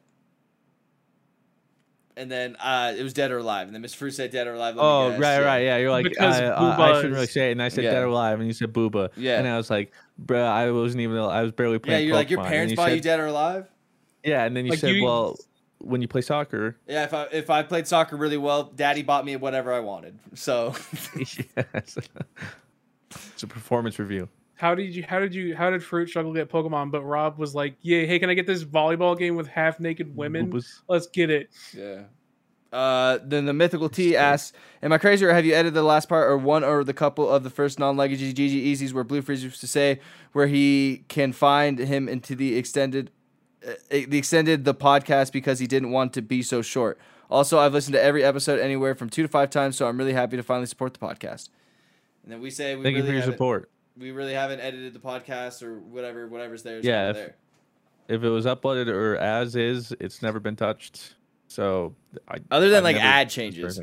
and 2.17 2.31
then 2.31 2.55
uh, 2.57 2.93
it 2.97 3.03
was 3.03 3.13
dead 3.13 3.31
or 3.31 3.37
alive, 3.39 3.67
and 3.67 3.75
then 3.75 3.81
Miss 3.81 3.93
Fruit 3.93 4.11
said 4.11 4.31
dead 4.31 4.47
or 4.47 4.53
alive. 4.53 4.75
Oh, 4.77 5.09
guess, 5.11 5.19
right, 5.19 5.43
right, 5.43 5.59
yeah. 5.63 5.77
You're 5.77 5.91
like, 5.91 6.05
Because 6.05 6.39
I, 6.39 6.47
I, 6.47 6.91
I 6.91 6.93
shouldn't 6.95 7.13
really 7.13 7.27
say 7.27 7.49
it, 7.49 7.51
and 7.53 7.61
I 7.63 7.69
said 7.69 7.83
Yeah. 7.83 7.91
dead 7.91 8.03
or 8.03 8.07
alive, 8.07 8.39
and 8.39 8.47
you 8.47 8.53
said 8.53 8.71
booba, 8.73 9.09
Yeah. 9.17 9.37
and 9.39 9.47
I 9.47 9.57
was 9.57 9.69
like, 9.69 9.91
bruh, 10.23 10.45
I 10.45 10.71
wasn't 10.71 11.01
even, 11.01 11.17
I 11.17 11.41
was 11.41 11.51
barely 11.51 11.79
playing. 11.79 12.01
Yeah, 12.01 12.07
you're 12.07 12.15
like 12.15 12.29
your 12.29 12.43
parents 12.43 12.71
you 12.71 12.77
bought 12.77 12.93
you 12.93 13.01
dead 13.01 13.19
or 13.19 13.25
alive. 13.27 13.67
Yeah, 14.23 14.45
and 14.45 14.55
then 14.55 14.65
you 14.65 14.71
Like, 14.71 14.79
said, 14.79 14.95
you- 14.95 15.03
well, 15.03 15.37
when 15.79 16.01
you 16.01 16.07
play 16.07 16.21
soccer, 16.21 16.77
Yeah, 16.87 17.03
if 17.03 17.13
I 17.13 17.23
if 17.31 17.49
I 17.51 17.61
played 17.61 17.85
soccer 17.85 18.15
really 18.15 18.37
well, 18.37 18.63
Daddy 18.63 19.03
bought 19.03 19.23
me 19.23 19.35
whatever 19.35 19.71
I 19.71 19.81
wanted. 19.81 20.17
So 20.33 20.73
yes. 21.15 21.97
it's 23.33 23.43
a 23.43 23.47
performance 23.47 23.99
review. 23.99 24.27
How 24.55 24.73
did 24.75 24.95
you? 24.95 25.03
How 25.07 25.19
did 25.19 25.35
you? 25.35 25.55
How 25.55 25.69
did 25.69 25.83
Fruit 25.83 26.07
struggle 26.07 26.33
to 26.33 26.39
get 26.39 26.49
Pokemon? 26.49 26.91
But 26.91 27.03
Rob 27.03 27.37
was 27.37 27.53
like, 27.53 27.75
"Yeah, 27.81 28.05
hey, 28.05 28.19
can 28.19 28.29
I 28.29 28.33
get 28.33 28.47
this 28.47 28.63
volleyball 28.63 29.17
game 29.17 29.35
with 29.35 29.47
half 29.47 29.79
naked 29.79 30.15
women? 30.15 30.51
Boobas. 30.51 30.81
Let's 30.87 31.07
get 31.07 31.29
it." 31.29 31.49
yeah. 31.73 32.03
Uh, 32.73 33.19
then 33.23 33.45
the 33.45 33.53
mythical 33.53 33.87
T 33.89 34.17
asks, 34.17 34.51
"Am 34.81 34.91
I 34.91 34.97
crazy, 34.97 35.25
or 35.25 35.33
have 35.33 35.45
you 35.45 35.53
edited 35.53 35.73
the 35.73 35.83
last 35.83 36.09
part, 36.09 36.29
or 36.29 36.37
one 36.37 36.63
or 36.63 36.83
the 36.83 36.93
couple 36.93 37.29
of 37.29 37.43
the 37.43 37.49
first 37.49 37.79
non-legacy 37.79 38.33
GG 38.33 38.65
Easies 38.73 38.91
where 38.93 39.03
Blue 39.03 39.21
Freeze 39.21 39.43
used 39.43 39.61
to 39.61 39.67
say 39.67 39.99
where 40.33 40.47
he 40.47 41.03
can 41.07 41.31
find 41.31 41.79
him 41.79 42.09
into 42.09 42.35
the 42.35 42.57
extended, 42.57 43.11
uh, 43.65 43.73
the 43.89 44.17
extended 44.17 44.65
the 44.65 44.73
podcast 44.73 45.31
because 45.31 45.59
he 45.59 45.67
didn't 45.67 45.91
want 45.91 46.11
to 46.13 46.21
be 46.21 46.41
so 46.41 46.61
short. 46.61 46.97
Also, 47.29 47.59
I've 47.59 47.73
listened 47.73 47.93
to 47.93 48.01
every 48.03 48.23
episode 48.23 48.59
anywhere 48.59 48.93
from 48.95 49.09
two 49.09 49.21
to 49.21 49.27
five 49.29 49.49
times, 49.49 49.77
so 49.77 49.87
I'm 49.87 49.97
really 49.97 50.13
happy 50.13 50.35
to 50.37 50.43
finally 50.43 50.67
support 50.67 50.93
the 50.93 50.99
podcast." 50.99 51.49
And 52.23 52.31
then 52.31 52.41
we 52.41 52.49
say, 52.49 52.75
we 52.75 52.83
Thank 52.83 52.97
you 52.97 53.03
for 53.03 53.09
your 53.11 53.19
haven't- 53.19 53.33
support. 53.35 53.69
We 53.97 54.11
really 54.11 54.33
haven't 54.33 54.59
edited 54.59 54.93
the 54.93 54.99
podcast 54.99 55.63
or 55.63 55.79
whatever, 55.79 56.27
whatever's 56.27 56.63
there. 56.63 56.79
Is 56.79 56.85
Yeah, 56.85 57.09
if- 57.11 57.15
there. 57.15 57.35
If 58.07 58.23
it 58.23 58.29
was 58.29 58.45
uploaded 58.45 58.87
or 58.87 59.15
as 59.17 59.55
is, 59.55 59.91
it's 59.99 60.21
never 60.21 60.39
been 60.39 60.55
touched. 60.55 61.15
So, 61.47 61.95
I, 62.27 62.37
Other 62.51 62.69
than 62.69 62.79
I've 62.79 62.83
like 62.83 62.97
ad 62.97 63.29
changes. 63.31 63.79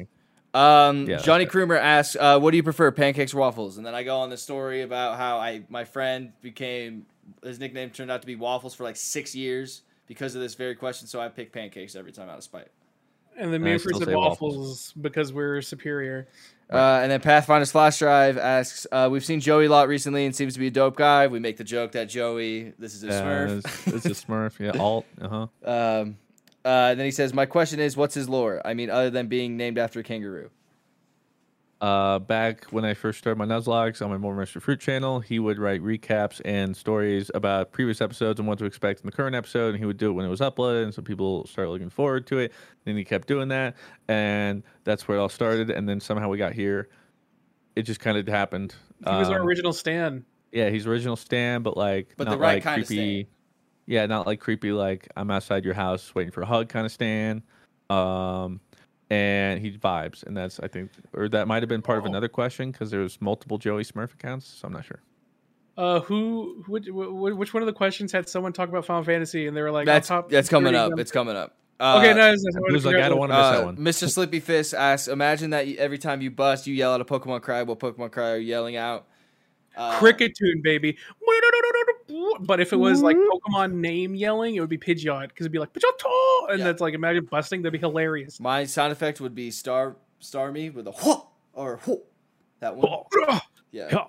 Um, 0.55 1.09
Yeah, 1.09 1.17
Johnny 1.17 1.45
that's 1.45 1.57
Krumer 1.57 1.77
asks, 1.79 2.17
uh, 2.21 2.39
"What 2.39 2.51
do 2.53 2.57
you 2.57 2.63
prefer, 2.63 2.91
pancakes 2.93 3.35
or 3.35 3.39
waffles?" 3.39 3.79
And 3.79 3.87
then 3.87 3.95
I 3.97 4.03
go 4.05 4.19
on 4.19 4.31
the 4.31 4.37
story 4.37 4.83
about 4.83 5.17
how 5.17 5.39
I 5.39 5.65
my 5.71 5.85
friend 5.85 6.33
became 6.41 7.07
his 7.43 7.59
nickname 7.59 7.91
turned 7.91 8.11
out 8.13 8.21
to 8.21 8.27
be 8.27 8.37
waffles 8.37 8.75
for 8.75 8.85
like 8.85 8.97
six 8.97 9.35
years 9.35 9.83
because 10.07 10.35
of 10.37 10.41
this 10.41 10.55
very 10.55 10.75
question. 10.77 11.09
So 11.09 11.21
I 11.21 11.29
pick 11.29 11.53
pancakes 11.53 11.97
every 11.97 12.13
time 12.13 12.29
out 12.29 12.37
of 12.39 12.45
spite. 12.45 12.69
And 13.37 13.53
then 13.53 13.63
I 13.63 13.65
me 13.65 13.71
and 13.73 13.81
still 13.81 13.93
Fruit 13.99 14.05
said 14.07 14.15
waffles. 14.15 14.55
waffles. 14.57 14.93
because 15.01 15.33
we're 15.33 15.63
superior. 15.63 16.29
Uh, 16.71 17.01
and 17.03 17.11
then 17.13 17.21
Pathfinder's 17.21 17.71
Flash 17.73 17.99
Drive 17.99 18.39
asks, 18.39 18.87
uh, 18.93 19.09
"We've 19.11 19.25
seen 19.25 19.41
Joey 19.41 19.67
a 19.67 19.71
lot 19.71 19.89
recently 19.89 20.25
and 20.25 20.35
seems 20.35 20.55
to 20.55 20.59
be 20.61 20.69
a 20.69 20.71
dope 20.71 20.97
guy. 20.97 21.27
We 21.27 21.39
make 21.39 21.57
the 21.59 21.65
joke 21.65 21.93
that 21.93 22.09
Joey, 22.09 22.73
this 22.79 22.95
is 22.95 23.05
a 23.05 23.09
Yeah, 23.09 23.21
Smurf. 23.23 23.59
it's, 23.95 24.07
it's 24.07 24.21
a 24.23 24.25
Smurf. 24.27 24.59
Yeah, 24.59 24.71
alt. 24.81 25.05
Uh 25.21 25.29
huh. 25.29 25.71
um, 26.01 26.17
uh, 26.65 26.95
then 26.95 27.05
he 27.05 27.11
says, 27.11 27.35
"My 27.35 27.45
question 27.47 27.79
is, 27.81 27.97
what's 27.97 28.15
his 28.15 28.29
lore? 28.29 28.63
I 28.65 28.73
mean, 28.75 28.89
other 28.89 29.11
than 29.11 29.27
being 29.27 29.57
named 29.57 29.79
after 29.79 30.01
a 30.01 30.03
kangaroo." 30.03 30.51
Uh, 31.83 32.21
back 32.21 32.65
when 32.67 32.85
I 32.85 32.95
first 32.95 33.19
started 33.19 33.39
my 33.39 33.45
Nuzlockes 33.45 34.01
on 34.01 34.09
my 34.09 34.17
More 34.17 34.37
Mr. 34.37 34.63
Fruit 34.63 34.79
channel, 34.79 35.19
he 35.19 35.41
would 35.41 35.59
write 35.59 35.83
recaps 35.83 36.41
and 36.45 36.77
stories 36.77 37.29
about 37.35 37.73
previous 37.73 38.01
episodes 38.01 38.39
and 38.39 38.49
what 38.49 38.61
to 38.61 38.67
expect 38.67 39.01
in 39.01 39.07
the 39.07 39.11
current 39.11 39.35
episode, 39.35 39.71
and 39.71 39.79
he 39.79 39.85
would 39.85 39.97
do 39.97 40.11
it 40.11 40.13
when 40.13 40.25
it 40.25 40.29
was 40.29 40.39
uploaded, 40.39 40.85
and 40.85 40.95
so 40.95 41.03
people 41.03 41.45
started 41.49 41.73
looking 41.73 41.91
forward 41.91 42.25
to 42.29 42.39
it. 42.39 42.53
Then 42.85 42.97
he 42.97 43.05
kept 43.05 43.27
doing 43.27 43.49
that, 43.49 43.75
and 44.07 44.63
that's 44.85 45.09
where 45.09 45.19
it 45.19 45.21
all 45.21 45.29
started. 45.29 45.71
And 45.71 45.89
then 45.89 45.99
somehow 45.99 46.29
we 46.29 46.39
got 46.39 46.53
here. 46.53 46.89
It 47.75 47.83
just 47.83 47.99
kind 47.99 48.17
of 48.17 48.29
happened. 48.29 48.77
He 49.05 49.11
was 49.11 49.29
our 49.29 49.41
Um, 49.41 49.47
original 49.49 49.73
Stan. 49.73 50.25
Yeah, 50.53 50.71
he's 50.71 50.87
original 50.87 51.17
Stan, 51.17 51.63
but 51.65 51.77
like 51.77 52.15
But 52.17 52.29
not 52.29 52.35
the 52.35 52.39
right 52.39 52.55
like 52.55 52.63
kinda 52.63 52.87
creepy. 52.87 53.29
Yeah, 53.87 54.07
not 54.07 54.29
like 54.29 54.39
creepy. 54.39 54.71
Like 54.71 55.09
I'm 55.17 55.33
outside 55.33 55.65
your 55.65 55.75
house 55.75 56.15
waiting 56.15 56.31
for 56.31 56.43
a 56.43 56.47
hug 56.47 56.69
kind 56.69 56.87
of 56.87 56.93
Stan. 56.93 57.43
Um, 57.91 58.61
and 59.13 59.61
he 59.61 59.77
vibes, 59.77 60.23
and 60.27 60.35
that's 60.37 60.59
I 60.61 60.69
think, 60.69 60.91
or 61.13 61.29
that 61.29 61.47
might 61.47 61.63
have 61.63 61.69
been 61.69 61.83
part 61.83 61.99
of 61.99 62.05
Oh. 62.05 62.09
another 62.09 62.29
question 62.29 62.71
because 62.71 62.91
there 62.91 63.01
was 63.01 63.21
multiple 63.21 63.59
Joey 63.59 63.85
Smurf 63.85 64.15
accounts, 64.15 64.47
so 64.47 64.67
I'm 64.67 64.73
not 64.73 64.85
sure. 64.85 65.01
Uh, 65.77 66.01
who? 66.01 66.65
Which, 66.67 66.87
which 66.91 67.55
one 67.55 67.63
of 67.63 67.67
the 67.67 67.73
questions 67.73 68.13
had 68.13 68.29
someone 68.29 68.53
talk 68.53 68.69
about 68.69 68.85
Final 68.87 69.03
Fantasy 69.05 69.47
and 69.47 69.57
they 69.57 69.63
were 69.63 69.71
like, 69.71 69.87
That's 69.87 70.09
top 70.09 70.29
that's 70.31 70.49
coming 70.49 70.75
up. 70.75 70.91
them." 70.91 70.99
It's 70.99 71.11
coming 71.13 71.37
up. 71.37 71.57
Uh, 71.81 71.99
okay, 71.99 72.15
no, 72.15 72.31
it's, 72.33 72.45
it's, 72.45 72.57
He 72.69 72.73
was 72.73 72.85
like, 72.87 72.97
I 72.97 73.09
don't 73.09 73.19
want 73.19 73.33
to 73.33 73.37
miss 73.39 73.47
Uh, 73.47 73.53
that 73.59 73.65
one. 73.65 73.77
Mr. 73.79 74.09
Slippy 74.09 74.39
Fist 74.41 74.73
asks, 74.75 75.09
imagine 75.09 75.51
that 75.51 75.67
every 75.79 75.99
time 75.99 76.21
you 76.23 76.31
bust, 76.31 76.67
you 76.67 76.75
yell 76.75 76.93
out 76.93 77.01
a 77.01 77.05
Pokemon 77.05 77.43
cry. 77.43 77.63
What 77.65 77.81
Pokemon 77.81 78.13
cry 78.13 78.31
are 78.33 78.37
you 78.37 78.47
yelling 78.49 78.77
out? 78.77 79.07
Uh, 79.77 79.99
cricket 79.99 80.33
tune, 80.39 80.61
baby. 80.63 80.97
But 82.41 82.61
if 82.61 82.73
it 82.73 82.77
was 82.77 83.03
like 83.03 83.17
Pokemon 83.17 83.75
name 83.75 84.15
yelling, 84.15 84.55
it 84.57 84.61
would 84.61 84.69
be 84.71 84.79
Pidgeot 84.79 85.29
because 85.29 85.45
it'd 85.45 85.53
be 85.53 85.59
like 85.59 85.73
Pidgeotto, 85.73 86.51
and 86.51 86.59
Yeah. 86.59 86.65
that's 86.65 86.81
like 86.81 86.95
imagine 86.95 87.25
busting. 87.27 87.63
That'd 87.63 87.73
be 87.73 87.79
hilarious. 87.79 88.41
My 88.41 88.65
sound 88.65 88.93
effect 88.93 89.21
would 89.21 89.35
be 89.35 89.51
Star 89.51 89.97
Starmie 90.21 90.73
with 90.73 90.87
a 90.87 90.93
whoop 90.93 91.27
or 91.53 91.79
whoop. 91.87 92.05
That 92.61 92.77
one. 92.77 93.05
Yeah. 93.73 93.89
Yeah. 93.91 94.05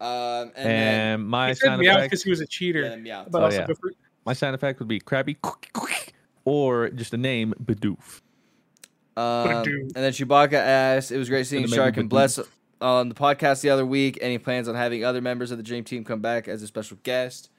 Um, 0.00 0.52
and, 0.56 0.66
then, 0.66 1.10
And 1.20 1.28
my 1.28 1.48
He 1.50 1.54
sound 1.54 1.80
meow 1.80 1.94
effect, 1.94 2.10
because 2.10 2.22
he 2.24 2.30
was 2.30 2.40
a 2.40 2.46
cheater. 2.46 2.82
yeah, 2.82 2.96
meow. 2.96 3.26
But 3.30 3.42
Oh, 3.42 3.44
also 3.46 3.58
yeah. 3.60 3.66
good 3.66 3.76
my 4.26 4.32
sound 4.32 4.54
effect 4.54 4.78
would 4.78 4.88
be 4.88 5.00
Krabby, 5.00 5.36
or 6.44 6.88
just 6.90 7.10
the 7.10 7.16
name 7.18 7.54
Bidoof. 7.62 8.20
Um, 9.16 9.48
and 9.48 9.90
then 9.94 10.12
Chewbacca 10.12 10.54
asks, 10.54 11.10
"It 11.12 11.18
was 11.18 11.28
great 11.28 11.46
seeing 11.46 11.64
Gonna 11.64 11.76
Shark 11.76 11.96
and 11.96 12.06
Badoo. 12.08 12.10
Bless 12.10 12.40
on 12.84 13.08
the 13.08 13.14
podcast 13.14 13.62
the 13.62 13.70
other 13.70 13.86
week. 13.86 14.18
Any 14.20 14.38
plans 14.38 14.68
on 14.68 14.74
having 14.74 15.04
other 15.04 15.20
members 15.20 15.50
of 15.50 15.56
the 15.56 15.64
Dream 15.64 15.84
Team 15.84 16.04
come 16.04 16.20
back 16.20 16.46
as 16.46 16.62
a 16.62 16.66
special 16.66 16.98
guest?" 17.02 17.50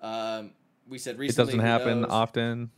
Um, 0.00 0.50
we 0.88 0.98
said 0.98 1.18
recently 1.18 1.54
It 1.54 1.56
doesn't 1.56 1.66
happen 1.66 2.00
knows? 2.02 2.10
often. 2.10 2.70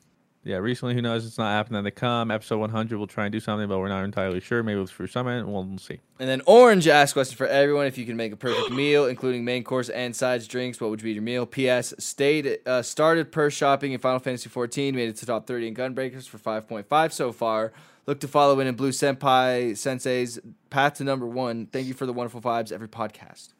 Yeah, 0.44 0.58
recently, 0.58 0.94
who 0.94 1.02
knows? 1.02 1.26
It's 1.26 1.38
not 1.38 1.50
happening. 1.50 1.82
They 1.82 1.90
come. 1.90 2.30
Episode 2.30 2.58
100, 2.58 2.98
we'll 2.98 3.08
try 3.08 3.24
and 3.24 3.32
do 3.32 3.40
something, 3.40 3.66
but 3.68 3.80
we're 3.80 3.88
not 3.88 4.04
entirely 4.04 4.38
sure. 4.38 4.62
Maybe 4.62 4.80
it's 4.80 4.92
for 4.92 5.08
Summit. 5.08 5.44
We'll, 5.44 5.76
see. 5.78 5.98
And 6.20 6.28
then 6.28 6.40
Orange 6.46 6.86
asked 6.86 7.14
question 7.14 7.36
for 7.36 7.48
everyone: 7.48 7.86
If 7.86 7.98
you 7.98 8.06
can 8.06 8.16
make 8.16 8.32
a 8.32 8.36
perfect 8.36 8.70
meal, 8.70 9.06
including 9.06 9.44
main 9.44 9.64
course 9.64 9.88
and 9.88 10.14
sides, 10.14 10.46
drinks, 10.46 10.80
what 10.80 10.90
would 10.90 11.02
be 11.02 11.10
your 11.10 11.22
meal? 11.24 11.46
P.S. 11.46 11.92
Stayed 11.98 12.60
uh, 12.64 12.82
started 12.82 13.32
purse 13.32 13.54
shopping 13.54 13.90
in 13.90 13.98
Final 13.98 14.20
Fantasy 14.20 14.48
14, 14.48 14.94
made 14.94 15.08
it 15.08 15.16
to 15.16 15.26
top 15.26 15.48
30 15.48 15.66
in 15.66 15.74
Gunbreakers 15.74 16.28
for 16.28 16.38
5.5 16.38 17.12
so 17.12 17.32
far. 17.32 17.72
Look 18.06 18.20
to 18.20 18.28
follow 18.28 18.60
in 18.60 18.66
in 18.66 18.76
Blue 18.76 18.92
Senpai 18.92 19.76
Sensei's 19.76 20.38
path 20.70 20.94
to 20.94 21.04
number 21.04 21.26
one. 21.26 21.66
Thank 21.66 21.88
you 21.88 21.94
for 21.94 22.06
the 22.06 22.12
wonderful 22.12 22.40
vibes 22.40 22.70
every 22.70 22.88
podcast. 22.88 23.54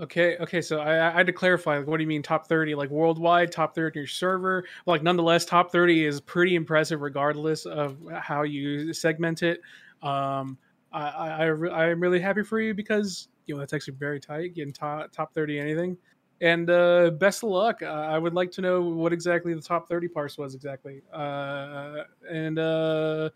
Okay, 0.00 0.36
okay. 0.36 0.60
So 0.60 0.78
I, 0.78 1.08
I 1.08 1.10
had 1.10 1.26
to 1.26 1.32
clarify. 1.32 1.78
Like, 1.78 1.86
what 1.86 1.96
do 1.96 2.02
you 2.02 2.08
mean 2.08 2.22
top 2.22 2.46
thirty? 2.46 2.74
Like 2.74 2.90
worldwide, 2.90 3.50
top 3.50 3.74
thirty 3.74 3.98
in 3.98 4.02
your 4.02 4.06
server? 4.06 4.64
Like, 4.84 5.02
nonetheless, 5.02 5.44
top 5.44 5.72
thirty 5.72 6.04
is 6.04 6.20
pretty 6.20 6.54
impressive, 6.54 7.00
regardless 7.00 7.64
of 7.64 7.96
how 8.12 8.42
you 8.42 8.92
segment 8.92 9.42
it. 9.42 9.60
Um, 10.02 10.58
I, 10.92 11.00
I, 11.00 11.44
I 11.46 11.84
I'm 11.90 12.00
really 12.00 12.20
happy 12.20 12.42
for 12.42 12.60
you 12.60 12.74
because 12.74 13.28
you 13.46 13.54
know 13.54 13.58
that's 13.60 13.72
actually 13.72 13.94
very 13.94 14.20
tight, 14.20 14.54
getting 14.54 14.72
top 14.72 15.10
top 15.12 15.32
thirty 15.32 15.58
anything. 15.58 15.96
And 16.40 16.68
uh, 16.68 17.10
best 17.10 17.42
of 17.42 17.50
luck. 17.50 17.82
Uh, 17.82 17.86
I 17.86 18.18
would 18.18 18.34
like 18.34 18.50
to 18.52 18.60
know 18.60 18.82
what 18.82 19.12
exactly 19.12 19.54
the 19.54 19.62
top 19.62 19.88
thirty 19.88 20.08
parse 20.08 20.36
was 20.36 20.54
exactly. 20.54 21.00
Uh, 21.12 22.02
and 22.30 22.58
uh, 22.58 23.30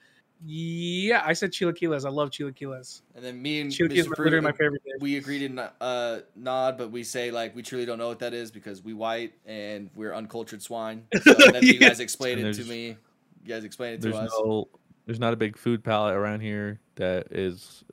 yeah, 0.44 1.22
I 1.24 1.32
said 1.32 1.52
chilaquiles. 1.52 2.04
I 2.04 2.10
love 2.10 2.30
chilaquiles. 2.30 3.02
And 3.14 3.24
then 3.24 3.40
me 3.40 3.60
and 3.60 3.70
Chilaquiles 3.70 4.06
Mr. 4.06 4.18
are 4.18 4.24
literally 4.24 4.44
my 4.44 4.52
favorite 4.52 4.82
dish. 4.84 4.94
we 5.00 5.16
agreed 5.16 5.40
to 5.40 5.48
no- 5.50 5.70
uh, 5.80 6.20
nod, 6.34 6.78
but 6.78 6.90
we 6.90 7.02
say 7.02 7.30
like 7.30 7.54
we 7.54 7.62
truly 7.62 7.84
don't 7.84 7.98
know 7.98 8.08
what 8.08 8.18
that 8.20 8.32
is 8.32 8.50
because 8.50 8.82
we 8.82 8.94
white 8.94 9.34
and 9.46 9.90
we're 9.94 10.14
uncultured 10.14 10.62
swine. 10.62 11.06
So 11.22 11.34
then 11.34 11.62
you 11.62 11.78
guys 11.78 12.00
explain 12.00 12.38
it 12.38 12.54
to 12.54 12.64
me. 12.64 12.96
You 13.42 13.48
guys 13.48 13.64
explain 13.64 13.94
it 13.94 14.02
to 14.02 14.08
There's 14.08 14.16
us. 14.16 14.30
no, 14.38 14.68
there's 15.06 15.20
not 15.20 15.32
a 15.32 15.36
big 15.36 15.56
food 15.56 15.84
palette 15.84 16.14
around 16.14 16.40
here 16.40 16.80
that 16.96 17.28
is 17.30 17.84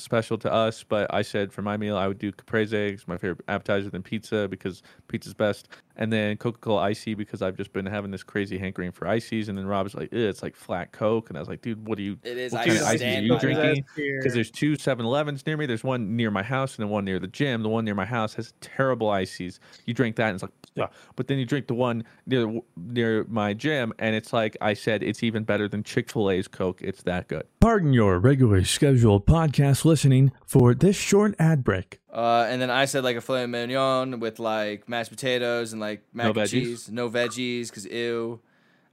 special 0.00 0.38
to 0.38 0.52
us. 0.52 0.82
But 0.82 1.12
I 1.12 1.22
said 1.22 1.52
for 1.52 1.62
my 1.62 1.76
meal, 1.76 1.96
I 1.96 2.08
would 2.08 2.18
do 2.18 2.32
caprese, 2.32 2.74
it's 2.74 3.08
my 3.08 3.16
favorite 3.16 3.44
appetizer, 3.48 3.90
than 3.90 4.02
pizza 4.02 4.48
because 4.48 4.82
pizza's 5.08 5.34
best, 5.34 5.68
and 5.96 6.12
then 6.12 6.36
Coca-Cola 6.36 6.80
icy 6.82 7.14
because 7.14 7.42
I've 7.42 7.56
just 7.56 7.72
been 7.72 7.86
having 7.86 8.10
this 8.10 8.22
crazy 8.22 8.58
hankering 8.58 8.92
for 8.92 9.06
ices. 9.06 9.48
And 9.48 9.58
then 9.58 9.66
Rob's 9.66 9.94
like, 9.94 10.12
it's 10.12 10.42
like 10.42 10.56
flat 10.56 10.92
Coke, 10.92 11.28
and 11.28 11.36
I 11.36 11.40
was 11.40 11.48
like, 11.48 11.62
dude, 11.62 11.86
what 11.86 11.98
are 11.98 12.02
you? 12.02 12.18
It 12.22 12.38
is. 12.38 12.52
What 12.52 12.62
I 12.62 12.66
kind 12.66 12.78
of 12.78 12.84
ices 12.84 13.02
are 13.02 13.20
you 13.20 13.38
drinking? 13.38 13.84
Because 13.96 14.34
there's 14.34 14.50
two 14.50 14.72
7-Elevens 14.72 15.46
near 15.46 15.56
me. 15.56 15.66
There's 15.66 15.84
one 15.84 16.16
near 16.16 16.30
my 16.30 16.42
house 16.42 16.76
and 16.76 16.84
then 16.84 16.90
one 16.90 17.04
near 17.04 17.18
the 17.18 17.26
gym. 17.26 17.62
The 17.62 17.68
one 17.68 17.84
near 17.84 17.94
my 17.94 18.04
house 18.04 18.34
has 18.34 18.52
terrible 18.60 19.10
ices. 19.10 19.60
You 19.86 19.94
drink 19.94 20.16
that 20.16 20.26
and 20.26 20.34
it's 20.34 20.42
like, 20.42 20.52
"Ugh." 20.80 20.90
but 21.16 21.26
then 21.26 21.38
you 21.38 21.44
drink 21.44 21.66
the 21.66 21.74
one 21.74 22.04
near 22.26 22.60
near 22.76 23.24
my 23.28 23.52
gym 23.54 23.92
and 23.98 24.14
it's 24.14 24.32
like 24.32 24.56
I 24.60 24.74
said, 24.74 25.02
it's 25.02 25.22
even 25.22 25.44
better 25.44 25.68
than 25.68 25.82
Chick 25.82 26.10
Fil 26.10 26.30
A's 26.30 26.48
Coke. 26.48 26.80
It's 26.82 27.02
that 27.02 27.28
good. 27.28 27.44
Pardon 27.60 27.92
your 27.92 28.18
regularly 28.18 28.64
scheduled 28.64 29.26
podcast 29.26 29.84
listening 29.84 30.32
for 30.46 30.74
this 30.74 30.96
short 30.96 31.34
ad 31.38 31.64
break. 31.64 31.99
Uh, 32.12 32.46
and 32.48 32.60
then 32.60 32.70
I 32.70 32.86
said 32.86 33.04
like 33.04 33.16
a 33.16 33.20
filet 33.20 33.46
mignon 33.46 34.18
with 34.18 34.38
like 34.40 34.88
mashed 34.88 35.10
potatoes 35.10 35.72
and 35.72 35.80
like 35.80 36.02
mac 36.12 36.24
No 36.24 36.30
and 36.30 36.38
veggies? 36.40 36.50
cheese, 36.50 36.90
no 36.90 37.08
veggies, 37.08 37.68
because 37.68 37.86
ew. 37.86 38.40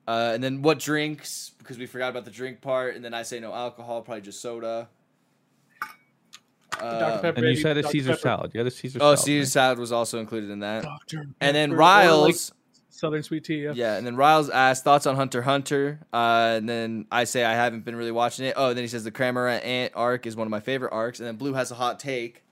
Uh, 0.08 0.32
and 0.34 0.44
then 0.44 0.62
what 0.62 0.80
drinks? 0.80 1.52
Because 1.58 1.78
we 1.78 1.86
forgot 1.86 2.10
about 2.10 2.26
the 2.26 2.32
drink 2.32 2.62
part. 2.62 2.96
And 2.96 3.04
then 3.04 3.14
I 3.14 3.24
say 3.24 3.40
no 3.40 3.54
alcohol, 3.54 4.02
probably 4.04 4.22
just 4.22 4.40
soda. 4.42 4.88
Uh, 6.80 7.20
Pepper. 7.20 7.40
And 7.40 7.48
you 7.48 7.56
said 7.62 7.78
a 7.78 7.82
Dr. 7.82 7.92
Caesar 7.92 8.10
Pepper. 8.12 8.22
salad. 8.22 8.52
You 8.54 8.60
had 8.60 8.68
a 8.68 8.72
Caesar 8.72 9.00
Oh, 9.02 9.16
salad. 9.16 9.20
Caesar 9.20 9.40
right? 9.40 9.48
salad 9.48 9.80
was 9.80 9.92
also 9.92 10.20
included 10.20 10.50
in 10.52 10.60
that. 10.60 10.84
Dr. 10.84 11.26
And 11.42 11.56
then 11.56 11.70
Pepper, 11.72 11.74
or, 11.74 11.78
like, 11.78 11.80
Riles, 11.80 12.52
Southern 12.90 13.24
sweet 13.24 13.44
tea. 13.44 13.64
Yeah. 13.64 13.72
Yeah, 13.76 13.98
and 13.98 14.06
then 14.06 14.16
Riles 14.16 14.50
asked 14.50 14.84
thoughts 14.84 15.06
on 15.08 15.16
Hunter 15.16 15.42
Hunter, 15.42 16.00
uh, 16.14 16.54
and 16.58 16.70
then 16.70 17.06
I 17.12 17.24
say 17.26 17.44
I 17.44 17.54
haven't 17.54 17.84
been 17.86 17.96
really 17.96 18.12
watching 18.12 18.46
it. 18.46 18.54
Oh, 18.58 18.70
and 18.70 18.78
then 18.78 18.84
he 18.84 18.88
says 18.88 19.04
the 19.04 19.12
Chimera 19.12 19.56
Ant 19.58 19.94
arc 19.96 20.26
is 20.28 20.36
one 20.36 20.46
of 20.48 20.52
my 20.52 20.60
favorite 20.60 20.92
arcs, 20.94 21.20
and 21.20 21.28
then 21.28 21.36
Blue 21.36 21.54
has 21.54 21.72
a 21.72 21.76
hot 21.76 22.00
take. 22.00 22.44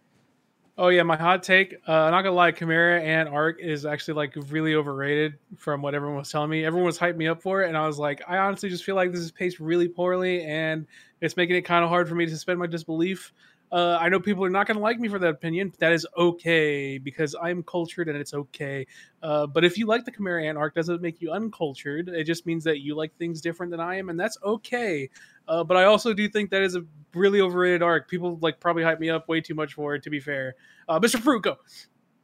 Oh 0.77 0.89
yeah, 0.89 1.03
my 1.03 1.15
hot 1.15 1.41
take. 1.41 1.75
Uh, 1.87 1.91
I'm 1.91 2.11
not 2.11 2.23
gonna 2.23 2.35
lie, 2.35 2.51
Chimera 2.51 3.01
and 3.01 3.29
Arc 3.29 3.61
is 3.61 3.85
actually 3.85 4.15
like 4.15 4.35
really 4.49 4.75
overrated 4.75 5.35
from 5.57 5.81
what 5.81 5.95
everyone 5.95 6.17
was 6.17 6.29
telling 6.29 6.49
me. 6.49 6.65
Everyone 6.65 6.85
was 6.85 6.99
hyping 6.99 7.15
me 7.15 7.27
up 7.29 7.41
for 7.41 7.63
it, 7.63 7.69
and 7.69 7.77
I 7.77 7.87
was 7.87 7.97
like, 7.97 8.21
I 8.27 8.37
honestly 8.39 8.69
just 8.69 8.83
feel 8.83 8.95
like 8.95 9.11
this 9.13 9.21
is 9.21 9.31
paced 9.31 9.61
really 9.61 9.87
poorly, 9.87 10.43
and 10.43 10.85
it's 11.21 11.37
making 11.37 11.55
it 11.55 11.61
kind 11.61 11.83
of 11.85 11.89
hard 11.89 12.09
for 12.09 12.15
me 12.15 12.25
to 12.25 12.31
suspend 12.31 12.59
my 12.59 12.67
disbelief. 12.67 13.31
Uh, 13.75 13.97
I 13.99 14.07
know 14.07 14.21
people 14.21 14.45
are 14.45 14.49
not 14.49 14.67
going 14.67 14.77
to 14.77 14.81
like 14.81 15.01
me 15.01 15.09
for 15.09 15.19
that 15.19 15.27
opinion. 15.31 15.67
But 15.67 15.79
that 15.79 15.91
is 15.91 16.07
okay 16.17 16.97
because 16.97 17.35
I'm 17.41 17.61
cultured 17.61 18.07
and 18.07 18.17
it's 18.17 18.33
okay. 18.33 18.87
Uh, 19.21 19.47
but 19.47 19.65
if 19.65 19.77
you 19.77 19.85
like 19.85 20.05
the 20.05 20.11
Chimera 20.11 20.45
Ant 20.45 20.57
arc, 20.57 20.75
doesn't 20.75 21.01
make 21.01 21.21
you 21.21 21.33
uncultured. 21.33 22.07
It 22.07 22.23
just 22.23 22.45
means 22.45 22.63
that 22.63 22.79
you 22.79 22.95
like 22.95 23.13
things 23.17 23.41
different 23.41 23.71
than 23.71 23.81
I 23.81 23.97
am, 23.97 24.07
and 24.07 24.17
that's 24.17 24.37
okay. 24.41 25.09
Uh, 25.49 25.65
but 25.65 25.75
I 25.75 25.83
also 25.83 26.13
do 26.13 26.29
think 26.29 26.51
that 26.51 26.61
is 26.61 26.77
a 26.77 26.85
really 27.13 27.41
overrated 27.41 27.83
arc. 27.83 28.09
People 28.09 28.39
like 28.41 28.61
probably 28.61 28.83
hype 28.83 29.01
me 29.01 29.09
up 29.09 29.27
way 29.27 29.41
too 29.41 29.55
much 29.55 29.73
for 29.73 29.95
it. 29.95 30.03
To 30.03 30.09
be 30.09 30.21
fair, 30.21 30.55
uh, 30.87 30.97
Mr. 30.97 31.19
Fruit, 31.19 31.43
go. 31.43 31.57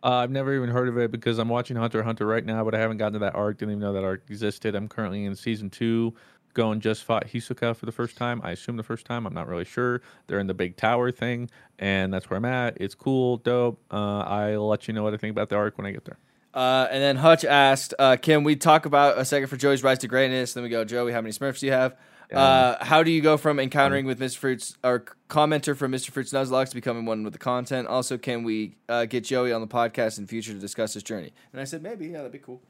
Uh, 0.04 0.16
I've 0.16 0.32
never 0.32 0.56
even 0.56 0.70
heard 0.70 0.88
of 0.88 0.98
it 0.98 1.12
because 1.12 1.38
I'm 1.38 1.50
watching 1.50 1.76
Hunter 1.76 2.02
Hunter 2.02 2.26
right 2.26 2.46
now, 2.46 2.64
but 2.64 2.74
I 2.74 2.80
haven't 2.80 2.98
gotten 2.98 3.14
to 3.14 3.20
that 3.20 3.36
arc. 3.36 3.58
Didn't 3.58 3.74
even 3.74 3.82
know 3.82 3.92
that 3.92 4.06
arc 4.06 4.24
existed. 4.30 4.74
I'm 4.74 4.88
currently 4.88 5.26
in 5.26 5.36
season 5.36 5.70
two. 5.70 6.16
Going 6.54 6.80
just 6.82 7.04
fought 7.04 7.28
Hisoka 7.28 7.76
for 7.76 7.86
the 7.86 7.92
first 7.92 8.18
time. 8.18 8.42
I 8.44 8.52
assume 8.52 8.78
the 8.78 8.84
first 8.84 9.06
time. 9.06 9.26
I'm 9.26 9.34
not 9.34 9.48
really 9.48 9.66
sure. 9.66 10.02
They're 10.28 10.40
in 10.40 10.48
the 10.48 10.54
big 10.54 10.76
tower 10.76 11.12
thing, 11.12 11.50
and 11.80 12.14
that's 12.14 12.30
where 12.30 12.38
I'm 12.38 12.46
at. 12.46 12.78
It's 12.80 12.96
cool, 12.96 13.38
dope. 13.38 13.80
Uh, 13.92 14.20
I'll 14.20 14.68
let 14.68 14.88
you 14.88 14.94
know 14.94 15.04
what 15.04 15.14
I 15.14 15.18
think 15.18 15.32
about 15.32 15.50
the 15.50 15.56
arc 15.56 15.78
when 15.78 15.88
I 15.88 15.92
get 15.92 16.06
there. 16.06 16.18
Uh, 16.54 16.88
and 16.92 17.02
then 17.02 17.16
Hutch 17.16 17.46
asked, 17.46 17.94
uh, 17.98 18.18
"Can 18.18 18.44
we 18.44 18.58
talk 18.58 18.86
about 18.86 19.18
a 19.18 19.24
second 19.24 19.48
for 19.48 19.56
Joey's 19.56 19.84
rise 19.84 20.00
to 20.00 20.08
greatness?" 20.08 20.54
Then 20.54 20.64
we 20.64 20.70
go, 20.70 20.84
Joey, 20.84 21.14
how 21.14 21.22
many 21.22 21.32
Smurfs 21.32 21.60
do 21.60 21.68
you 21.68 21.72
have? 21.72 21.96
Uh, 22.34 22.84
how 22.84 23.04
do 23.04 23.12
you 23.12 23.22
go 23.22 23.36
from 23.38 23.60
encountering 23.60 24.06
with 24.06 24.20
Mr. 24.20 24.38
Fruits 24.38 24.78
or 24.84 25.04
commenter 25.30 25.76
from 25.76 25.92
Mr. 25.92 26.12
Fruits 26.12 26.32
Nuzlocke 26.32 26.70
to 26.70 26.76
becoming 26.76 27.06
one 27.06 27.24
with 27.24 27.34
the 27.34 27.40
content? 27.40 27.88
Also, 27.88 28.18
can 28.18 28.44
we 28.44 28.76
uh, 28.88 29.06
get 29.06 29.24
Joey 29.26 29.52
on 29.52 29.62
the 29.62 29.68
podcast 29.68 30.18
in 30.18 30.28
future 30.28 30.54
to 30.54 30.60
discuss 30.60 30.94
his 30.94 31.04
journey? 31.04 31.34
And 31.52 31.62
I 31.62 31.66
said, 31.66 31.84
maybe, 31.84 32.08
yeah, 32.08 32.18
that'd 32.18 32.32
be 32.32 32.40
cool. 32.40 32.62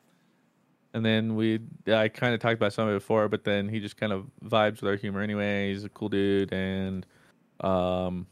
And 0.94 1.06
then 1.06 1.36
we, 1.36 1.60
I 1.88 2.10
kind 2.10 2.34
of 2.34 2.40
talked 2.42 2.56
about 2.56 2.74
some 2.74 2.88
of 2.88 2.94
it 2.96 3.00
before, 3.00 3.30
but 3.30 3.44
then 3.46 3.70
he 3.70 3.80
just 3.80 3.96
kind 3.96 4.12
of 4.12 4.26
vibes 4.44 4.82
with 4.82 4.90
our 4.90 4.96
humor 4.98 5.22
anyway. 5.22 5.72
He's 5.72 5.86
a 5.86 5.90
cool 5.90 6.10
dude, 6.10 6.52
and 6.52 7.06
um, 7.62 8.28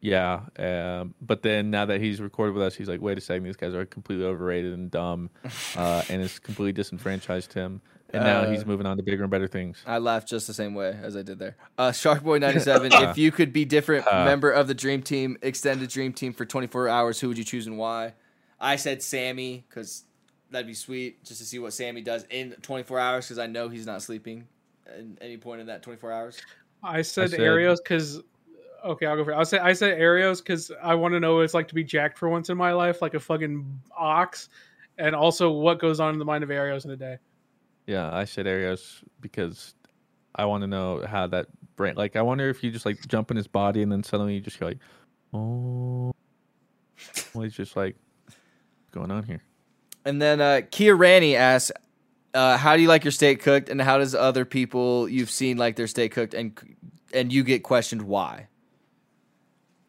yeah. 0.00 0.40
Um, 0.58 1.14
but 1.20 1.42
then 1.42 1.70
now 1.70 1.84
that 1.86 2.00
he's 2.00 2.20
recorded 2.20 2.54
with 2.54 2.62
us, 2.62 2.74
he's 2.74 2.88
like, 2.88 3.00
wait 3.02 3.18
a 3.18 3.20
second, 3.20 3.44
these 3.44 3.56
guys 3.56 3.74
are 3.74 3.84
completely 3.84 4.24
overrated 4.24 4.72
and 4.72 4.90
dumb, 4.90 5.30
uh, 5.76 6.02
and 6.08 6.22
it's 6.22 6.38
completely 6.38 6.72
disenfranchised 6.72 7.52
him. 7.52 7.80
And 8.10 8.22
now 8.22 8.42
Uh, 8.42 8.50
he's 8.52 8.64
moving 8.64 8.86
on 8.86 8.96
to 8.98 9.02
bigger 9.02 9.24
and 9.24 9.30
better 9.30 9.48
things. 9.48 9.82
I 9.84 9.98
laughed 9.98 10.28
just 10.28 10.46
the 10.46 10.54
same 10.54 10.74
way 10.74 10.96
as 11.02 11.16
I 11.16 11.22
did 11.22 11.40
there. 11.40 11.56
Uh, 11.76 11.90
Sharkboy97, 11.90 12.90
if 13.10 13.18
you 13.18 13.32
could 13.32 13.52
be 13.52 13.64
different 13.64 14.06
Uh. 14.06 14.24
member 14.24 14.50
of 14.50 14.68
the 14.68 14.74
Dream 14.74 15.02
Team, 15.02 15.36
extended 15.42 15.90
Dream 15.90 16.12
Team 16.12 16.32
for 16.32 16.44
24 16.46 16.88
hours, 16.88 17.20
who 17.20 17.28
would 17.28 17.36
you 17.36 17.44
choose 17.44 17.66
and 17.66 17.76
why? 17.76 18.14
I 18.60 18.76
said 18.76 19.02
Sammy 19.02 19.64
because 19.68 20.04
that'd 20.56 20.66
be 20.66 20.74
sweet 20.74 21.22
just 21.22 21.40
to 21.40 21.46
see 21.46 21.58
what 21.58 21.74
Sammy 21.74 22.00
does 22.00 22.24
in 22.30 22.52
24 22.62 22.98
hours 22.98 23.26
because 23.26 23.38
I 23.38 23.46
know 23.46 23.68
he's 23.68 23.84
not 23.84 24.02
sleeping 24.02 24.48
at 24.86 25.04
any 25.20 25.36
point 25.36 25.60
in 25.60 25.66
that 25.66 25.82
24 25.82 26.12
hours. 26.12 26.38
I 26.82 27.02
said, 27.02 27.30
said- 27.30 27.40
Arios 27.40 27.76
because. 27.76 28.22
Okay, 28.84 29.06
I'll 29.06 29.16
go 29.16 29.24
for 29.24 29.32
it. 29.32 29.34
I'll 29.34 29.44
say 29.44 29.58
I 29.58 29.72
said 29.72 29.98
Arios 29.98 30.38
because 30.38 30.70
I 30.80 30.94
want 30.94 31.12
to 31.12 31.18
know 31.18 31.36
what 31.36 31.40
it's 31.40 31.54
like 31.54 31.66
to 31.68 31.74
be 31.74 31.82
jacked 31.82 32.18
for 32.18 32.28
once 32.28 32.50
in 32.50 32.56
my 32.56 32.72
life, 32.72 33.02
like 33.02 33.14
a 33.14 33.20
fucking 33.20 33.80
ox, 33.96 34.48
and 34.96 35.12
also 35.12 35.50
what 35.50 35.80
goes 35.80 35.98
on 35.98 36.12
in 36.12 36.20
the 36.20 36.24
mind 36.24 36.44
of 36.44 36.50
Arios 36.50 36.84
in 36.84 36.92
a 36.92 36.96
day. 36.96 37.18
Yeah, 37.86 38.14
I 38.14 38.24
said 38.24 38.46
Arios 38.46 39.02
because 39.20 39.74
I 40.36 40.44
want 40.44 40.62
to 40.62 40.68
know 40.68 41.04
how 41.04 41.26
that 41.28 41.46
brain. 41.74 41.94
Like, 41.96 42.14
I 42.14 42.22
wonder 42.22 42.48
if 42.48 42.62
you 42.62 42.70
just 42.70 42.86
like 42.86 43.04
jump 43.08 43.32
in 43.32 43.36
his 43.36 43.48
body 43.48 43.82
and 43.82 43.90
then 43.90 44.04
suddenly 44.04 44.34
you 44.34 44.40
just 44.40 44.60
go 44.60 44.66
like, 44.66 44.78
oh, 45.34 46.14
well, 47.34 47.42
he's 47.42 47.54
just 47.54 47.74
like, 47.74 47.96
what's 48.26 48.92
going 48.92 49.10
on 49.10 49.24
here? 49.24 49.42
And 50.06 50.22
then 50.22 50.40
uh, 50.40 50.62
Kia 50.70 50.94
Rani 50.96 51.36
asks, 51.36 51.72
uh, 52.32 52.56
"How 52.56 52.76
do 52.76 52.80
you 52.82 52.88
like 52.88 53.04
your 53.04 53.10
steak 53.12 53.42
cooked, 53.42 53.68
and 53.68 53.82
how 53.82 53.98
does 53.98 54.14
other 54.14 54.44
people 54.44 55.08
you've 55.08 55.30
seen 55.30 55.58
like 55.58 55.76
their 55.76 55.86
steak 55.88 56.12
cooked, 56.12 56.32
and 56.32 56.58
and 57.12 57.32
you 57.32 57.44
get 57.44 57.62
questioned 57.62 58.02
why?" 58.02 58.48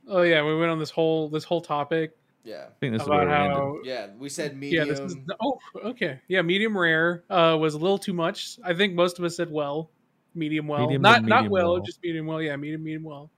Oh 0.10 0.24
yeah, 0.24 0.44
we 0.44 0.58
went 0.58 0.72
on 0.72 0.80
this 0.80 0.90
whole 0.90 1.30
this 1.30 1.44
whole 1.44 1.62
topic 1.62 2.18
Yeah, 2.44 2.66
I 2.70 2.74
think 2.80 2.94
this 2.94 3.04
is 3.04 3.08
where 3.10 3.22
about 3.28 3.28
we 3.28 3.44
ended. 3.44 3.58
how 3.58 3.78
yeah. 3.84 4.08
We 4.18 4.30
said 4.30 4.52
yeah 4.54 4.58
medium. 4.58 4.88
this 4.88 5.00
is 5.02 5.16
oh 5.42 5.60
okay 5.84 6.20
yeah 6.30 6.42
medium 6.42 6.78
rare 6.78 7.24
uh 7.30 7.58
was 7.60 7.74
a 7.74 7.78
little 7.78 7.98
too 8.00 8.14
much. 8.14 8.58
I 8.64 8.74
think 8.74 8.94
most 8.96 9.20
of 9.20 9.26
us 9.26 9.36
said 9.36 9.52
well, 9.52 9.92
medium 10.34 10.66
well, 10.68 10.82
Medium 10.82 11.02
not 11.02 11.20
and 11.20 11.28
not 11.28 11.50
well, 11.50 11.74
well. 11.74 11.82
just 11.82 12.00
medium 12.02 12.26
well. 12.26 12.42
Yeah, 12.42 12.56
medium 12.56 12.84
medium 12.84 13.04
well. 13.04 13.30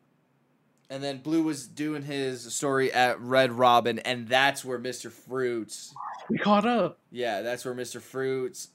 And 0.92 1.04
then 1.04 1.20
Blue 1.20 1.44
was 1.44 1.68
doing 1.68 2.02
his 2.02 2.52
story 2.54 2.92
at 2.92 3.20
Red 3.22 3.52
Robin, 3.52 4.00
and 4.00 4.28
that's 4.28 4.66
where 4.66 4.80
Mr. 4.80 5.12
Fruits. 5.12 5.94
We 6.30 6.40
caught 6.40 6.66
up. 6.66 6.98
Yeah, 7.12 7.42
that's 7.44 7.64
where 7.64 7.76
Mr. 7.76 8.02
Fruits. 8.02 8.70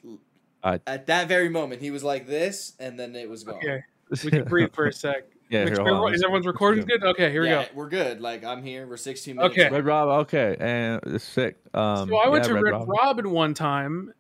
I- 0.63 0.81
at 0.87 1.07
that 1.07 1.27
very 1.27 1.49
moment, 1.49 1.83
he 1.83 1.91
was 1.91 2.05
like 2.05 2.27
this, 2.29 2.75
and 2.79 2.99
then 2.99 3.17
it 3.17 3.29
was 3.29 3.43
gone. 3.43 3.57
Okay, 3.57 3.83
we 4.23 4.31
can 4.31 4.45
breathe 4.45 4.73
for 4.73 4.87
a 4.87 4.93
sec. 4.95 5.25
yeah, 5.51 5.61
Make 5.65 5.69
here, 5.71 5.77
sure 5.77 5.85
hold 5.89 6.09
on. 6.09 6.15
is 6.15 6.23
everyone's 6.23 6.47
recording 6.47 6.85
good? 6.87 7.03
Okay, 7.03 7.33
here 7.33 7.43
we 7.43 7.49
yeah, 7.49 7.65
go. 7.65 7.69
we're 7.75 7.89
good. 7.89 8.21
Like 8.21 8.45
I'm 8.45 8.63
here. 8.63 8.87
We're 8.87 8.97
16 8.97 9.35
minutes. 9.35 9.53
Okay. 9.59 9.69
Red 9.69 9.85
Robin. 9.85 10.15
okay, 10.21 10.57
and 10.61 11.01
it's 11.07 11.25
sick. 11.25 11.57
Um, 11.75 12.09
so 12.09 12.17
I 12.17 12.29
went 12.29 12.45
yeah, 12.45 12.55
to 12.55 12.63
Red, 12.63 12.73
Rob. 12.75 12.89
Robin 12.89 13.31
one 13.33 13.55
time 13.55 14.15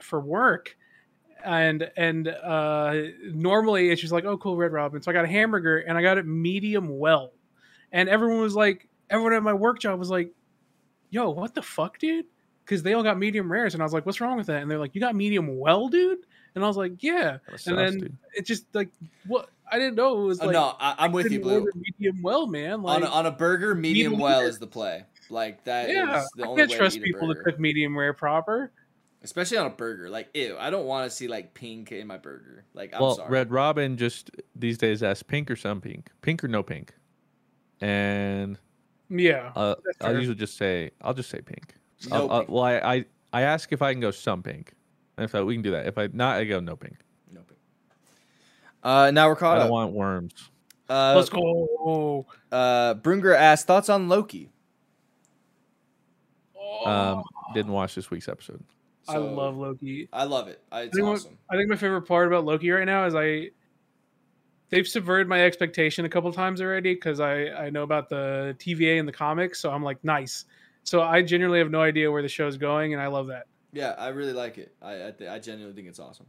for 0.00 0.20
work, 0.20 0.76
and 1.44 1.88
and 1.96 2.26
uh, 2.28 2.94
normally 3.32 3.90
it's 3.90 4.00
just 4.00 4.12
like, 4.12 4.24
oh, 4.24 4.36
cool, 4.36 4.56
Red 4.56 4.72
Robin. 4.72 5.00
So 5.00 5.12
I 5.12 5.14
got 5.14 5.24
a 5.24 5.28
hamburger 5.28 5.78
and 5.78 5.96
I 5.96 6.02
got 6.02 6.18
it 6.18 6.26
medium 6.26 6.98
well, 6.98 7.32
and 7.92 8.08
everyone 8.08 8.40
was 8.40 8.54
like, 8.54 8.88
everyone 9.10 9.32
at 9.32 9.42
my 9.42 9.52
work 9.52 9.78
job 9.78 9.98
was 9.98 10.10
like, 10.10 10.30
yo, 11.10 11.30
what 11.30 11.54
the 11.54 11.62
fuck, 11.62 11.98
dude? 11.98 12.26
Because 12.64 12.82
they 12.82 12.94
all 12.94 13.02
got 13.02 13.18
medium 13.18 13.50
rares, 13.50 13.74
and 13.74 13.82
I 13.82 13.84
was 13.86 13.92
like, 13.92 14.04
what's 14.06 14.20
wrong 14.20 14.36
with 14.36 14.46
that? 14.48 14.62
And 14.62 14.70
they're 14.70 14.78
like, 14.78 14.94
you 14.94 15.00
got 15.00 15.14
medium 15.14 15.58
well, 15.58 15.88
dude. 15.88 16.18
And 16.54 16.64
I 16.64 16.66
was 16.68 16.76
like, 16.76 17.02
yeah. 17.02 17.38
That 17.50 17.60
sucks, 17.60 17.66
And 17.66 17.78
then 17.78 17.98
dude. 17.98 18.16
it 18.34 18.46
just 18.46 18.64
like 18.74 18.88
what 19.26 19.50
I 19.70 19.78
didn't 19.78 19.94
know 19.94 20.22
it 20.22 20.26
was 20.26 20.40
Uh, 20.40 20.46
like. 20.46 20.54
no, 20.54 20.74
I, 20.80 20.94
I'm 20.98 21.12
with 21.12 21.30
you, 21.30 21.40
Blue. 21.40 21.68
Medium 21.74 22.22
well, 22.22 22.46
man. 22.46 22.82
Like, 22.82 22.96
on 22.96 23.02
a, 23.02 23.06
on 23.10 23.26
a 23.26 23.30
burger, 23.30 23.74
medium 23.74 24.12
medium 24.12 24.20
well 24.20 24.40
rare. 24.40 24.48
is 24.48 24.58
the 24.58 24.66
play. 24.66 25.04
Like 25.28 25.64
that. 25.64 25.88
yeah, 25.90 26.24
the 26.36 26.44
I 26.44 26.46
only 26.48 26.62
can't 26.62 26.70
way 26.70 26.76
trust 26.76 26.96
to 26.96 27.02
people 27.02 27.28
to 27.34 27.40
cook 27.42 27.58
medium 27.60 27.96
rare 27.96 28.12
proper. 28.12 28.72
Especially 29.22 29.58
on 29.58 29.66
a 29.66 29.70
burger. 29.70 30.08
Like, 30.08 30.28
ew, 30.34 30.56
I 30.58 30.70
don't 30.70 30.86
want 30.86 31.10
to 31.10 31.14
see 31.14 31.26
like 31.26 31.52
pink 31.52 31.90
in 31.92 32.06
my 32.06 32.16
burger. 32.16 32.64
Like, 32.74 32.94
I'm 32.94 33.00
well, 33.02 33.16
sorry. 33.16 33.30
Red 33.30 33.50
Robin 33.50 33.96
just 33.96 34.30
these 34.54 34.78
days 34.78 35.02
asks 35.02 35.22
pink 35.24 35.50
or 35.50 35.56
some 35.56 35.80
pink, 35.80 36.10
pink 36.22 36.44
or 36.44 36.48
no 36.48 36.62
pink, 36.62 36.94
and 37.80 38.58
Yeah, 39.08 39.52
uh, 39.56 39.74
I'll 40.00 40.08
fair. 40.10 40.18
usually 40.18 40.36
just 40.36 40.56
say 40.56 40.90
I'll 41.00 41.14
just 41.14 41.30
say 41.30 41.40
pink. 41.40 41.74
No 42.10 42.16
I'll- 42.16 42.30
I'll- 42.30 42.38
pink. 42.40 42.50
well, 42.50 42.62
I, 42.64 42.74
I 42.78 43.04
I 43.32 43.42
ask 43.42 43.72
if 43.72 43.82
I 43.82 43.92
can 43.92 44.00
go 44.00 44.10
some 44.10 44.42
pink, 44.42 44.72
and 45.16 45.24
if 45.24 45.34
I, 45.34 45.42
we 45.42 45.54
can 45.54 45.62
do 45.62 45.70
that. 45.72 45.86
If 45.86 45.98
I 45.98 46.08
not, 46.12 46.36
I 46.36 46.44
go 46.44 46.60
no 46.60 46.76
pink. 46.76 46.96
No 47.32 47.40
pink. 47.42 47.60
Uh, 48.82 49.10
now 49.10 49.28
we're 49.28 49.36
caught. 49.36 49.56
I 49.56 49.60
don't 49.60 49.66
up. 49.66 49.72
want 49.72 49.92
worms. 49.92 50.50
Uh, 50.88 51.14
let's 51.16 51.28
go. 51.28 52.24
uh, 52.52 52.94
Brunger 52.94 53.34
asked 53.36 53.66
thoughts 53.66 53.88
on 53.88 54.08
Loki. 54.08 54.50
Oh, 56.56 56.86
Um, 56.90 57.22
didn't 57.54 57.72
watch 57.72 57.94
this 57.94 58.10
week's 58.10 58.28
episode. 58.28 58.62
I 59.08 59.18
love 59.18 59.56
Loki. 59.56 60.08
I 60.12 60.24
love 60.24 60.48
it. 60.48 60.62
I, 60.72 60.80
I 60.80 60.82
it's 60.84 60.96
think, 60.96 61.06
what- 61.06 61.14
awesome. 61.16 61.38
I 61.50 61.56
think 61.56 61.68
my 61.68 61.76
favorite 61.76 62.02
part 62.02 62.26
about 62.26 62.44
Loki 62.44 62.70
right 62.70 62.84
now 62.86 63.06
is 63.06 63.14
I 63.14 63.50
they've 64.70 64.86
subverted 64.86 65.28
my 65.28 65.44
expectation 65.44 66.04
a 66.04 66.08
couple 66.08 66.32
times 66.32 66.60
already 66.60 66.94
because 66.94 67.20
I 67.20 67.46
I 67.48 67.70
know 67.70 67.82
about 67.82 68.08
the 68.08 68.56
TVA 68.58 68.98
and 68.98 69.08
the 69.08 69.12
comics, 69.12 69.60
so 69.60 69.70
I'm 69.70 69.82
like 69.82 70.02
nice. 70.04 70.44
So 70.84 71.02
I 71.02 71.22
genuinely 71.22 71.58
have 71.58 71.70
no 71.70 71.80
idea 71.80 72.10
where 72.10 72.22
the 72.22 72.28
show's 72.28 72.56
going, 72.56 72.92
and 72.92 73.02
I 73.02 73.08
love 73.08 73.26
that. 73.28 73.46
Yeah, 73.72 73.94
I 73.98 74.08
really 74.08 74.32
like 74.32 74.58
it. 74.58 74.74
I 74.80 75.08
I, 75.08 75.10
th- 75.10 75.30
I 75.30 75.38
genuinely 75.38 75.74
think 75.74 75.88
it's 75.88 75.98
awesome. 75.98 76.26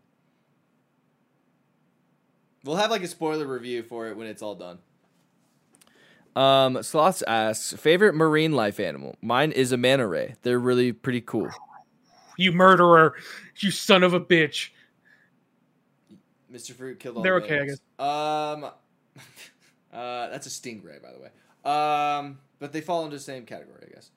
We'll 2.64 2.76
have 2.76 2.92
like 2.92 3.04
a 3.04 3.08
spoiler 3.08 3.46
review 3.46 3.84
for 3.84 4.08
it 4.08 4.18
when 4.18 4.28
it's 4.28 4.42
all 4.42 4.56
done. 4.56 4.80
Um, 6.36 6.84
Sloths 6.84 7.24
asks 7.26 7.74
favorite 7.74 8.14
marine 8.14 8.52
life 8.52 8.80
animal. 8.80 9.16
Mine 9.22 9.52
is 9.52 9.72
a 9.72 9.78
manta 9.78 10.06
ray. 10.06 10.36
They're 10.44 10.60
really 10.60 10.92
pretty 10.92 11.22
cool. 11.22 11.50
You 12.38 12.52
murderer! 12.52 13.16
You 13.58 13.72
son 13.72 14.04
of 14.04 14.14
a 14.14 14.20
bitch! 14.20 14.70
Mr. 16.52 16.72
Fruit 16.74 17.00
killed 17.00 17.18
all. 17.18 17.24
They're 17.24 17.40
the 17.40 17.46
okay, 17.46 17.60
I 17.60 17.66
guess. 17.66 17.80
Um, 18.00 18.64
uh, 19.94 20.30
that's 20.30 20.48
a 20.48 20.50
stingray, 20.50 21.02
by 21.02 21.12
the 21.12 21.20
way. 21.20 21.30
Um, 21.66 22.40
but 22.60 22.72
they 22.72 22.82
fall 22.82 23.04
into 23.04 23.18
the 23.18 23.24
same 23.24 23.46
category, 23.46 23.88
I 23.88 23.94
guess. 23.94 24.12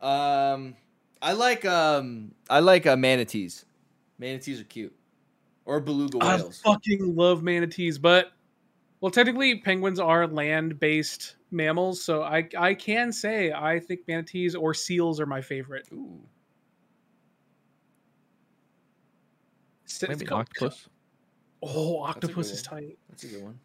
Um, 0.00 0.76
I 1.20 1.32
like 1.32 1.64
um, 1.64 2.32
I 2.50 2.58
like 2.60 2.86
uh, 2.86 2.96
manatees. 2.96 3.64
Manatees 4.18 4.60
are 4.60 4.64
cute, 4.64 4.94
or 5.64 5.80
beluga 5.80 6.18
whales. 6.18 6.60
I 6.64 6.72
fucking 6.72 7.14
love 7.16 7.42
manatees, 7.42 7.98
but 7.98 8.32
well, 9.00 9.10
technically 9.10 9.56
penguins 9.56 9.98
are 10.00 10.26
land-based 10.26 11.36
mammals, 11.50 12.02
so 12.02 12.22
I 12.22 12.48
I 12.58 12.74
can 12.74 13.12
say 13.12 13.52
I 13.52 13.78
think 13.78 14.00
manatees 14.08 14.54
or 14.54 14.74
seals 14.74 15.20
are 15.20 15.26
my 15.26 15.40
favorite. 15.40 15.88
Ooh. 15.92 16.20
Maybe 20.08 20.26
octopus. 20.28 20.88
Oh, 21.62 22.02
octopus 22.02 22.50
is 22.50 22.62
tight. 22.62 22.98
That's 23.08 23.24
a 23.24 23.28
good 23.28 23.42
one. 23.42 23.58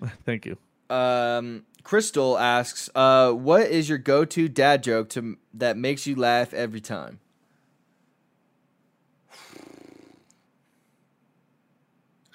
Thank 0.26 0.46
you. 0.46 0.56
Um, 0.94 1.64
Crystal 1.84 2.36
asks, 2.38 2.90
uh, 2.94 3.30
what 3.32 3.62
is 3.68 3.88
your 3.88 3.98
go-to 3.98 4.48
dad 4.48 4.82
joke 4.82 5.08
to 5.10 5.36
that 5.54 5.76
makes 5.76 6.06
you 6.06 6.16
laugh 6.16 6.52
every 6.52 6.80
time? 6.80 7.20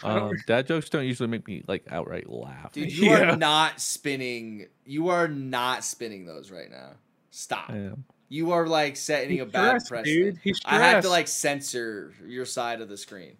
I 0.03 0.11
Um, 0.19 0.35
dad 0.45 0.67
jokes 0.67 0.89
don't 0.89 1.05
usually 1.05 1.27
make 1.27 1.47
me 1.47 1.63
like 1.67 1.83
outright 1.89 2.29
laugh. 2.29 2.71
Dude, 2.71 2.91
you 2.95 3.09
Yeah. 3.09 3.33
are 3.33 3.35
not 3.37 3.81
spinning. 3.81 4.67
You 4.85 5.07
are 5.09 5.27
not 5.27 5.83
spinning 5.83 6.25
those 6.25 6.51
right 6.51 6.69
now. 6.69 6.91
Stop. 7.31 7.69
I 7.69 7.77
am. 7.77 8.05
You 8.29 8.51
are 8.51 8.67
like 8.67 8.95
setting 8.95 9.31
He's 9.31 9.41
a 9.41 9.45
bad 9.45 9.81
stressed, 9.81 9.89
precedent. 10.05 10.35
dude. 10.35 10.39
He's 10.43 10.59
I 10.65 10.79
have 10.79 11.03
to 11.03 11.09
like 11.09 11.27
censor 11.27 12.13
your 12.25 12.45
side 12.45 12.81
of 12.81 12.89
the 12.89 12.97
screen. 12.97 13.37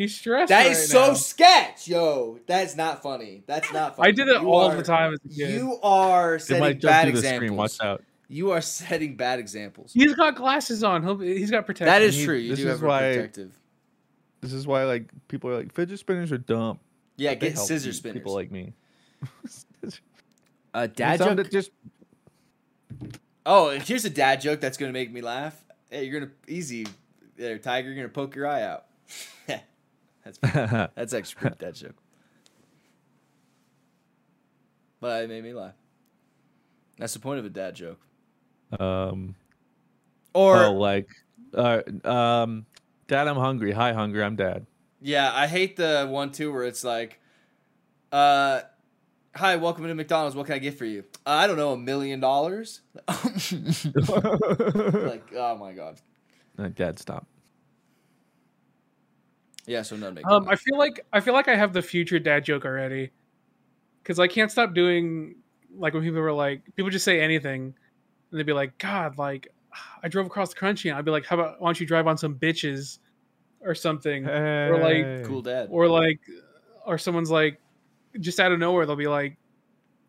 He's 0.00 0.14
stressed. 0.16 0.48
That 0.48 0.62
right 0.62 0.70
is 0.72 0.88
so 0.88 1.12
sketch, 1.12 1.86
yo. 1.86 2.38
That's 2.46 2.74
not 2.74 3.02
funny. 3.02 3.42
That's 3.46 3.70
not 3.70 3.96
funny. 3.96 4.08
I 4.08 4.12
did 4.12 4.28
it 4.28 4.40
You 4.40 4.50
all 4.50 4.70
are- 4.70 4.74
the 4.76 4.82
time 4.82 5.12
as 5.12 5.18
a 5.26 5.28
kid. 5.28 5.50
You 5.50 5.78
are 5.82 6.38
setting 6.38 6.78
bad 6.78 7.02
through 7.02 7.12
the 7.12 7.18
examples. 7.18 7.36
screen. 7.36 7.56
Watch 7.56 7.80
out. 7.82 8.02
You 8.26 8.50
are 8.52 8.62
setting 8.62 9.16
bad 9.16 9.38
examples. 9.40 9.92
He's 9.92 10.14
got 10.14 10.36
glasses 10.36 10.82
on. 10.82 11.02
He'll, 11.02 11.18
he's 11.18 11.50
got 11.50 11.66
protection. 11.66 11.92
That 11.92 12.00
is 12.00 12.18
You- 12.18 12.24
true. 12.24 12.36
You 12.36 12.48
this 12.50 12.60
do 12.60 12.64
is 12.68 12.70
have 12.78 12.82
why- 12.82 13.12
protective. 13.12 13.52
This 14.40 14.54
is 14.54 14.66
why 14.66 14.84
like 14.84 15.10
people 15.28 15.50
are 15.50 15.56
like 15.58 15.74
fidget 15.74 15.98
spinners 15.98 16.32
are 16.32 16.38
dumb. 16.38 16.78
Yeah, 17.16 17.34
get 17.34 17.52
help 17.52 17.66
scissor 17.68 17.92
spinners. 17.92 18.16
People 18.20 18.32
like 18.32 18.50
me. 18.50 18.72
a 20.72 20.88
dad 20.88 21.18
joke. 21.18 21.36
that 21.36 21.52
just 21.52 21.72
Oh, 23.44 23.68
and 23.68 23.82
here's 23.82 24.06
a 24.06 24.10
dad 24.10 24.40
joke 24.40 24.60
that's 24.60 24.78
gonna 24.78 24.92
make 24.92 25.12
me 25.12 25.20
laugh. 25.20 25.62
Hey, 25.90 26.04
you're 26.04 26.20
gonna 26.20 26.32
easy 26.48 26.86
there, 27.36 27.58
Tiger. 27.58 27.88
You're 27.88 27.96
gonna 27.96 28.08
poke 28.08 28.34
your 28.34 28.46
eye 28.46 28.62
out. 28.62 28.86
that's 30.42 30.54
that's 30.94 31.14
actually 31.14 31.38
a 31.38 31.40
pretty 31.40 31.56
dad 31.64 31.74
joke. 31.74 31.96
But 35.00 35.24
it 35.24 35.28
made 35.28 35.42
me 35.42 35.52
laugh. 35.52 35.74
That's 36.98 37.14
the 37.14 37.20
point 37.20 37.38
of 37.38 37.44
a 37.46 37.50
dad 37.50 37.74
joke. 37.74 38.00
um 38.78 39.34
Or 40.34 40.56
oh 40.64 40.72
like 40.74 41.08
uh 41.54 41.80
um 42.04 42.66
dad 43.08 43.26
I'm 43.26 43.36
hungry. 43.36 43.72
Hi 43.72 43.92
hungry. 43.92 44.22
I'm 44.22 44.36
dad. 44.36 44.66
yeah, 45.00 45.32
I 45.34 45.46
hate 45.46 45.76
the 45.76 46.06
one 46.08 46.30
too 46.32 46.52
where 46.52 46.64
it's 46.64 46.84
like, 46.84 47.18
uh, 48.12 48.60
hi, 49.34 49.56
welcome 49.56 49.86
to 49.86 49.94
McDonald's. 49.94 50.36
What 50.36 50.46
can 50.46 50.56
I 50.56 50.58
get 50.58 50.76
for 50.76 50.84
you? 50.84 51.04
Uh, 51.26 51.30
I 51.30 51.46
don't 51.46 51.56
know, 51.56 51.72
a 51.72 51.78
million 51.78 52.20
dollars. 52.20 52.82
Like, 53.08 55.22
oh 55.36 55.56
my 55.58 55.72
god. 55.72 55.96
Uh, 56.58 56.68
dad 56.68 56.98
stop. 56.98 57.26
Yeah, 59.70 59.82
so 59.82 59.94
none 59.94 60.14
make. 60.14 60.26
Um, 60.26 60.48
I 60.48 60.56
feel 60.56 60.76
like 60.76 61.06
I 61.12 61.20
feel 61.20 61.32
like 61.32 61.46
I 61.46 61.54
have 61.54 61.72
the 61.72 61.80
future 61.80 62.18
dad 62.18 62.44
joke 62.44 62.64
already, 62.64 63.10
because 64.02 64.18
I 64.18 64.26
can't 64.26 64.50
stop 64.50 64.74
doing 64.74 65.36
like 65.78 65.94
when 65.94 66.02
people 66.02 66.20
were 66.20 66.32
like 66.32 66.64
people 66.74 66.90
just 66.90 67.04
say 67.04 67.20
anything, 67.20 67.72
and 68.30 68.38
they'd 68.38 68.46
be 68.46 68.52
like, 68.52 68.76
God, 68.78 69.16
like 69.16 69.46
I 70.02 70.08
drove 70.08 70.26
across 70.26 70.48
the 70.48 70.58
country, 70.58 70.90
and 70.90 70.98
I'd 70.98 71.04
be 71.04 71.12
like, 71.12 71.24
How 71.24 71.36
about 71.36 71.60
why 71.60 71.68
don't 71.68 71.78
you 71.78 71.86
drive 71.86 72.08
on 72.08 72.18
some 72.18 72.34
bitches, 72.34 72.98
or 73.60 73.76
something, 73.76 74.26
Or 74.26 74.76
like, 74.80 75.24
cool 75.24 75.40
dad. 75.40 75.68
or 75.70 75.86
like, 75.86 76.18
or 76.84 76.98
someone's 76.98 77.30
like, 77.30 77.60
just 78.18 78.40
out 78.40 78.50
of 78.50 78.58
nowhere 78.58 78.86
they'll 78.86 78.96
be 78.96 79.06
like, 79.06 79.36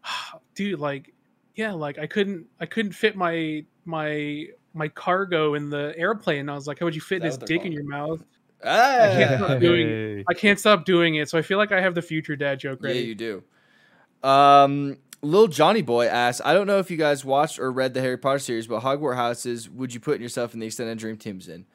Dude, 0.56 0.80
like, 0.80 1.14
yeah, 1.54 1.74
like 1.74 2.00
I 2.00 2.08
couldn't 2.08 2.48
I 2.60 2.66
couldn't 2.66 2.94
fit 2.94 3.16
my 3.16 3.64
my 3.86 4.48
my 4.74 4.88
cargo 4.88 5.54
in 5.54 5.70
the 5.70 5.94
airplane. 5.96 6.40
And 6.40 6.50
I 6.50 6.56
was 6.56 6.66
like, 6.66 6.80
How 6.80 6.88
would 6.88 6.96
you 6.96 7.02
fit 7.02 7.22
this 7.22 7.38
what 7.38 7.46
they're 7.46 7.58
dick 7.60 7.68
in 7.68 7.72
your 7.72 7.84
mouth? 7.84 8.24
Ah, 8.64 9.10
can't 9.14 9.44
stop 9.44 9.60
doing 9.60 10.24
I 10.28 10.34
can't 10.34 10.60
stop 10.60 10.86
doing 10.86 11.16
it, 11.16 11.30
so 11.30 11.38
I 11.38 11.42
feel 11.42 11.58
like 11.58 11.72
I 11.72 11.82
have 11.82 11.96
the 11.96 12.02
future 12.02 12.36
dad 12.36 12.60
joke 12.60 12.80
Yeah, 12.82 12.92
you 12.92 13.16
do. 13.16 13.44
Um, 14.24 14.98
Lil 15.24 15.48
Johnny 15.48 15.82
Boy 15.82 16.08
asks, 16.08 16.42
I 16.44 16.54
don't 16.54 16.68
know 16.68 16.80
if 16.80 16.90
you 16.90 16.98
guys 16.98 17.24
watched 17.24 17.60
or 17.60 17.72
read 17.72 17.94
the 17.94 18.02
Harry 18.02 18.18
Potter 18.18 18.40
series, 18.40 18.68
but 18.68 18.82
Hogwarts 18.82 19.16
houses 19.16 19.70
would 19.70 19.94
you 19.94 20.00
put 20.00 20.20
yourself 20.20 20.54
in 20.54 20.60
the 20.60 20.66
extended 20.66 20.98
dream 20.98 21.18
teams 21.18 21.48
in? 21.48 21.66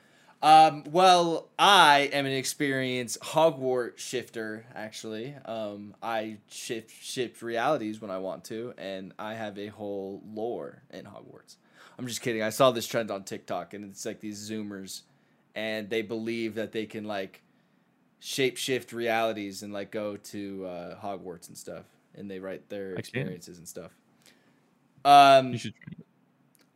Um, 0.42 0.84
well, 0.90 1.48
I 1.58 2.10
am 2.12 2.26
an 2.26 2.32
experienced 2.32 3.20
Hogwarts 3.20 3.98
shifter, 3.98 4.66
actually. 4.74 5.34
Um, 5.44 5.94
I 6.02 6.38
shift 6.48 6.90
shift 7.02 7.40
realities 7.42 8.00
when 8.00 8.10
I 8.10 8.18
want 8.18 8.44
to, 8.44 8.74
and 8.76 9.12
I 9.18 9.34
have 9.34 9.58
a 9.58 9.68
whole 9.68 10.22
lore 10.26 10.82
in 10.90 11.04
Hogwarts. 11.04 11.56
I'm 11.98 12.06
just 12.06 12.20
kidding. 12.20 12.42
I 12.42 12.50
saw 12.50 12.70
this 12.70 12.86
trend 12.86 13.10
on 13.10 13.24
TikTok, 13.24 13.74
and 13.74 13.84
it's 13.84 14.04
like 14.04 14.20
these 14.20 14.50
Zoomers, 14.50 15.02
and 15.56 15.90
they 15.90 16.02
believe 16.02 16.54
that 16.54 16.70
they 16.70 16.86
can 16.86 17.04
like 17.04 17.42
shape 18.20 18.56
shift 18.56 18.92
realities 18.92 19.62
and 19.64 19.72
like 19.72 19.90
go 19.90 20.16
to 20.16 20.66
uh, 20.66 21.00
Hogwarts 21.00 21.48
and 21.48 21.58
stuff, 21.58 21.86
and 22.14 22.30
they 22.30 22.38
write 22.38 22.68
their 22.68 22.92
experiences 22.94 23.58
and 23.58 23.66
stuff. 23.66 23.90
Um, 25.04 25.52
You 25.52 25.58
should 25.58 25.74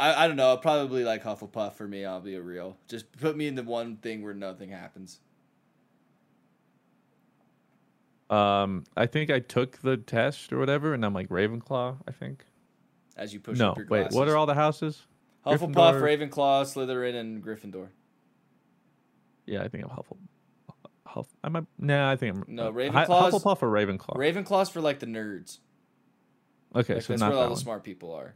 I, 0.00 0.24
I 0.24 0.26
don't 0.26 0.36
know. 0.36 0.56
Probably 0.56 1.04
like 1.04 1.22
Hufflepuff 1.22 1.74
for 1.74 1.86
me. 1.86 2.06
I'll 2.06 2.20
be 2.22 2.34
a 2.34 2.40
real. 2.40 2.78
Just 2.88 3.12
put 3.12 3.36
me 3.36 3.46
in 3.46 3.54
the 3.54 3.62
one 3.62 3.96
thing 3.96 4.22
where 4.22 4.32
nothing 4.32 4.70
happens. 4.70 5.20
Um, 8.30 8.84
I 8.96 9.06
think 9.06 9.30
I 9.30 9.40
took 9.40 9.82
the 9.82 9.98
test 9.98 10.52
or 10.52 10.58
whatever, 10.58 10.94
and 10.94 11.04
I'm 11.04 11.12
like 11.12 11.28
Ravenclaw. 11.28 11.98
I 12.08 12.12
think. 12.12 12.46
As 13.16 13.34
you 13.34 13.40
push 13.40 13.58
no, 13.58 13.72
up 13.72 13.76
your 13.76 13.86
wait. 13.88 14.12
What 14.12 14.28
are 14.28 14.36
all 14.36 14.46
the 14.46 14.54
houses? 14.54 15.06
Hufflepuff, 15.44 15.74
Gryffindor? 15.74 16.30
Ravenclaw, 16.30 16.62
Slytherin, 16.62 17.14
and 17.16 17.44
Gryffindor. 17.44 17.88
Yeah, 19.46 19.62
I 19.62 19.68
think 19.68 19.84
I'm 19.84 19.90
helpful. 19.90 20.18
Huff. 21.06 21.26
I'm 21.42 21.56
a. 21.56 21.66
Nah, 21.78 22.10
I 22.10 22.16
think 22.16 22.36
I'm. 22.36 22.44
No, 22.46 22.72
Ravenclaw. 22.72 22.92
Hu- 23.06 23.12
Ravenclaw's- 23.12 23.34
Hufflepuff 23.44 23.62
or 23.62 23.68
Ravenclaw. 23.70 24.16
Ravenclaw's 24.16 24.68
for 24.70 24.80
like 24.80 25.00
the 25.00 25.06
nerds. 25.06 25.58
okay, 26.76 26.94
Like, 26.94 27.02
so 27.02 27.12
that's 27.12 27.20
not 27.20 27.28
where 27.30 27.36
that 27.36 27.42
all 27.42 27.48
one. 27.48 27.54
the 27.54 27.60
smart 27.60 27.82
people 27.82 28.12
are. 28.14 28.34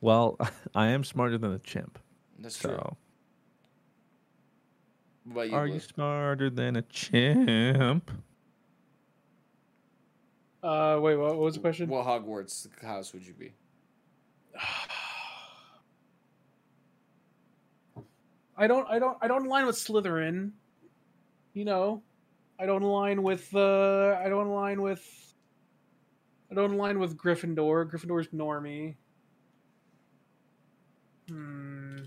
Well, 0.00 0.38
I 0.74 0.88
am 0.88 1.02
smarter 1.02 1.36
than 1.38 1.52
a 1.52 1.58
chimp. 1.58 1.98
That's 2.38 2.56
true. 2.58 2.70
So, 2.70 2.96
What 5.24 5.32
about 5.32 5.50
you? 5.50 5.56
are 5.56 5.64
Blue? 5.66 5.74
you 5.74 5.80
smarter 5.80 6.50
than 6.50 6.76
a 6.76 6.82
chimp? 6.82 8.10
Uh, 10.62 10.98
wait, 11.00 11.16
what, 11.16 11.30
what 11.30 11.38
was 11.40 11.54
the 11.54 11.60
question? 11.60 11.88
What 11.88 12.06
Hogwarts 12.06 12.68
house 12.82 13.12
would 13.12 13.26
you 13.26 13.34
be? 13.34 13.52
I 18.58 18.66
don't, 18.66 18.86
I 18.90 18.98
don't, 18.98 19.16
I 19.22 19.28
don't 19.28 19.46
align 19.46 19.66
with 19.66 19.76
Slytherin. 19.76 20.50
You 21.54 21.64
know, 21.64 22.02
I 22.58 22.66
don't 22.66 22.82
align 22.82 23.22
with, 23.22 23.54
uh, 23.54 24.18
I 24.22 24.28
don't 24.28 24.48
align 24.48 24.82
with, 24.82 25.02
I 26.50 26.54
don't 26.54 26.72
align 26.74 26.98
with 26.98 27.16
Gryffindor. 27.16 27.88
Gryffindor's 27.90 28.28
normie. 28.28 28.96
Hmm. 31.28 31.98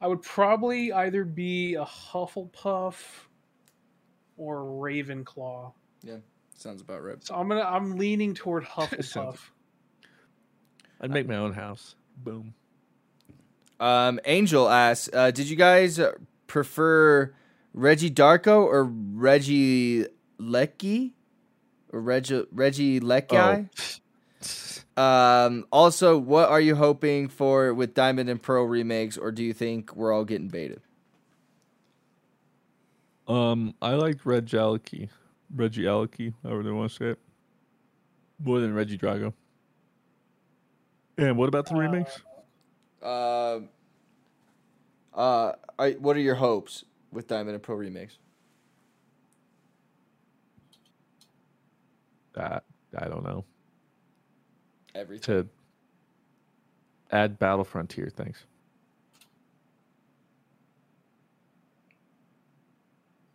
I 0.00 0.06
would 0.06 0.22
probably 0.22 0.92
either 0.92 1.24
be 1.24 1.74
a 1.74 1.84
Hufflepuff 1.84 2.94
or 4.36 4.62
Ravenclaw. 4.62 5.72
Yeah, 6.02 6.16
sounds 6.56 6.82
about 6.82 7.02
right. 7.02 7.22
So 7.24 7.34
I'm 7.34 7.48
gonna, 7.48 7.62
I'm 7.62 7.96
leaning 7.96 8.34
toward 8.34 8.66
Sounds- 8.76 9.12
Hufflepuff. 9.12 9.38
I'd 11.00 11.10
make 11.12 11.28
my 11.28 11.36
own 11.36 11.52
house. 11.52 11.94
Boom. 12.18 12.52
Um, 13.80 14.18
Angel 14.24 14.68
asks, 14.68 15.08
uh, 15.12 15.30
did 15.30 15.48
you 15.48 15.56
guys 15.56 15.98
uh, 15.98 16.12
prefer 16.46 17.32
Regidrago 17.76 18.64
or 18.64 18.84
Reggie 18.84 20.06
Lecky? 20.38 21.14
Or 21.92 22.00
Reggie 22.00 22.42
Regieleki? 22.54 23.68
Um, 24.96 25.64
also, 25.70 26.18
what 26.18 26.48
are 26.48 26.60
you 26.60 26.74
hoping 26.74 27.28
for 27.28 27.72
with 27.72 27.94
Diamond 27.94 28.28
and 28.28 28.42
Pearl 28.42 28.64
remakes, 28.64 29.16
or 29.16 29.30
do 29.30 29.44
you 29.44 29.52
think 29.52 29.94
we're 29.94 30.12
all 30.12 30.24
getting 30.24 30.48
baited? 30.48 30.80
Um, 33.28 33.74
I 33.80 33.92
like 33.92 34.26
Reg 34.26 34.46
Aleki, 34.46 35.08
Reggie 35.54 35.84
Aleki, 35.84 36.34
however 36.42 36.62
they 36.62 36.70
want 36.70 36.90
to 36.90 36.96
say 36.96 37.04
it, 37.10 37.18
more 38.42 38.58
than 38.58 38.74
Regidrago. 38.74 39.32
And 41.16 41.36
what 41.36 41.48
about 41.48 41.66
the 41.66 41.74
Uh, 41.74 41.78
remakes? 41.78 42.20
Uh, 43.02 43.60
uh, 45.14 45.52
are, 45.78 45.90
what 45.92 46.16
are 46.16 46.20
your 46.20 46.34
hopes 46.34 46.84
with 47.12 47.26
Diamond 47.28 47.54
and 47.54 47.62
Pearl 47.62 47.76
remakes? 47.76 48.18
That 52.34 52.64
I 52.96 53.08
don't 53.08 53.24
know. 53.24 53.44
Everything. 54.94 55.22
To 55.22 55.48
add 57.10 57.38
Battle 57.38 57.64
Frontier, 57.64 58.10
thanks. 58.14 58.44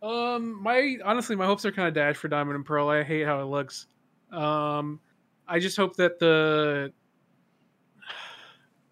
Um, 0.02 0.62
my 0.62 0.98
honestly, 1.04 1.34
my 1.34 1.46
hopes 1.46 1.64
are 1.64 1.72
kind 1.72 1.88
of 1.88 1.94
dashed 1.94 2.18
for 2.18 2.28
Diamond 2.28 2.56
and 2.56 2.64
Pearl. 2.64 2.88
I 2.88 3.02
hate 3.02 3.24
how 3.24 3.40
it 3.40 3.46
looks. 3.46 3.86
Um, 4.30 5.00
I 5.48 5.58
just 5.58 5.76
hope 5.76 5.96
that 5.96 6.18
the 6.18 6.92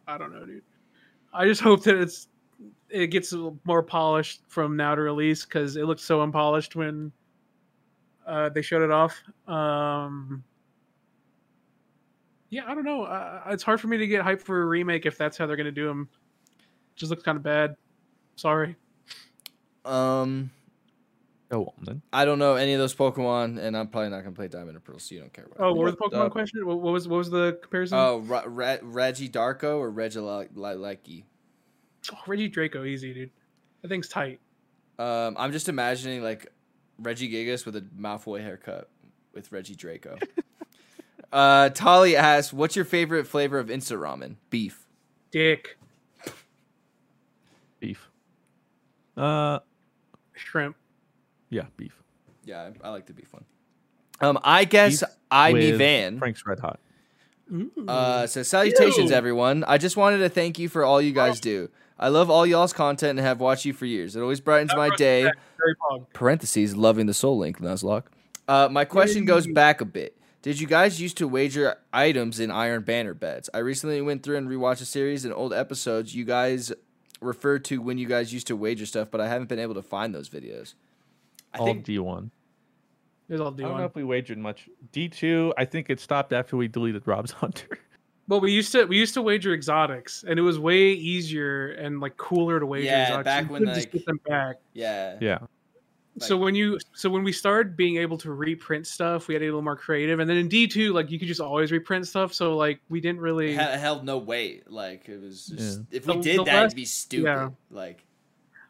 I 0.07 0.19
don't 0.19 0.33
know, 0.33 0.45
dude. 0.45 0.63
I 1.33 1.47
just 1.47 1.61
hope 1.61 1.83
that 1.85 1.97
it's 1.97 2.29
it 2.91 3.09
gets 3.09 3.35
more 3.65 3.83
polished 3.83 4.43
from 4.49 4.77
now 4.77 4.95
to 4.95 5.01
release 5.01 5.45
because 5.45 5.77
it 5.77 5.85
looked 5.85 6.01
so 6.01 6.21
unpolished 6.21 6.77
when 6.77 7.11
uh, 8.27 8.51
they 8.51 8.63
showed 8.63 8.83
it 8.83 8.91
off. 8.91 9.23
Um, 9.49 10.45
yeah, 12.51 12.63
I 12.67 12.75
don't 12.75 12.85
know. 12.85 13.05
Uh, 13.05 13.43
it's 13.49 13.63
hard 13.63 13.81
for 13.81 13.89
me 13.89 13.97
to 13.97 14.07
get 14.07 14.23
hype 14.23 14.43
for 14.43 14.63
a 14.63 14.67
remake 14.67 15.07
if 15.07 15.17
that's 15.17 15.39
how 15.39 15.47
they're 15.47 15.57
gonna 15.57 15.73
do 15.73 15.87
them. 15.87 16.09
Just 16.97 17.11
looks 17.11 17.23
kind 17.23 17.37
of 17.37 17.43
bad. 17.43 17.77
Sorry. 18.37 18.77
Um, 19.85 20.51
Go 21.53 21.67
on 21.67 21.85
then. 21.85 22.03
I 22.15 22.25
don't 22.25 22.39
know 22.39 22.55
any 22.55 22.73
of 22.73 22.81
those 22.81 22.95
Pokemon, 22.95 23.59
and 23.63 23.77
I'm 23.77 23.89
probably 23.89 24.09
not 24.09 24.23
gonna 24.25 24.35
play 24.35 24.49
Diamond 24.49 24.71
and 24.71 24.83
Pearl, 24.83 24.99
so 24.99 25.15
you 25.15 25.21
don't 25.21 25.35
care 25.35 25.45
about. 25.45 25.59
Oh, 25.63 25.75
what 25.75 25.85
was 25.85 25.95
the 25.97 25.99
Pokemon 26.01 26.25
the- 26.25 26.31
question? 26.31 26.67
What, 26.67 26.81
what 26.81 26.95
was 26.95 27.07
what 27.07 27.19
was 27.19 27.29
the 27.29 27.59
comparison? 27.61 27.99
Oh, 27.99 28.21
Ra- 28.21 28.45
Ra- 28.47 28.79
Regidrago 28.79 29.77
or 29.79 29.93
Regieleki? 29.93 31.25
Oh, 32.11 32.17
Reggie 32.27 32.49
Draco, 32.49 32.85
easy, 32.85 33.13
dude. 33.13 33.31
That 33.83 33.89
thing's 33.89 34.09
tight. 34.09 34.41
Um, 34.99 35.37
I'm 35.39 35.53
just 35.53 35.69
imagining 35.69 36.23
like 36.23 36.51
Regigigas 37.03 37.67
with 37.67 37.77
a 37.77 37.83
Malfoy 38.01 38.41
haircut 38.41 38.89
with 39.35 39.53
Reggie 39.53 39.75
Draco. 39.75 40.17
uh, 41.35 41.69
Tolly 41.69 42.17
asks, 42.17 42.51
"What's 42.55 42.77
your 42.77 42.87
favorite 42.87 43.27
flavor 43.27 43.59
of 43.59 43.71
instant 43.71 44.01
ramen?" 44.01 44.37
Beef. 44.49 44.87
Dick, 45.31 45.77
Beef. 47.79 48.09
Uh, 49.19 49.59
shrimp. 50.33 50.77
Yeah, 51.53 51.67
beef. 51.77 52.03
Yeah, 52.45 52.71
I, 52.83 52.89
I 52.89 52.91
like 52.91 53.07
the 53.07 53.13
beef 53.13 53.33
one. 53.33 53.45
Um, 54.21 54.39
I 54.43 54.65
guess 54.65 55.05
I 55.31 55.53
me 55.53 55.71
with 55.71 55.79
Van. 55.79 56.19
Frank's 56.19 56.45
Red 56.47 56.61
Hot. 56.61 56.81
Uh, 57.87 58.27
says 58.27 58.49
salutations, 58.49 59.11
Ew. 59.11 59.17
everyone. 59.17 59.63
I 59.65 59.77
just 59.77 59.97
wanted 59.97 60.19
to 60.19 60.29
thank 60.29 60.59
you 60.59 60.69
for 60.69 60.85
all 60.85 61.03
you 61.03 61.13
guys 61.13 61.39
do. 61.39 61.69
I 61.99 62.09
love 62.09 62.31
all 62.31 62.47
y'all's 62.47 62.73
content 62.73 63.19
and 63.19 63.27
have 63.27 63.41
watched 63.41 63.65
you 63.65 63.73
for 63.73 63.85
years. 63.85 64.17
It 64.17 64.23
always 64.23 64.41
brightens 64.41 64.75
my 64.75 64.89
day. 64.97 65.31
Parentheses, 66.15 66.75
loving 66.77 67.07
the 67.07 67.15
Soul 67.15 67.39
Link, 67.39 67.61
Nuzlocke. 67.61 68.07
Uh, 68.49 68.69
my 68.71 68.85
question 68.85 69.25
goes 69.25 69.47
back 69.47 69.81
a 69.81 69.85
bit. 69.85 70.17
Did 70.41 70.59
you 70.59 70.67
guys 70.67 71.01
used 71.01 71.19
to 71.19 71.29
wager 71.29 71.77
items 71.93 72.41
in 72.41 72.51
Iron 72.51 72.83
Banner 72.83 73.15
bets? 73.15 73.49
I 73.55 73.59
recently 73.59 74.01
went 74.01 74.23
through 74.25 74.39
and 74.39 74.49
rewatched 74.49 74.81
a 74.81 74.87
series 74.87 75.25
and 75.25 75.33
old 75.33 75.53
episodes 75.53 76.15
you 76.15 76.25
guys 76.25 76.73
referred 77.21 77.65
to 77.67 77.81
when 77.81 77.99
you 77.99 78.09
guys 78.09 78.33
used 78.33 78.49
to 78.49 78.57
wager 78.57 78.87
stuff, 78.87 79.09
but 79.11 79.21
I 79.21 79.29
haven't 79.29 79.49
been 79.49 79.61
able 79.61 79.75
to 79.75 79.83
find 79.83 80.13
those 80.13 80.29
videos. 80.29 80.75
I 81.55 81.59
All 81.59 81.67
think 81.67 81.85
D 81.85 81.99
one. 81.99 82.31
There's 83.29 83.41
all 83.41 83.49
I 83.49 83.57
don't 83.57 83.79
know 83.79 83.85
if 83.85 83.95
we 83.95 84.05
wagered 84.05 84.39
much. 84.39 84.69
D 84.93 85.09
two. 85.09 85.53
I 85.57 85.65
think 85.65 85.89
it 85.91 86.01
stopped 86.01 86.33
after 86.33 86.57
we 86.57 86.69
deleted 86.69 87.07
Rob's 87.07 87.33
Hunter. 87.33 87.79
Well, 88.29 88.41
we 88.41 88.53
used 88.53 88.71
to 88.73 88.85
we 88.85 88.97
used 88.99 89.15
to 89.15 89.21
wager 89.21 89.53
exotics, 89.53 90.25
and 90.27 90.39
it 90.39 90.43
was 90.43 90.57
way 90.59 90.93
easier 90.93 91.73
and 91.73 91.99
like 92.01 92.17
cooler 92.17 92.61
to 92.61 92.65
wager 92.65 92.87
Yeah, 92.87 93.03
exotics. 93.03 93.25
back 93.25 93.45
You 93.47 93.51
when, 93.51 93.61
couldn't 93.63 93.75
just 93.75 93.91
get 93.91 94.07
them 94.07 94.21
back. 94.27 94.57
yeah. 94.75 95.19
yeah. 95.21 95.39
so 96.19 96.37
when 96.37 96.55
you 96.55 96.79
so 96.95 97.11
when 97.11 97.25
we 97.25 97.33
started 97.33 97.77
being 97.77 97.97
able 97.97 98.17
to 98.19 98.33
reprint 98.33 98.87
stuff, 98.87 99.27
we 99.27 99.35
had 99.35 99.41
to 99.41 99.47
get 99.47 99.49
a 99.49 99.53
little 99.53 99.63
more 99.65 99.77
creative. 99.77 100.21
And 100.21 100.31
then 100.31 100.37
in 100.37 100.47
D 100.49 100.69
two, 100.69 100.93
like 100.93 101.11
you 101.11 101.19
could 101.19 101.27
just 101.29 101.41
always 101.41 101.73
reprint 101.73 102.07
stuff. 102.07 102.33
So 102.33 102.57
like 102.57 102.81
we 102.89 103.01
didn't 103.01 103.21
really. 103.21 103.55
It 103.55 103.59
held 103.81 104.05
no 104.05 104.19
weight. 104.19 104.71
Like 104.71 105.09
it 105.09 105.21
was 105.21 105.47
just 105.47 105.81
Yeah. 105.91 105.97
if 105.99 106.07
we 106.07 106.15
The- 106.17 106.23
did 106.23 106.39
the 106.39 106.45
that, 106.45 106.55
last- 106.55 106.67
it'd 106.67 106.77
be 106.77 106.85
stupid. 106.85 107.25
yeah. 107.25 107.49
Like 107.71 108.07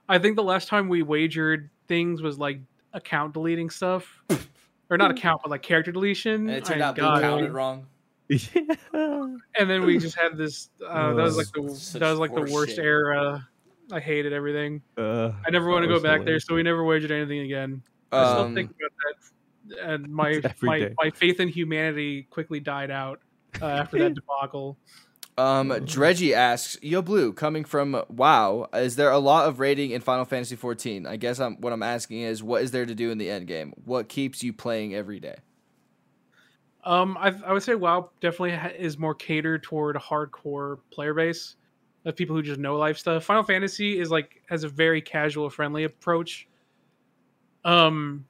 I 0.09 0.19
think 0.19 0.37
the 0.37 0.43
last 0.45 0.67
time 0.69 0.89
we 0.89 1.03
wagered 1.03 1.69
things 1.89 2.23
was 2.23 2.39
like 2.39 2.59
account 2.93 3.32
deleting 3.35 3.70
stuff, 3.70 4.23
or 4.90 4.97
not 4.98 5.10
account, 5.10 5.40
but 5.43 5.51
like 5.51 5.62
character 5.62 5.93
deletion. 5.93 6.48
and 6.48 6.51
it 6.51 6.64
turned 6.64 6.82
I 6.82 6.89
out 6.89 6.94
being 6.97 7.06
got 7.09 7.19
it. 7.19 7.23
counted 7.23 7.52
wrong. 7.52 7.86
yeah. 8.28 8.47
And 8.94 9.69
then 9.70 9.85
we 9.85 9.98
just 9.98 10.16
had 10.16 10.36
this. 10.36 10.70
Uh, 10.86 11.14
that 11.14 11.23
was 11.23 11.36
like 11.36 11.47
the 11.52 11.98
that 11.98 12.10
was 12.10 12.19
like 12.19 12.35
the 12.35 12.51
worst 12.52 12.77
shit. 12.77 12.85
era. 12.85 13.47
I 13.90 14.01
hated 14.01 14.32
everything. 14.32 14.81
Uh, 14.97 15.32
I 15.47 15.51
never 15.51 15.69
want 15.69 15.82
to 15.82 15.89
go 15.89 15.94
was 15.94 16.02
back 16.02 16.24
there, 16.24 16.40
so 16.40 16.55
we 16.55 16.62
never 16.62 16.85
wagered 16.85 17.10
anything 17.10 17.40
again. 17.40 17.82
I 18.10 18.24
still 18.32 18.40
Um, 18.44 18.55
think 18.55 18.70
about 18.70 18.90
that, 19.77 19.90
and 19.90 20.09
my 20.09 20.40
my, 20.62 20.78
day. 20.78 20.94
my 20.97 21.10
faith 21.10 21.40
in 21.40 21.48
humanity 21.48 22.23
quickly 22.31 22.59
died 22.60 22.90
out 22.90 23.20
uh, 23.60 23.66
after 23.66 23.98
that 23.98 24.14
debacle. 24.40 24.78
Um, 25.39 25.71
Dredgy 25.71 26.35
asks, 26.35 26.77
"Yo, 26.83 27.01
Blue, 27.01 27.33
coming 27.33 27.65
from 27.65 28.03
WoW, 28.09 28.69
is 28.75 28.97
there 28.97 29.11
a 29.11 29.19
lot 29.19 29.49
of 29.49 29.61
raiding 29.61 29.91
in 29.91 30.03
Final 30.03 30.27
Fantasy 30.27 30.57
14? 30.57 31.07
I 31.07 31.17
guess 31.17 31.41
I'm 31.41 31.57
what 31.61 31.73
I'm 31.73 31.83
asking 31.83 32.21
is, 32.21 32.43
what 32.43 32.63
is 32.63 32.71
there 32.71 32.85
to 32.85 32.95
do 32.95 33.11
in 33.11 33.19
the 33.19 33.31
end 33.31 33.47
game? 33.47 33.73
What 33.85 34.09
keeps 34.09 34.43
you 34.43 34.53
playing 34.53 34.95
every 34.95 35.21
day? 35.21 35.37
Um, 36.85 37.17
I, 37.19 37.33
I 37.47 37.53
would 37.53 37.63
say 37.63 37.75
WoW 37.75 38.11
definitely 38.21 38.57
ha- 38.57 38.73
is 38.77 38.99
more 38.99 39.15
catered 39.15 39.63
toward 39.63 39.97
a 39.97 40.01
hardcore 40.01 40.81
player 40.91 41.15
base 41.15 41.57
of 42.05 42.17
people 42.17 42.35
who 42.35 42.43
just 42.43 42.59
know 42.59 42.77
life 42.77 42.99
stuff. 42.99 43.25
Final 43.25 43.43
Fantasy 43.43 43.99
is 43.99 44.11
like 44.11 44.43
has 44.49 44.65
a 44.65 44.69
very 44.69 45.01
casual, 45.01 45.49
friendly 45.49 45.85
approach. 45.85 46.49
Um, 47.65 48.27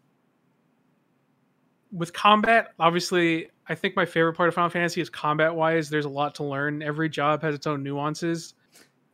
with 1.90 2.12
combat, 2.12 2.72
obviously, 2.78 3.48
I 3.72 3.74
think 3.74 3.96
my 3.96 4.04
favorite 4.04 4.34
part 4.34 4.50
of 4.50 4.54
Final 4.54 4.68
Fantasy 4.68 5.00
is 5.00 5.08
combat 5.08 5.54
wise. 5.54 5.88
There's 5.88 6.04
a 6.04 6.10
lot 6.10 6.34
to 6.34 6.44
learn. 6.44 6.82
Every 6.82 7.08
job 7.08 7.40
has 7.40 7.54
its 7.54 7.66
own 7.66 7.82
nuances. 7.82 8.52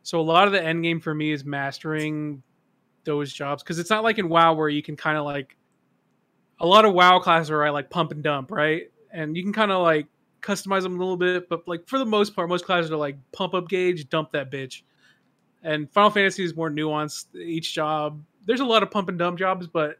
So 0.03 0.19
a 0.19 0.21
lot 0.21 0.47
of 0.47 0.51
the 0.51 0.61
end 0.61 0.83
game 0.83 0.99
for 0.99 1.15
me 1.15 1.31
is 1.31 1.45
mastering 1.45 2.43
those 3.05 3.31
jobs 3.31 3.63
because 3.63 3.79
it's 3.79 3.89
not 3.89 4.03
like 4.03 4.17
in 4.17 4.27
WoW 4.27 4.53
where 4.55 4.67
you 4.67 4.83
can 4.83 4.97
kind 4.97 5.17
of 5.17 5.23
like 5.23 5.55
a 6.59 6.67
lot 6.67 6.83
of 6.83 6.93
WoW 6.93 7.19
classes 7.19 7.49
are 7.51 7.57
right, 7.57 7.69
like 7.69 7.89
pump 7.89 8.11
and 8.11 8.21
dump, 8.21 8.51
right? 8.51 8.91
And 9.13 9.37
you 9.37 9.43
can 9.43 9.53
kind 9.53 9.71
of 9.71 9.81
like 9.81 10.07
customize 10.41 10.83
them 10.83 10.95
a 10.95 10.99
little 10.99 11.15
bit, 11.15 11.47
but 11.47 11.65
like 11.65 11.87
for 11.87 11.97
the 11.97 12.05
most 12.05 12.35
part, 12.35 12.49
most 12.49 12.65
classes 12.65 12.91
are 12.91 12.97
like 12.97 13.15
pump 13.31 13.53
up 13.53 13.69
gauge, 13.69 14.09
dump 14.09 14.33
that 14.33 14.51
bitch. 14.51 14.81
And 15.63 15.89
Final 15.93 16.09
Fantasy 16.09 16.43
is 16.43 16.53
more 16.53 16.69
nuanced. 16.69 17.33
Each 17.33 17.73
job, 17.73 18.21
there's 18.45 18.59
a 18.59 18.65
lot 18.65 18.83
of 18.83 18.91
pump 18.91 19.07
and 19.07 19.17
dump 19.17 19.39
jobs, 19.39 19.67
but 19.67 19.99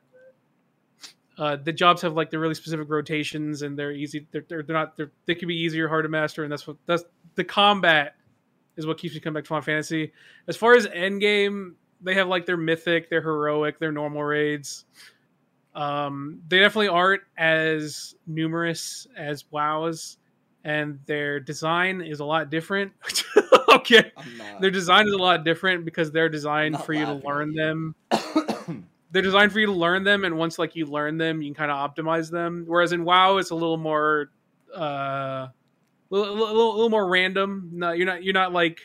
uh, 1.40 1.56
the 1.56 1.72
jobs 1.72 2.02
have 2.02 2.16
like 2.16 2.30
the 2.30 2.38
really 2.38 2.53
specific 2.53 2.90
rotations, 2.90 3.61
and 3.61 3.80
they're 3.80 3.94
easy. 3.94 4.28
They're 4.32 4.44
they're, 4.49 4.61
they're 4.61 4.76
not. 4.76 4.98
They're, 4.98 5.11
they 5.26 5.36
can 5.36 5.48
be 5.48 5.56
easier, 5.56 5.88
hard 5.88 6.03
to 6.03 6.10
master, 6.10 6.44
and 6.44 6.52
that's 6.52 6.68
what 6.68 6.76
that's 6.86 7.06
the 7.36 7.45
combat 7.45 8.16
is 8.76 8.86
what 8.86 8.98
keeps 8.98 9.14
me 9.14 9.22
coming 9.22 9.36
back 9.36 9.45
to 9.45 9.48
Final 9.48 9.64
Fantasy. 9.64 10.11
As 10.49 10.57
far 10.57 10.76
as 10.76 10.86
end 10.88 11.22
game, 11.22 11.78
they 12.02 12.14
have 12.14 12.28
like 12.28 12.45
their 12.45 12.57
mythic, 12.57 13.10
their 13.10 13.22
heroic, 13.22 13.80
their 13.80 13.94
normal 13.94 14.22
raids. 14.22 14.84
Um, 15.76 16.41
they 16.49 16.60
definitely 16.60 16.90
aren't 16.90 17.22
as 17.38 18.16
numerous 18.28 19.07
as 19.16 19.45
WoW's, 19.49 20.18
and 20.66 20.99
their 21.06 21.40
design 21.40 22.02
is 22.02 22.20
a 22.20 22.26
lot 22.26 22.49
different. 22.49 22.91
okay, 23.70 24.11
their 24.60 24.72
design 24.72 25.07
is 25.07 25.14
a 25.14 25.18
lot 25.18 25.45
different 25.45 25.86
because 25.86 26.11
they're 26.11 26.28
designed 26.28 26.82
for 26.84 26.91
you 26.91 27.06
to 27.06 27.14
learn 27.14 27.53
them. 27.53 27.95
They're 29.11 29.22
designed 29.22 29.52
for 29.52 29.60
you 29.60 29.65
to 29.68 29.72
learn 29.72 30.03
them, 30.03 30.23
and 30.23 30.38
once 30.38 30.60
like 30.60 30.76
you 30.76 30.86
learn 30.86 31.18
them, 31.18 31.41
you 31.41 31.49
can 31.49 31.56
kind 31.56 31.72
of 31.72 31.77
optimize 31.77 32.30
them. 32.30 32.65
Whereas 32.68 32.91
in 32.91 33.03
WoW, 33.03 33.38
it's 33.38 33.49
a 33.49 33.56
little 33.56 33.77
more, 33.77 34.31
uh, 34.76 35.48
little, 36.10 36.36
little, 36.36 36.73
little 36.73 36.90
more 36.90 37.07
random. 37.07 37.69
No, 37.73 37.91
you're 37.91 38.06
not 38.06 38.23
you're 38.23 38.34
not 38.34 38.53
like 38.53 38.81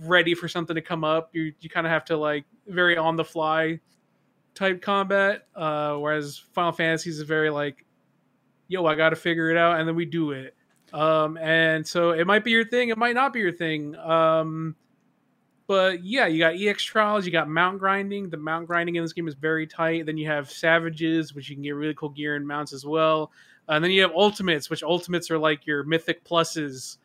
ready 0.00 0.34
for 0.34 0.48
something 0.48 0.74
to 0.74 0.82
come 0.82 1.04
up. 1.04 1.30
You 1.32 1.52
you 1.60 1.70
kind 1.70 1.86
of 1.86 1.92
have 1.92 2.04
to 2.06 2.16
like 2.16 2.44
very 2.66 2.96
on 2.96 3.16
the 3.16 3.24
fly 3.24 3.78
type 4.54 4.82
combat. 4.82 5.46
Uh, 5.54 5.96
whereas 5.96 6.38
Final 6.52 6.72
Fantasy 6.72 7.10
is 7.10 7.20
very 7.22 7.50
like, 7.50 7.84
yo, 8.68 8.86
I 8.86 8.94
got 8.94 9.10
to 9.10 9.16
figure 9.16 9.50
it 9.50 9.56
out, 9.56 9.78
and 9.78 9.88
then 9.88 9.94
we 9.94 10.04
do 10.04 10.32
it. 10.32 10.54
Um, 10.92 11.36
and 11.38 11.86
so 11.86 12.10
it 12.10 12.26
might 12.26 12.42
be 12.42 12.50
your 12.50 12.64
thing, 12.64 12.88
it 12.88 12.98
might 12.98 13.14
not 13.14 13.32
be 13.32 13.38
your 13.40 13.52
thing. 13.52 13.94
Um, 13.96 14.74
but 15.70 16.02
yeah, 16.02 16.26
you 16.26 16.40
got 16.40 16.60
EX 16.60 16.82
trials, 16.82 17.24
you 17.24 17.30
got 17.30 17.48
mount 17.48 17.78
grinding. 17.78 18.28
The 18.28 18.36
mount 18.36 18.66
grinding 18.66 18.96
in 18.96 19.04
this 19.04 19.12
game 19.12 19.28
is 19.28 19.34
very 19.34 19.68
tight. 19.68 20.04
Then 20.04 20.18
you 20.18 20.26
have 20.26 20.50
savages, 20.50 21.32
which 21.32 21.48
you 21.48 21.54
can 21.54 21.62
get 21.62 21.76
really 21.76 21.94
cool 21.94 22.08
gear 22.08 22.34
and 22.34 22.44
mounts 22.44 22.72
as 22.72 22.84
well. 22.84 23.30
Uh, 23.68 23.74
and 23.74 23.84
then 23.84 23.92
you 23.92 24.02
have 24.02 24.10
ultimates, 24.10 24.68
which 24.68 24.82
ultimates 24.82 25.30
are 25.30 25.38
like 25.38 25.68
your 25.68 25.84
mythic 25.84 26.24
pluses. 26.24 26.96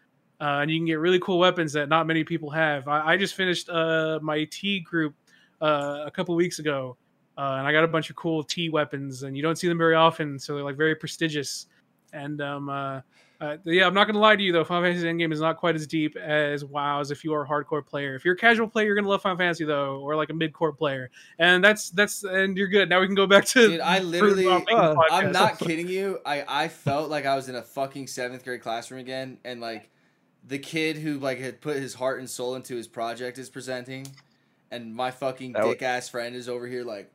Uh, 0.42 0.62
and 0.64 0.72
you 0.72 0.80
can 0.80 0.88
get 0.88 0.96
really 0.96 1.20
cool 1.20 1.38
weapons 1.38 1.74
that 1.74 1.90
not 1.90 2.08
many 2.08 2.24
people 2.24 2.50
have. 2.50 2.88
I, 2.88 3.10
I 3.10 3.18
just 3.18 3.36
finished 3.36 3.70
uh, 3.70 4.18
my 4.24 4.46
T 4.46 4.80
group 4.80 5.14
uh, 5.62 6.02
a 6.04 6.10
couple 6.10 6.34
weeks 6.34 6.58
ago, 6.58 6.98
uh, 7.38 7.58
and 7.60 7.68
I 7.68 7.72
got 7.72 7.84
a 7.84 7.88
bunch 7.88 8.10
of 8.10 8.16
cool 8.16 8.44
T 8.44 8.70
weapons, 8.70 9.22
and 9.22 9.38
you 9.38 9.44
don't 9.44 9.58
see 9.60 9.68
them 9.68 9.78
very 9.78 9.94
often, 9.94 10.40
so 10.40 10.56
they're 10.56 10.64
like 10.64 10.76
very 10.76 10.96
prestigious. 10.96 11.68
And 12.14 12.42
um, 12.42 13.04
uh, 13.42 13.58
yeah, 13.66 13.86
I'm 13.86 13.94
not 13.94 14.08
gonna 14.08 14.20
lie 14.20 14.36
to 14.36 14.42
you 14.44 14.52
though. 14.52 14.64
Final 14.64 14.84
Fantasy 14.84 15.06
Endgame 15.06 15.32
is 15.34 15.42
not 15.42 15.58
quite 15.58 15.76
as 15.76 15.86
deep 15.88 16.16
as 16.16 16.64
WoW's. 16.64 17.12
If 17.12 17.24
you 17.24 17.34
are 17.34 17.44
a 17.44 17.48
hardcore 17.48 17.86
player, 17.86 18.16
if 18.16 18.24
you're 18.26 18.34
a 18.36 18.38
casual 18.38 18.68
player, 18.68 18.88
you're 18.88 18.96
gonna 18.96 19.08
love 19.10 19.22
Final 19.22 19.38
Fantasy 19.38 19.66
though, 19.66 19.98
or 20.00 20.16
like 20.16 20.30
a 20.30 20.34
mid-core 20.34 20.72
player, 20.74 21.10
and 21.40 21.64
that's 21.64 21.90
that's 21.90 22.24
and 22.24 22.58
you're 22.58 22.68
good. 22.68 22.90
Now 22.90 23.00
we 23.02 23.06
can 23.08 23.16
go 23.16 23.28
back 23.28 23.46
to. 23.46 23.68
Dude, 23.68 23.82
I 23.82 24.00
literally- 24.00 24.48
uh, 24.48 24.60
making 24.60 24.78
podcasts. 24.78 24.96
I'm 25.12 25.32
not 25.32 25.60
kidding 25.60 25.88
you. 25.88 26.20
I 26.26 26.46
I 26.48 26.68
felt 26.70 27.10
like 27.10 27.26
I 27.26 27.36
was 27.36 27.50
in 27.50 27.56
a 27.56 27.62
fucking 27.64 28.08
seventh 28.08 28.44
grade 28.44 28.62
classroom 28.62 29.00
again, 29.00 29.38
and 29.44 29.60
like 29.62 29.90
the 30.48 30.60
kid 30.60 30.98
who 30.98 31.18
like 31.20 31.40
had 31.40 31.60
put 31.62 31.78
his 31.78 31.96
heart 31.96 32.20
and 32.20 32.30
soul 32.30 32.56
into 32.56 32.76
his 32.76 32.88
project 32.88 33.38
is 33.38 33.50
presenting, 33.50 34.08
and 34.72 34.96
my 34.96 35.12
fucking 35.12 35.54
That 35.54 35.64
wa- 35.64 35.70
dick 35.72 35.82
ass 35.82 36.10
friend 36.10 36.36
is 36.36 36.48
over 36.48 36.68
here 36.68 36.84
like. 36.84 37.12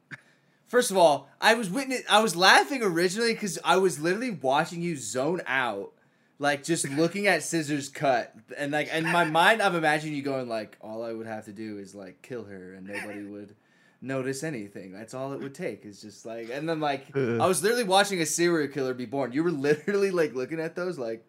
First 0.66 0.92
of 0.92 0.96
all, 0.96 1.28
I 1.40 1.54
was 1.54 1.68
witness. 1.68 2.02
I 2.08 2.20
was 2.22 2.36
laughing 2.36 2.80
originally 2.80 3.32
because 3.32 3.58
I 3.64 3.76
was 3.78 3.98
literally 3.98 4.30
watching 4.30 4.80
you 4.82 4.96
zone 4.96 5.42
out, 5.44 5.92
Like 6.40 6.64
just 6.64 6.88
looking 6.88 7.26
at 7.26 7.42
scissors 7.42 7.90
cut, 7.90 8.34
and 8.56 8.72
like 8.72 8.88
in 8.88 9.04
my 9.04 9.24
mind, 9.24 9.60
I'm 9.60 9.76
imagining 9.76 10.14
you 10.16 10.22
going 10.22 10.48
like, 10.48 10.78
all 10.80 11.04
I 11.04 11.12
would 11.12 11.26
have 11.26 11.44
to 11.44 11.52
do 11.52 11.76
is 11.76 11.94
like 11.94 12.22
kill 12.22 12.44
her, 12.44 12.72
and 12.72 12.86
nobody 12.86 13.22
would 13.30 13.54
notice 14.00 14.42
anything. 14.42 14.90
That's 14.90 15.12
all 15.12 15.34
it 15.34 15.40
would 15.40 15.54
take. 15.54 15.84
Is 15.84 16.00
just 16.00 16.24
like, 16.24 16.48
and 16.50 16.66
then 16.66 16.80
like 16.80 17.14
I 17.14 17.46
was 17.46 17.62
literally 17.62 17.84
watching 17.84 18.22
a 18.22 18.26
serial 18.26 18.72
killer 18.72 18.94
be 18.94 19.04
born. 19.04 19.32
You 19.32 19.44
were 19.44 19.50
literally 19.50 20.10
like 20.10 20.34
looking 20.34 20.60
at 20.60 20.74
those 20.74 20.98
like, 20.98 21.26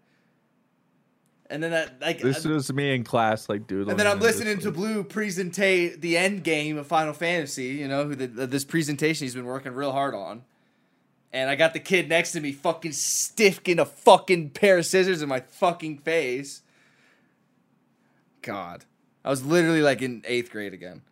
and 1.49 1.61
then 1.61 1.71
that 1.71 1.99
like, 1.99 2.21
This 2.21 2.45
was 2.45 2.71
me 2.71 2.95
in 2.95 3.03
class, 3.03 3.49
like, 3.49 3.67
dude. 3.67 3.89
and 3.89 3.99
then 3.99 4.07
I'm 4.07 4.21
listening 4.21 4.59
to 4.59 4.71
Blue 4.71 5.03
presentate 5.03 5.99
the 5.99 6.17
end 6.17 6.45
game 6.45 6.77
of 6.77 6.87
Final 6.87 7.11
Fantasy. 7.11 7.65
You 7.65 7.89
know, 7.89 8.05
who 8.05 8.15
the, 8.15 8.27
the, 8.27 8.47
this 8.47 8.63
presentation 8.63 9.25
he's 9.25 9.35
been 9.35 9.43
working 9.43 9.73
real 9.73 9.91
hard 9.91 10.15
on. 10.15 10.43
And 11.33 11.49
I 11.49 11.55
got 11.55 11.73
the 11.73 11.79
kid 11.79 12.09
next 12.09 12.33
to 12.33 12.41
me 12.41 12.51
fucking 12.51 12.91
sticking 12.91 13.79
a 13.79 13.85
fucking 13.85 14.49
pair 14.49 14.77
of 14.79 14.85
scissors 14.85 15.21
in 15.21 15.29
my 15.29 15.39
fucking 15.39 15.99
face. 15.99 16.61
God. 18.41 18.85
I 19.23 19.29
was 19.29 19.45
literally 19.45 19.81
like 19.81 20.01
in 20.01 20.23
eighth 20.25 20.51
grade 20.51 20.73
again. 20.73 21.03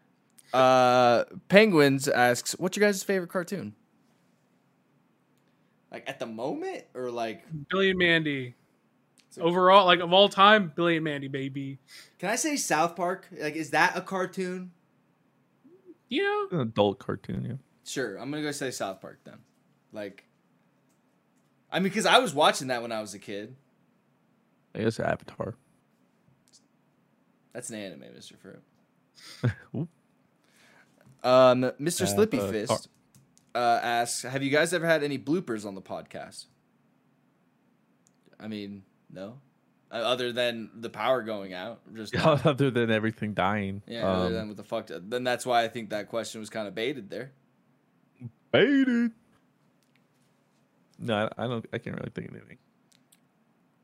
Uh 0.53 1.25
Penguins 1.47 2.07
asks, 2.07 2.53
what's 2.59 2.75
your 2.75 2.87
guys' 2.87 3.03
favorite 3.03 3.29
cartoon? 3.29 3.75
Like 5.91 6.03
at 6.07 6.19
the 6.19 6.25
moment? 6.25 6.85
Or 6.93 7.09
like 7.11 7.43
Billy 7.69 7.91
and 7.91 7.99
Mandy. 7.99 8.55
So- 9.29 9.43
Overall, 9.43 9.85
like 9.85 9.99
of 9.99 10.11
all 10.11 10.27
time, 10.27 10.71
Billy 10.75 10.95
and 10.97 11.03
Mandy, 11.03 11.27
baby. 11.27 11.79
can 12.17 12.29
I 12.29 12.35
say 12.35 12.55
South 12.57 12.95
Park? 12.95 13.27
Like 13.39 13.55
is 13.55 13.69
that 13.71 13.95
a 13.95 14.01
cartoon? 14.01 14.71
Yeah. 16.09 16.47
an 16.51 16.59
adult 16.61 16.97
cartoon. 16.99 17.45
Yeah. 17.45 17.53
Sure, 17.85 18.17
I'm 18.17 18.31
gonna 18.31 18.43
go 18.43 18.51
say 18.51 18.71
South 18.71 18.99
Park 19.01 19.19
then. 19.23 19.37
Like, 19.91 20.24
I 21.72 21.80
mean, 21.80 21.84
because 21.86 22.06
I 22.06 22.20
was 22.20 22.34
watching 22.34 22.68
that 22.68 22.82
when 22.82 22.91
I 22.91 23.02
was 23.02 23.14
a 23.14 23.20
kid. 23.20 23.56
I 24.76 24.80
guess 24.80 24.99
Avatar. 24.99 25.56
That's 27.53 27.70
an 27.70 27.76
anime, 27.78 28.03
Mister 28.14 28.36
Fruit. 28.38 29.88
Um, 31.22 31.64
Mr. 31.82 32.07
Slippy 32.07 32.38
Avatar. 32.38 32.53
Fist 32.78 32.88
uh, 33.53 33.80
asks, 33.84 34.22
"Have 34.24 34.41
you 34.41 34.49
guys 34.49 34.74
ever 34.74 34.86
had 34.86 35.03
any 35.03 35.18
bloopers 35.20 35.66
on 35.66 35.76
the 35.76 35.82
podcast?" 35.82 36.45
I 38.40 38.48
mean, 38.48 38.84
no. 39.11 39.40
Uh, 39.91 39.95
other 39.95 40.32
than 40.32 40.70
the 40.76 40.90
power 40.90 41.22
going 41.24 41.52
out, 41.53 41.82
just 41.94 42.16
Other 42.26 42.72
than 42.72 42.90
everything 42.91 43.34
dying. 43.34 43.82
yeah. 43.88 44.07
other 44.07 44.28
Um, 44.28 44.34
than 44.34 44.48
what 44.48 44.56
the 44.57 44.64
fuck? 44.64 44.88
Then 44.90 45.24
that's 45.26 45.45
why 45.45 45.64
I 45.64 45.68
think 45.68 45.90
that 45.90 46.07
question 46.07 46.40
was 46.40 46.49
kind 46.49 46.68
of 46.70 46.76
baited 46.76 47.10
there. 47.10 47.32
baited. 48.53 49.11
No, 50.99 51.30
I 51.38 51.45
I 51.45 51.47
don't. 51.47 51.65
I 51.73 51.77
can't 51.77 51.95
really 51.97 52.11
think 52.13 52.30
of 52.30 52.35
anything. 52.35 52.57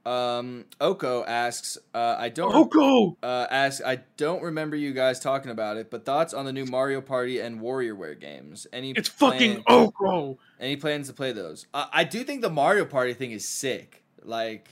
Um, 0.06 0.66
Oko 0.80 1.24
asks, 1.26 1.80
uh, 1.96 2.16
"I 2.20 2.30
don't." 2.30 2.70
Go! 2.72 3.18
uh, 3.24 3.48
asks, 3.50 3.82
I 3.84 4.02
don't 4.18 4.44
remember 4.44 4.76
you 4.76 4.94
guys 4.94 5.20
talking 5.20 5.50
about 5.50 5.78
it, 5.78 5.90
but 5.90 6.06
thoughts 6.06 6.32
on 6.34 6.46
the 6.46 6.54
new 6.54 6.66
Mario 6.66 7.02
Party 7.02 7.40
and 7.40 7.60
WarioWare 7.60 8.20
games? 8.20 8.68
Any 8.72 8.92
It's 8.92 9.10
fucking 9.10 9.64
plan- 9.64 9.88
Oko. 9.88 10.38
Any 10.60 10.76
plans 10.76 11.08
to 11.08 11.14
play 11.14 11.32
those? 11.32 11.66
I 11.74 11.88
I 11.92 12.04
do 12.04 12.24
think 12.24 12.42
the 12.44 12.52
Mario 12.52 12.86
Party 12.86 13.14
thing 13.14 13.32
is 13.32 13.48
sick. 13.48 14.04
Like, 14.22 14.68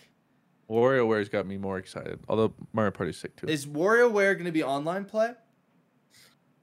WarioWare's 0.70 1.30
got 1.30 1.48
me 1.48 1.58
more 1.58 1.80
excited. 1.80 2.20
Although 2.30 2.54
Mario 2.72 2.92
Party's 2.92 3.18
sick 3.18 3.36
too. 3.36 3.48
is 3.48 3.66
WarioWare 3.66 4.34
going 4.34 4.46
to 4.46 4.52
be 4.52 4.64
online 4.64 5.06
play? 5.06 5.32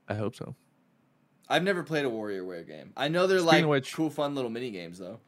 I 0.09 0.15
hope 0.15 0.37
so. 0.37 0.55
I've 1.49 1.65
never 1.65 1.83
played 1.83 2.05
a 2.05 2.09
WarioWare 2.09 2.67
game. 2.69 2.93
I 2.97 3.09
know 3.09 3.27
they're 3.27 3.39
Speaking 3.39 3.53
like 3.55 3.63
of 3.65 3.69
which- 3.71 3.95
cool, 3.95 4.11
fun 4.11 4.37
little 4.37 4.51
mini 4.51 4.71
games 4.71 4.99
though. 5.01 5.19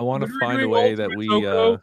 I 0.00 0.02
want 0.02 0.22
to 0.22 0.26
What 0.26 0.32
are 0.32 0.48
we 0.48 0.54
find 0.54 0.62
a 0.62 0.68
way 0.68 0.94
that 0.94 1.10
we. 1.14 1.28
Uh, 1.46 1.76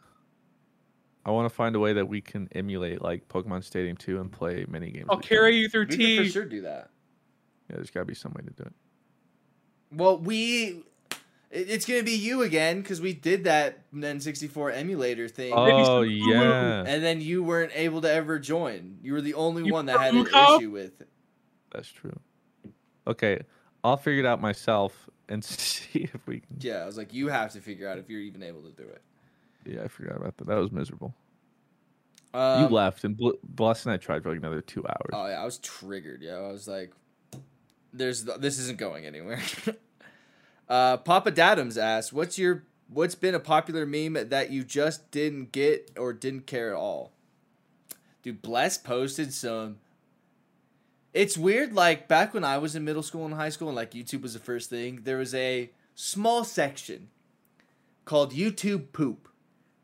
I 1.24 1.30
want 1.30 1.48
to 1.48 1.54
find 1.54 1.76
a 1.76 1.78
way 1.78 1.92
that 1.92 2.08
we 2.08 2.20
can 2.20 2.48
emulate 2.52 3.00
like 3.00 3.28
Pokemon 3.28 3.62
Stadium 3.62 3.96
2 3.96 4.20
and 4.20 4.32
play 4.32 4.64
mini 4.68 4.90
games. 4.90 5.06
I'll 5.08 5.18
carry 5.18 5.56
you 5.56 5.68
through 5.68 5.86
We 5.88 6.16
could 6.16 6.26
for 6.26 6.32
sure 6.32 6.44
do 6.44 6.62
that. 6.62 6.90
Yeah, 7.70 7.76
there's 7.76 7.90
got 7.90 8.00
to 8.00 8.06
be 8.06 8.14
some 8.14 8.32
way 8.32 8.42
to 8.44 8.50
do 8.52 8.62
it. 8.64 8.72
Well, 9.92 10.18
we. 10.18 10.82
It's 11.50 11.86
gonna 11.86 12.02
be 12.02 12.12
you 12.12 12.42
again 12.42 12.82
because 12.82 13.00
we 13.00 13.14
did 13.14 13.44
that 13.44 13.90
N64 13.94 14.74
emulator 14.74 15.28
thing, 15.28 15.54
Oh 15.56 16.02
yeah, 16.02 16.84
and 16.86 17.02
then 17.02 17.22
you 17.22 17.42
weren't 17.42 17.72
able 17.74 18.02
to 18.02 18.12
ever 18.12 18.38
join. 18.38 18.98
You 19.02 19.14
were 19.14 19.22
the 19.22 19.32
only 19.32 19.64
You 19.64 19.72
one 19.72 19.86
that 19.86 19.98
had 19.98 20.12
an 20.14 20.26
Uko? 20.26 20.58
issue 20.58 20.70
with 20.70 21.00
it. 21.00 21.08
that's 21.72 21.88
true. 21.88 22.18
Okay, 23.06 23.40
I'll 23.82 23.96
figure 23.96 24.20
it 24.20 24.26
out 24.26 24.42
myself 24.42 25.08
and 25.28 25.44
see 25.44 26.08
if 26.12 26.26
we 26.26 26.40
can. 26.40 26.56
Yeah, 26.60 26.82
I 26.82 26.86
was 26.86 26.96
like, 26.96 27.12
you 27.12 27.28
have 27.28 27.52
to 27.52 27.60
figure 27.60 27.88
out 27.88 27.98
if 27.98 28.08
you're 28.08 28.20
even 28.20 28.42
able 28.42 28.62
to 28.62 28.70
do 28.70 28.82
it. 28.82 29.02
Yeah, 29.64 29.82
I 29.82 29.88
forgot 29.88 30.16
about 30.16 30.36
that. 30.38 30.46
That 30.46 30.56
was 30.56 30.72
miserable. 30.72 31.14
Um, 32.34 32.62
you 32.62 32.68
left, 32.68 33.04
and 33.04 33.16
Bl- 33.16 33.30
Bless 33.42 33.84
and 33.84 33.92
I 33.92 33.96
tried 33.96 34.22
for 34.22 34.30
like 34.30 34.38
another 34.38 34.60
two 34.60 34.84
hours. 34.86 35.10
Oh 35.12 35.26
yeah, 35.26 35.40
I 35.40 35.44
was 35.44 35.58
triggered. 35.58 36.22
Yeah, 36.22 36.34
I 36.34 36.52
was 36.52 36.68
like, 36.68 36.92
"There's 37.92 38.24
this 38.24 38.58
isn't 38.58 38.78
going 38.78 39.06
anywhere." 39.06 39.40
uh, 40.68 40.98
Papa 40.98 41.32
Dadums 41.32 41.80
asks, 41.80 42.12
"What's 42.12 42.38
your 42.38 42.64
what's 42.88 43.14
been 43.14 43.34
a 43.34 43.40
popular 43.40 43.86
meme 43.86 44.28
that 44.28 44.50
you 44.50 44.62
just 44.62 45.10
didn't 45.10 45.52
get 45.52 45.90
or 45.96 46.12
didn't 46.12 46.46
care 46.46 46.70
at 46.70 46.76
all?" 46.76 47.12
Dude, 48.22 48.42
Bless 48.42 48.76
posted 48.76 49.32
some. 49.32 49.78
It's 51.14 51.36
weird. 51.38 51.72
Like 51.74 52.08
back 52.08 52.34
when 52.34 52.44
I 52.44 52.58
was 52.58 52.76
in 52.76 52.84
middle 52.84 53.02
school 53.02 53.24
and 53.24 53.34
high 53.34 53.48
school, 53.48 53.68
and 53.68 53.76
like 53.76 53.92
YouTube 53.92 54.22
was 54.22 54.34
the 54.34 54.40
first 54.40 54.70
thing. 54.70 55.00
There 55.04 55.18
was 55.18 55.34
a 55.34 55.70
small 55.94 56.44
section 56.44 57.08
called 58.04 58.32
YouTube 58.32 58.92
poop 58.92 59.28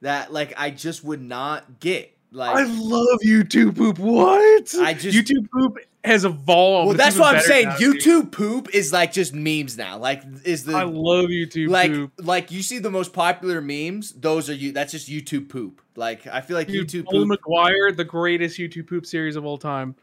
that 0.01 0.33
like 0.33 0.53
I 0.57 0.71
just 0.71 1.05
would 1.05 1.23
not 1.23 1.81
get. 1.81 2.11
Like 2.31 2.57
I 2.57 2.65
love 2.65 3.21
YouTube 3.25 3.77
poop. 3.77 3.99
What? 3.99 4.75
I 4.81 4.95
just- 4.95 5.17
YouTube 5.17 5.49
poop 5.53 5.79
has 6.05 6.25
evolved. 6.25 6.89
Well, 6.89 6.97
that's 6.97 7.17
what 7.19 7.37
I'm 7.37 7.41
saying. 7.41 7.69
now, 7.69 7.77
dude. 7.79 7.97
YouTube 8.03 8.31
poop 8.33 8.75
is 8.75 8.93
like 8.93 9.13
just 9.13 9.33
memes 9.33 9.79
now. 9.79 9.97
Like 9.99 10.23
is 10.45 10.65
the 10.65 10.75
I 10.75 10.83
love 10.83 11.27
YouTube 11.27 11.69
like 11.71 11.93
poop. 11.93 12.13
like 12.19 12.51
you 12.51 12.61
see 12.63 12.79
the 12.81 12.91
most 12.91 13.13
popular 13.13 13.61
memes. 13.61 14.13
Those 14.13 14.51
are 14.51 14.55
you. 14.55 14.73
That's 14.73 14.93
just 14.93 15.09
YouTube 15.09 15.49
poop. 15.49 15.81
Like 15.97 16.27
I 16.27 16.41
feel 16.41 16.57
like 16.57 16.67
Dude, 16.67 16.89
YouTube 16.89 17.05
Paul 17.07 17.27
poop. 17.27 17.41
McGuire, 17.41 17.97
the 17.97 18.05
greatest 18.05 18.59
YouTube 18.59 18.89
poop 18.89 19.07
series 19.07 19.37
of 19.37 19.45
all 19.47 19.57
time. 19.57 19.95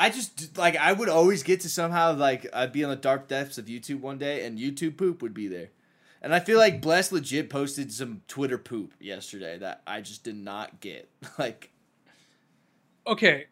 I 0.00 0.10
just 0.10 0.56
like 0.56 0.76
I 0.76 0.92
would 0.92 1.08
always 1.08 1.42
get 1.42 1.60
to 1.62 1.68
somehow 1.68 2.14
like 2.14 2.46
I'd 2.54 2.72
be 2.72 2.82
in 2.82 2.88
the 2.88 2.96
dark 2.96 3.26
depths 3.28 3.58
of 3.58 3.66
YouTube 3.66 4.00
one 4.00 4.16
day 4.16 4.44
and 4.46 4.58
YouTube 4.58 4.96
poop 4.96 5.20
would 5.22 5.34
be 5.34 5.48
there. 5.48 5.70
And 6.22 6.34
I 6.34 6.40
feel 6.40 6.58
like 6.58 6.80
Bless 6.80 7.10
legit 7.12 7.50
posted 7.50 7.92
some 7.92 8.22
Twitter 8.28 8.58
poop 8.58 8.92
yesterday 9.00 9.58
that 9.58 9.82
I 9.86 10.00
just 10.00 10.22
did 10.24 10.36
not 10.36 10.80
get. 10.80 11.10
Like 11.38 11.70
Okay, 13.06 13.46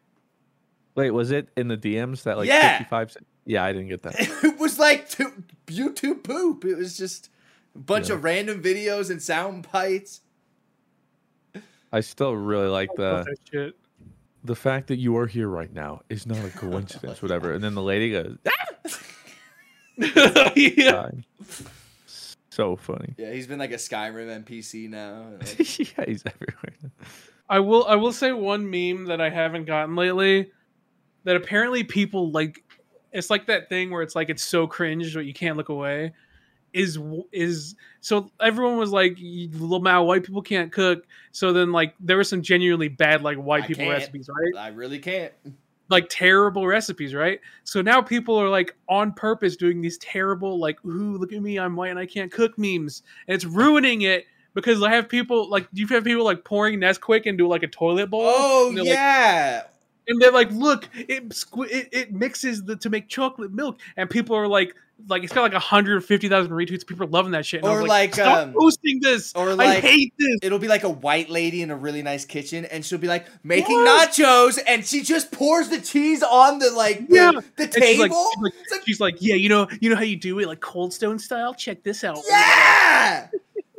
Wait, 0.94 1.10
was 1.10 1.30
it 1.30 1.48
in 1.56 1.68
the 1.68 1.76
DMs 1.76 2.22
that 2.22 2.36
like 2.38 2.46
Yeah. 2.48 2.78
55? 2.78 3.16
Yeah, 3.44 3.64
I 3.64 3.72
didn't 3.72 3.88
get 3.88 4.02
that. 4.02 4.14
it 4.44 4.58
was 4.58 4.78
like 4.78 5.08
to, 5.10 5.32
YouTube 5.66 6.22
poop. 6.24 6.64
It 6.64 6.76
was 6.76 6.96
just 6.96 7.30
a 7.74 7.78
bunch 7.78 8.08
Yeah. 8.08 8.14
of 8.16 8.24
random 8.24 8.62
videos 8.62 9.10
and 9.10 9.22
sound 9.22 9.66
bites. 9.72 10.20
I 11.92 12.00
still 12.00 12.34
really 12.34 12.68
like 12.68 12.90
the 12.96 13.24
that 13.26 13.36
shit. 13.50 13.76
The 14.46 14.54
fact 14.56 14.86
that 14.88 14.96
you 14.96 15.16
are 15.16 15.26
here 15.26 15.48
right 15.48 15.72
now 15.72 16.02
is 16.08 16.26
not 16.26 16.44
a 16.44 16.50
coincidence, 16.50 17.20
whatever. 17.20 17.52
And 17.52 17.62
then 17.62 17.74
the 17.74 17.82
lady 17.82 18.12
goes, 18.12 18.36
ah! 18.46 18.52
yeah. 20.56 21.10
So 22.50 22.76
funny. 22.76 23.14
Yeah, 23.18 23.32
he's 23.32 23.46
been 23.46 23.58
like 23.58 23.72
a 23.72 23.76
Skyrim 23.76 24.44
NPC 24.44 24.88
now. 24.88 25.26
Like, 25.38 25.78
yeah, 25.78 26.04
he's 26.06 26.22
everywhere. 26.24 26.72
I 27.48 27.60
will. 27.60 27.86
I 27.86 27.96
will 27.96 28.12
say 28.12 28.32
one 28.32 28.68
meme 28.70 29.06
that 29.06 29.20
I 29.20 29.30
haven't 29.30 29.66
gotten 29.66 29.94
lately. 29.94 30.50
That 31.24 31.36
apparently 31.36 31.84
people 31.84 32.30
like. 32.30 32.62
It's 33.12 33.30
like 33.30 33.46
that 33.46 33.68
thing 33.68 33.90
where 33.90 34.02
it's 34.02 34.14
like 34.14 34.28
it's 34.28 34.42
so 34.42 34.66
cringe 34.66 35.14
but 35.14 35.24
you 35.24 35.32
can't 35.32 35.56
look 35.56 35.70
away. 35.70 36.12
Is 36.76 36.98
is 37.32 37.74
so 38.02 38.30
everyone 38.38 38.76
was 38.76 38.90
like, 38.90 39.16
"Lamau, 39.16 40.04
white 40.06 40.24
people 40.24 40.42
can't 40.42 40.70
cook." 40.70 41.06
So 41.32 41.52
then 41.54 41.72
like 41.72 41.94
there 42.00 42.18
were 42.18 42.24
some 42.24 42.42
genuinely 42.42 42.88
bad 42.88 43.22
like 43.22 43.38
white 43.38 43.64
I 43.64 43.66
people 43.68 43.88
recipes, 43.88 44.28
right? 44.28 44.62
I 44.62 44.68
really 44.68 44.98
can't. 44.98 45.32
like 45.88 46.06
terrible 46.10 46.66
recipes, 46.66 47.14
right? 47.14 47.40
So 47.64 47.80
now 47.80 48.02
people 48.02 48.36
are 48.36 48.48
like 48.50 48.74
on 48.88 49.12
purpose 49.12 49.56
doing 49.56 49.80
these 49.80 49.96
terrible, 49.98 50.58
like, 50.58 50.84
ooh, 50.84 51.16
look 51.16 51.32
at 51.32 51.40
me, 51.40 51.58
I'm 51.58 51.76
white 51.76 51.90
and 51.90 51.98
I 51.98 52.06
can't 52.06 52.30
cook 52.30 52.58
memes. 52.58 53.02
And 53.26 53.34
it's 53.34 53.44
ruining 53.46 54.02
it 54.02 54.26
because 54.52 54.82
I 54.82 54.90
have 54.90 55.08
people 55.08 55.48
like 55.48 55.68
you 55.72 55.86
have 55.86 56.04
people 56.04 56.24
like 56.24 56.44
pouring 56.44 56.78
Nesquik 56.80 57.22
into 57.22 57.46
like 57.48 57.62
a 57.62 57.68
toilet 57.68 58.10
bowl. 58.10 58.20
Oh 58.24 58.68
and 58.68 58.76
they're 58.76 58.84
like- 58.84 58.92
yeah. 58.92 59.62
and 60.08 60.20
they're 60.20 60.32
like, 60.32 60.50
look, 60.52 60.88
it, 60.94 61.32
it 61.56 61.88
it 61.92 62.12
mixes 62.12 62.64
the 62.64 62.76
to 62.76 62.90
make 62.90 63.08
chocolate 63.08 63.52
milk, 63.52 63.80
and 63.96 64.10
people 64.10 64.36
are 64.36 64.48
like, 64.48 64.74
like 65.08 65.22
it's 65.22 65.32
got 65.32 65.42
like 65.42 65.52
150,000 65.52 66.50
retweets. 66.50 66.86
People 66.86 67.04
are 67.04 67.08
loving 67.10 67.32
that 67.32 67.44
shit. 67.44 67.60
And 67.62 67.68
I 67.70 67.74
Or 67.74 67.80
was 67.82 67.88
like, 67.88 68.14
stop 68.14 68.48
um, 68.48 68.54
posting 68.58 68.98
this. 69.00 69.32
or 69.34 69.50
I 69.50 69.52
like- 69.52 69.82
hate 69.82 70.12
this. 70.18 70.38
It'll 70.42 70.58
be 70.58 70.68
like 70.68 70.84
a 70.84 70.90
white 70.90 71.28
lady 71.30 71.62
in 71.62 71.70
a 71.70 71.76
really 71.76 72.02
nice 72.02 72.24
kitchen, 72.24 72.64
and 72.64 72.84
she'll 72.84 72.98
be 72.98 73.06
like 73.06 73.26
making 73.44 73.76
Yes. 73.78 74.18
nachos, 74.18 74.58
and 74.66 74.84
she 74.84 75.02
just 75.02 75.30
pours 75.32 75.68
the 75.68 75.80
cheese 75.80 76.22
on 76.22 76.58
the 76.58 76.70
like 76.70 77.08
the, 77.08 77.14
Yeah. 77.14 77.30
the 77.56 77.64
And 77.64 77.74
she's 77.74 77.98
like- 77.98 78.10
table. 78.10 78.30
she's 78.34 78.42
like- 78.42 78.54
like, 78.72 78.82
She's 78.86 79.00
like, 79.00 79.16
yeah, 79.20 79.34
you 79.34 79.48
know, 79.48 79.68
you 79.80 79.90
know 79.90 79.96
how 79.96 80.02
you 80.02 80.16
do 80.16 80.38
it, 80.38 80.46
like 80.46 80.60
Cold 80.60 80.92
Stone 80.92 81.18
style. 81.18 81.52
Check 81.54 81.82
this 81.82 82.02
out. 82.02 82.18
yeah. 82.28 83.28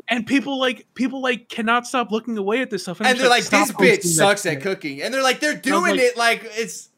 and 0.09 0.25
people 0.25 0.57
like 0.59 0.85
people 0.93 1.21
like 1.21 1.49
cannot 1.49 1.85
stop 1.85 2.11
looking 2.11 2.37
away 2.37 2.61
at 2.61 2.69
this 2.69 2.83
stuff, 2.83 2.99
and 2.99 3.07
I'm 3.07 3.17
they're 3.17 3.27
like, 3.29 3.43
"This 3.45 3.71
bitch 3.73 4.03
sucks 4.03 4.45
at 4.45 4.61
cooking," 4.61 5.01
and 5.01 5.13
they're 5.13 5.21
like, 5.23 5.39
"They're 5.41 5.55
doing 5.55 5.95
like- 5.95 5.99
it 5.99 6.15
like 6.17 6.41
it's 6.55 6.89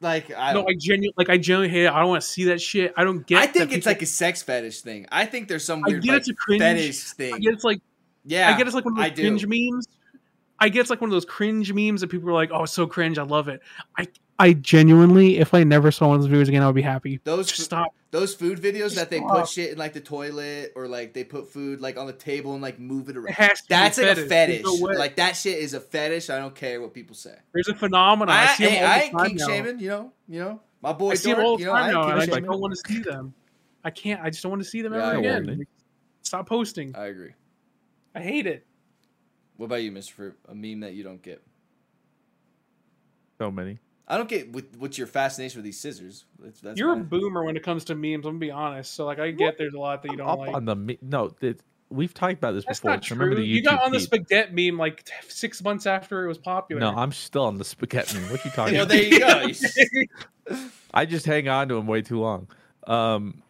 like 0.00 0.30
I 0.36 0.52
No. 0.52 0.66
I 0.66 0.74
genuinely 0.78 1.14
like 1.16 1.28
I 1.28 1.36
genuinely 1.36 1.68
hate 1.68 1.84
it. 1.84 1.92
I 1.92 2.00
don't 2.00 2.08
want 2.08 2.22
to 2.22 2.28
see 2.28 2.44
that 2.44 2.60
shit. 2.60 2.92
I 2.96 3.04
don't 3.04 3.26
get. 3.26 3.38
I 3.38 3.46
think 3.46 3.66
it's 3.72 3.74
people- 3.74 3.90
like 3.90 4.02
a 4.02 4.06
sex 4.06 4.42
fetish 4.42 4.80
thing. 4.80 5.06
I 5.12 5.26
think 5.26 5.48
there's 5.48 5.64
some 5.64 5.84
I 5.84 5.90
get 5.92 6.04
like, 6.04 6.16
it's 6.18 6.28
a 6.28 6.34
cringe 6.34 6.60
fetish 6.60 7.02
thing. 7.12 7.34
I 7.34 7.38
get 7.38 7.52
it's 7.52 7.64
like 7.64 7.80
yeah, 8.24 8.52
I 8.52 8.56
get 8.56 8.66
it's 8.66 8.74
like 8.74 8.84
one 8.84 8.98
of 8.98 9.04
those 9.04 9.18
cringe 9.18 9.46
memes. 9.46 9.86
I 10.58 10.68
get 10.68 10.80
it's 10.80 10.90
like 10.90 11.00
one 11.00 11.08
of 11.08 11.12
those 11.12 11.24
cringe 11.24 11.72
memes 11.72 12.02
that 12.02 12.08
people 12.08 12.28
are 12.28 12.34
like, 12.34 12.50
"Oh, 12.52 12.64
it's 12.64 12.72
so 12.72 12.86
cringe. 12.86 13.18
I 13.18 13.22
love 13.22 13.48
it." 13.48 13.60
I 13.96 14.08
I 14.40 14.54
genuinely, 14.54 15.36
if 15.38 15.52
I 15.52 15.64
never 15.64 15.90
saw 15.90 16.08
one 16.08 16.16
of 16.16 16.22
those 16.22 16.30
videos 16.30 16.48
again, 16.48 16.62
I 16.62 16.66
would 16.66 16.74
be 16.74 16.80
happy. 16.80 17.20
Those 17.24 17.52
stop. 17.52 17.94
those 18.10 18.34
food 18.34 18.58
videos 18.58 18.94
that 18.94 19.10
they 19.10 19.20
put 19.20 19.46
shit 19.46 19.70
in 19.72 19.76
like 19.78 19.92
the 19.92 20.00
toilet 20.00 20.72
or 20.74 20.88
like 20.88 21.12
they 21.12 21.24
put 21.24 21.46
food 21.52 21.82
like 21.82 21.98
on 21.98 22.06
the 22.06 22.14
table 22.14 22.54
and 22.54 22.62
like 22.62 22.78
move 22.78 23.10
it 23.10 23.16
It 23.16 23.18
around. 23.18 23.34
has 23.34 23.60
to 23.60 23.68
be 23.68 23.74
That's 23.74 23.98
like 23.98 24.16
a 24.16 24.26
fetish. 24.26 24.62
no 24.64 24.72
like 24.72 25.16
that 25.16 25.36
shit 25.36 25.58
is 25.58 25.74
a 25.74 25.80
fetish. 25.80 26.30
I 26.30 26.38
don't 26.38 26.54
care 26.54 26.80
what 26.80 26.94
people 26.94 27.14
say. 27.14 27.34
There's 27.52 27.68
a 27.68 27.74
phenomenon. 27.74 28.34
I, 28.34 28.44
I, 28.44 28.46
see 28.54 28.64
them 28.64 28.72
hey, 28.72 28.80
all 28.82 28.86
I 28.90 28.98
the 28.98 29.04
ain't 29.04 29.12
time 29.18 29.26
king 29.26 29.36
now. 29.36 29.46
shaming. 29.46 29.78
You 29.78 29.88
know, 29.88 30.12
you 30.26 30.40
know, 30.40 30.60
my 30.80 30.92
boy 30.94 31.10
I 31.10 31.14
see 31.16 31.32
them 31.34 31.44
all 31.44 31.56
the 31.58 31.60
You 31.60 31.66
know, 31.66 31.72
time 31.74 31.84
ain't 31.84 31.92
now, 31.94 32.02
king 32.02 32.12
and 32.12 32.20
I 32.22 32.26
just 32.26 32.42
don't 32.46 32.60
want 32.60 32.74
to 32.74 32.92
see 32.92 32.98
them. 33.00 33.34
I 33.84 33.90
can't. 33.90 34.22
I 34.22 34.30
just 34.30 34.42
don't 34.42 34.50
want 34.50 34.62
to 34.62 34.68
see 34.68 34.80
them 34.80 34.94
Yeah, 34.94 35.06
ever 35.06 35.16
I 35.16 35.20
again. 35.20 35.46
won't. 35.46 35.68
Stop 36.22 36.48
posting. 36.48 36.96
I 36.96 37.06
agree. 37.06 37.32
I 38.14 38.20
hate 38.20 38.46
it. 38.46 38.66
What 39.58 39.66
about 39.66 39.82
you, 39.82 39.92
Mister 39.92 40.14
Fruit? 40.14 40.38
A 40.48 40.54
meme 40.54 40.80
that 40.80 40.94
you 40.94 41.04
don't 41.04 41.20
get. 41.22 41.42
So 43.38 43.50
many. 43.50 43.78
I 44.10 44.16
don't 44.16 44.28
get 44.28 44.52
what, 44.52 44.64
what's 44.76 44.98
your 44.98 45.06
fascination 45.06 45.58
with 45.58 45.64
these 45.64 45.78
scissors. 45.78 46.24
That's, 46.38 46.60
that's 46.60 46.78
You're 46.78 46.92
a 46.92 46.96
fine. 46.96 47.04
boomer 47.04 47.44
when 47.44 47.56
it 47.56 47.62
comes 47.62 47.84
to 47.84 47.94
memes. 47.94 48.16
I'm 48.26 48.32
gonna 48.32 48.38
be 48.38 48.50
honest. 48.50 48.92
So 48.94 49.06
like, 49.06 49.20
I 49.20 49.30
get 49.30 49.56
there's 49.56 49.72
a 49.74 49.78
lot 49.78 50.02
that 50.02 50.10
you 50.10 50.16
don't 50.18 50.28
Up 50.28 50.38
like. 50.40 50.54
on 50.54 50.64
the 50.64 50.74
me- 50.74 50.98
no, 51.00 51.30
it, 51.40 51.60
we've 51.90 52.12
talked 52.12 52.34
about 52.34 52.52
this 52.52 52.64
That's 52.66 52.80
before. 52.80 52.90
not 52.96 53.04
so 53.04 53.14
remember 53.14 53.36
true. 53.36 53.44
the 53.44 53.48
You 53.48 53.62
got 53.62 53.82
on 53.84 53.92
the 53.92 54.00
feed. 54.00 54.04
spaghetti 54.26 54.70
meme 54.70 54.78
like 54.78 55.04
t- 55.04 55.12
six 55.28 55.62
months 55.62 55.86
after 55.86 56.24
it 56.24 56.28
was 56.28 56.38
popular. 56.38 56.80
No, 56.80 56.90
I'm 56.90 57.12
still 57.12 57.44
on 57.44 57.56
the 57.56 57.64
spaghetti. 57.64 58.18
meme. 58.18 58.30
What 58.32 58.44
are 58.44 58.48
you 58.48 58.54
talking 58.54 58.74
Well, 58.74 58.82
about? 58.84 58.88
there 58.98 59.02
you 60.48 60.56
go. 60.56 60.66
I 60.92 61.06
just 61.06 61.24
hang 61.24 61.46
on 61.48 61.68
to 61.68 61.76
them 61.76 61.86
way 61.86 62.02
too 62.02 62.18
long. 62.18 62.48
Um, 62.88 63.42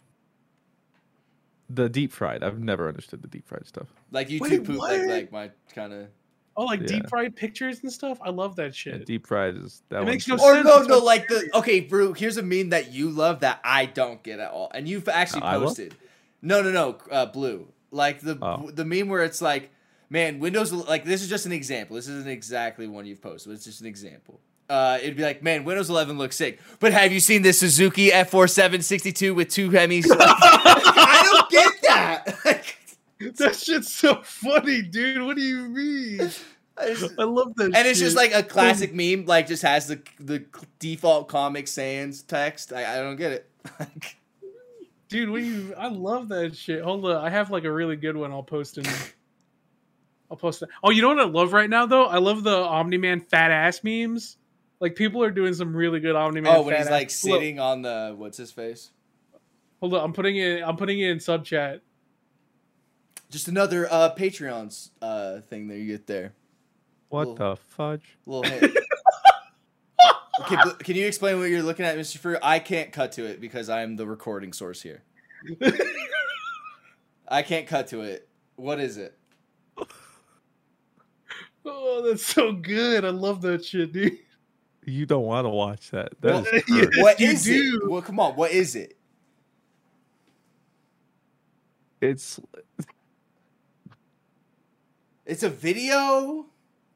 the 1.71 1.89
deep 1.89 2.13
fried. 2.13 2.43
I've 2.43 2.59
never 2.61 2.87
understood 2.89 3.23
the 3.23 3.29
deep 3.29 3.47
fried 3.49 3.67
stuff. 3.67 3.87
like 4.11 4.29
YouTube 4.29 4.41
Wait, 4.41 4.65
poop, 4.65 4.79
like 4.79 5.07
like 5.07 5.33
my 5.33 5.51
kind 5.75 5.93
of. 5.95 6.09
Oh, 6.57 6.65
like 6.65 6.81
Yeah. 6.81 6.87
deep 6.87 7.09
fried 7.09 7.35
pictures 7.37 7.81
and 7.83 7.93
stuff. 7.93 8.19
I 8.23 8.31
love 8.31 8.57
that 8.57 8.67
Yeah, 8.67 8.93
shit. 8.95 9.07
deep 9.07 9.27
fried 9.27 9.57
is 9.57 9.83
that 9.89 10.03
It 10.03 10.07
makes 10.07 10.27
no 10.29 10.35
Or 10.35 10.55
sense. 10.55 10.67
Or 10.69 10.83
no, 10.83 10.83
no, 10.87 10.99
like 10.99 11.29
the 11.29 11.49
okay, 11.55 11.81
Brew. 11.81 12.13
Here's 12.13 12.37
a 12.37 12.43
meme 12.43 12.71
that 12.71 12.93
you 12.93 13.11
love 13.11 13.41
that 13.41 13.61
I 13.65 13.87
don't 13.87 14.23
get 14.23 14.39
at 14.41 14.51
all, 14.51 14.71
and 14.75 14.89
you've 14.89 15.09
actually 15.09 15.43
I 15.43 15.57
posted. 15.57 15.95
No, 16.43 16.63
no, 16.63 16.71
no, 16.71 16.97
uh, 17.11 17.27
Blue. 17.27 17.69
Like 17.91 18.21
the 18.21 18.39
Oh. 18.41 18.71
the 18.73 18.85
meme 18.85 19.09
where 19.09 19.23
it's 19.25 19.43
like, 19.43 19.71
man, 20.09 20.39
Windows. 20.39 20.73
Like 20.73 21.05
this 21.05 21.23
is 21.23 21.29
just 21.29 21.47
an 21.47 21.53
example. 21.53 21.97
This 21.97 22.09
isn't 22.09 22.29
exactly 22.31 22.87
one 22.87 23.05
you've 23.07 23.21
posted. 23.23 23.51
But 23.51 23.55
it's 23.57 23.65
just 23.65 23.81
an 23.81 23.87
example. 23.87 24.41
Uh, 24.69 24.99
it'd 25.03 25.17
be 25.17 25.25
like, 25.25 25.43
man, 25.43 25.65
Windows 25.65 25.91
11 25.91 26.17
looks 26.17 26.37
sick, 26.37 26.61
but 26.79 26.93
have 26.93 27.11
you 27.11 27.19
seen 27.19 27.43
this 27.43 27.59
Suzuki 27.59 28.11
F4762 28.11 29.35
with 29.35 29.49
two 29.49 29.69
Hemis? 29.69 30.05
I 30.09 31.29
don't 31.33 31.51
get 31.51 31.83
that. 31.83 32.75
that 33.37 33.57
shit's 33.57 33.93
so 33.93 34.21
funny, 34.23 34.83
dude. 34.83 35.23
What 35.23 35.37
do 35.37 35.43
you 35.43 35.69
mean? 35.69 36.31
I 36.79 36.95
just- 36.95 37.19
I 37.19 37.25
love 37.25 37.55
that. 37.57 37.75
and 37.75 37.87
it's 37.87 37.99
just 38.01 38.17
like 38.17 38.33
a 38.33 38.43
classic 38.43 38.95
meme, 38.95 39.27
like 39.27 39.47
just 39.47 39.63
has 39.63 39.87
the 39.89 40.01
the 40.19 40.45
default 40.79 41.29
Comic 41.29 41.69
Sans 41.69 42.23
text. 42.23 42.73
I, 42.73 42.95
I 42.95 42.97
don't 43.03 43.17
get 43.17 43.33
it. 43.33 43.51
dude. 45.09 45.29
What 45.31 45.39
do 45.41 45.45
you? 45.45 45.75
I 45.77 45.89
love 45.89 46.29
that 46.29 46.57
shit. 46.57 46.83
Hold 46.83 47.05
on, 47.05 47.17
I 47.23 47.29
have 47.29 47.51
like 47.51 47.65
a 47.65 47.73
really 47.73 47.97
good 47.97 48.17
one. 48.17 48.33
I'll 48.33 48.43
post 48.43 48.79
in. 48.79 48.85
I'll 50.31 50.37
post 50.37 50.63
it. 50.63 50.69
Oh, 50.83 50.91
you 50.91 51.03
know 51.03 51.09
what 51.09 51.19
I 51.19 51.25
love 51.25 51.53
right 51.53 51.69
now 51.69 51.87
though? 51.87 52.07
I 52.07 52.19
love 52.19 52.45
the 52.45 52.57
Omni 52.57 52.99
Man 52.99 53.21
fat 53.21 53.51
ass 53.51 53.83
memes. 53.83 54.37
Like 54.79 54.95
people 54.95 55.23
are 55.23 55.31
doing 55.31 55.53
some 55.53 55.77
really 55.77 56.01
good 56.01 56.17
Omni 56.17 56.41
Man. 56.41 56.57
oh, 56.57 56.63
when 56.63 56.73
fat 56.73 56.79
he's 56.79 56.87
ass- 56.87 56.91
like 56.93 57.09
Look, 57.09 57.41
sitting 57.41 57.59
on 57.59 57.83
the 57.83 58.15
what's 58.17 58.39
his 58.39 58.53
face? 58.53 58.91
Hold 59.81 59.95
on, 59.95 60.05
I'm 60.05 60.13
putting 60.13 60.37
it. 60.37 60.63
I'm 60.63 60.77
putting 60.77 61.01
it 61.01 61.11
in 61.11 61.21
sub 61.21 61.45
chat. 61.45 61.83
Just 63.31 63.49
another 63.49 63.87
uh 63.91 64.15
Patreon's 64.15 64.91
uh 65.01 65.41
thing 65.43 65.69
that 65.69 65.79
you 65.79 65.87
get 65.87 66.07
there. 66.07 66.35
what 67.09 67.29
Little- 67.29 67.51
the 67.53 67.57
fudge? 67.57 68.19
little 68.27 68.43
hint. 68.51 68.65
okay, 70.43 70.57
but 70.65 70.79
can 70.81 70.97
you 70.97 71.07
explain 71.07 71.39
what 71.39 71.49
you're 71.51 71.63
looking 71.63 71.85
at, 71.87 71.97
Mr. 71.97 72.19
Fruit? 72.19 72.39
I 72.43 72.59
can't 72.59 72.93
cut 72.93 73.13
to 73.13 73.25
it 73.25 73.41
because 73.41 73.69
I'm 73.71 73.97
the 73.97 74.07
recording 74.07 74.53
source 74.53 74.83
here. 74.83 75.03
I 77.29 77.43
can't 77.43 77.67
cut 77.67 77.87
to 77.89 78.01
it. 78.03 78.29
What 78.57 78.81
is 78.81 78.97
it? 78.99 79.17
Oh, 81.65 82.03
that's 82.09 82.25
so 82.27 82.53
good. 82.53 83.05
I 83.05 83.11
love 83.11 83.43
that 83.43 83.65
shit, 83.65 83.93
dude. 83.93 84.19
You 84.85 85.05
don't 85.07 85.25
want 85.25 85.45
to 85.45 85.51
watch 85.51 85.91
that. 85.93 86.13
That 86.23 86.33
Well, 86.33 86.45
is 86.47 86.63
Yes, 86.69 86.87
cursed. 86.87 87.03
What 87.03 87.21
you 87.21 87.29
is 87.29 87.45
do. 87.45 87.81
it? 87.85 87.91
Well, 87.91 88.03
come 88.03 88.19
on. 88.19 88.35
What 88.35 88.51
is 88.51 88.75
it? 88.75 88.97
It's 92.01 92.41
It's 95.31 95.45
a 95.45 95.49
video. 95.49 96.47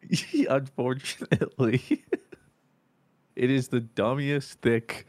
unfortunately, 0.51 2.05
it 3.37 3.49
is 3.49 3.69
the 3.69 3.81
dummiest 3.81 4.55
thick 4.55 5.07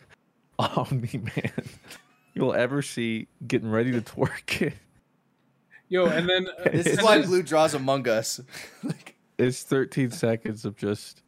Omni 0.60 1.23
Man 1.23 1.65
you'll 2.35 2.53
ever 2.53 2.84
see 2.84 3.27
getting 3.47 3.72
ready 3.72 3.91
to 3.93 4.02
twerk. 4.02 4.73
Yo, 5.89 6.06
and 6.06 6.30
then 6.30 6.47
uh, 6.47 6.69
This 6.69 6.85
is 6.85 7.02
why 7.02 7.23
Blue 7.23 7.41
draws 7.41 7.73
Among 7.73 8.07
Us. 8.07 8.41
like, 8.84 9.15
It's 9.39 9.64
13 9.64 10.11
seconds 10.11 10.64
of 10.64 10.77
just 10.77 11.23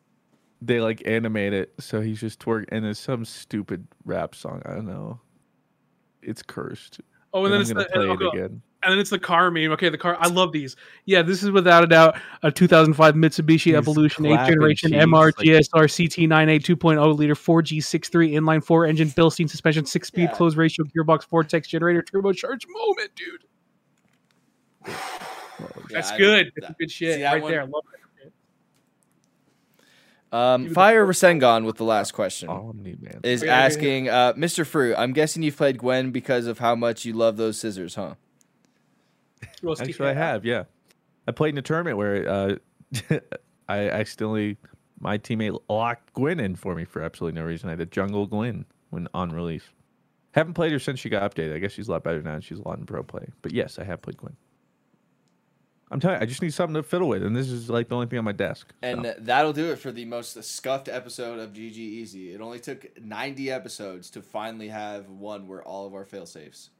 they 0.61 0.79
like 0.79 1.01
animate 1.07 1.53
it 1.53 1.73
so 1.79 2.01
he's 2.01 2.19
just 2.19 2.39
twerk 2.39 2.65
and 2.69 2.85
it's 2.85 2.99
some 2.99 3.25
stupid 3.25 3.87
rap 4.05 4.35
song. 4.35 4.61
I 4.67 4.75
don't 4.75 4.85
know. 4.85 5.19
It's 6.21 6.43
cursed. 6.43 7.01
oh, 7.33 7.45
and 7.45 7.51
then 7.51 7.57
I'm 7.57 7.61
it's 7.61 7.73
gonna 7.73 7.85
the, 7.85 7.89
play 7.89 8.05
it 8.05 8.21
okay, 8.21 8.37
again. 8.37 8.61
And 8.87 8.93
then 8.93 8.99
it's 8.99 9.09
the 9.09 9.19
car 9.19 9.51
meme. 9.51 9.71
Okay, 9.73 9.89
the 9.89 9.97
car. 9.97 10.15
I 10.19 10.27
love 10.29 10.53
these. 10.53 10.77
Yeah, 11.05 11.21
this 11.21 11.43
is 11.43 11.51
without 11.51 11.83
a 11.83 11.87
doubt 11.87 12.15
a 12.41 12.51
2005 12.51 13.15
Mitsubishi 13.15 13.59
He's 13.65 13.73
Evolution 13.75 14.23
8th 14.23 14.47
generation 14.47 14.91
cheeks, 14.91 15.03
MR 15.03 15.25
like- 15.25 15.35
GSR 15.35 15.87
CT98 15.87 16.63
2.0 16.63 17.17
liter 17.17 17.35
4G63 17.35 18.31
inline 18.33 18.63
four 18.63 18.85
engine 18.85 19.09
Bilstein 19.09 19.49
suspension 19.49 19.85
six 19.85 20.07
speed 20.07 20.29
Yeah. 20.29 20.33
closed 20.33 20.55
ratio 20.55 20.85
gearbox 20.85 21.27
vortex 21.27 21.67
generator 21.67 22.01
turbocharged 22.01 22.63
moment, 22.69 23.11
dude. 23.15 23.43
yeah, 24.87 25.67
That's 25.89 26.11
I- 26.11 26.17
good. 26.17 26.51
That's 26.55 26.67
that- 26.69 26.77
good 26.79 26.89
shit 26.91 27.15
see 27.17 27.23
right 27.23 27.41
one? 27.41 27.51
there. 27.51 27.61
I 27.61 27.65
love 27.65 27.83
that. 27.91 27.97
Um, 30.29 30.65
it 30.67 30.73
Fire 30.73 31.07
Rasengan 31.07 31.63
with 31.65 31.77
the 31.77 31.85
last 31.85 32.11
question. 32.11 32.49
Omni 32.49 32.97
is 33.23 33.41
Yeah, 33.41 33.47
yeah, 33.47 33.59
yeah. 33.59 33.65
asking, 33.65 34.09
uh, 34.09 34.33
Mr. 34.33 34.65
Fruit, 34.67 34.93
I'm 34.97 35.13
guessing 35.13 35.41
you've 35.41 35.55
played 35.55 35.77
Gwen 35.77 36.11
because 36.11 36.47
of 36.47 36.59
how 36.59 36.75
much 36.75 37.05
you 37.05 37.13
love 37.13 37.37
those 37.37 37.57
scissors, 37.57 37.95
huh? 37.95 38.15
Who 39.61 39.69
else 39.69 39.79
do 39.79 39.85
Actually, 39.85 40.09
I 40.09 40.13
have. 40.13 40.45
Yeah, 40.45 40.63
I 41.27 41.31
played 41.31 41.53
in 41.53 41.57
a 41.57 41.61
tournament 41.61 41.97
where 41.97 42.29
uh, 42.29 42.55
I 43.69 43.89
accidentally 43.89 44.57
my 44.99 45.17
teammate 45.17 45.59
locked 45.69 46.13
Gwen 46.13 46.39
in 46.39 46.55
for 46.55 46.75
me 46.75 46.85
for 46.85 47.01
absolutely 47.01 47.39
no 47.39 47.45
reason. 47.45 47.69
I 47.69 47.75
did 47.75 47.91
jungle 47.91 48.25
Gwen 48.25 48.65
when 48.89 49.07
on 49.13 49.31
release. 49.31 49.69
Haven't 50.31 50.53
played 50.53 50.71
her 50.71 50.79
since 50.79 50.99
she 50.99 51.09
got 51.09 51.29
updated. 51.29 51.55
I 51.55 51.59
guess 51.59 51.71
she's 51.71 51.87
a 51.87 51.91
lot 51.91 52.03
better 52.03 52.21
now. 52.21 52.35
and 52.35 52.43
She's 52.43 52.59
a 52.59 52.67
lot 52.67 52.77
in 52.77 52.85
pro 52.85 53.03
play. 53.03 53.27
But 53.41 53.53
yes, 53.53 53.79
I 53.79 53.83
have 53.83 54.01
played 54.01 54.17
Gwen. 54.17 54.35
I'm 55.89 55.99
telling 55.99 56.17
you, 56.17 56.23
I 56.23 56.25
just 56.25 56.41
need 56.41 56.53
something 56.53 56.73
to 56.75 56.83
fiddle 56.83 57.07
with, 57.07 57.23
and 57.23 57.33
this 57.33 57.49
is 57.49 57.69
like 57.69 57.87
the 57.87 57.95
only 57.95 58.07
thing 58.07 58.19
on 58.19 58.25
my 58.25 58.33
desk. 58.33 58.73
so. 58.83 58.87
And 58.89 59.15
that'll 59.19 59.53
do 59.53 59.71
it 59.71 59.77
for 59.77 59.91
the 59.91 60.03
most 60.03 60.41
scuffed 60.43 60.89
episode 60.89 61.39
of 61.39 61.53
GG 61.53 61.77
Easy. 61.77 62.33
It 62.33 62.41
only 62.41 62.59
took 62.59 62.99
90 63.01 63.49
episodes 63.49 64.09
to 64.11 64.21
finally 64.21 64.67
have 64.67 65.09
one 65.09 65.47
where 65.47 65.63
all 65.63 65.87
of 65.87 65.93
our 65.93 66.03
fail 66.03 66.25
safes 66.25 66.71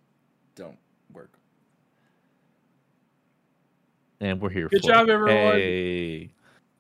don't 0.56 0.78
work. 1.12 1.37
And 4.19 4.41
we're 4.41 4.49
here. 4.49 4.68
Good 4.69 4.81
for 4.81 4.88
job, 4.88 5.10
it. 5.10 5.11
everyone. 5.11 5.53
Hey, 5.53 6.30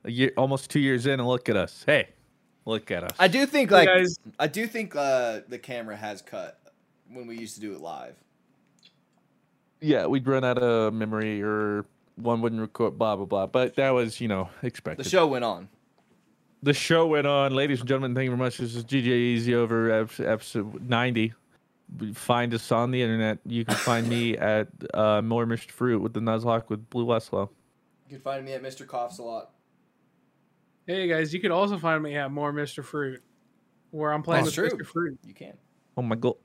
a 0.03 0.11
year, 0.11 0.31
almost 0.37 0.69
two 0.69 0.79
years 0.79 1.05
in, 1.05 1.19
and 1.19 1.27
look 1.27 1.49
at 1.49 1.55
us. 1.57 1.83
Hey, 1.85 2.09
look 2.65 2.91
at 2.91 3.03
us. 3.03 3.11
I 3.19 3.27
do 3.27 3.45
think 3.45 3.69
Hey, 3.69 3.75
like 3.75 3.87
guys. 3.89 4.17
I 4.39 4.47
do 4.47 4.67
think 4.67 4.95
uh, 4.95 5.41
the 5.47 5.57
camera 5.59 5.95
has 5.95 6.21
cut 6.21 6.59
when 7.11 7.27
we 7.27 7.37
used 7.37 7.55
to 7.55 7.61
do 7.61 7.73
it 7.73 7.79
live. 7.81 8.15
yeah, 9.81 10.05
we'd 10.05 10.27
run 10.27 10.43
out 10.43 10.57
of 10.57 10.93
memory 10.93 11.41
or 11.41 11.85
one 12.15 12.41
wouldn't 12.41 12.59
record, 12.61 12.97
blah, 12.97 13.15
blah, 13.15 13.25
blah. 13.25 13.45
But 13.45 13.75
that 13.75 13.91
was, 13.91 14.19
you 14.19 14.27
know, 14.27 14.49
expected. 14.63 15.05
The 15.05 15.09
show 15.09 15.27
went 15.27 15.45
on. 15.45 15.69
The 16.63 16.73
show 16.73 17.05
went 17.05 17.27
on. 17.27 17.53
Ladies 17.53 17.79
and 17.81 17.87
gentlemen, 17.87 18.15
thank 18.15 18.25
you 18.25 18.31
very 18.31 18.39
much. 18.39 18.57
This 18.57 18.75
is 18.75 18.83
GJ 18.83 19.05
Easy 19.05 19.53
over 19.53 19.91
episode 19.91 20.89
90. 20.89 21.33
Find 22.13 22.53
us 22.53 22.71
on 22.71 22.91
the 22.91 23.01
internet. 23.01 23.39
You 23.45 23.63
can 23.65 23.75
find 23.75 24.07
me 24.09 24.37
at 24.37 24.67
uh, 24.93 25.21
More 25.21 25.45
Mr. 25.45 25.71
Fruit 25.71 25.99
with 26.01 26.13
the 26.13 26.19
Nuzlocke 26.19 26.69
with 26.69 26.89
Blue 26.89 27.05
Westlow. 27.05 27.49
You 28.09 28.15
can 28.15 28.19
find 28.19 28.43
me 28.45 28.53
at 28.53 28.61
Mr. 28.63 28.85
Coughs 28.85 29.19
a 29.19 29.23
lot. 29.23 29.51
Hey 30.85 31.07
guys, 31.07 31.33
you 31.33 31.39
can 31.41 31.51
also 31.51 31.77
find 31.77 32.01
me 32.03 32.15
at 32.15 32.31
more 32.31 32.53
Mr. 32.53 32.83
Fruit, 32.83 33.21
where 33.91 34.11
I'm 34.13 34.23
playing 34.23 34.45
That's 34.45 34.55
with 34.57 34.69
true. 34.71 34.79
Mr. 34.79 34.85
Fruit. 34.85 35.19
You 35.25 35.33
can. 35.33 35.53
Oh 35.97 36.01
my 36.01 36.15
god. 36.15 36.35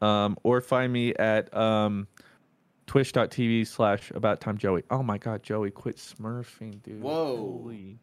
Um, 0.00 0.36
or 0.44 0.60
find 0.60 0.92
me 0.92 1.14
at 1.14 1.52
um, 1.56 2.06
twitch.tv 2.86 3.66
slash 3.66 4.10
about 4.12 4.40
time 4.40 4.58
Joey. 4.58 4.82
Oh 4.90 5.02
my 5.02 5.18
god, 5.18 5.42
Joey, 5.42 5.70
quit 5.70 5.96
smurfing, 5.96 6.82
dude. 6.82 7.00
Whoa. 7.00 7.36
Holy- 7.36 7.98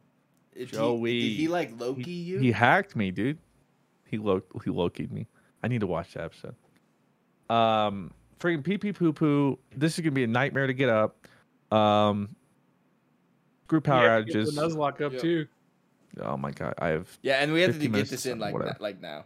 If 0.53 0.71
he- 0.71 0.75
Joey. 0.75 1.21
did 1.21 1.35
he 1.37 1.47
like 1.47 1.79
Loki 1.79 2.03
He, 2.03 2.11
you? 2.11 2.39
he 2.39 2.51
hacked 2.51 2.95
me, 2.95 3.11
dude. 3.11 3.37
He 4.05 4.17
lo 4.17 4.41
he 4.63 4.69
Loki'd 4.71 5.11
me. 5.11 5.27
I 5.63 5.67
need 5.69 5.81
to 5.81 5.87
watch 5.87 6.13
that 6.13 6.25
episode. 6.25 6.55
Um 7.49 8.11
freaking 8.39 8.63
pee 8.63 8.77
pee 8.77 8.93
poo 8.93 9.13
poo. 9.13 9.59
This 9.75 9.93
is 9.93 9.99
gonna 10.01 10.11
be 10.11 10.23
a 10.23 10.27
nightmare 10.27 10.67
to 10.67 10.73
get 10.73 10.89
up. 10.89 11.27
Um 11.71 12.35
screw 13.65 13.81
power 13.81 14.03
Yeah, 14.03 14.21
get 14.21 14.33
the 14.33 14.39
outages. 14.51 14.57
Nuzlocke 14.57 15.01
up 15.01 15.13
Yeah. 15.13 15.19
too. 15.19 15.47
Oh 16.21 16.37
my 16.37 16.51
god, 16.51 16.75
I 16.77 16.89
have 16.89 17.17
yeah, 17.21 17.37
and 17.37 17.51
we 17.53 17.61
have 17.61 17.79
to 17.79 17.87
get 17.87 18.07
this 18.09 18.25
in 18.25 18.37
like 18.39 18.53
whatever. 18.53 18.71
that, 18.73 18.81
like 18.81 19.01
now. 19.01 19.25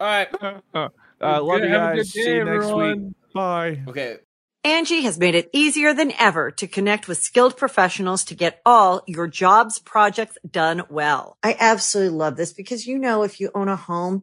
All 0.00 0.06
right. 0.06 0.28
uh, 0.74 0.88
love 1.20 1.60
you 1.60 1.68
have 1.68 1.92
a 1.92 1.96
good 1.96 1.96
guys. 1.96 2.10
See 2.10 2.24
day, 2.24 2.36
you 2.36 2.44
next 2.44 2.72
week. 2.72 3.12
Bye. 3.34 3.82
Okay. 3.86 4.16
Angie 4.64 5.02
has 5.02 5.18
made 5.18 5.34
it 5.34 5.50
easier 5.52 5.92
than 5.92 6.12
ever 6.18 6.50
to 6.52 6.68
connect 6.68 7.08
with 7.08 7.18
skilled 7.18 7.56
professionals 7.56 8.24
to 8.24 8.34
get 8.34 8.62
all 8.64 9.02
your 9.08 9.26
jobs 9.26 9.78
projects 9.80 10.38
done 10.48 10.82
well. 10.88 11.36
I 11.42 11.56
absolutely 11.58 12.16
love 12.16 12.36
this 12.36 12.52
because, 12.52 12.86
you 12.86 12.96
know, 12.98 13.24
if 13.24 13.40
you 13.40 13.50
own 13.56 13.68
a 13.68 13.74
home, 13.76 14.22